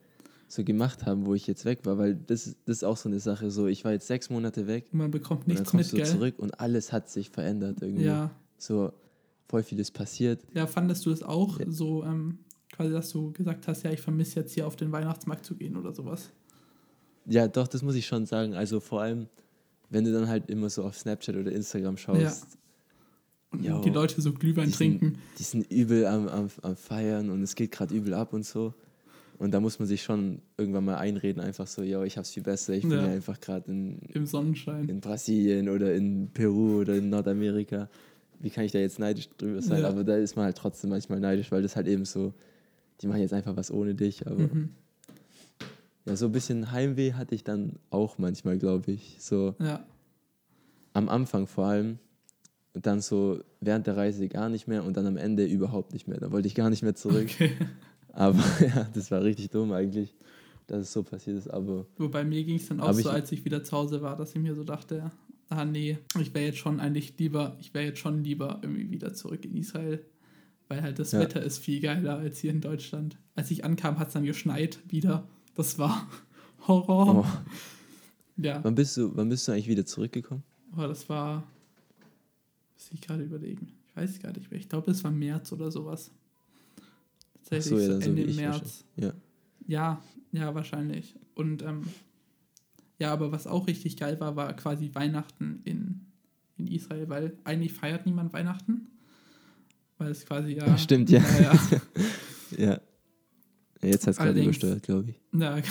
so 0.49 0.65
gemacht 0.65 1.05
haben, 1.05 1.27
wo 1.27 1.35
ich 1.35 1.47
jetzt 1.47 1.65
weg 1.65 1.81
war, 1.85 1.99
weil 1.99 2.15
das, 2.15 2.57
das 2.65 2.79
ist 2.79 2.85
auch 2.85 2.97
so 2.97 3.09
eine 3.09 3.21
Sache, 3.21 3.51
so 3.51 3.67
ich 3.67 3.85
war 3.85 3.93
jetzt 3.93 4.07
sechs 4.07 4.31
Monate 4.31 4.67
weg. 4.67 4.87
Man 4.93 5.11
bekommt 5.11 5.47
nichts 5.47 5.61
und 5.61 5.67
dann 5.67 5.73
kommst 5.73 5.93
mit, 5.93 6.03
du 6.03 6.11
zurück 6.11 6.39
und 6.39 6.59
alles 6.59 6.93
hat 6.93 7.11
sich 7.11 7.31
verändert 7.31 7.83
irgendwie. 7.83 8.05
Ja. 8.05 8.31
So 8.57 8.93
voll 9.47 9.63
vieles 9.63 9.91
passiert. 9.91 10.41
Ja, 10.55 10.67
fandest 10.67 11.05
du 11.07 11.11
es 11.11 11.23
auch 11.23 11.61
ja. 11.61 11.67
so, 11.69 12.03
ähm, 12.03 12.39
quasi, 12.73 12.93
dass 12.93 13.11
du 13.11 13.33
gesagt 13.33 13.69
hast, 13.69 13.83
ja, 13.83 13.93
ich 13.93 14.01
vermisse 14.01 14.41
jetzt 14.41 14.55
hier 14.55 14.67
auf 14.67 14.77
den 14.77 14.91
Weihnachtsmarkt 14.91 15.45
zu 15.45 15.55
gehen 15.55 15.77
oder 15.77 15.93
sowas? 15.93 16.31
Ja, 17.27 17.47
doch, 17.47 17.69
das 17.69 17.83
muss 17.83 17.95
ich 17.95 18.07
schon 18.07 18.25
sagen. 18.25 18.55
Also 18.55 18.81
vor 18.81 19.03
allem, 19.03 19.29
wenn 19.91 20.05
du 20.05 20.12
dann 20.12 20.28
halt 20.28 20.49
immer 20.51 20.70
so 20.70 20.84
auf 20.84 20.97
Snapchat 20.97 21.36
oder 21.36 21.53
Instagram 21.53 21.97
schaust. 21.97 22.20
Ja. 22.20 22.59
Und 23.51 23.64
yo, 23.64 23.80
die 23.80 23.91
Leute 23.91 24.20
so 24.20 24.32
Glühwein 24.32 24.66
die 24.66 24.72
trinken. 24.72 25.07
Sind, 25.07 25.18
die 25.39 25.43
sind 25.43 25.72
übel 25.72 26.07
am, 26.07 26.28
am, 26.28 26.49
am 26.62 26.76
Feiern 26.76 27.30
und 27.30 27.43
es 27.43 27.55
geht 27.55 27.72
gerade 27.72 27.95
übel 27.95 28.12
ab 28.14 28.32
und 28.32 28.45
so. 28.45 28.74
Und 29.39 29.53
da 29.53 29.61
muss 29.61 29.78
man 29.78 29.86
sich 29.86 30.03
schon 30.03 30.43
irgendwann 30.57 30.84
mal 30.84 30.97
einreden, 30.97 31.41
einfach 31.41 31.68
so, 31.68 31.82
ja, 31.82 32.03
ich 32.03 32.18
hab's 32.18 32.30
viel 32.30 32.43
besser, 32.43 32.74
ich 32.74 32.82
bin 32.82 32.93
ja, 32.93 33.05
einfach 33.07 33.41
gerade 33.41 33.70
im 33.70 34.26
Sonnenschein. 34.26 34.89
In 34.89 35.01
Brasilien 35.01 35.68
oder 35.68 35.95
in 35.95 36.30
Peru 36.34 36.80
oder 36.80 36.97
in 36.97 37.09
Nordamerika. 37.09 37.89
Wie 38.41 38.51
kann 38.51 38.64
ich 38.64 38.72
da 38.72 38.80
jetzt 38.80 38.99
neidisch 38.99 39.28
drüber 39.39 39.62
sein? 39.62 39.82
Ja. 39.82 39.89
Aber 39.89 40.03
da 40.03 40.16
ist 40.16 40.34
man 40.34 40.45
halt 40.45 40.57
trotzdem 40.57 40.91
manchmal 40.91 41.20
neidisch, 41.20 41.53
weil 41.53 41.62
das 41.62 41.76
halt 41.76 41.86
eben 41.86 42.05
so, 42.05 42.34
die 43.01 43.07
machen 43.07 43.20
jetzt 43.20 43.32
einfach 43.32 43.57
was 43.57 43.70
ohne 43.70 43.95
dich. 43.95 44.26
Aber 44.26 44.43
mhm. 44.43 44.70
Ja, 46.09 46.17
so 46.17 46.27
ein 46.27 46.33
bisschen 46.33 46.73
Heimweh 46.73 47.13
hatte 47.13 47.35
ich 47.35 47.45
dann 47.45 47.79
auch 47.91 48.19
manchmal, 48.19 48.59
glaube 48.59 48.93
ich. 48.93 49.17
So 49.21 49.55
ja. 49.59 49.85
am 50.95 51.09
Anfang 51.09 51.47
vor 51.47 51.67
allem. 51.67 51.99
Und 52.75 52.87
dann 52.87 53.01
so 53.01 53.41
während 53.61 53.87
der 53.87 53.97
Reise 53.97 54.29
gar 54.29 54.49
nicht 54.49 54.69
mehr 54.69 54.85
und 54.85 54.97
dann 54.97 55.07
am 55.07 55.17
Ende 55.17 55.45
überhaupt 55.45 55.93
nicht 55.93 56.07
mehr. 56.07 56.19
Da 56.19 56.31
wollte 56.31 56.49
ich 56.49 56.55
gar 56.55 56.71
nicht 56.71 56.83
mehr 56.83 56.95
zurück. 56.95 57.29
Okay. 57.35 57.53
Aber 58.13 58.43
ja, 58.61 58.89
das 58.95 59.11
war 59.11 59.23
richtig 59.23 59.51
dumm 59.51 59.73
eigentlich, 59.73 60.15
dass 60.67 60.83
es 60.83 60.93
so 60.93 61.03
passiert 61.03 61.39
ist. 61.39 61.49
Aber 61.49 61.87
Wobei 61.97 62.25
mir 62.25 62.43
ging 62.45 62.57
es 62.57 62.69
dann 62.69 62.81
auch 62.81 62.93
so, 62.93 63.11
als 63.11 63.31
ich 63.33 63.45
wieder 63.45 63.63
zu 63.63 63.77
Hause 63.77 64.03
war, 64.03 64.17
dass 64.17 64.35
ich 64.35 64.41
mir 64.41 64.55
so 64.55 64.65
dachte, 64.65 65.11
ah 65.51 65.65
nee, 65.65 65.99
ich 66.21 66.35
wäre 66.35 66.47
jetzt 66.47 66.59
schon 66.59 66.81
eigentlich 66.81 67.19
lieber, 67.19 67.57
ich 67.61 67.75
wäre 67.75 67.87
jetzt 67.87 67.99
schon 67.99 68.25
lieber 68.25 68.61
irgendwie 68.63 68.91
wieder 68.91 69.13
zurück 69.15 69.45
in 69.45 69.57
Israel. 69.57 70.05
Weil 70.69 70.83
halt 70.83 70.99
das 70.99 71.13
ja. 71.13 71.21
Wetter 71.21 71.43
ist 71.43 71.59
viel 71.59 71.81
geiler 71.81 72.19
als 72.19 72.39
hier 72.39 72.51
in 72.51 72.61
Deutschland. 72.61 73.17
Als 73.35 73.51
ich 73.51 73.65
ankam, 73.65 73.99
hat 73.99 74.09
es 74.09 74.15
dann 74.15 74.25
geschneit 74.25 74.79
wieder. 74.89 75.27
Das 75.59 75.77
war 75.77 76.07
Horror. 76.69 77.27
Oh. 77.27 77.27
Ja. 78.37 78.63
Wann 78.63 78.77
bist, 78.77 78.97
du, 78.97 79.17
wann 79.17 79.29
bist 79.29 79.49
du 79.49 79.53
eigentlich 79.53 79.67
wieder 79.67 79.85
zurückgekommen? 79.85 80.45
Oh, 80.77 80.83
das 80.83 81.09
war. 81.09 81.49
Muss 82.75 82.91
ich 82.93 83.01
gerade 83.01 83.25
überlegen. 83.25 83.73
Ich 83.89 83.97
weiß 83.97 84.21
gar 84.21 84.33
nicht 84.33 84.53
mehr. 84.53 84.61
Ich 84.61 84.69
glaube, 84.69 84.93
es 84.93 85.03
war 85.03 85.11
März 85.11 85.51
oder 85.51 85.73
sowas. 85.73 86.13
Tatsächlich 87.43 87.87
so, 87.87 87.93
ja, 87.93 88.01
so 88.01 88.09
Ende 88.09 88.33
März. 88.35 88.85
Ja. 88.95 89.13
ja, 89.67 90.03
ja, 90.31 90.55
wahrscheinlich. 90.55 91.17
Und 91.35 91.63
ähm, 91.63 91.89
ja, 93.01 93.13
aber 93.13 93.33
was 93.33 93.49
auch 93.49 93.67
richtig 93.67 93.97
geil 93.97 94.21
war, 94.21 94.37
war 94.37 94.55
quasi 94.55 94.95
Weihnachten 94.95 95.61
in, 95.65 96.07
in 96.57 96.69
Israel, 96.69 97.09
weil 97.09 97.37
eigentlich 97.43 97.73
feiert 97.73 98.07
niemand 98.07 98.33
Weihnachten. 98.33 98.87
Weil 99.97 100.13
es 100.13 100.25
quasi 100.25 100.53
ja. 100.53 100.79
Stimmt, 100.79 101.11
ja. 101.11 101.21
Ja. 101.41 101.53
ja. 101.53 101.81
ja. 102.65 102.81
Jetzt 103.83 104.07
hat 104.07 104.14
es 104.14 104.18
gerade 104.18 104.43
übersteuert, 104.43 104.83
glaube 104.83 105.11
ich. 105.11 105.16
Ja. 105.39 105.59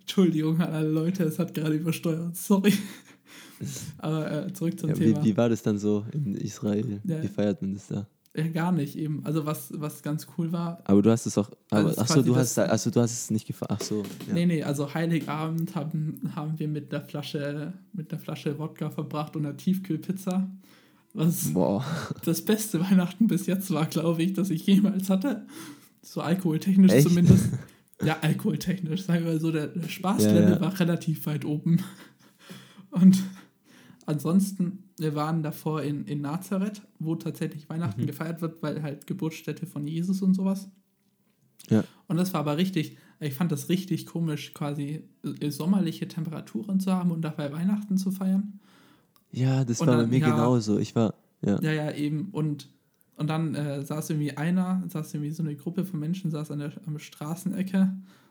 Entschuldigung 0.00 0.60
an 0.60 0.72
alle 0.72 0.88
Leute, 0.88 1.24
es 1.24 1.38
hat 1.38 1.52
gerade 1.54 1.74
übersteuert. 1.74 2.36
Sorry. 2.36 2.72
Aber 3.98 4.46
äh, 4.46 4.52
zurück 4.52 4.78
zum 4.78 4.90
ja, 4.90 4.94
Thema. 4.94 5.22
Wie, 5.22 5.30
wie, 5.30 5.36
war 5.36 5.48
das 5.48 5.62
dann 5.62 5.78
so 5.78 6.04
in 6.12 6.34
Israel? 6.34 7.00
Ja. 7.04 7.22
Wie 7.22 7.28
feiert 7.28 7.62
man 7.62 7.74
das 7.74 7.88
da? 7.88 8.06
Ja, 8.36 8.46
gar 8.48 8.70
nicht 8.70 8.96
eben. 8.96 9.24
Also 9.24 9.46
was, 9.46 9.72
was 9.74 10.02
ganz 10.02 10.26
cool 10.36 10.52
war. 10.52 10.82
Aber 10.84 11.00
du 11.00 11.10
hast 11.10 11.24
es 11.24 11.38
auch. 11.38 11.50
Aber, 11.70 11.88
also 11.88 12.00
achso, 12.02 12.22
du 12.22 12.36
hast 12.36 12.58
achso, 12.58 12.90
du 12.90 13.00
hast 13.00 13.12
es 13.12 13.30
nicht 13.30 13.46
gefahren. 13.46 13.76
Ach 13.80 13.82
so. 13.82 14.02
Ja. 14.28 14.34
Nee, 14.34 14.46
nee, 14.46 14.62
also 14.62 14.92
Heiligabend 14.92 15.74
haben, 15.74 16.20
haben 16.34 16.58
wir 16.58 16.68
mit 16.68 16.92
der 16.92 17.00
Flasche, 17.00 17.72
mit 17.94 18.12
der 18.12 18.18
Flasche 18.18 18.58
Wodka 18.58 18.90
verbracht 18.90 19.36
und 19.36 19.46
einer 19.46 19.56
Tiefkühlpizza. 19.56 20.50
Was 21.16 21.54
Boah. 21.54 21.82
das 22.24 22.42
beste 22.42 22.78
Weihnachten 22.80 23.26
bis 23.26 23.46
jetzt 23.46 23.70
war, 23.70 23.86
glaube 23.86 24.22
ich, 24.22 24.34
das 24.34 24.50
ich 24.50 24.66
jemals 24.66 25.08
hatte. 25.08 25.46
So 26.02 26.20
alkoholtechnisch 26.20 26.92
Echt? 26.92 27.08
zumindest. 27.08 27.48
Ja, 28.04 28.18
alkoholtechnisch, 28.20 29.04
sagen 29.04 29.24
wir 29.24 29.40
so, 29.40 29.50
der, 29.50 29.68
der 29.68 29.88
Spaßlevel 29.88 30.42
ja, 30.42 30.50
ja. 30.50 30.60
war 30.60 30.78
relativ 30.78 31.24
weit 31.24 31.46
oben. 31.46 31.82
Und 32.90 33.22
ansonsten, 34.04 34.84
wir 34.98 35.14
waren 35.14 35.42
davor 35.42 35.82
in, 35.82 36.04
in 36.04 36.20
Nazareth, 36.20 36.82
wo 36.98 37.14
tatsächlich 37.14 37.70
Weihnachten 37.70 38.02
mhm. 38.02 38.06
gefeiert 38.06 38.42
wird, 38.42 38.62
weil 38.62 38.82
halt 38.82 39.06
Geburtsstätte 39.06 39.64
von 39.64 39.86
Jesus 39.86 40.20
und 40.20 40.34
sowas. 40.34 40.68
Ja. 41.70 41.84
Und 42.06 42.18
das 42.18 42.34
war 42.34 42.40
aber 42.40 42.58
richtig, 42.58 42.98
ich 43.18 43.32
fand 43.32 43.50
das 43.50 43.70
richtig 43.70 44.04
komisch, 44.04 44.52
quasi 44.52 45.04
äh, 45.40 45.50
sommerliche 45.50 46.06
Temperaturen 46.06 46.80
zu 46.80 46.92
haben 46.92 47.10
und 47.12 47.22
dabei 47.22 47.50
Weihnachten 47.50 47.96
zu 47.96 48.10
feiern. 48.10 48.60
Ja, 49.36 49.64
das 49.64 49.80
und 49.80 49.86
war 49.86 49.96
dann, 49.96 50.06
bei 50.06 50.16
mir 50.18 50.26
ja, 50.26 50.30
genauso. 50.30 50.78
Ich 50.78 50.94
war, 50.96 51.14
ja. 51.42 51.60
Ja, 51.60 51.72
ja, 51.72 51.92
eben. 51.92 52.30
Und, 52.32 52.70
und 53.16 53.28
dann 53.28 53.54
äh, 53.54 53.82
saß 53.84 54.10
irgendwie 54.10 54.36
einer, 54.36 54.82
saß 54.88 55.12
irgendwie 55.12 55.30
so 55.30 55.42
eine 55.42 55.54
Gruppe 55.54 55.84
von 55.84 56.00
Menschen, 56.00 56.30
saß 56.30 56.50
an 56.50 56.60
der 56.60 56.72
am 56.86 56.98
Straßenecke. 56.98 57.80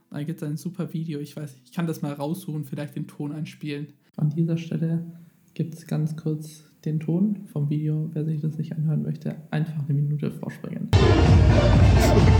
Und 0.09 0.17
da 0.17 0.23
gibt 0.23 0.41
es 0.41 0.47
ein 0.47 0.57
super 0.57 0.93
Video. 0.93 1.19
Ich 1.19 1.35
weiß, 1.35 1.57
ich 1.63 1.71
kann 1.71 1.85
das 1.85 2.01
mal 2.01 2.13
raussuchen, 2.13 2.65
vielleicht 2.65 2.95
den 2.95 3.07
Ton 3.07 3.31
einspielen. 3.31 3.93
An 4.17 4.31
dieser 4.31 4.57
Stelle 4.57 5.05
gibt 5.53 5.75
es 5.75 5.85
ganz 5.85 6.15
kurz 6.15 6.63
den 6.85 6.99
Ton 6.99 7.45
vom 7.51 7.69
Video. 7.69 8.09
Wer 8.13 8.25
sich 8.25 8.41
das 8.41 8.57
nicht 8.57 8.73
anhören 8.75 9.03
möchte, 9.03 9.35
einfach 9.51 9.87
eine 9.87 9.93
Minute 9.93 10.31
vorspringen. 10.31 10.89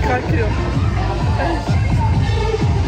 Krank 0.02 0.26
hier. 0.32 0.48
Echt. 1.40 2.85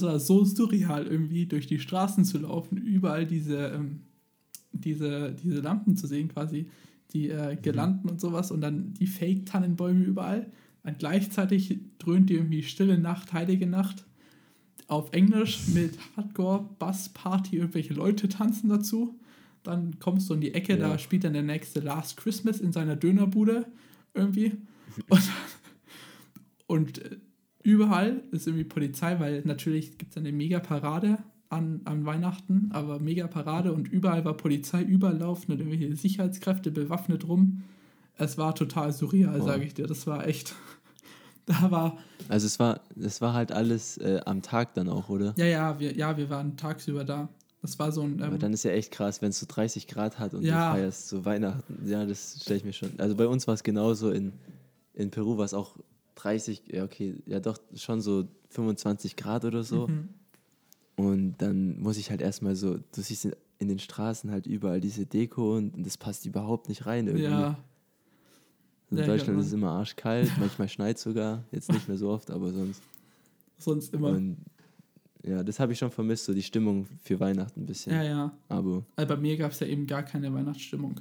Das 0.00 0.12
war 0.12 0.20
so 0.20 0.44
surreal 0.44 1.06
irgendwie, 1.06 1.46
durch 1.46 1.66
die 1.66 1.78
Straßen 1.78 2.24
zu 2.24 2.38
laufen, 2.38 2.76
überall 2.76 3.26
diese, 3.26 3.68
ähm, 3.68 4.00
diese, 4.72 5.32
diese 5.32 5.60
Lampen 5.60 5.96
zu 5.96 6.06
sehen, 6.06 6.28
quasi 6.28 6.66
die 7.12 7.28
äh, 7.28 7.56
Girlanden 7.56 8.04
mhm. 8.04 8.10
und 8.10 8.20
sowas 8.20 8.50
und 8.50 8.60
dann 8.60 8.94
die 8.94 9.06
Fake-Tannenbäume 9.06 10.04
überall. 10.04 10.50
Und 10.82 10.98
gleichzeitig 10.98 11.78
dröhnt 11.98 12.30
die 12.30 12.34
irgendwie 12.34 12.62
Stille 12.62 12.98
Nacht, 12.98 13.32
Heilige 13.32 13.66
Nacht 13.66 14.06
auf 14.86 15.12
Englisch 15.12 15.68
mit 15.68 15.98
Hardcore, 16.16 16.68
Bass, 16.78 17.10
Party, 17.10 17.56
irgendwelche 17.56 17.94
Leute 17.94 18.28
tanzen 18.28 18.70
dazu. 18.70 19.20
Dann 19.62 19.98
kommst 19.98 20.30
du 20.30 20.34
in 20.34 20.40
die 20.40 20.54
Ecke, 20.54 20.72
ja. 20.72 20.88
da 20.88 20.98
spielt 20.98 21.24
dann 21.24 21.34
der 21.34 21.42
nächste 21.42 21.80
Last 21.80 22.16
Christmas 22.16 22.60
in 22.60 22.72
seiner 22.72 22.96
Dönerbude 22.96 23.66
irgendwie. 24.14 24.52
Und, 25.08 25.22
und 26.66 26.98
äh, 26.98 27.16
überall 27.62 28.22
ist 28.30 28.46
irgendwie 28.46 28.64
Polizei, 28.64 29.18
weil 29.18 29.42
natürlich 29.44 29.98
gibt 29.98 30.12
es 30.12 30.16
eine 30.16 30.32
Mega-Parade 30.32 31.18
an, 31.48 31.80
an 31.84 32.06
Weihnachten, 32.06 32.70
aber 32.72 33.00
Mega-Parade 33.00 33.72
und 33.72 33.88
überall 33.88 34.24
war 34.24 34.34
Polizei, 34.36 34.82
überall 34.82 35.18
laufen 35.18 35.52
irgendwelche 35.52 35.94
Sicherheitskräfte 35.96 36.70
bewaffnet 36.70 37.26
rum. 37.26 37.64
Es 38.16 38.38
war 38.38 38.54
total 38.54 38.92
surreal, 38.92 39.40
oh. 39.40 39.44
sage 39.44 39.64
ich 39.64 39.74
dir. 39.74 39.86
Das 39.86 40.06
war 40.06 40.26
echt. 40.26 40.54
Da 41.46 41.68
war. 41.70 41.98
Also 42.28 42.46
es 42.46 42.60
war, 42.60 42.80
es 42.96 43.20
war 43.20 43.32
halt 43.32 43.50
alles 43.50 43.96
äh, 43.96 44.20
am 44.24 44.40
Tag 44.40 44.74
dann 44.74 44.88
auch, 44.88 45.08
oder? 45.08 45.34
Ja, 45.36 45.46
ja, 45.46 45.80
wir, 45.80 45.96
ja, 45.96 46.16
wir 46.16 46.30
waren 46.30 46.56
tagsüber 46.56 47.02
da. 47.02 47.28
Das 47.62 47.78
war 47.78 47.90
so 47.90 48.02
ein. 48.02 48.18
Ähm, 48.18 48.22
Aber 48.22 48.38
dann 48.38 48.52
ist 48.52 48.62
ja 48.62 48.70
echt 48.70 48.92
krass, 48.92 49.20
wenn 49.20 49.30
es 49.30 49.40
so 49.40 49.46
30 49.48 49.88
Grad 49.88 50.18
hat 50.20 50.34
und 50.34 50.42
ja. 50.42 50.72
du 50.72 50.78
feierst 50.78 51.08
so 51.08 51.24
Weihnachten. 51.24 51.88
Ja, 51.88 52.06
das 52.06 52.40
stelle 52.42 52.58
ich 52.58 52.64
mir 52.64 52.72
schon. 52.72 52.90
Also 52.98 53.16
bei 53.16 53.26
uns 53.26 53.48
war 53.48 53.54
es 53.54 53.64
genauso 53.64 54.10
in, 54.10 54.32
in 54.94 55.10
Peru 55.10 55.38
war 55.38 55.44
es 55.44 55.54
auch 55.54 55.76
30, 56.22 56.64
ja 56.72 56.84
okay, 56.84 57.22
ja 57.26 57.40
doch 57.40 57.58
schon 57.74 58.00
so 58.00 58.28
25 58.50 59.16
Grad 59.16 59.44
oder 59.44 59.62
so. 59.62 59.88
Mhm. 59.88 60.08
Und 60.96 61.36
dann 61.38 61.80
muss 61.80 61.96
ich 61.96 62.10
halt 62.10 62.20
erstmal 62.20 62.56
so, 62.56 62.76
du 62.76 63.00
siehst 63.00 63.24
in, 63.24 63.34
in, 63.58 63.68
den 63.68 63.78
Straßen 63.78 64.30
halt 64.30 64.46
überall 64.46 64.80
diese 64.80 65.06
Deko 65.06 65.56
und, 65.56 65.74
und 65.74 65.86
das 65.86 65.96
passt 65.96 66.26
überhaupt 66.26 66.68
nicht 66.68 66.86
rein 66.86 67.06
irgendwie. 67.06 67.24
Ja. 67.24 67.58
In 68.90 68.98
ja, 68.98 69.06
Deutschland 69.06 69.38
ist 69.40 69.46
es 69.46 69.52
immer 69.52 69.70
arschkalt, 69.70 70.30
manchmal 70.38 70.68
schneit 70.68 70.98
sogar, 70.98 71.44
jetzt 71.52 71.72
nicht 71.72 71.88
mehr 71.88 71.96
so 71.96 72.10
oft, 72.10 72.30
aber 72.30 72.52
sonst. 72.52 72.82
Sonst 73.56 73.94
immer. 73.94 74.08
Und 74.08 74.38
ja, 75.22 75.42
das 75.42 75.60
habe 75.60 75.72
ich 75.72 75.78
schon 75.78 75.90
vermisst, 75.90 76.24
so 76.24 76.34
die 76.34 76.42
Stimmung 76.42 76.86
für 77.02 77.20
Weihnachten 77.20 77.60
ein 77.60 77.66
bisschen. 77.66 77.92
Ja, 77.92 78.02
ja. 78.02 78.32
Aber 78.48 78.84
also 78.96 79.14
bei 79.14 79.20
mir 79.20 79.36
gab 79.36 79.52
es 79.52 79.60
ja 79.60 79.66
eben 79.66 79.86
gar 79.86 80.02
keine 80.02 80.32
Weihnachtsstimmung. 80.32 81.00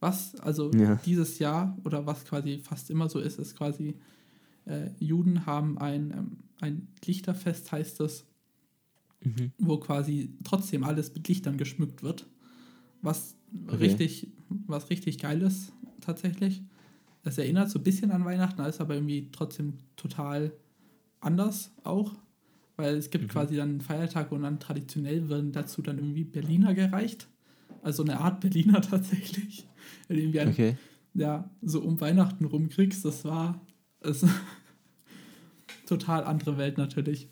Was 0.00 0.34
also 0.40 0.70
ja. 0.72 0.96
dieses 1.06 1.38
Jahr 1.38 1.76
oder 1.84 2.04
was 2.04 2.24
quasi 2.24 2.58
fast 2.58 2.90
immer 2.90 3.08
so 3.08 3.20
ist, 3.20 3.38
ist 3.38 3.56
quasi, 3.56 3.94
äh, 4.66 4.90
Juden 4.98 5.46
haben 5.46 5.78
ein, 5.78 6.10
ähm, 6.10 6.36
ein 6.60 6.88
Lichterfest, 7.04 7.72
heißt 7.72 8.00
es, 8.00 8.26
mhm. 9.22 9.52
wo 9.58 9.78
quasi 9.78 10.30
trotzdem 10.44 10.84
alles 10.84 11.14
mit 11.14 11.28
Lichtern 11.28 11.56
geschmückt 11.56 12.02
wird. 12.02 12.26
Was 13.02 13.36
okay. 13.66 13.76
richtig, 13.76 14.28
was 14.48 14.90
richtig 14.90 15.18
geil 15.18 15.42
ist, 15.42 15.72
tatsächlich. 16.00 16.62
Es 17.22 17.38
erinnert 17.38 17.70
so 17.70 17.78
ein 17.78 17.84
bisschen 17.84 18.10
an 18.10 18.24
Weihnachten, 18.24 18.62
ist 18.62 18.80
aber 18.80 18.94
irgendwie 18.94 19.30
trotzdem 19.32 19.74
total 19.96 20.52
anders 21.20 21.72
auch. 21.82 22.14
Weil 22.76 22.96
es 22.96 23.10
gibt 23.10 23.24
mhm. 23.24 23.28
quasi 23.28 23.56
dann 23.56 23.80
Feiertag 23.80 24.32
und 24.32 24.42
dann 24.42 24.58
traditionell 24.58 25.28
werden 25.28 25.52
dazu 25.52 25.80
dann 25.80 25.98
irgendwie 25.98 26.24
Berliner 26.24 26.74
gereicht. 26.74 27.28
Also 27.82 28.02
eine 28.02 28.18
Art 28.20 28.40
Berliner 28.40 28.80
tatsächlich. 28.90 29.66
Irgendwie 30.08 30.40
ein, 30.40 30.48
okay. 30.48 30.76
Ja, 31.14 31.48
so 31.62 31.80
um 31.80 32.00
Weihnachten 32.00 32.44
rumkriegst, 32.44 33.04
das 33.04 33.24
war 33.24 33.64
es 34.04 34.24
total 35.86 36.24
andere 36.24 36.58
Welt 36.58 36.78
natürlich. 36.78 37.28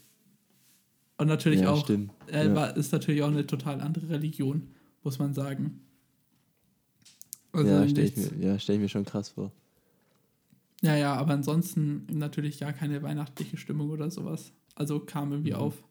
Und 1.18 1.28
natürlich 1.28 1.60
ja, 1.60 1.70
auch, 1.70 1.88
äh, 1.88 2.08
ja. 2.28 2.66
ist 2.66 2.92
natürlich 2.92 3.22
auch 3.22 3.28
eine 3.28 3.46
total 3.46 3.80
andere 3.80 4.08
Religion, 4.08 4.68
muss 5.02 5.18
man 5.18 5.34
sagen. 5.34 5.80
Also 7.52 7.70
ja, 7.70 7.88
stelle 7.88 8.06
ich, 8.08 8.16
mir, 8.16 8.46
ja, 8.46 8.58
stell 8.58 8.76
ich 8.76 8.82
mir 8.82 8.88
schon 8.88 9.04
krass 9.04 9.28
vor. 9.28 9.52
Ja, 10.80 10.96
ja, 10.96 11.14
aber 11.14 11.34
ansonsten 11.34 12.06
natürlich 12.10 12.58
gar 12.58 12.72
keine 12.72 13.02
weihnachtliche 13.02 13.56
Stimmung 13.56 13.90
oder 13.90 14.10
sowas. 14.10 14.52
Also 14.74 15.00
kam 15.00 15.30
irgendwie 15.30 15.52
mhm. 15.52 15.58
auf. 15.58 15.84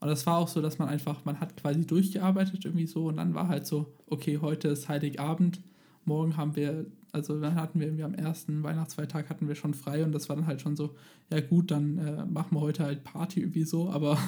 Und 0.00 0.08
das 0.08 0.26
war 0.26 0.38
auch 0.38 0.48
so, 0.48 0.62
dass 0.62 0.78
man 0.78 0.88
einfach, 0.88 1.24
man 1.24 1.40
hat 1.40 1.56
quasi 1.56 1.86
durchgearbeitet 1.86 2.64
irgendwie 2.64 2.86
so 2.86 3.06
und 3.06 3.16
dann 3.16 3.34
war 3.34 3.48
halt 3.48 3.66
so, 3.66 3.92
okay, 4.06 4.38
heute 4.38 4.68
ist 4.68 4.88
Heiligabend, 4.88 5.60
morgen 6.06 6.36
haben 6.36 6.56
wir, 6.56 6.86
also 7.12 7.40
dann 7.40 7.54
hatten 7.54 7.80
wir 7.80 7.86
irgendwie 7.86 8.04
am 8.04 8.14
ersten 8.14 8.62
Weihnachtsfeiertag 8.62 9.30
hatten 9.30 9.48
wir 9.48 9.54
schon 9.54 9.74
frei 9.74 10.04
und 10.04 10.12
das 10.12 10.28
war 10.28 10.36
dann 10.36 10.46
halt 10.46 10.60
schon 10.60 10.76
so, 10.76 10.94
ja 11.32 11.40
gut, 11.40 11.70
dann 11.70 11.98
äh, 11.98 12.24
machen 12.26 12.56
wir 12.56 12.60
heute 12.60 12.84
halt 12.84 13.04
Party 13.04 13.40
irgendwie 13.40 13.64
so, 13.64 13.90
aber 13.90 14.18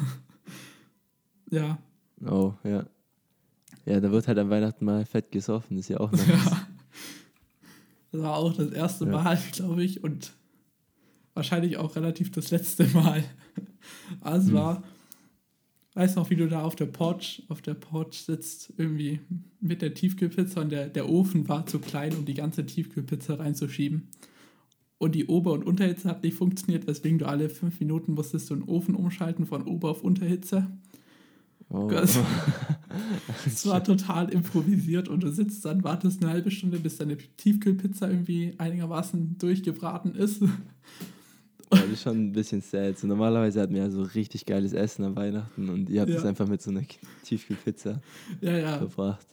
ja. 1.50 1.78
Oh, 2.24 2.54
ja. 2.64 2.86
Ja, 3.84 4.00
da 4.00 4.10
wird 4.10 4.26
halt 4.26 4.38
am 4.38 4.50
Weihnachten 4.50 4.84
mal 4.84 5.04
fett 5.04 5.30
gesoffen, 5.30 5.78
ist 5.78 5.88
ja 5.88 5.98
auch 5.98 6.12
nice. 6.12 6.26
Ja. 6.26 6.66
Das 8.12 8.22
war 8.22 8.36
auch 8.36 8.52
das 8.54 8.70
erste 8.70 9.04
ja. 9.04 9.10
Mal, 9.10 9.38
glaube 9.52 9.84
ich, 9.84 10.02
und 10.02 10.32
wahrscheinlich 11.34 11.76
auch 11.76 11.96
relativ 11.96 12.30
das 12.30 12.50
letzte 12.50 12.84
Mal. 12.88 13.24
Also 14.20 14.48
hm. 14.48 14.54
war, 14.54 14.82
weiß 15.96 16.16
noch, 16.16 16.28
wie 16.28 16.36
du 16.36 16.46
da 16.46 16.62
auf 16.62 16.76
der 16.76 16.86
Porch, 16.86 17.42
auf 17.48 17.62
der 17.62 17.74
Porch 17.74 18.22
sitzt, 18.22 18.72
irgendwie 18.76 19.20
mit 19.60 19.80
der 19.80 19.94
Tiefkühlpizza 19.94 20.60
und 20.60 20.70
der, 20.70 20.88
der 20.88 21.08
Ofen 21.08 21.48
war 21.48 21.66
zu 21.66 21.78
klein, 21.78 22.14
um 22.14 22.26
die 22.26 22.34
ganze 22.34 22.66
Tiefkühlpizza 22.66 23.34
reinzuschieben. 23.34 24.08
Und 24.98 25.14
die 25.14 25.26
Ober- 25.26 25.52
und 25.52 25.64
Unterhitze 25.64 26.08
hat 26.08 26.22
nicht 26.22 26.36
funktioniert, 26.36 26.86
weswegen 26.86 27.18
du 27.18 27.26
alle 27.26 27.48
fünf 27.48 27.80
Minuten 27.80 28.12
musstest 28.12 28.50
du 28.50 28.56
den 28.56 28.68
Ofen 28.68 28.94
umschalten 28.94 29.46
von 29.46 29.66
Ober- 29.66 29.90
auf 29.90 30.02
Unterhitze. 30.02 30.66
Oh. 31.70 31.90
War 33.64 33.82
total 33.82 34.28
improvisiert 34.30 35.08
und 35.08 35.22
du 35.22 35.32
sitzt 35.32 35.64
dann, 35.64 35.82
wartest 35.82 36.22
eine 36.22 36.30
halbe 36.30 36.50
Stunde, 36.50 36.78
bis 36.78 36.98
deine 36.98 37.16
Tiefkühlpizza 37.16 38.08
irgendwie 38.08 38.54
einigermaßen 38.58 39.38
durchgebraten 39.38 40.14
ist. 40.14 40.42
Das 41.70 41.84
ist 41.86 42.02
schon 42.02 42.28
ein 42.28 42.32
bisschen 42.32 42.60
sad. 42.60 42.98
So, 42.98 43.06
normalerweise 43.06 43.60
hat 43.60 43.70
man 43.70 43.80
ja 43.80 43.90
so 43.90 44.02
richtig 44.02 44.46
geiles 44.46 44.72
Essen 44.72 45.04
an 45.04 45.16
Weihnachten 45.16 45.68
und 45.68 45.90
ihr 45.90 46.00
habt 46.00 46.10
es 46.10 46.22
ja. 46.22 46.28
einfach 46.28 46.46
mit 46.46 46.62
so 46.62 46.70
einer 46.70 46.82
Tiefkühlpizza 47.24 48.00
ja, 48.40 48.56
ja. 48.56 48.78
verbracht. 48.78 49.26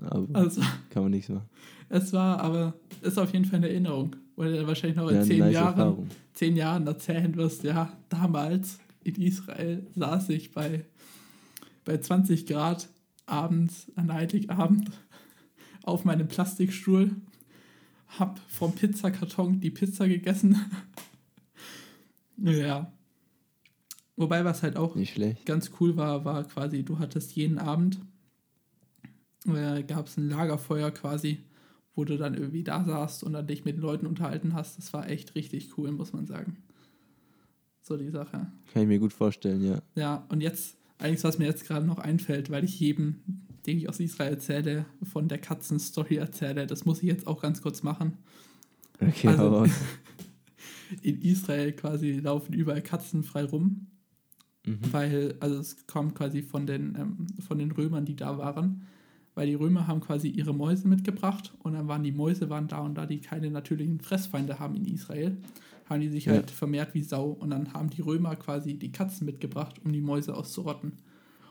Aber 0.00 0.26
also, 0.34 0.60
kann 0.90 1.02
man 1.02 1.12
nichts 1.12 1.28
machen. 1.28 1.48
Es 1.88 2.12
war 2.12 2.40
aber, 2.40 2.74
ist 3.00 3.18
auf 3.18 3.32
jeden 3.32 3.46
Fall 3.46 3.56
eine 3.56 3.68
Erinnerung, 3.68 4.16
weil 4.36 4.52
du 4.52 4.66
wahrscheinlich 4.66 4.96
noch 4.96 5.08
in 5.08 5.16
ja, 5.16 5.22
zehn, 5.22 5.38
nice 5.38 5.54
Jahren, 5.54 6.10
zehn 6.34 6.56
Jahren 6.56 6.86
erzählen 6.86 7.34
wirst, 7.36 7.64
ja, 7.64 7.92
damals 8.08 8.78
in 9.02 9.20
Israel 9.22 9.86
saß 9.96 10.28
ich 10.28 10.52
bei 10.52 10.84
bei 11.88 11.96
20 11.96 12.44
Grad 12.44 12.90
abends, 13.24 13.90
an 13.96 14.12
Heiligabend, 14.12 14.90
auf 15.84 16.04
meinem 16.04 16.28
Plastikstuhl, 16.28 17.12
hab 18.18 18.38
vom 18.46 18.74
Pizzakarton 18.74 19.60
die 19.60 19.70
Pizza 19.70 20.06
gegessen. 20.06 20.60
Ja. 22.38 22.92
Wobei, 24.16 24.44
was 24.44 24.62
halt 24.62 24.76
auch 24.76 24.96
ganz 25.44 25.70
cool 25.78 25.96
war, 25.96 26.24
war 26.24 26.42
quasi, 26.44 26.82
du 26.82 26.98
hattest 26.98 27.36
jeden 27.36 27.58
Abend, 27.58 28.00
äh, 29.46 29.82
gab 29.84 30.06
es 30.06 30.16
ein 30.16 30.28
Lagerfeuer 30.28 30.90
quasi, 30.90 31.38
wo 31.94 32.04
du 32.04 32.16
dann 32.16 32.34
irgendwie 32.34 32.64
da 32.64 32.84
saßt 32.84 33.22
und 33.22 33.32
dann 33.32 33.46
dich 33.46 33.64
mit 33.64 33.78
Leuten 33.78 34.06
unterhalten 34.06 34.54
hast. 34.54 34.78
Das 34.78 34.92
war 34.92 35.08
echt 35.08 35.34
richtig 35.34 35.76
cool, 35.78 35.92
muss 35.92 36.12
man 36.12 36.26
sagen. 36.26 36.56
So 37.80 37.96
die 37.96 38.10
Sache. 38.10 38.50
Kann 38.72 38.82
ich 38.82 38.88
mir 38.88 38.98
gut 38.98 39.12
vorstellen, 39.12 39.62
ja. 39.62 39.80
Ja, 39.94 40.26
und 40.28 40.40
jetzt 40.40 40.76
eigentlich, 40.98 41.24
was 41.24 41.38
mir 41.38 41.46
jetzt 41.46 41.64
gerade 41.64 41.86
noch 41.86 41.98
einfällt, 41.98 42.50
weil 42.50 42.64
ich 42.64 42.78
jedem, 42.80 43.20
den 43.66 43.78
ich 43.78 43.88
aus 43.88 44.00
Israel 44.00 44.32
erzähle, 44.32 44.84
von 45.02 45.28
der 45.28 45.38
Katzenstory 45.38 46.16
erzähle, 46.16 46.66
das 46.66 46.84
muss 46.84 46.98
ich 46.98 47.08
jetzt 47.08 47.26
auch 47.26 47.40
ganz 47.40 47.62
kurz 47.62 47.82
machen. 47.82 48.18
Okay, 49.00 49.28
also, 49.28 49.46
aber 49.46 49.68
in 51.02 51.20
Israel 51.22 51.72
quasi 51.72 52.12
laufen 52.12 52.52
überall 52.52 52.82
Katzen 52.82 53.22
frei 53.22 53.44
rum, 53.44 53.86
mhm. 54.66 54.78
weil, 54.90 55.36
also 55.40 55.58
es 55.58 55.86
kommt 55.86 56.14
quasi 56.14 56.42
von 56.42 56.66
den, 56.66 56.94
ähm, 56.96 57.26
von 57.46 57.58
den 57.58 57.72
Römern, 57.72 58.04
die 58.04 58.16
da 58.16 58.38
waren, 58.38 58.82
weil 59.34 59.46
die 59.46 59.54
Römer 59.54 59.86
haben 59.86 60.00
quasi 60.00 60.28
ihre 60.28 60.54
Mäuse 60.54 60.88
mitgebracht 60.88 61.54
und 61.60 61.74
dann 61.74 61.88
waren 61.88 62.02
die 62.02 62.12
Mäuse 62.12 62.50
waren 62.50 62.68
da 62.68 62.80
und 62.80 62.96
da 62.96 63.06
die 63.06 63.20
keine 63.20 63.50
natürlichen 63.50 64.00
Fressfeinde 64.00 64.58
haben 64.58 64.74
in 64.74 64.84
Israel, 64.84 65.38
haben 65.86 66.00
die 66.00 66.08
sich 66.08 66.26
ja. 66.26 66.32
halt 66.32 66.50
vermehrt 66.50 66.94
wie 66.94 67.02
Sau 67.02 67.30
und 67.30 67.50
dann 67.50 67.72
haben 67.72 67.90
die 67.90 68.02
Römer 68.02 68.36
quasi 68.36 68.74
die 68.74 68.92
Katzen 68.92 69.26
mitgebracht, 69.26 69.80
um 69.84 69.92
die 69.92 70.00
Mäuse 70.00 70.34
auszurotten. 70.34 70.94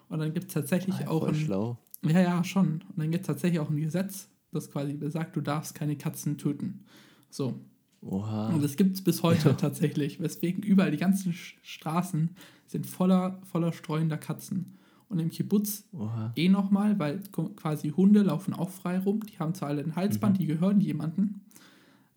Und 0.09 0.19
dann 0.19 0.34
gibt 0.34 0.47
es 0.47 0.53
tatsächlich 0.53 0.95
ah, 1.07 1.09
auch 1.09 1.27
ein, 1.27 1.35
schlau. 1.35 1.80
Ja, 2.03 2.22
ja, 2.22 2.43
schon. 2.43 2.84
Und 2.89 2.97
dann 2.97 3.11
gibt 3.11 3.23
es 3.23 3.27
tatsächlich 3.27 3.59
auch 3.59 3.69
ein 3.69 3.77
Gesetz, 3.77 4.30
das 4.51 4.72
quasi 4.72 4.93
besagt, 4.93 5.35
du 5.35 5.41
darfst 5.41 5.76
keine 5.76 5.95
Katzen 5.95 6.38
töten. 6.38 6.85
So. 7.30 7.59
Oha. 8.02 8.49
Und 8.49 8.64
das 8.64 8.76
gibt 8.76 8.95
es 8.95 9.03
bis 9.03 9.24
heute 9.24 9.49
ja. 9.49 9.53
tatsächlich, 9.56 10.19
weswegen 10.19 10.64
überall 10.64 10.91
die 10.91 10.98
ganzen 10.98 11.34
Straßen 11.34 12.30
sind 12.68 12.86
voller, 12.86 13.40
voller 13.44 13.74
streuender 13.74 14.18
Katzen. 14.18 14.78
Und 15.10 15.19
im 15.19 15.30
Kibbutz 15.30 15.86
Oha. 15.94 16.34
eh 16.36 16.49
nochmal, 16.49 16.99
weil 16.99 17.22
quasi 17.56 17.90
Hunde 17.91 18.24
laufen 18.24 18.53
auch 18.53 18.69
frei 18.69 18.99
rum. 18.99 19.22
Die 19.22 19.40
haben 19.40 19.53
zwar 19.53 19.69
alle 19.69 19.82
ein 19.82 19.95
Halsband, 19.95 20.36
mhm. 20.36 20.40
die 20.40 20.45
gehören 20.48 20.82
jemandem. 20.82 21.36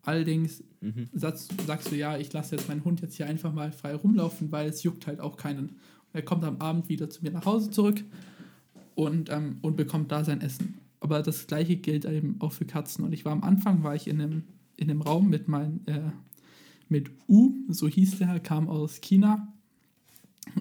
Allerdings 0.03 0.63
mhm. 0.81 1.07
sagst, 1.13 1.53
sagst, 1.65 1.91
du, 1.91 1.95
ja, 1.95 2.17
ich 2.17 2.33
lasse 2.33 2.55
jetzt 2.55 2.67
meinen 2.67 2.83
Hund 2.83 3.01
jetzt 3.01 3.15
hier 3.15 3.27
einfach 3.27 3.53
mal 3.53 3.71
frei 3.71 3.95
rumlaufen, 3.95 4.51
weil 4.51 4.67
es 4.67 4.83
juckt 4.83 5.07
halt 5.07 5.19
auch 5.19 5.37
keinen. 5.37 5.77
Er 6.11 6.23
kommt 6.23 6.43
am 6.43 6.57
Abend 6.57 6.89
wieder 6.89 7.09
zu 7.09 7.23
mir 7.23 7.31
nach 7.31 7.45
Hause 7.45 7.69
zurück 7.69 8.03
und, 8.95 9.29
ähm, 9.29 9.57
und 9.61 9.77
bekommt 9.77 10.11
da 10.11 10.23
sein 10.23 10.41
Essen. 10.41 10.75
Aber 10.99 11.21
das 11.21 11.47
gleiche 11.47 11.77
gilt 11.77 12.05
eben 12.05 12.35
auch 12.39 12.51
für 12.51 12.65
Katzen. 12.65 13.05
Und 13.05 13.13
ich 13.13 13.25
war 13.25 13.31
am 13.31 13.43
Anfang, 13.43 13.83
war 13.83 13.95
ich 13.95 14.07
in 14.07 14.21
einem, 14.21 14.43
in 14.81 14.89
einem 14.89 15.01
Raum 15.01 15.29
mit 15.29 15.47
meinem, 15.47 15.81
äh, 15.85 16.11
mit 16.89 17.11
U, 17.29 17.53
so 17.69 17.87
hieß 17.87 18.17
der, 18.17 18.39
kam 18.39 18.67
aus 18.67 18.99
China. 18.99 19.53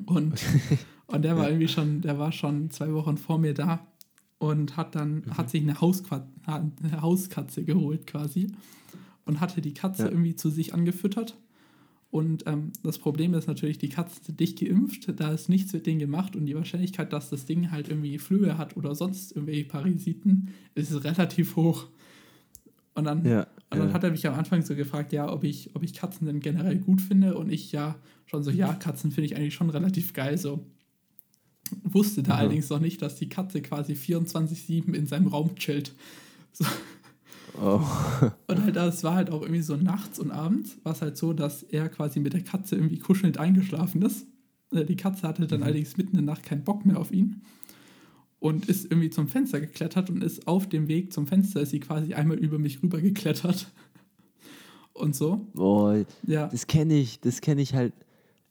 Und, 0.04 0.40
und 1.06 1.22
der 1.22 1.36
war 1.36 1.48
irgendwie 1.48 1.68
schon, 1.68 2.02
der 2.02 2.18
war 2.18 2.30
schon 2.30 2.70
zwei 2.70 2.92
Wochen 2.92 3.16
vor 3.16 3.38
mir 3.38 3.54
da 3.54 3.86
und 4.38 4.76
hat 4.76 4.94
dann, 4.94 5.16
mhm. 5.16 5.36
hat 5.38 5.50
sich 5.50 5.62
eine, 5.62 5.80
Hauskatze, 5.80 6.28
eine 6.46 7.02
Hauskatze 7.02 7.64
geholt 7.64 8.06
quasi 8.06 8.52
und 9.24 9.40
hatte 9.40 9.62
die 9.62 9.74
Katze 9.74 10.04
ja. 10.04 10.08
irgendwie 10.10 10.36
zu 10.36 10.50
sich 10.50 10.74
angefüttert. 10.74 11.36
Und 12.10 12.44
ähm, 12.46 12.72
das 12.82 12.98
Problem 12.98 13.34
ist 13.34 13.46
natürlich, 13.46 13.78
die 13.78 13.88
Katzen 13.88 14.24
sind 14.24 14.40
dicht 14.40 14.58
geimpft, 14.58 15.08
da 15.18 15.30
ist 15.32 15.48
nichts 15.48 15.72
mit 15.72 15.86
denen 15.86 16.00
gemacht 16.00 16.34
und 16.36 16.44
die 16.44 16.56
Wahrscheinlichkeit, 16.56 17.12
dass 17.12 17.30
das 17.30 17.46
Ding 17.46 17.70
halt 17.70 17.88
irgendwie 17.88 18.18
Flöhe 18.18 18.58
hat 18.58 18.76
oder 18.76 18.94
sonst 18.96 19.32
irgendwelche 19.32 19.64
Parasiten, 19.64 20.48
ist 20.74 21.04
relativ 21.04 21.54
hoch. 21.56 21.86
Und 22.94 23.04
dann, 23.04 23.24
ja, 23.24 23.46
und 23.70 23.78
dann 23.78 23.92
hat 23.92 24.02
er 24.02 24.10
mich 24.10 24.26
am 24.26 24.34
Anfang 24.34 24.62
so 24.62 24.74
gefragt, 24.74 25.12
ja, 25.12 25.32
ob 25.32 25.44
ich, 25.44 25.74
ob 25.76 25.84
ich 25.84 25.94
Katzen 25.94 26.26
denn 26.26 26.40
generell 26.40 26.76
gut 26.76 27.00
finde 27.00 27.38
und 27.38 27.50
ich 27.52 27.70
ja 27.70 27.96
schon 28.26 28.42
so, 28.42 28.50
ja, 28.50 28.72
Katzen 28.74 29.12
finde 29.12 29.26
ich 29.26 29.36
eigentlich 29.36 29.54
schon 29.54 29.70
relativ 29.70 30.12
geil, 30.12 30.36
so. 30.38 30.66
Wusste 31.84 32.24
da 32.24 32.32
ja. 32.32 32.38
allerdings 32.38 32.68
noch 32.68 32.80
nicht, 32.80 33.00
dass 33.00 33.14
die 33.14 33.28
Katze 33.28 33.62
quasi 33.62 33.92
24-7 33.92 34.92
in 34.92 35.06
seinem 35.06 35.28
Raum 35.28 35.54
chillt. 35.54 35.94
So. 36.52 36.64
Oh. 37.60 37.80
Und 38.48 38.64
halt, 38.64 38.74
das 38.74 39.04
war 39.04 39.14
halt 39.14 39.30
auch 39.30 39.42
irgendwie 39.42 39.62
so 39.62 39.76
nachts 39.76 40.18
und 40.18 40.32
abends, 40.32 40.78
war 40.82 40.92
es 40.92 41.02
halt 41.02 41.16
so, 41.16 41.32
dass 41.32 41.62
er 41.62 41.88
quasi 41.88 42.18
mit 42.18 42.32
der 42.32 42.42
Katze 42.42 42.74
irgendwie 42.74 42.98
kuschelnd 42.98 43.38
eingeschlafen 43.38 44.02
ist. 44.02 44.26
Äh, 44.72 44.84
die 44.84 44.96
Katze 44.96 45.28
hatte 45.28 45.46
dann 45.46 45.60
mhm. 45.60 45.66
allerdings 45.66 45.96
mitten 45.96 46.16
in 46.16 46.26
der 46.26 46.34
Nacht 46.34 46.44
keinen 46.44 46.64
Bock 46.64 46.84
mehr 46.86 46.98
auf 46.98 47.12
ihn 47.12 47.42
und 48.40 48.68
ist 48.68 48.86
irgendwie 48.86 49.10
zum 49.10 49.28
Fenster 49.28 49.60
geklettert 49.60 50.10
und 50.10 50.24
ist 50.24 50.48
auf 50.48 50.68
dem 50.68 50.88
Weg 50.88 51.12
zum 51.12 51.26
Fenster, 51.26 51.60
ist 51.60 51.70
sie 51.70 51.80
quasi 51.80 52.14
einmal 52.14 52.38
über 52.38 52.58
mich 52.58 52.82
rüber 52.82 53.00
geklettert. 53.00 53.70
Und 54.92 55.14
so. 55.14 55.46
Boah, 55.54 56.04
ja. 56.26 56.48
das 56.48 56.66
kenne 56.66 56.94
ich, 56.94 57.20
das 57.20 57.40
kenne 57.40 57.62
ich 57.62 57.74
halt 57.74 57.94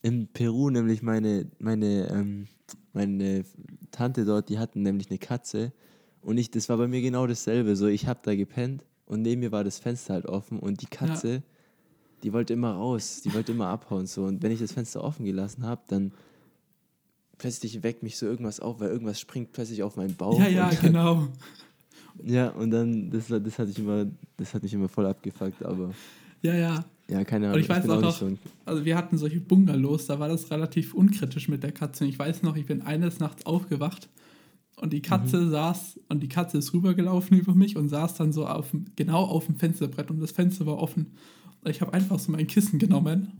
in 0.01 0.27
Peru, 0.27 0.71
nämlich 0.71 1.03
meine, 1.03 1.45
meine, 1.59 2.09
ähm, 2.09 2.47
meine 2.93 3.43
Tante 3.91 4.25
dort, 4.25 4.49
die 4.49 4.57
hatten 4.57 4.81
nämlich 4.81 5.09
eine 5.09 5.19
Katze 5.19 5.73
und 6.21 6.37
ich, 6.37 6.51
das 6.51 6.69
war 6.69 6.77
bei 6.77 6.87
mir 6.87 7.01
genau 7.01 7.27
dasselbe. 7.27 7.75
So, 7.75 7.87
ich 7.87 8.07
habe 8.07 8.19
da 8.23 8.35
gepennt 8.35 8.85
und 9.05 9.21
neben 9.21 9.41
mir 9.41 9.51
war 9.51 9.63
das 9.63 9.79
Fenster 9.79 10.13
halt 10.13 10.25
offen 10.25 10.59
und 10.59 10.81
die 10.81 10.87
Katze, 10.87 11.33
ja. 11.33 11.41
die 12.23 12.33
wollte 12.33 12.53
immer 12.53 12.73
raus, 12.73 13.21
die 13.23 13.33
wollte 13.33 13.51
immer 13.51 13.67
abhauen. 13.67 14.05
So. 14.05 14.23
Und 14.23 14.41
wenn 14.41 14.51
ich 14.51 14.59
das 14.59 14.71
Fenster 14.71 15.03
offen 15.03 15.25
gelassen 15.25 15.65
habe, 15.65 15.81
dann 15.87 16.11
plötzlich 17.39 17.81
weckt 17.81 18.03
mich 18.03 18.17
so 18.17 18.27
irgendwas 18.27 18.59
auf, 18.59 18.79
weil 18.79 18.89
irgendwas 18.89 19.19
springt 19.19 19.51
plötzlich 19.51 19.81
auf 19.81 19.95
meinen 19.95 20.15
Bauch. 20.15 20.39
Ja, 20.39 20.47
ja, 20.47 20.69
dann, 20.69 20.79
genau. 20.81 21.27
Ja, 22.21 22.49
und 22.49 22.71
dann, 22.71 23.09
das, 23.11 23.27
das 23.27 23.59
hatte 23.59 23.71
ich 23.71 23.79
immer, 23.79 24.05
das 24.35 24.53
hat 24.53 24.61
mich 24.61 24.73
immer 24.73 24.89
voll 24.89 25.05
abgefuckt, 25.05 25.63
aber. 25.63 25.91
Ja, 26.41 26.53
ja. 26.53 26.83
Ja, 27.09 27.23
keine 27.23 27.45
Ahnung. 27.45 27.55
Und 27.55 27.61
ich 27.61 27.69
weiß 27.69 27.85
ich 27.85 27.89
auch, 27.89 28.01
noch, 28.01 28.11
so 28.11 28.37
also 28.65 28.83
wir 28.83 28.97
hatten 28.97 29.17
solche 29.17 29.39
Bungalows, 29.39 30.05
da 30.07 30.19
war 30.19 30.27
das 30.27 30.51
relativ 30.51 30.93
unkritisch 30.93 31.47
mit 31.47 31.63
der 31.63 31.71
Katze. 31.71 32.03
Und 32.03 32.09
ich 32.09 32.19
weiß 32.19 32.43
noch, 32.43 32.57
ich 32.57 32.65
bin 32.65 32.81
eines 32.81 33.19
Nachts 33.19 33.45
aufgewacht 33.45 34.09
und 34.75 34.93
die 34.93 35.01
Katze 35.01 35.37
mhm. 35.37 35.49
saß 35.49 35.99
und 36.09 36.21
die 36.21 36.27
Katze 36.27 36.57
ist 36.57 36.73
rübergelaufen 36.73 37.37
über 37.37 37.55
mich 37.55 37.77
und 37.77 37.89
saß 37.89 38.15
dann 38.15 38.31
so 38.31 38.45
auf, 38.45 38.67
genau 38.95 39.23
auf 39.23 39.45
dem 39.45 39.55
Fensterbrett 39.55 40.11
und 40.11 40.19
das 40.19 40.31
Fenster 40.31 40.65
war 40.65 40.77
offen. 40.77 41.13
Und 41.63 41.71
ich 41.71 41.81
habe 41.81 41.93
einfach 41.93 42.19
so 42.19 42.31
mein 42.31 42.47
Kissen 42.47 42.79
genommen 42.79 43.31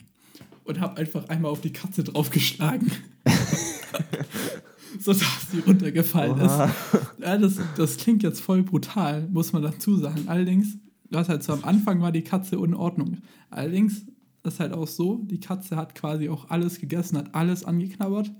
und 0.63 0.79
habe 0.79 0.97
einfach 0.97 1.27
einmal 1.29 1.51
auf 1.51 1.61
die 1.61 1.73
Katze 1.73 2.03
draufgeschlagen. 2.03 2.91
so 4.99 5.13
dass 5.13 5.51
sie 5.51 5.59
runtergefallen 5.59 6.41
Oha. 6.41 6.65
ist. 6.65 6.73
Ja, 7.19 7.37
das, 7.37 7.59
das 7.77 7.97
klingt 7.97 8.23
jetzt 8.23 8.41
voll 8.41 8.63
brutal, 8.63 9.27
muss 9.29 9.53
man 9.53 9.61
dazu 9.61 9.97
sagen. 9.97 10.27
Allerdings, 10.27 10.77
was 11.09 11.29
halt 11.29 11.43
so 11.43 11.53
am 11.53 11.63
Anfang 11.63 12.01
war 12.01 12.11
die 12.11 12.23
Katze 12.23 12.55
in 12.55 12.73
Ordnung. 12.73 13.17
Allerdings 13.49 14.05
ist 14.43 14.59
halt 14.59 14.73
auch 14.73 14.87
so, 14.87 15.17
die 15.23 15.39
Katze 15.39 15.75
hat 15.75 15.95
quasi 15.95 16.29
auch 16.29 16.49
alles 16.49 16.79
gegessen, 16.79 17.17
hat 17.17 17.35
alles 17.35 17.63
angeknabbert 17.63 18.31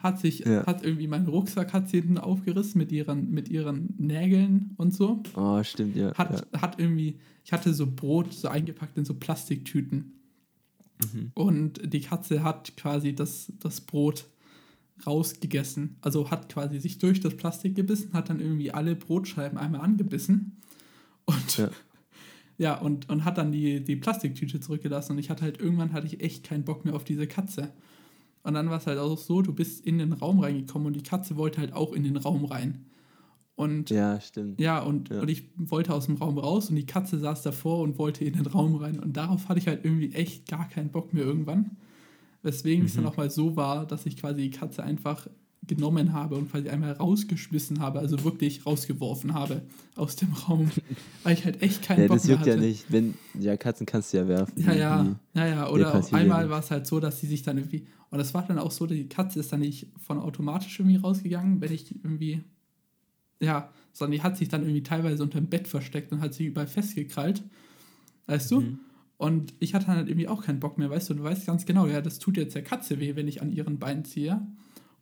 hat 0.00 0.20
sich, 0.20 0.40
ja. 0.40 0.64
hat 0.66 0.84
irgendwie 0.84 1.06
meinen 1.06 1.26
Rucksack 1.26 1.72
hat 1.72 1.88
sie 1.88 2.00
hinten 2.00 2.18
aufgerissen 2.18 2.78
mit 2.78 2.92
ihren, 2.92 3.30
mit 3.30 3.48
ihren 3.48 3.94
Nägeln 3.98 4.74
und 4.76 4.94
so. 4.94 5.22
Oh, 5.34 5.62
stimmt, 5.62 5.96
ja. 5.96 6.14
Hat, 6.14 6.46
ja. 6.52 6.60
hat 6.60 6.78
irgendwie, 6.78 7.18
ich 7.44 7.52
hatte 7.52 7.74
so 7.74 7.86
Brot 7.86 8.32
so 8.32 8.48
eingepackt 8.48 8.96
in 8.96 9.04
so 9.04 9.14
Plastiktüten. 9.14 10.12
Mhm. 11.12 11.30
Und 11.34 11.92
die 11.92 12.00
Katze 12.00 12.42
hat 12.42 12.76
quasi 12.76 13.14
das, 13.14 13.52
das 13.58 13.80
Brot 13.80 14.26
rausgegessen. 15.06 15.96
Also 16.00 16.30
hat 16.30 16.48
quasi 16.48 16.78
sich 16.78 16.98
durch 16.98 17.20
das 17.20 17.36
Plastik 17.36 17.74
gebissen, 17.74 18.12
hat 18.12 18.30
dann 18.30 18.40
irgendwie 18.40 18.72
alle 18.72 18.94
Brotscheiben 18.94 19.58
einmal 19.58 19.80
angebissen. 19.80 20.56
Und 21.24 21.58
ja, 21.58 21.70
ja 22.58 22.78
und, 22.78 23.08
und 23.08 23.24
hat 23.24 23.38
dann 23.38 23.52
die, 23.52 23.82
die 23.82 23.96
Plastiktüte 23.96 24.60
zurückgelassen. 24.60 25.12
Und 25.12 25.18
ich 25.18 25.30
hatte 25.30 25.42
halt 25.42 25.60
irgendwann 25.60 25.92
hatte 25.92 26.06
ich 26.06 26.20
echt 26.20 26.44
keinen 26.44 26.64
Bock 26.64 26.84
mehr 26.84 26.94
auf 26.94 27.04
diese 27.04 27.26
Katze. 27.26 27.72
Und 28.42 28.54
dann 28.54 28.70
war 28.70 28.78
es 28.78 28.86
halt 28.86 28.98
auch 28.98 29.18
so, 29.18 29.42
du 29.42 29.52
bist 29.52 29.84
in 29.84 29.98
den 29.98 30.12
Raum 30.12 30.40
reingekommen 30.40 30.86
und 30.86 30.94
die 30.94 31.02
Katze 31.02 31.36
wollte 31.36 31.60
halt 31.60 31.72
auch 31.72 31.92
in 31.92 32.04
den 32.04 32.16
Raum 32.16 32.44
rein. 32.44 32.86
Und 33.56 33.90
ja, 33.90 34.20
stimmt. 34.20 34.60
Ja, 34.60 34.78
und, 34.78 35.08
ja. 35.08 35.20
und 35.20 35.28
ich 35.28 35.50
wollte 35.56 35.92
aus 35.92 36.06
dem 36.06 36.14
Raum 36.14 36.38
raus 36.38 36.70
und 36.70 36.76
die 36.76 36.86
Katze 36.86 37.18
saß 37.18 37.42
davor 37.42 37.80
und 37.80 37.98
wollte 37.98 38.24
in 38.24 38.34
den 38.34 38.46
Raum 38.46 38.76
rein. 38.76 39.00
Und 39.00 39.16
darauf 39.16 39.48
hatte 39.48 39.58
ich 39.58 39.66
halt 39.66 39.84
irgendwie 39.84 40.14
echt 40.14 40.46
gar 40.46 40.68
keinen 40.68 40.90
Bock 40.90 41.12
mehr 41.12 41.24
irgendwann. 41.24 41.76
Weswegen 42.42 42.80
mhm. 42.80 42.86
es 42.86 42.94
dann 42.94 43.06
auch 43.06 43.16
mal 43.16 43.30
so 43.30 43.56
war, 43.56 43.86
dass 43.86 44.06
ich 44.06 44.16
quasi 44.16 44.42
die 44.42 44.50
Katze 44.50 44.82
einfach 44.82 45.26
genommen 45.68 46.12
habe 46.12 46.34
und 46.34 46.50
quasi 46.50 46.68
einmal 46.68 46.92
rausgeschmissen 46.92 47.78
habe, 47.80 48.00
also 48.00 48.24
wirklich 48.24 48.66
rausgeworfen 48.66 49.34
habe 49.34 49.62
aus 49.94 50.16
dem 50.16 50.32
Raum, 50.32 50.70
weil 51.22 51.34
ich 51.34 51.44
halt 51.44 51.62
echt 51.62 51.82
keinen 51.82 52.02
ja, 52.02 52.08
Bock 52.08 52.24
mehr 52.24 52.38
hatte. 52.38 52.50
Das 52.50 52.54
juckt 52.54 52.62
ja 52.62 52.68
nicht, 52.68 52.86
wenn, 52.90 53.14
ja, 53.38 53.56
Katzen 53.56 53.86
kannst 53.86 54.12
du 54.12 54.16
ja 54.16 54.26
werfen. 54.26 54.60
Ja, 54.60 54.72
ja, 54.72 55.16
ja, 55.34 55.46
ja, 55.46 55.70
oder 55.70 56.02
einmal 56.12 56.48
war 56.50 56.60
es 56.60 56.70
halt 56.70 56.86
so, 56.86 56.98
dass 56.98 57.20
sie 57.20 57.26
sich 57.26 57.42
dann 57.42 57.58
irgendwie, 57.58 57.86
und 58.10 58.18
das 58.18 58.34
war 58.34 58.46
dann 58.46 58.58
auch 58.58 58.70
so, 58.70 58.86
die 58.86 59.08
Katze 59.08 59.40
ist 59.40 59.52
dann 59.52 59.60
nicht 59.60 59.92
von 59.98 60.18
automatisch 60.18 60.80
irgendwie 60.80 60.96
rausgegangen, 60.96 61.60
wenn 61.60 61.72
ich 61.72 61.94
irgendwie, 61.94 62.42
ja, 63.40 63.70
sondern 63.92 64.12
die 64.12 64.22
hat 64.22 64.36
sich 64.36 64.48
dann 64.48 64.62
irgendwie 64.62 64.82
teilweise 64.82 65.22
unter 65.22 65.38
dem 65.38 65.48
Bett 65.48 65.68
versteckt 65.68 66.12
und 66.12 66.20
hat 66.20 66.34
sich 66.34 66.46
überall 66.46 66.66
festgekrallt, 66.66 67.42
weißt 68.26 68.50
du? 68.50 68.78
Und 69.18 69.52
ich 69.58 69.74
hatte 69.74 69.88
halt 69.88 70.08
irgendwie 70.08 70.28
auch 70.28 70.44
keinen 70.44 70.60
Bock 70.60 70.78
mehr, 70.78 70.88
weißt 70.88 71.10
du, 71.10 71.14
du 71.14 71.24
weißt 71.24 71.44
ganz 71.44 71.66
genau, 71.66 71.86
ja, 71.86 72.00
das 72.00 72.20
tut 72.20 72.36
jetzt 72.36 72.54
der 72.54 72.62
Katze 72.62 73.00
weh, 73.00 73.16
wenn 73.16 73.26
ich 73.26 73.42
an 73.42 73.52
ihren 73.52 73.78
Beinen 73.78 74.04
ziehe. 74.04 74.40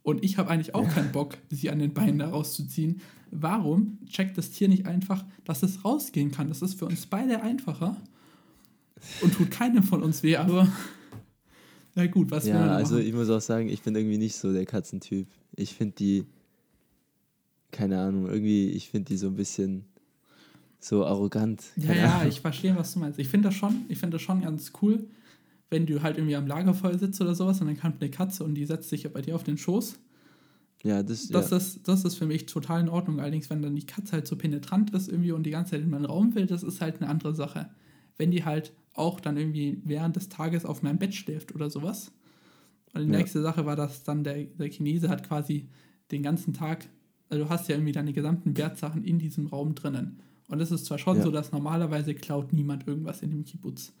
Und 0.01 0.23
ich 0.23 0.37
habe 0.37 0.49
eigentlich 0.49 0.73
auch 0.73 0.85
ja. 0.85 0.89
keinen 0.89 1.11
Bock, 1.11 1.37
sie 1.49 1.69
an 1.69 1.79
den 1.79 1.93
Beinen 1.93 2.17
da 2.17 2.29
rauszuziehen. 2.29 3.01
Warum 3.29 3.99
checkt 4.07 4.37
das 4.37 4.49
Tier 4.49 4.69
nicht 4.69 4.87
einfach, 4.87 5.23
dass 5.45 5.61
es 5.61 5.85
rausgehen 5.85 6.31
kann? 6.31 6.47
Das 6.47 6.61
ist 6.61 6.79
für 6.79 6.85
uns 6.85 7.05
beide 7.05 7.43
einfacher 7.43 7.97
und 9.21 9.33
tut 9.35 9.51
keinem 9.51 9.83
von 9.83 10.01
uns 10.01 10.23
weh, 10.23 10.37
aber 10.37 10.67
na 11.95 12.07
gut, 12.07 12.31
was 12.31 12.47
Ja, 12.47 12.71
also 12.71 12.97
ich 12.97 13.13
muss 13.13 13.29
auch 13.29 13.41
sagen, 13.41 13.69
ich 13.69 13.83
bin 13.83 13.95
irgendwie 13.95 14.17
nicht 14.17 14.35
so 14.35 14.51
der 14.51 14.65
Katzentyp. 14.65 15.27
Ich 15.55 15.75
finde 15.75 15.95
die, 15.95 16.25
keine 17.71 17.99
Ahnung, 17.99 18.27
irgendwie, 18.27 18.69
ich 18.69 18.89
finde 18.89 19.09
die 19.09 19.17
so 19.17 19.27
ein 19.27 19.35
bisschen 19.35 19.85
so 20.79 21.05
arrogant. 21.05 21.63
Ja, 21.75 21.93
ja, 21.93 22.25
ich 22.25 22.41
verstehe, 22.41 22.75
was 22.75 22.93
du 22.93 22.99
meinst. 22.99 23.19
Ich 23.19 23.27
finde 23.27 23.49
das 23.49 23.55
schon, 23.55 23.85
ich 23.89 23.97
finde 23.99 24.15
das 24.15 24.21
schon 24.21 24.41
ganz 24.41 24.71
cool, 24.81 25.07
wenn 25.69 25.85
du 25.85 26.01
halt 26.01 26.17
irgendwie 26.17 26.35
am 26.35 26.47
Lagerfeuer 26.47 26.97
sitzt 26.97 27.19
oder 27.21 27.35
sowas 27.35 27.59
und 27.61 27.67
dann 27.67 27.77
kommt 27.77 28.01
eine 28.01 28.11
Katze 28.11 28.43
und 28.43 28.55
die 28.55 28.65
setzt 28.65 28.89
sich 28.89 29.11
bei 29.11 29.21
dir 29.21 29.35
auf 29.35 29.43
den 29.43 29.57
Schoß. 29.57 29.99
Ja, 30.83 31.03
das, 31.03 31.27
das, 31.27 31.49
ja. 31.49 31.57
Ist, 31.57 31.87
das 31.87 32.05
ist 32.05 32.15
für 32.15 32.25
mich 32.25 32.45
total 32.45 32.81
in 32.81 32.89
Ordnung. 32.89 33.19
Allerdings, 33.19 33.49
wenn 33.49 33.61
dann 33.61 33.75
die 33.75 33.85
Katze 33.85 34.13
halt 34.13 34.27
so 34.27 34.35
penetrant 34.35 34.91
ist 34.91 35.09
irgendwie 35.09 35.31
und 35.31 35.43
die 35.43 35.49
ganze 35.51 35.71
Zeit 35.71 35.81
in 35.81 35.89
meinen 35.89 36.05
Raum 36.05 36.35
will, 36.35 36.45
das 36.45 36.63
ist 36.63 36.81
halt 36.81 37.01
eine 37.01 37.09
andere 37.09 37.33
Sache. 37.33 37.69
Wenn 38.17 38.31
die 38.31 38.45
halt 38.45 38.73
auch 38.93 39.19
dann 39.19 39.37
irgendwie 39.37 39.81
während 39.83 40.15
des 40.15 40.29
Tages 40.29 40.65
auf 40.65 40.83
meinem 40.83 40.97
Bett 40.97 41.15
schläft 41.15 41.53
oder 41.53 41.69
sowas. 41.69 42.11
Und 42.93 43.05
die 43.05 43.11
ja. 43.11 43.17
nächste 43.17 43.41
Sache 43.41 43.65
war, 43.65 43.75
dass 43.75 44.03
dann 44.03 44.23
der, 44.23 44.45
der 44.45 44.69
Chinese 44.69 45.09
hat 45.09 45.27
quasi 45.27 45.67
den 46.11 46.23
ganzen 46.23 46.53
Tag, 46.53 46.87
also 47.29 47.43
du 47.43 47.49
hast 47.49 47.67
ja 47.67 47.75
irgendwie 47.75 47.91
deine 47.91 48.13
gesamten 48.13 48.57
Wertsachen 48.57 49.03
in 49.03 49.19
diesem 49.19 49.47
Raum 49.47 49.75
drinnen. 49.75 50.19
Und 50.47 50.61
es 50.61 50.71
ist 50.71 50.85
zwar 50.85 50.97
schon 50.97 51.17
ja. 51.17 51.23
so, 51.23 51.31
dass 51.31 51.51
normalerweise 51.51 52.13
klaut 52.15 52.53
niemand 52.53 52.87
irgendwas 52.87 53.21
in 53.21 53.31
dem 53.31 53.43
Kibbutz. 53.43 53.93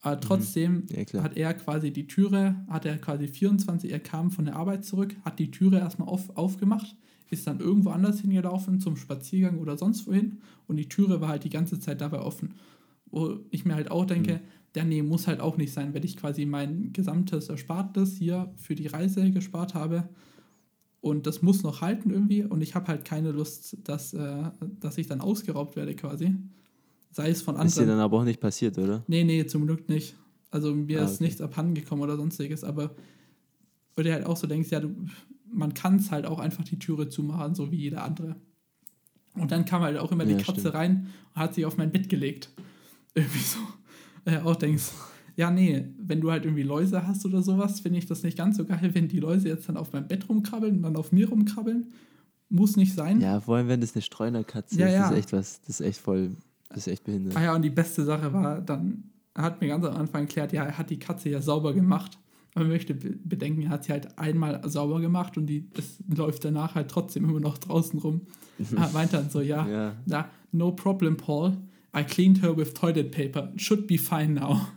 Aber 0.00 0.16
mhm. 0.16 0.20
trotzdem 0.20 0.86
ja, 0.88 1.22
hat 1.22 1.36
er 1.36 1.54
quasi 1.54 1.92
die 1.92 2.06
Türe, 2.06 2.56
hat 2.68 2.84
er 2.84 2.98
quasi 2.98 3.28
24, 3.28 3.90
er 3.90 4.00
kam 4.00 4.30
von 4.30 4.44
der 4.44 4.56
Arbeit 4.56 4.84
zurück, 4.84 5.16
hat 5.24 5.38
die 5.38 5.50
Türe 5.50 5.78
erstmal 5.78 6.08
auf, 6.08 6.36
aufgemacht, 6.36 6.96
ist 7.30 7.46
dann 7.46 7.60
irgendwo 7.60 7.90
anders 7.90 8.20
hingelaufen 8.20 8.80
zum 8.80 8.96
Spaziergang 8.96 9.58
oder 9.58 9.76
sonst 9.76 10.06
wohin 10.06 10.38
und 10.68 10.76
die 10.76 10.88
Türe 10.88 11.20
war 11.20 11.28
halt 11.28 11.44
die 11.44 11.50
ganze 11.50 11.80
Zeit 11.80 12.00
dabei 12.00 12.20
offen. 12.20 12.54
Wo 13.10 13.38
ich 13.50 13.64
mir 13.64 13.74
halt 13.74 13.90
auch 13.90 14.04
denke, 14.04 14.34
mhm. 14.34 14.40
der 14.74 14.84
nee, 14.84 15.02
muss 15.02 15.26
halt 15.26 15.40
auch 15.40 15.56
nicht 15.56 15.72
sein, 15.72 15.94
wenn 15.94 16.02
ich 16.02 16.16
quasi 16.16 16.44
mein 16.44 16.92
gesamtes 16.92 17.48
Erspartes 17.48 18.16
hier 18.16 18.52
für 18.56 18.74
die 18.74 18.88
Reise 18.88 19.30
gespart 19.30 19.74
habe 19.74 20.08
und 21.06 21.26
das 21.26 21.40
muss 21.40 21.62
noch 21.62 21.82
halten 21.82 22.10
irgendwie 22.10 22.42
und 22.42 22.62
ich 22.62 22.74
habe 22.74 22.88
halt 22.88 23.04
keine 23.04 23.30
Lust, 23.30 23.76
dass, 23.84 24.12
äh, 24.12 24.50
dass 24.80 24.98
ich 24.98 25.06
dann 25.06 25.20
ausgeraubt 25.20 25.76
werde 25.76 25.94
quasi. 25.94 26.34
Sei 27.12 27.30
es 27.30 27.42
von 27.42 27.54
anderen. 27.54 27.68
Ist 27.68 27.78
dir 27.78 27.86
dann 27.86 28.00
aber 28.00 28.18
auch 28.18 28.24
nicht 28.24 28.40
passiert, 28.40 28.76
oder? 28.76 29.04
Nee, 29.06 29.22
nee, 29.22 29.46
zum 29.46 29.66
Glück 29.66 29.88
nicht. 29.88 30.16
Also 30.50 30.74
mir 30.74 31.00
ah, 31.00 31.04
ist 31.04 31.14
okay. 31.14 31.24
nichts 31.24 31.40
abhandengekommen 31.40 32.02
oder 32.02 32.16
sonstiges, 32.16 32.64
aber 32.64 32.94
Weil 33.94 34.04
du 34.04 34.12
halt 34.12 34.26
auch 34.26 34.36
so 34.36 34.48
denkst, 34.48 34.70
ja, 34.70 34.80
du, 34.80 34.94
man 35.48 35.74
kann 35.74 35.96
es 35.96 36.10
halt 36.10 36.26
auch 36.26 36.40
einfach 36.40 36.64
die 36.64 36.78
Türe 36.78 37.08
zumachen, 37.08 37.54
so 37.54 37.70
wie 37.70 37.76
jeder 37.76 38.02
andere. 38.02 38.34
Und 39.34 39.52
dann 39.52 39.64
kam 39.64 39.82
halt 39.82 39.98
auch 39.98 40.10
immer 40.10 40.24
ja, 40.24 40.36
die 40.36 40.42
Katze 40.42 40.60
stimmt. 40.60 40.74
rein 40.74 41.06
und 41.34 41.40
hat 41.40 41.54
sich 41.54 41.64
auf 41.66 41.76
mein 41.76 41.92
Bett 41.92 42.08
gelegt. 42.08 42.50
Irgendwie 43.14 43.38
so. 43.38 43.60
Äh, 44.24 44.38
auch 44.40 44.56
denkst, 44.56 44.90
ja, 45.36 45.50
nee, 45.50 45.84
wenn 45.98 46.20
du 46.20 46.30
halt 46.30 46.44
irgendwie 46.44 46.62
Läuse 46.62 47.06
hast 47.06 47.26
oder 47.26 47.42
sowas, 47.42 47.80
finde 47.80 47.98
ich 47.98 48.06
das 48.06 48.22
nicht 48.22 48.38
ganz 48.38 48.56
so 48.56 48.64
geil, 48.64 48.90
wenn 48.94 49.06
die 49.08 49.20
Läuse 49.20 49.48
jetzt 49.48 49.68
dann 49.68 49.76
auf 49.76 49.92
meinem 49.92 50.08
Bett 50.08 50.28
rumkrabbeln 50.28 50.76
und 50.76 50.82
dann 50.82 50.96
auf 50.96 51.12
mir 51.12 51.28
rumkrabbeln. 51.28 51.92
Muss 52.48 52.76
nicht 52.76 52.94
sein. 52.94 53.20
Ja, 53.20 53.40
vor 53.40 53.56
allem, 53.56 53.68
wenn 53.68 53.80
das 53.80 53.94
eine 53.94 54.02
Streunerkatze 54.02 54.78
ja, 54.78 54.86
ist, 54.86 54.92
ja. 54.92 55.00
das 55.02 55.10
ist 55.10 55.18
echt 55.18 55.32
was, 55.32 55.60
das 55.62 55.80
ist 55.80 55.86
echt 55.86 56.00
voll, 56.00 56.30
das 56.68 56.78
ist 56.78 56.88
echt 56.88 57.04
behindert. 57.04 57.36
Ah 57.36 57.42
ja, 57.42 57.54
und 57.54 57.62
die 57.62 57.70
beste 57.70 58.04
Sache 58.04 58.32
war, 58.32 58.60
dann 58.60 59.04
hat 59.34 59.60
mir 59.60 59.68
ganz 59.68 59.84
am 59.84 59.96
Anfang 59.96 60.22
erklärt, 60.22 60.52
ja, 60.52 60.64
er 60.64 60.78
hat 60.78 60.88
die 60.88 60.98
Katze 60.98 61.28
ja 61.28 61.42
sauber 61.42 61.74
gemacht. 61.74 62.18
Man 62.54 62.68
möchte 62.68 62.94
bedenken, 62.94 63.62
er 63.62 63.70
hat 63.70 63.84
sie 63.84 63.92
halt 63.92 64.18
einmal 64.18 64.62
sauber 64.66 65.00
gemacht 65.00 65.36
und 65.36 65.46
die, 65.46 65.68
es 65.76 65.98
läuft 66.08 66.44
danach 66.44 66.74
halt 66.74 66.88
trotzdem 66.88 67.28
immer 67.28 67.40
noch 67.40 67.58
draußen 67.58 67.98
rum. 67.98 68.22
er 68.76 68.88
meint 68.90 69.12
dann 69.12 69.28
so, 69.28 69.42
ja, 69.42 69.68
ja, 69.68 69.92
na, 70.06 70.30
no 70.52 70.72
problem, 70.72 71.18
Paul. 71.18 71.58
I 71.94 72.04
cleaned 72.04 72.42
her 72.42 72.56
with 72.56 72.74
toilet 72.74 73.10
paper. 73.10 73.52
Should 73.56 73.86
be 73.86 73.98
fine 73.98 74.34
now. 74.34 74.68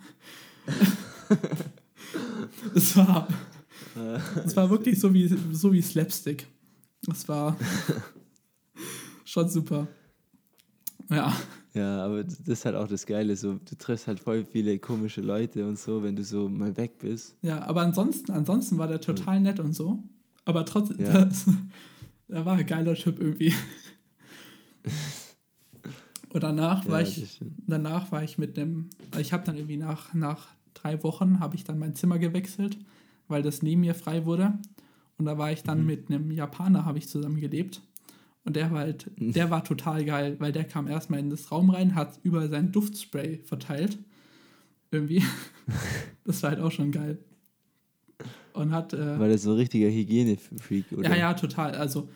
es 2.76 2.98
war, 2.98 3.28
es 4.46 4.56
war 4.56 4.70
wirklich 4.70 5.00
so 5.00 5.14
wie, 5.14 5.28
so 5.52 5.72
wie 5.72 5.82
Slapstick. 5.82 6.48
Das 7.04 7.28
war 7.28 7.58
schon 9.26 9.50
super. 9.50 9.88
Ja. 11.10 11.34
Ja, 11.74 12.04
aber 12.04 12.24
das 12.24 12.40
ist 12.40 12.66
halt 12.66 12.76
auch 12.76 12.88
das 12.88 13.06
Geile. 13.06 13.36
So, 13.36 13.54
du 13.54 13.76
triffst 13.78 14.08
halt 14.08 14.20
voll 14.20 14.44
viele 14.44 14.80
komische 14.80 15.22
Leute 15.22 15.68
und 15.68 15.78
so, 15.78 16.02
wenn 16.02 16.16
du 16.16 16.24
so 16.24 16.50
mal 16.50 16.76
weg 16.78 16.98
bist. 17.00 17.36
Ja, 17.42 17.62
aber 17.64 17.82
ansonsten, 17.82 18.32
ansonsten 18.32 18.78
war 18.78 18.88
der 18.88 19.02
total 19.02 19.40
nett 19.40 19.60
und 19.60 19.74
so. 19.74 20.04
Aber 20.46 20.66
trotzdem, 20.66 21.00
ja. 21.00 21.14
das, 21.26 21.46
der 22.28 22.46
war 22.46 22.58
ein 22.58 22.66
geiler 22.66 22.96
Typ 22.96 23.20
irgendwie. 23.20 23.54
Und 26.32 26.44
danach 26.44 26.86
ja, 26.86 26.92
war 26.92 27.02
ich, 27.02 27.40
danach 27.68 28.12
war 28.12 28.24
ich 28.24 28.38
mit 28.38 28.58
dem, 28.58 28.90
ich 29.18 29.34
habe 29.34 29.44
dann 29.46 29.56
irgendwie 29.56 29.78
nach, 29.78 30.14
nach 30.14 30.48
drei 30.74 31.04
Wochen 31.04 31.40
habe 31.40 31.56
ich 31.56 31.64
dann 31.64 31.80
mein 31.80 31.96
Zimmer 31.96 32.20
gewechselt, 32.20 32.78
weil 33.28 33.42
das 33.42 33.62
neben 33.62 33.82
mir 33.82 33.96
frei 33.96 34.26
wurde. 34.26 34.54
Und 35.18 35.26
da 35.26 35.38
war 35.38 35.52
ich 35.52 35.64
dann 35.64 35.82
mhm. 35.82 35.86
mit 35.86 36.10
einem 36.10 36.32
Japaner, 36.32 36.86
habe 36.86 36.98
ich 36.98 37.10
zusammen 37.10 37.40
gelebt. 37.40 37.82
Und 38.46 38.56
der 38.56 38.72
war 38.72 38.80
halt, 38.80 39.12
der 39.18 39.52
war 39.52 39.64
total 39.64 40.06
geil, 40.06 40.38
weil 40.40 40.52
der 40.52 40.64
kam 40.64 40.88
erstmal 40.88 41.20
in 41.20 41.30
das 41.30 41.52
Raum 41.52 41.70
rein, 41.70 41.96
hat 41.96 42.20
über 42.24 42.48
sein 42.48 42.72
Duftspray 42.72 43.42
verteilt. 43.44 44.00
Irgendwie. 44.92 45.24
das 46.24 46.42
war 46.42 46.52
halt 46.52 46.62
auch 46.62 46.72
schon 46.72 46.92
geil. 46.92 47.20
Und 48.54 48.72
hat. 48.72 48.94
Äh, 48.94 49.20
war 49.20 49.28
der 49.28 49.38
so 49.38 49.52
ein 49.52 49.58
richtiger 49.58 49.88
Hygienefreak, 49.88 50.86
oder? 50.94 51.10
Ja, 51.10 51.16
ja, 51.16 51.34
total. 51.34 51.76
Also 51.76 52.10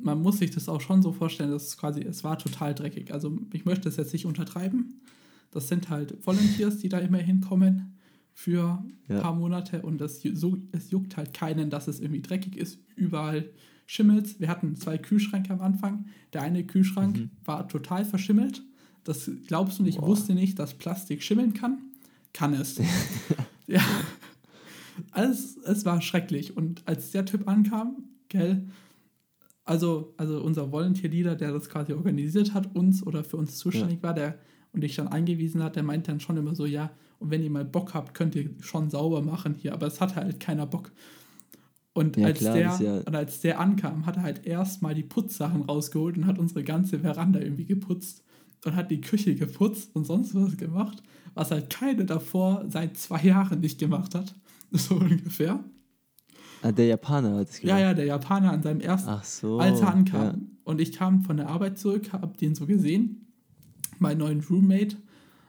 man 0.00 0.22
muss 0.22 0.38
sich 0.38 0.50
das 0.50 0.68
auch 0.68 0.80
schon 0.80 1.02
so 1.02 1.12
vorstellen, 1.12 1.50
dass 1.50 1.66
es 1.66 1.76
quasi, 1.76 2.02
es 2.02 2.22
war 2.22 2.38
total 2.38 2.74
dreckig. 2.74 3.12
Also 3.12 3.36
ich 3.52 3.64
möchte 3.64 3.88
es 3.88 3.96
jetzt 3.96 4.12
nicht 4.12 4.26
untertreiben. 4.26 5.00
Das 5.50 5.68
sind 5.68 5.88
halt 5.88 6.26
Volunteers, 6.26 6.78
die 6.78 6.88
da 6.88 6.98
immer 6.98 7.18
hinkommen 7.18 7.98
für 8.32 8.82
ein 9.08 9.14
ja. 9.14 9.20
paar 9.20 9.34
Monate 9.34 9.82
und 9.82 9.98
das, 9.98 10.20
so, 10.20 10.58
es 10.72 10.90
juckt 10.90 11.16
halt 11.16 11.32
keinen, 11.32 11.70
dass 11.70 11.88
es 11.88 12.00
irgendwie 12.00 12.20
dreckig 12.20 12.56
ist. 12.56 12.78
Überall 12.94 13.50
schimmelt 13.86 14.40
Wir 14.40 14.48
hatten 14.48 14.76
zwei 14.76 14.98
Kühlschränke 14.98 15.52
am 15.52 15.60
Anfang. 15.60 16.06
Der 16.32 16.42
eine 16.42 16.64
Kühlschrank 16.64 17.16
mhm. 17.16 17.30
war 17.44 17.68
total 17.68 18.04
verschimmelt. 18.04 18.62
Das 19.04 19.30
glaubst 19.46 19.78
du 19.78 19.84
nicht, 19.84 19.98
ich 19.98 20.02
wusste 20.02 20.34
nicht, 20.34 20.58
dass 20.58 20.74
Plastik 20.74 21.22
schimmeln 21.22 21.54
kann. 21.54 21.78
Kann 22.32 22.52
es. 22.52 22.80
ja. 23.66 23.80
Alles, 25.12 25.56
es 25.58 25.84
war 25.84 26.02
schrecklich. 26.02 26.56
Und 26.56 26.82
als 26.86 27.12
der 27.12 27.24
Typ 27.24 27.48
ankam, 27.48 28.04
gell, 28.28 28.66
also, 29.64 30.14
also 30.16 30.42
unser 30.42 30.72
Volunteer-Leader, 30.72 31.36
der 31.36 31.52
das 31.52 31.68
quasi 31.68 31.92
organisiert 31.92 32.54
hat, 32.54 32.74
uns 32.74 33.06
oder 33.06 33.24
für 33.24 33.36
uns 33.36 33.56
zuständig 33.56 33.98
ja. 33.98 34.02
war, 34.02 34.14
der 34.14 34.38
und 34.76 34.82
dich 34.82 34.94
dann 34.94 35.08
eingewiesen 35.08 35.62
hat, 35.62 35.74
der 35.74 35.82
meint 35.82 36.06
dann 36.06 36.20
schon 36.20 36.36
immer 36.36 36.54
so, 36.54 36.66
ja, 36.66 36.90
und 37.18 37.30
wenn 37.30 37.42
ihr 37.42 37.50
mal 37.50 37.64
Bock 37.64 37.94
habt, 37.94 38.14
könnt 38.14 38.36
ihr 38.36 38.50
schon 38.60 38.90
sauber 38.90 39.22
machen 39.22 39.54
hier, 39.58 39.72
aber 39.72 39.86
es 39.86 40.00
hat 40.00 40.14
halt 40.14 40.38
keiner 40.38 40.66
Bock. 40.66 40.92
Und 41.94 42.18
ja, 42.18 42.26
als, 42.26 42.38
klar, 42.38 42.54
der, 42.54 42.78
ja 42.78 42.96
und 42.98 43.16
als 43.16 43.40
der 43.40 43.58
ankam, 43.58 44.04
hat 44.04 44.18
er 44.18 44.22
halt 44.22 44.46
erstmal 44.46 44.94
die 44.94 45.02
Putzsachen 45.02 45.62
rausgeholt 45.62 46.18
und 46.18 46.26
hat 46.26 46.38
unsere 46.38 46.62
ganze 46.62 46.98
Veranda 46.98 47.40
irgendwie 47.40 47.64
geputzt 47.64 48.22
und 48.66 48.76
hat 48.76 48.90
die 48.90 49.00
Küche 49.00 49.34
geputzt 49.34 49.96
und 49.96 50.04
sonst 50.04 50.34
was 50.34 50.58
gemacht, 50.58 51.02
was 51.32 51.50
halt 51.50 51.70
keine 51.70 52.04
davor 52.04 52.66
seit 52.68 52.98
zwei 52.98 53.22
Jahren 53.22 53.60
nicht 53.60 53.78
gemacht 53.78 54.14
hat. 54.14 54.34
So 54.72 54.96
ungefähr. 54.96 55.60
Ah, 56.60 56.72
der 56.72 56.86
Japaner 56.86 57.36
hat 57.36 57.48
es 57.48 57.60
gemacht. 57.60 57.78
Ja, 57.78 57.86
ja, 57.86 57.94
der 57.94 58.04
Japaner 58.04 58.50
an 58.50 58.62
seinem 58.62 58.80
ersten, 58.80 59.08
Ach 59.08 59.22
so, 59.22 59.60
als 59.60 59.80
er 59.80 59.94
ankam. 59.94 60.22
Ja. 60.22 60.34
Und 60.64 60.80
ich 60.80 60.92
kam 60.92 61.22
von 61.22 61.36
der 61.36 61.48
Arbeit 61.48 61.78
zurück, 61.78 62.12
hab 62.12 62.36
den 62.38 62.56
so 62.56 62.66
gesehen, 62.66 63.25
meinen 64.00 64.18
neuen 64.18 64.40
Roommate. 64.40 64.96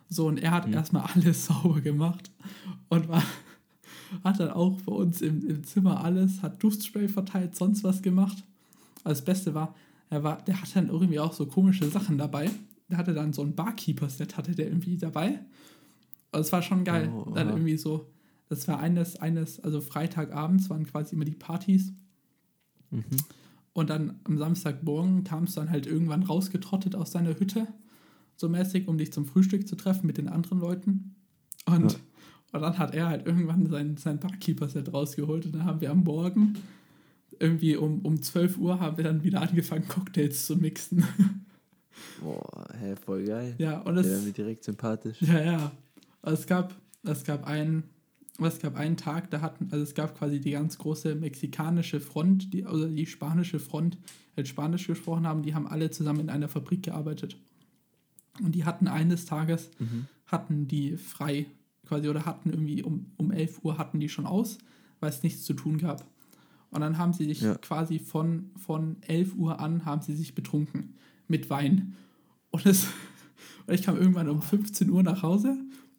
So, 0.10 0.28
und 0.28 0.38
er 0.38 0.52
hat 0.52 0.68
mhm. 0.68 0.74
erstmal 0.74 1.10
alles 1.14 1.46
sauber 1.48 1.82
gemacht 1.82 2.32
und 2.90 3.10
war, 3.10 3.24
hat 4.24 4.40
dann 4.40 4.52
auch 4.52 4.80
bei 4.82 4.94
uns 4.94 5.22
im, 5.22 5.48
im 5.48 5.64
Zimmer 5.64 6.04
alles, 6.04 6.42
hat 6.42 6.62
Duftspray 6.64 7.08
verteilt, 7.08 7.56
sonst 7.56 7.84
was 7.84 8.02
gemacht. 8.02 8.44
Also 9.04 9.22
das 9.22 9.26
Beste 9.26 9.54
war, 9.54 9.76
er 10.10 10.24
war, 10.24 10.42
der 10.44 10.62
hatte 10.62 10.76
dann 10.76 10.90
irgendwie 10.90 11.20
auch 11.20 11.34
so 11.34 11.46
komische 11.46 11.90
Sachen 11.90 12.18
dabei. 12.18 12.50
Der 12.90 12.98
hatte 12.98 13.14
dann 13.14 13.34
so 13.34 13.42
ein 13.42 13.56
Barkeeper-Set, 13.56 14.38
hatte 14.38 14.56
der 14.56 14.68
irgendwie 14.68 14.98
dabei. 14.98 15.40
Also 16.32 16.48
es 16.48 16.52
war 16.54 16.62
schon 16.62 16.86
geil. 16.86 17.12
Oh, 17.14 17.32
dann 17.32 17.50
irgendwie 17.50 17.78
so 17.78 18.08
das 18.50 18.68
war 18.68 18.80
eines, 18.80 19.18
eines, 19.18 19.60
also 19.60 19.82
Freitagabends 19.82 20.70
waren 20.70 20.86
quasi 20.86 21.16
immer 21.16 21.26
die 21.26 21.32
Partys. 21.32 21.92
Mhm. 22.92 23.04
Und 23.74 23.90
dann 23.90 24.20
am 24.24 24.38
Samstagmorgen 24.38 25.24
kamst 25.24 25.56
du 25.56 25.62
dann 25.62 25.70
halt 25.70 25.86
irgendwann 25.86 26.24
rausgetrottet 26.24 26.96
aus 26.96 27.12
deiner 27.12 27.38
Hütte, 27.40 27.68
so 28.38 28.48
mäßig, 28.48 28.88
um 28.88 28.98
dich 28.98 29.12
zum 29.12 29.26
Frühstück 29.26 29.68
zu 29.68 29.76
treffen 29.76 30.08
mit 30.08 30.18
den 30.18 30.30
anderen 30.30 30.60
Leuten. 30.60 31.16
Und, 31.66 31.94
ja. 31.94 32.00
und 32.54 32.62
dann 32.62 32.78
hat 32.78 32.96
er 32.96 33.08
halt 33.08 33.26
irgendwann 33.26 33.66
sein, 33.68 33.98
sein 33.98 34.20
Barkeeper-Set 34.20 34.94
rausgeholt 34.94 35.46
und 35.48 35.56
dann 35.56 35.66
haben 35.66 35.82
wir 35.82 35.92
am 35.92 36.04
Morgen 36.04 36.56
irgendwie 37.40 37.76
um, 37.76 38.00
um 38.00 38.22
12 38.22 38.58
Uhr 38.58 38.80
haben 38.80 38.98
wir 38.98 39.04
dann 39.04 39.24
wieder 39.24 39.42
angefangen, 39.42 39.88
Cocktails 39.88 40.46
zu 40.46 40.56
mixen. 40.56 41.04
Boah, 42.22 42.68
hä, 42.80 42.96
voll 42.96 43.26
geil. 43.26 43.56
Ja, 43.58 43.80
und 43.82 43.98
es. 43.98 44.08
Ja, 44.08 44.20
mir 44.20 44.34
direkt 44.34 44.64
sympathisch. 44.64 45.22
Ja, 45.22 45.42
ja. 45.42 45.72
Es 46.24 46.46
gab, 46.46 46.76
es 47.04 47.24
gab 47.24 47.46
einen, 47.48 47.84
es 48.40 48.60
gab 48.60 48.76
einen 48.76 48.98
Tag, 48.98 49.32
da 49.32 49.42
hatten, 49.42 49.70
also 49.72 49.84
es 49.84 49.94
gab 49.94 50.18
quasi 50.18 50.40
die 50.40 50.52
ganz 50.52 50.78
große 50.78 51.16
mexikanische 51.16 52.00
Front, 52.00 52.54
die, 52.54 52.66
also 52.66 52.88
die 52.88 53.06
spanische 53.06 53.60
Front, 53.60 53.96
die 53.96 54.38
halt 54.38 54.48
Spanisch 54.48 54.88
gesprochen 54.88 55.26
haben, 55.26 55.42
die 55.42 55.56
haben 55.56 55.68
alle 55.68 55.90
zusammen 55.90 56.22
in 56.22 56.30
einer 56.30 56.48
Fabrik 56.48 56.84
gearbeitet. 56.84 57.38
Und 58.42 58.54
die 58.54 58.66
hatten 58.66 58.88
eines 58.88 59.26
Tages, 59.26 59.70
mhm. 59.80 60.08
hatten 60.26 60.68
die 60.68 60.98
frei, 60.98 61.48
quasi, 61.86 62.08
oder 62.10 62.26
hatten 62.26 62.50
irgendwie 62.50 62.84
um, 62.84 63.08
um 63.18 63.32
11 63.32 63.64
Uhr 63.64 63.78
hatten 63.78 64.00
die 64.00 64.10
schon 64.10 64.26
aus, 64.26 64.58
weil 65.00 65.10
es 65.10 65.24
nichts 65.24 65.44
zu 65.44 65.54
tun 65.54 65.78
gab. 65.78 66.06
Und 66.70 66.82
dann 66.82 66.98
haben 66.98 67.14
sie 67.14 67.26
sich 67.26 67.42
ja. 67.42 67.56
quasi 67.56 68.00
von, 68.00 68.52
von 68.58 68.98
11 69.02 69.36
Uhr 69.36 69.60
an, 69.60 69.86
haben 69.86 70.02
sie 70.02 70.16
sich 70.16 70.36
betrunken 70.36 70.96
mit 71.28 71.50
Wein. 71.50 71.96
Und, 72.52 72.66
es, 72.66 72.88
und 73.68 73.74
ich 73.74 73.84
kam 73.84 73.98
irgendwann 73.98 74.30
um 74.30 74.42
15 74.42 74.90
Uhr 74.90 75.04
nach 75.04 75.24
Hause 75.24 75.58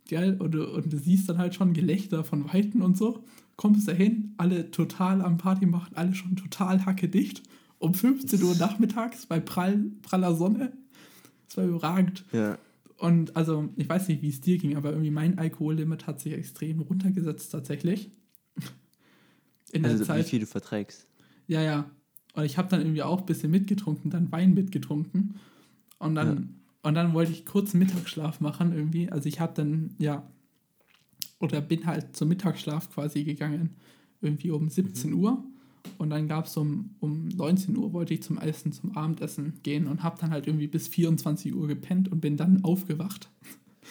Gell? 0.09 0.37
Und, 0.39 0.57
und 0.57 0.93
du 0.93 0.99
siehst 0.99 1.29
dann 1.29 1.39
halt 1.39 1.55
schon 1.55 1.75
Gelächter 1.75 2.25
von 2.25 2.53
Weitem 2.53 2.83
und 2.83 2.97
so. 2.97 3.23
Kommst 3.57 3.87
dahin, 3.87 4.35
alle 4.39 4.71
total 4.71 5.21
am 5.21 5.37
Party 5.37 5.67
machen, 5.67 5.95
alle 5.95 6.15
schon 6.15 6.35
total 6.35 6.85
hacke 6.85 7.09
dicht. 7.09 7.43
Um 7.79 7.95
15 7.95 8.43
Uhr 8.43 8.57
nachmittags 8.59 9.27
bei 9.27 9.39
prall, 9.39 9.93
praller 10.03 10.35
Sonne. 10.35 10.73
Das 11.49 11.57
war 11.57 11.65
überragend. 11.65 12.25
Ja. 12.33 12.59
Und 12.97 13.37
also, 13.37 13.69
ich 13.77 13.89
weiß 13.89 14.09
nicht, 14.09 14.23
wie 14.23 14.29
es 14.29 14.41
dir 14.41 14.59
ging, 14.59 14.77
aber 14.77 14.91
irgendwie 14.91 15.11
mein 15.11 15.39
Alkohollimit 15.39 16.07
hat 16.07 16.21
sich 16.21 16.33
extrem 16.33 16.81
runtergesetzt 16.81 17.51
tatsächlich. 17.53 18.11
In 19.73 19.85
also, 19.85 19.99
der 19.99 20.07
Zeit. 20.07 20.25
wie 20.25 20.31
viel 20.31 20.41
du 20.41 20.47
verträgst. 20.47 21.07
Ja, 21.47 21.63
ja. 21.63 21.91
Und 22.35 22.45
ich 22.45 22.59
habe 22.59 22.69
dann 22.69 22.81
irgendwie 22.81 23.03
auch 23.03 23.21
ein 23.21 23.27
bisschen 23.27 23.51
mitgetrunken, 23.51 24.11
dann 24.11 24.31
Wein 24.31 24.55
mitgetrunken. 24.55 25.37
Und 25.99 26.15
dann 26.15 26.59
und 26.83 26.95
dann 26.95 27.13
wollte 27.13 27.33
ich 27.33 27.45
kurz 27.45 27.75
Mittagsschlaf 27.75 28.41
machen 28.41 28.73
irgendwie. 28.73 29.11
Also 29.11 29.29
ich 29.29 29.41
habe 29.41 29.53
dann, 29.55 29.95
ja, 29.99 30.29
oder 31.41 31.61
bin 31.61 31.87
halt 31.87 32.17
zum 32.17 32.29
Mittagsschlaf 32.29 32.91
quasi 32.93 33.25
gegangen, 33.25 33.77
irgendwie 34.21 34.51
um 34.51 34.69
17 34.69 35.11
mhm. 35.11 35.19
Uhr. 35.19 35.45
Und 35.97 36.11
dann 36.11 36.29
gab 36.29 36.47
es 36.47 36.57
um, 36.57 36.95
um 37.01 37.29
19 37.29 37.77
Uhr, 37.77 37.93
wollte 37.93 38.15
ich 38.15 38.23
zum 38.23 38.39
Essen, 38.39 38.73
zum 38.73 38.97
Abendessen 38.97 39.55
gehen 39.63 39.87
und 39.87 40.03
habe 40.03 40.19
dann 40.21 40.31
halt 40.31 40.47
irgendwie 40.47 40.67
bis 40.67 40.89
24 40.89 41.55
Uhr 41.55 41.67
gepennt 41.67 42.11
und 42.11 42.21
bin 42.21 42.37
dann 42.37 42.65
aufgewacht. 42.65 43.31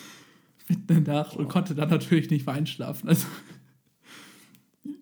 Mitten 0.67 0.97
in 0.97 1.03
der 1.05 1.13
Nacht 1.13 1.37
und 1.37 1.47
konnte 1.47 1.75
dann 1.75 1.89
natürlich 1.89 2.29
nicht 2.29 2.47
einschlafen. 2.47 3.09
Also. 3.09 3.27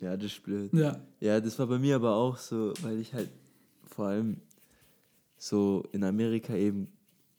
Ja, 0.01 0.15
das 0.15 0.34
ist 0.34 0.43
blöd. 0.43 0.73
Ja. 0.73 0.99
Ja, 1.19 1.41
das 1.41 1.57
war 1.57 1.67
bei 1.67 1.80
mir 1.80 1.95
aber 1.95 2.15
auch 2.15 2.38
so, 2.38 2.73
weil 2.81 2.99
ich 2.99 3.13
halt 3.13 3.30
vor 3.88 4.07
allem 4.07 4.38
so 5.38 5.84
in 5.91 6.03
Amerika 6.03 6.55
eben 6.55 6.88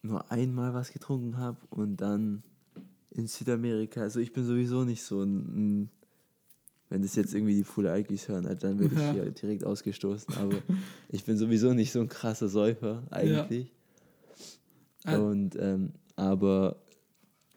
nur 0.02 0.30
einmal 0.30 0.74
was 0.74 0.92
getrunken 0.92 1.38
habe 1.38 1.58
und 1.70 1.96
dann 1.96 2.42
in 3.10 3.26
Südamerika. 3.26 4.02
Also 4.02 4.20
ich 4.20 4.32
bin 4.32 4.44
sowieso 4.44 4.84
nicht 4.84 5.02
so 5.02 5.22
ein, 5.22 5.90
wenn 6.88 7.02
das 7.02 7.16
jetzt 7.16 7.34
irgendwie 7.34 7.54
die 7.54 7.64
Full 7.64 7.88
Eikis 7.88 8.28
hören, 8.28 8.44
dann 8.44 8.78
werde 8.78 8.94
ich 8.94 9.00
ja. 9.00 9.12
hier 9.12 9.30
direkt 9.30 9.64
ausgestoßen. 9.64 10.34
Aber 10.34 10.56
ich 11.08 11.24
bin 11.24 11.36
sowieso 11.36 11.72
nicht 11.72 11.92
so 11.92 12.00
ein 12.00 12.08
krasser 12.08 12.48
Säufer 12.48 13.02
eigentlich. 13.10 13.72
Ja. 15.04 15.18
Und 15.18 15.56
ähm, 15.58 15.92
aber, 16.14 16.76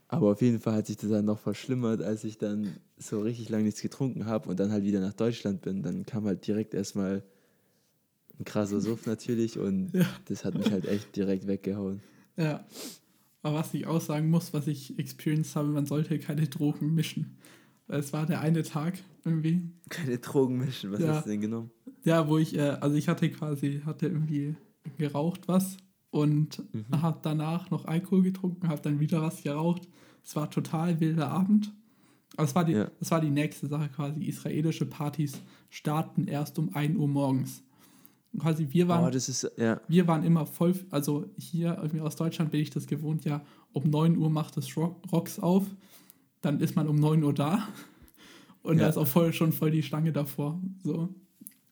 aber 0.07 0.31
auf 0.31 0.41
jeden 0.41 0.59
Fall 0.59 0.73
hat 0.73 0.87
sich 0.87 0.97
das 0.97 1.09
dann 1.09 1.25
noch 1.25 1.39
verschlimmert, 1.39 2.01
als 2.01 2.23
ich 2.23 2.37
dann 2.37 2.75
so 2.97 3.21
richtig 3.21 3.49
lange 3.49 3.65
nichts 3.65 3.81
getrunken 3.81 4.25
habe 4.25 4.49
und 4.49 4.59
dann 4.59 4.71
halt 4.71 4.83
wieder 4.83 4.99
nach 4.99 5.13
Deutschland 5.13 5.61
bin. 5.61 5.83
Dann 5.83 6.05
kam 6.05 6.25
halt 6.25 6.45
direkt 6.45 6.73
erstmal 6.73 7.23
ein 8.39 8.45
krasser 8.45 8.81
Suff 8.81 9.05
natürlich 9.05 9.59
und 9.59 9.91
ja. 9.93 10.05
das 10.25 10.43
hat 10.43 10.55
mich 10.55 10.71
halt 10.71 10.85
echt 10.85 11.15
direkt 11.15 11.47
weggehauen. 11.47 12.01
Ja. 12.35 12.65
Aber 13.41 13.59
was 13.59 13.73
ich 13.73 13.85
auch 13.87 14.01
sagen 14.01 14.29
muss, 14.29 14.53
was 14.53 14.67
ich 14.67 14.99
experienced 14.99 15.55
habe, 15.55 15.69
man 15.69 15.85
sollte 15.85 16.19
keine 16.19 16.47
Drogen 16.47 16.93
mischen. 16.93 17.37
Es 17.87 18.11
war 18.11 18.25
der 18.25 18.41
eine 18.41 18.63
Tag 18.63 18.99
irgendwie. 19.25 19.69
Keine 19.89 20.17
Drogen 20.17 20.57
mischen, 20.57 20.91
was 20.91 20.99
ja. 20.99 21.15
hast 21.15 21.25
du 21.25 21.31
denn 21.31 21.41
genommen? 21.41 21.71
Ja, 22.03 22.27
wo 22.27 22.37
ich, 22.37 22.55
äh, 22.55 22.77
also 22.81 22.95
ich 22.95 23.07
hatte 23.07 23.29
quasi, 23.29 23.81
hatte 23.85 24.07
irgendwie 24.07 24.55
geraucht 24.97 25.47
was 25.47 25.77
und 26.09 26.63
mhm. 26.73 27.01
habe 27.01 27.19
danach 27.21 27.69
noch 27.69 27.85
Alkohol 27.85 28.23
getrunken, 28.23 28.67
habe 28.67 28.81
dann 28.81 28.99
wieder 28.99 29.21
was 29.21 29.43
geraucht. 29.43 29.87
Es 30.23 30.35
war 30.35 30.49
total 30.49 30.99
wilder 30.99 31.29
Abend. 31.29 31.73
Aber 32.35 32.45
es 32.45 32.55
war 32.55 32.63
die, 32.63 32.73
ja. 32.73 32.91
das 32.99 33.11
war 33.11 33.21
die 33.21 33.31
nächste 33.31 33.67
Sache 33.67 33.89
quasi. 33.89 34.23
Israelische 34.23 34.85
Partys 34.85 35.41
starten 35.69 36.27
erst 36.27 36.59
um 36.59 36.73
1 36.75 36.97
Uhr 36.97 37.07
morgens 37.07 37.63
quasi 38.37 38.67
wir 38.71 38.87
waren, 38.87 39.11
oh, 39.11 39.15
ist, 39.15 39.51
ja. 39.57 39.81
wir 39.87 40.07
waren 40.07 40.23
immer 40.23 40.45
voll, 40.45 40.75
also 40.91 41.25
hier 41.37 41.81
aus 42.01 42.15
Deutschland 42.15 42.51
bin 42.51 42.61
ich 42.61 42.69
das 42.69 42.85
gewohnt, 42.85 43.25
ja, 43.25 43.41
um 43.73 43.89
9 43.89 44.17
Uhr 44.17 44.29
macht 44.29 44.57
das 44.57 44.75
Rock, 44.77 45.01
Rocks 45.11 45.39
auf, 45.39 45.65
dann 46.41 46.59
ist 46.59 46.75
man 46.75 46.87
um 46.87 46.97
9 46.97 47.23
Uhr 47.23 47.33
da 47.33 47.67
und 48.69 48.77
ja. 48.77 48.83
da 48.83 48.89
ist 48.89 48.97
auch 48.97 49.07
voll, 49.07 49.33
schon 49.33 49.51
voll 49.51 49.71
die 49.71 49.83
Schlange 49.83 50.11
davor, 50.11 50.61
so. 50.83 51.09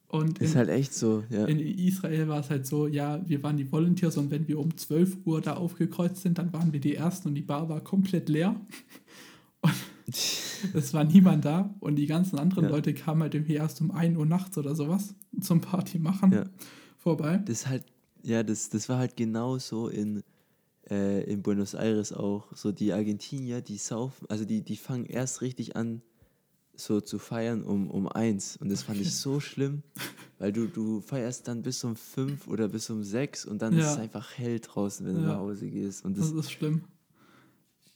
Und 0.09 0.39
ist 0.39 0.53
in, 0.53 0.57
halt 0.57 0.69
echt 0.69 0.93
so, 0.93 1.23
ja. 1.29 1.45
In 1.45 1.59
Israel 1.59 2.29
war 2.29 2.39
es 2.39 2.49
halt 2.49 2.65
so, 2.65 2.87
ja, 2.87 3.21
wir 3.27 3.43
waren 3.43 3.57
die 3.57 3.69
Volunteers 3.69 4.17
und 4.17 4.31
wenn 4.31 4.47
wir 4.47 4.57
um 4.57 4.75
12 4.75 5.17
Uhr 5.25 5.41
da 5.41 5.55
aufgekreuzt 5.55 6.21
sind, 6.21 6.37
dann 6.37 6.53
waren 6.53 6.71
wir 6.71 6.79
die 6.79 6.95
Ersten 6.95 7.29
und 7.29 7.35
die 7.35 7.41
Bar 7.41 7.67
war 7.67 7.81
komplett 7.81 8.29
leer. 8.29 8.55
Und 10.07 10.73
es 10.73 10.93
war 10.93 11.03
niemand 11.03 11.45
da 11.45 11.75
und 11.81 11.97
die 11.97 12.05
ganzen 12.05 12.39
anderen 12.39 12.65
ja. 12.65 12.69
Leute 12.69 12.93
kamen 12.93 13.21
halt 13.21 13.35
irgendwie 13.35 13.55
erst 13.55 13.81
um 13.81 13.91
1 13.91 14.17
Uhr 14.17 14.25
nachts 14.25 14.57
oder 14.57 14.73
sowas 14.75 15.13
zum 15.41 15.61
Party 15.61 15.99
machen 15.99 16.31
ja. 16.31 16.45
vorbei. 16.97 17.41
Das 17.45 17.67
halt, 17.67 17.83
ja, 18.23 18.41
das, 18.41 18.69
das 18.69 18.87
war 18.87 18.97
halt 18.97 19.17
genauso 19.17 19.89
in, 19.89 20.23
äh, 20.89 21.23
in 21.29 21.41
Buenos 21.41 21.73
Aires 21.73 22.13
auch. 22.13 22.55
So 22.55 22.71
die 22.71 22.93
Argentinier, 22.93 23.61
die 23.61 23.77
saufen, 23.77 24.25
also 24.29 24.45
die, 24.45 24.61
die 24.61 24.77
fangen 24.77 25.05
erst 25.05 25.41
richtig 25.41 25.75
an, 25.75 26.01
so 26.79 27.01
zu 27.01 27.19
feiern 27.19 27.63
um, 27.63 27.89
um 27.89 28.07
eins. 28.07 28.57
Und 28.57 28.69
das 28.69 28.83
fand 28.83 28.99
ich 29.01 29.15
so 29.15 29.39
schlimm, 29.41 29.83
weil 30.39 30.51
du, 30.53 30.67
du 30.67 31.01
feierst 31.01 31.47
dann 31.47 31.61
bis 31.61 31.83
um 31.83 31.95
fünf 31.95 32.47
oder 32.47 32.67
bis 32.67 32.89
um 32.89 33.03
sechs 33.03 33.45
und 33.45 33.61
dann 33.61 33.73
ja. 33.77 33.85
ist 33.85 33.91
es 33.91 33.97
einfach 33.97 34.37
hell 34.37 34.59
draußen, 34.59 35.05
wenn 35.05 35.15
ja. 35.15 35.21
du 35.21 35.27
nach 35.27 35.37
Hause 35.37 35.69
gehst. 35.69 36.05
Und 36.05 36.17
das, 36.17 36.33
das 36.33 36.45
ist 36.45 36.51
schlimm. 36.51 36.83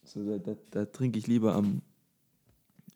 So, 0.03 0.25
da, 0.25 0.37
da, 0.37 0.57
da 0.71 0.85
trinke 0.85 1.19
ich 1.19 1.27
lieber 1.27 1.55
am 1.55 1.81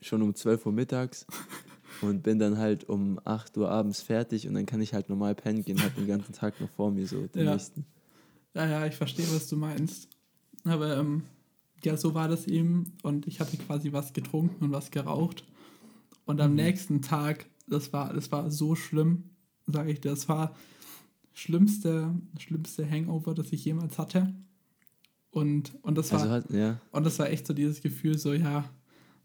schon 0.01 0.21
um 0.21 0.35
12 0.35 0.65
Uhr 0.65 0.71
mittags 0.71 1.25
und 2.01 2.23
bin 2.23 2.39
dann 2.39 2.57
halt 2.57 2.87
um 2.89 3.19
8 3.23 3.57
Uhr 3.57 3.69
abends 3.71 4.01
fertig 4.01 4.47
und 4.47 4.53
dann 4.53 4.65
kann 4.65 4.81
ich 4.81 4.93
halt 4.93 5.09
normal 5.09 5.35
pennen 5.35 5.63
gehen, 5.63 5.81
habe 5.81 5.95
den 5.95 6.07
ganzen 6.07 6.33
Tag 6.33 6.59
noch 6.61 6.69
vor 6.69 6.91
mir, 6.91 7.07
so 7.07 7.25
den 7.27 7.45
ja. 7.45 7.53
nächsten. 7.53 7.85
Ja, 8.53 8.67
ja, 8.67 8.85
ich 8.85 8.95
verstehe, 8.95 9.25
was 9.33 9.47
du 9.47 9.57
meinst. 9.57 10.09
Aber 10.63 10.97
ähm, 10.97 11.23
ja, 11.83 11.97
so 11.97 12.13
war 12.13 12.27
das 12.27 12.47
eben 12.47 12.93
und 13.03 13.27
ich 13.27 13.39
hatte 13.39 13.57
quasi 13.57 13.91
was 13.91 14.13
getrunken 14.13 14.65
und 14.65 14.71
was 14.71 14.91
geraucht. 14.91 15.45
Und 16.25 16.41
am 16.41 16.51
mhm. 16.51 16.57
nächsten 16.57 17.01
Tag, 17.01 17.45
das 17.67 17.93
war, 17.93 18.13
das 18.13 18.31
war 18.31 18.51
so 18.51 18.75
schlimm, 18.75 19.31
sage 19.67 19.91
ich 19.91 20.01
dir, 20.01 20.09
das 20.09 20.27
war 20.27 20.55
schlimmste, 21.33 22.13
schlimmste 22.39 22.89
Hangover, 22.89 23.33
das 23.33 23.51
ich 23.51 23.65
jemals 23.65 23.97
hatte. 23.97 24.33
Und, 25.31 25.73
und, 25.81 25.97
das 25.97 26.11
war, 26.11 26.21
also 26.21 26.31
hat, 26.31 26.51
ja. 26.51 26.79
und 26.91 27.05
das 27.05 27.19
war 27.19 27.29
echt 27.29 27.45
so 27.45 27.53
dieses 27.53 27.81
Gefühl, 27.81 28.17
so, 28.17 28.33
ja, 28.33 28.69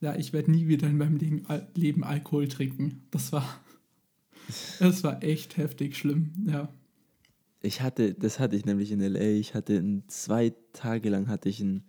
ja, 0.01 0.17
ich 0.17 0.33
werde 0.33 0.51
nie 0.51 0.67
wieder 0.67 0.89
in 0.89 0.99
meinem 0.99 1.17
Leben, 1.17 1.47
Leben 1.75 2.05
Alkohol 2.05 2.49
trinken. 2.49 3.03
Das 3.11 3.33
war, 3.33 3.61
das 4.81 5.05
war 5.05 5.23
echt 5.23 5.57
heftig 5.57 5.97
schlimm, 5.97 6.33
ja. 6.47 6.69
Ich 7.63 7.83
hatte, 7.83 8.15
das 8.15 8.39
hatte 8.41 8.57
ich 8.57 8.65
nämlich 8.65 8.91
in 8.91 9.01
L.A., 9.01 9.39
ich 9.39 9.55
hatte 9.55 9.75
in 9.75 10.03
zwei 10.09 10.55
Tage 10.73 11.11
lang 11.11 11.29
hatte 11.29 11.49
ich 11.51 11.61
einen, 11.61 11.85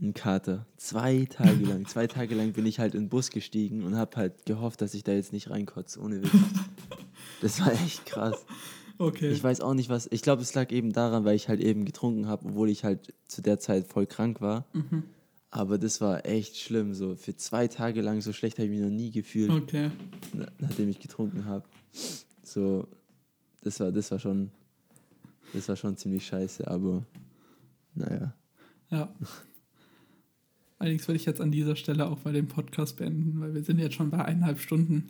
einen 0.00 0.14
Kater. 0.14 0.66
Zwei 0.76 1.26
Tage 1.30 1.64
lang. 1.64 1.86
zwei 1.86 2.06
Tage 2.06 2.34
lang 2.34 2.52
bin 2.52 2.66
ich 2.66 2.78
halt 2.78 2.94
in 2.94 3.04
den 3.04 3.08
Bus 3.08 3.30
gestiegen 3.30 3.84
und 3.84 3.96
habe 3.96 4.16
halt 4.16 4.44
gehofft, 4.46 4.80
dass 4.80 4.94
ich 4.94 5.04
da 5.04 5.12
jetzt 5.12 5.32
nicht 5.32 5.50
reinkotze, 5.50 6.00
ohne 6.00 6.22
Witz. 6.22 6.30
Das 7.40 7.60
war 7.60 7.72
echt 7.72 8.06
krass. 8.06 8.46
Okay. 8.96 9.30
Ich 9.30 9.42
weiß 9.42 9.60
auch 9.60 9.74
nicht, 9.74 9.90
was. 9.90 10.08
Ich 10.10 10.22
glaube, 10.22 10.40
es 10.40 10.54
lag 10.54 10.70
eben 10.70 10.92
daran, 10.92 11.24
weil 11.24 11.36
ich 11.36 11.48
halt 11.48 11.60
eben 11.60 11.84
getrunken 11.84 12.26
habe, 12.26 12.46
obwohl 12.46 12.70
ich 12.70 12.84
halt 12.84 13.12
zu 13.26 13.42
der 13.42 13.58
Zeit 13.58 13.86
voll 13.86 14.06
krank 14.06 14.40
war. 14.40 14.66
Mhm. 14.72 15.02
Aber 15.50 15.78
das 15.78 16.00
war 16.00 16.24
echt 16.26 16.56
schlimm. 16.56 16.94
So 16.94 17.16
für 17.16 17.36
zwei 17.36 17.68
Tage 17.68 18.00
lang 18.00 18.20
so 18.22 18.32
schlecht 18.32 18.58
habe 18.58 18.66
ich 18.66 18.70
mich 18.70 18.80
noch 18.80 18.90
nie 18.90 19.10
gefühlt. 19.10 19.50
Okay. 19.50 19.90
Nachdem 20.58 20.88
ich 20.88 21.00
getrunken 21.00 21.44
habe. 21.44 21.64
So, 22.42 22.88
das 23.62 23.78
war, 23.80 23.92
das 23.92 24.10
war 24.10 24.18
schon, 24.18 24.50
das 25.52 25.68
war 25.68 25.76
schon 25.76 25.96
ziemlich 25.96 26.26
scheiße, 26.26 26.66
aber 26.66 27.04
naja. 27.94 28.34
Ja. 28.90 29.12
Allerdings 30.84 31.08
würde 31.08 31.16
ich 31.16 31.24
jetzt 31.24 31.40
an 31.40 31.50
dieser 31.50 31.76
Stelle 31.76 32.10
auch 32.10 32.26
mal 32.26 32.34
den 32.34 32.46
Podcast 32.46 32.98
beenden, 32.98 33.40
weil 33.40 33.54
wir 33.54 33.62
sind 33.62 33.78
jetzt 33.78 33.94
schon 33.94 34.10
bei 34.10 34.22
eineinhalb 34.22 34.60
Stunden. 34.60 35.06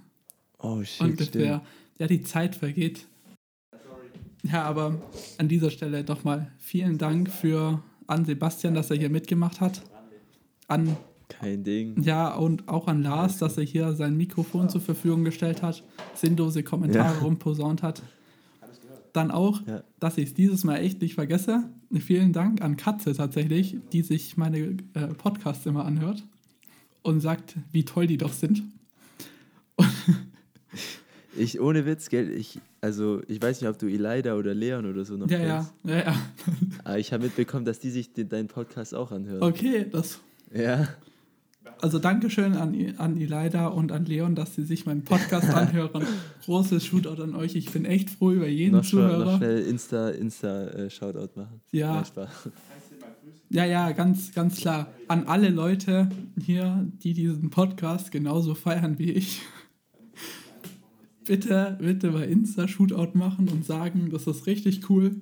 Oh 0.61 0.85
shit. 0.85 1.01
Und 1.01 1.35
wär, 1.35 1.63
ja, 1.99 2.07
die 2.07 2.23
Zeit 2.23 2.55
vergeht. 2.55 3.07
Ja, 4.45 4.63
aber 4.63 5.03
an 5.37 5.49
dieser 5.49 5.71
Stelle 5.71 6.05
doch 6.05 6.23
mal 6.23 6.53
vielen 6.61 6.97
Dank 6.97 7.29
für 7.29 7.83
an 8.07 8.25
Sebastian, 8.25 8.75
dass 8.75 8.89
er 8.93 8.99
hier 8.99 9.11
mitgemacht 9.11 9.61
hat 9.61 9.83
an. 10.69 10.97
Kein 11.29 11.65
Ding. 11.65 12.01
Ja, 12.05 12.37
und 12.37 12.69
auch 12.69 12.87
an 12.87 13.03
Lars, 13.03 13.39
dass 13.39 13.59
er 13.59 13.65
hier 13.65 13.95
sein 13.95 14.17
Mikrofon 14.17 14.69
zur 14.69 14.81
Verfügung 14.81 15.25
gestellt 15.25 15.61
hat, 15.61 15.83
sinnlose 16.15 16.63
Kommentare 16.63 17.17
ja. 17.17 17.21
rumposaunt 17.21 17.83
hat. 17.83 18.01
Dann 19.15 19.31
auch, 19.31 19.65
ja. 19.67 19.83
dass 20.01 20.19
ich 20.19 20.27
es 20.27 20.35
dieses 20.35 20.65
Mal 20.65 20.79
echt 20.79 21.01
nicht 21.01 21.15
vergesse. 21.15 21.71
Vielen 22.01 22.33
Dank 22.33 22.61
an 22.61 22.77
Katze 22.77 23.15
tatsächlich, 23.15 23.79
die 23.93 24.03
sich 24.03 24.37
meine 24.37 24.77
äh, 24.95 25.07
Podcasts 25.17 25.65
immer 25.67 25.87
anhört 25.87 26.25
und 27.03 27.21
sagt, 27.21 27.55
wie 27.71 27.85
toll 27.85 28.09
die 28.09 28.17
doch 28.17 28.33
sind. 28.33 28.65
ich, 31.37 31.61
ohne 31.61 31.87
Witz, 31.87 32.09
gell, 32.09 32.29
ich, 32.29 32.59
also 32.81 33.23
ich 33.29 33.41
weiß 33.41 33.61
nicht, 33.61 33.71
ob 33.71 33.79
du 33.79 33.87
Elida 33.87 34.35
oder 34.35 34.53
Leon 34.53 34.85
oder 34.85 35.05
so 35.05 35.17
noch 35.17 35.31
ja, 35.31 35.39
kennst. 35.39 35.75
Ja, 35.85 35.97
ja, 35.97 36.05
ja. 36.05 36.17
Aber 36.83 36.99
ich 36.99 37.13
habe 37.13 37.23
mitbekommen, 37.23 37.65
dass 37.65 37.79
die 37.79 37.91
sich 37.91 38.13
den, 38.13 38.29
deinen 38.29 38.49
Podcast 38.49 38.97
auch 38.97 39.13
anhören. 39.13 39.45
Okay, 39.45 39.87
das 39.89 40.19
ja. 40.53 40.89
Also 41.81 41.99
Dankeschön 41.99 42.55
an, 42.55 42.75
an 42.99 43.21
Elida 43.21 43.67
und 43.67 43.93
an 43.93 44.05
Leon, 44.05 44.35
dass 44.35 44.55
sie 44.55 44.65
sich 44.65 44.87
meinen 44.87 45.05
Podcast 45.05 45.49
anhören. 45.55 46.05
Großes 46.45 46.85
Shootout 46.85 47.23
an 47.23 47.35
euch. 47.35 47.57
Ich 47.57 47.71
bin 47.73 47.85
echt 47.85 48.11
froh 48.11 48.33
über 48.33 48.49
jeden 48.49 48.77
noch 48.77 48.85
Zuhörer. 48.85 49.25
Noch 49.25 49.37
schnell 49.39 49.61
Insta, 49.63 50.11
Insta 50.11 50.69
äh, 50.69 50.91
Shoutout 50.91 51.31
machen. 51.37 51.61
Ja. 51.73 52.03
Ja, 53.51 53.65
ja, 53.65 53.93
ganz, 53.93 54.33
ganz 54.33 54.57
klar. 54.57 54.89
An 55.09 55.25
alle 55.27 55.51
Leute 55.51 56.09
hier, 56.41 56.87
die 57.03 57.13
diesen 57.13 57.51
Podcast 57.51 58.11
genauso 58.11 58.55
feiern 58.55 58.99
wie 58.99 59.13
ich. 59.13 59.43
bitte, 61.27 61.79
bitte 61.81 62.11
bei 62.11 62.25
Insta 62.27 62.67
Shootout 62.67 63.11
machen 63.17 63.49
und 63.49 63.65
sagen, 63.65 64.11
das 64.11 64.27
ist 64.27 64.47
richtig 64.47 64.89
cool. 64.91 65.17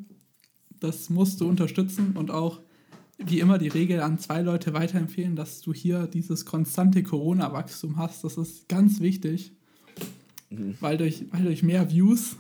Das 0.81 1.11
musst 1.11 1.41
du 1.41 1.49
unterstützen 1.49 2.17
und 2.17 2.31
auch 2.31 2.61
wie 3.27 3.41
immer 3.41 3.59
die 3.59 3.69
Regel 3.69 4.01
an 4.01 4.19
zwei 4.19 4.43
Leute 4.43 4.73
weiterempfehlen, 4.73 5.37
dass 5.37 5.61
du 5.61 5.73
hier 5.73 6.07
dieses 6.07 6.45
konstante 6.45 7.03
Corona-Wachstum 7.03 7.97
hast. 7.97 8.25
Das 8.25 8.37
ist 8.37 8.69
ganz 8.69 9.01
wichtig, 9.01 9.53
mhm. 10.51 10.75
weil, 10.81 10.97
durch, 10.97 11.27
weil 11.31 11.45
durch 11.45 11.63
mehr 11.63 11.91
Views, 11.91 12.37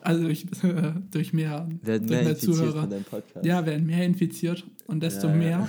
also 0.00 0.24
durch, 0.24 0.46
äh, 0.62 0.92
durch 1.10 1.32
mehr, 1.32 1.68
werden 1.82 2.06
durch 2.06 2.10
mehr, 2.10 2.24
mehr 2.24 2.36
Zuhörer, 2.36 2.88
ja, 3.42 3.66
werden 3.66 3.86
mehr 3.86 4.04
infiziert 4.04 4.64
und 4.86 5.02
desto 5.02 5.28
ja, 5.28 5.34
mehr 5.34 5.68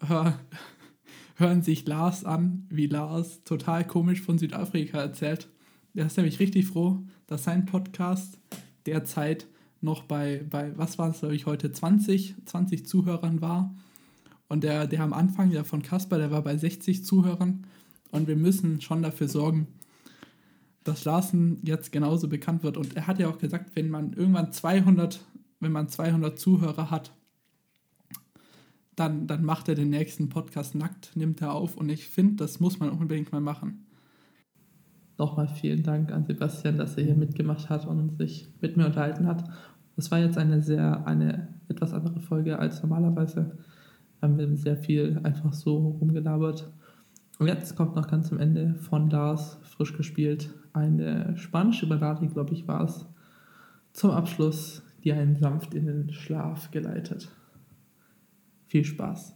ja. 0.00 0.08
Hör, 0.08 0.40
hören 1.36 1.62
sich 1.62 1.86
Lars 1.86 2.24
an, 2.24 2.66
wie 2.70 2.86
Lars 2.86 3.42
total 3.44 3.86
komisch 3.86 4.22
von 4.22 4.38
Südafrika 4.38 5.00
erzählt. 5.00 5.48
Der 5.94 6.06
ist 6.06 6.16
nämlich 6.16 6.40
richtig 6.40 6.66
froh, 6.66 7.02
dass 7.26 7.44
sein 7.44 7.66
Podcast 7.66 8.38
derzeit 8.86 9.46
noch 9.86 10.02
bei, 10.02 10.44
bei 10.50 10.76
was 10.76 10.98
war 10.98 11.08
es, 11.08 11.20
glaube 11.20 11.34
ich, 11.34 11.46
heute 11.46 11.72
20, 11.72 12.34
20 12.44 12.86
Zuhörern 12.86 13.40
war. 13.40 13.74
Und 14.48 14.62
der, 14.62 14.86
der 14.86 15.00
am 15.00 15.14
Anfang, 15.14 15.50
ja 15.50 15.64
von 15.64 15.82
Kasper, 15.82 16.18
der 16.18 16.30
war 16.30 16.42
bei 16.42 16.56
60 16.56 17.04
Zuhörern. 17.04 17.66
Und 18.10 18.28
wir 18.28 18.36
müssen 18.36 18.80
schon 18.82 19.02
dafür 19.02 19.28
sorgen, 19.28 19.66
dass 20.84 21.04
Larsen 21.04 21.60
jetzt 21.64 21.90
genauso 21.90 22.28
bekannt 22.28 22.62
wird. 22.62 22.76
Und 22.76 22.94
er 22.96 23.06
hat 23.06 23.18
ja 23.18 23.28
auch 23.28 23.38
gesagt, 23.38 23.74
wenn 23.74 23.88
man 23.88 24.12
irgendwann 24.12 24.52
200, 24.52 25.20
wenn 25.60 25.72
man 25.72 25.88
200 25.88 26.38
Zuhörer 26.38 26.90
hat, 26.90 27.12
dann, 28.94 29.26
dann 29.26 29.44
macht 29.44 29.68
er 29.68 29.74
den 29.74 29.90
nächsten 29.90 30.28
Podcast 30.28 30.74
nackt, 30.74 31.14
nimmt 31.14 31.42
er 31.42 31.52
auf. 31.52 31.76
Und 31.76 31.88
ich 31.90 32.08
finde, 32.08 32.36
das 32.36 32.60
muss 32.60 32.78
man 32.78 32.90
unbedingt 32.90 33.32
mal 33.32 33.40
machen. 33.40 33.86
nochmal 35.18 35.48
vielen 35.48 35.82
Dank 35.82 36.12
an 36.12 36.24
Sebastian, 36.24 36.78
dass 36.78 36.96
er 36.96 37.04
hier 37.04 37.14
mitgemacht 37.14 37.68
hat 37.68 37.86
und 37.86 38.16
sich 38.16 38.48
mit 38.60 38.76
mir 38.76 38.86
unterhalten 38.86 39.26
hat. 39.26 39.44
Das 39.96 40.10
war 40.10 40.18
jetzt 40.18 40.36
eine 40.36 40.62
sehr, 40.62 41.06
eine 41.06 41.48
etwas 41.68 41.92
andere 41.94 42.20
Folge 42.20 42.58
als 42.58 42.82
normalerweise. 42.82 43.56
Haben 44.20 44.38
wir 44.38 44.56
sehr 44.56 44.76
viel 44.76 45.18
einfach 45.22 45.52
so 45.52 45.98
rumgelabert. 46.00 46.70
Und 47.38 47.48
jetzt 47.48 47.76
kommt 47.76 47.96
noch 47.96 48.08
ganz 48.08 48.30
am 48.30 48.38
Ende 48.38 48.74
von 48.74 49.10
Lars, 49.10 49.58
frisch 49.62 49.96
gespielt, 49.96 50.54
eine 50.72 51.36
spanische 51.36 51.86
Ballade, 51.86 52.26
glaube 52.28 52.54
ich, 52.54 52.68
war 52.68 52.84
es, 52.84 53.06
zum 53.92 54.10
Abschluss, 54.10 54.82
die 55.04 55.12
einen 55.12 55.36
sanft 55.36 55.74
in 55.74 55.86
den 55.86 56.12
Schlaf 56.12 56.70
geleitet. 56.70 57.30
Viel 58.66 58.84
Spaß. 58.84 59.34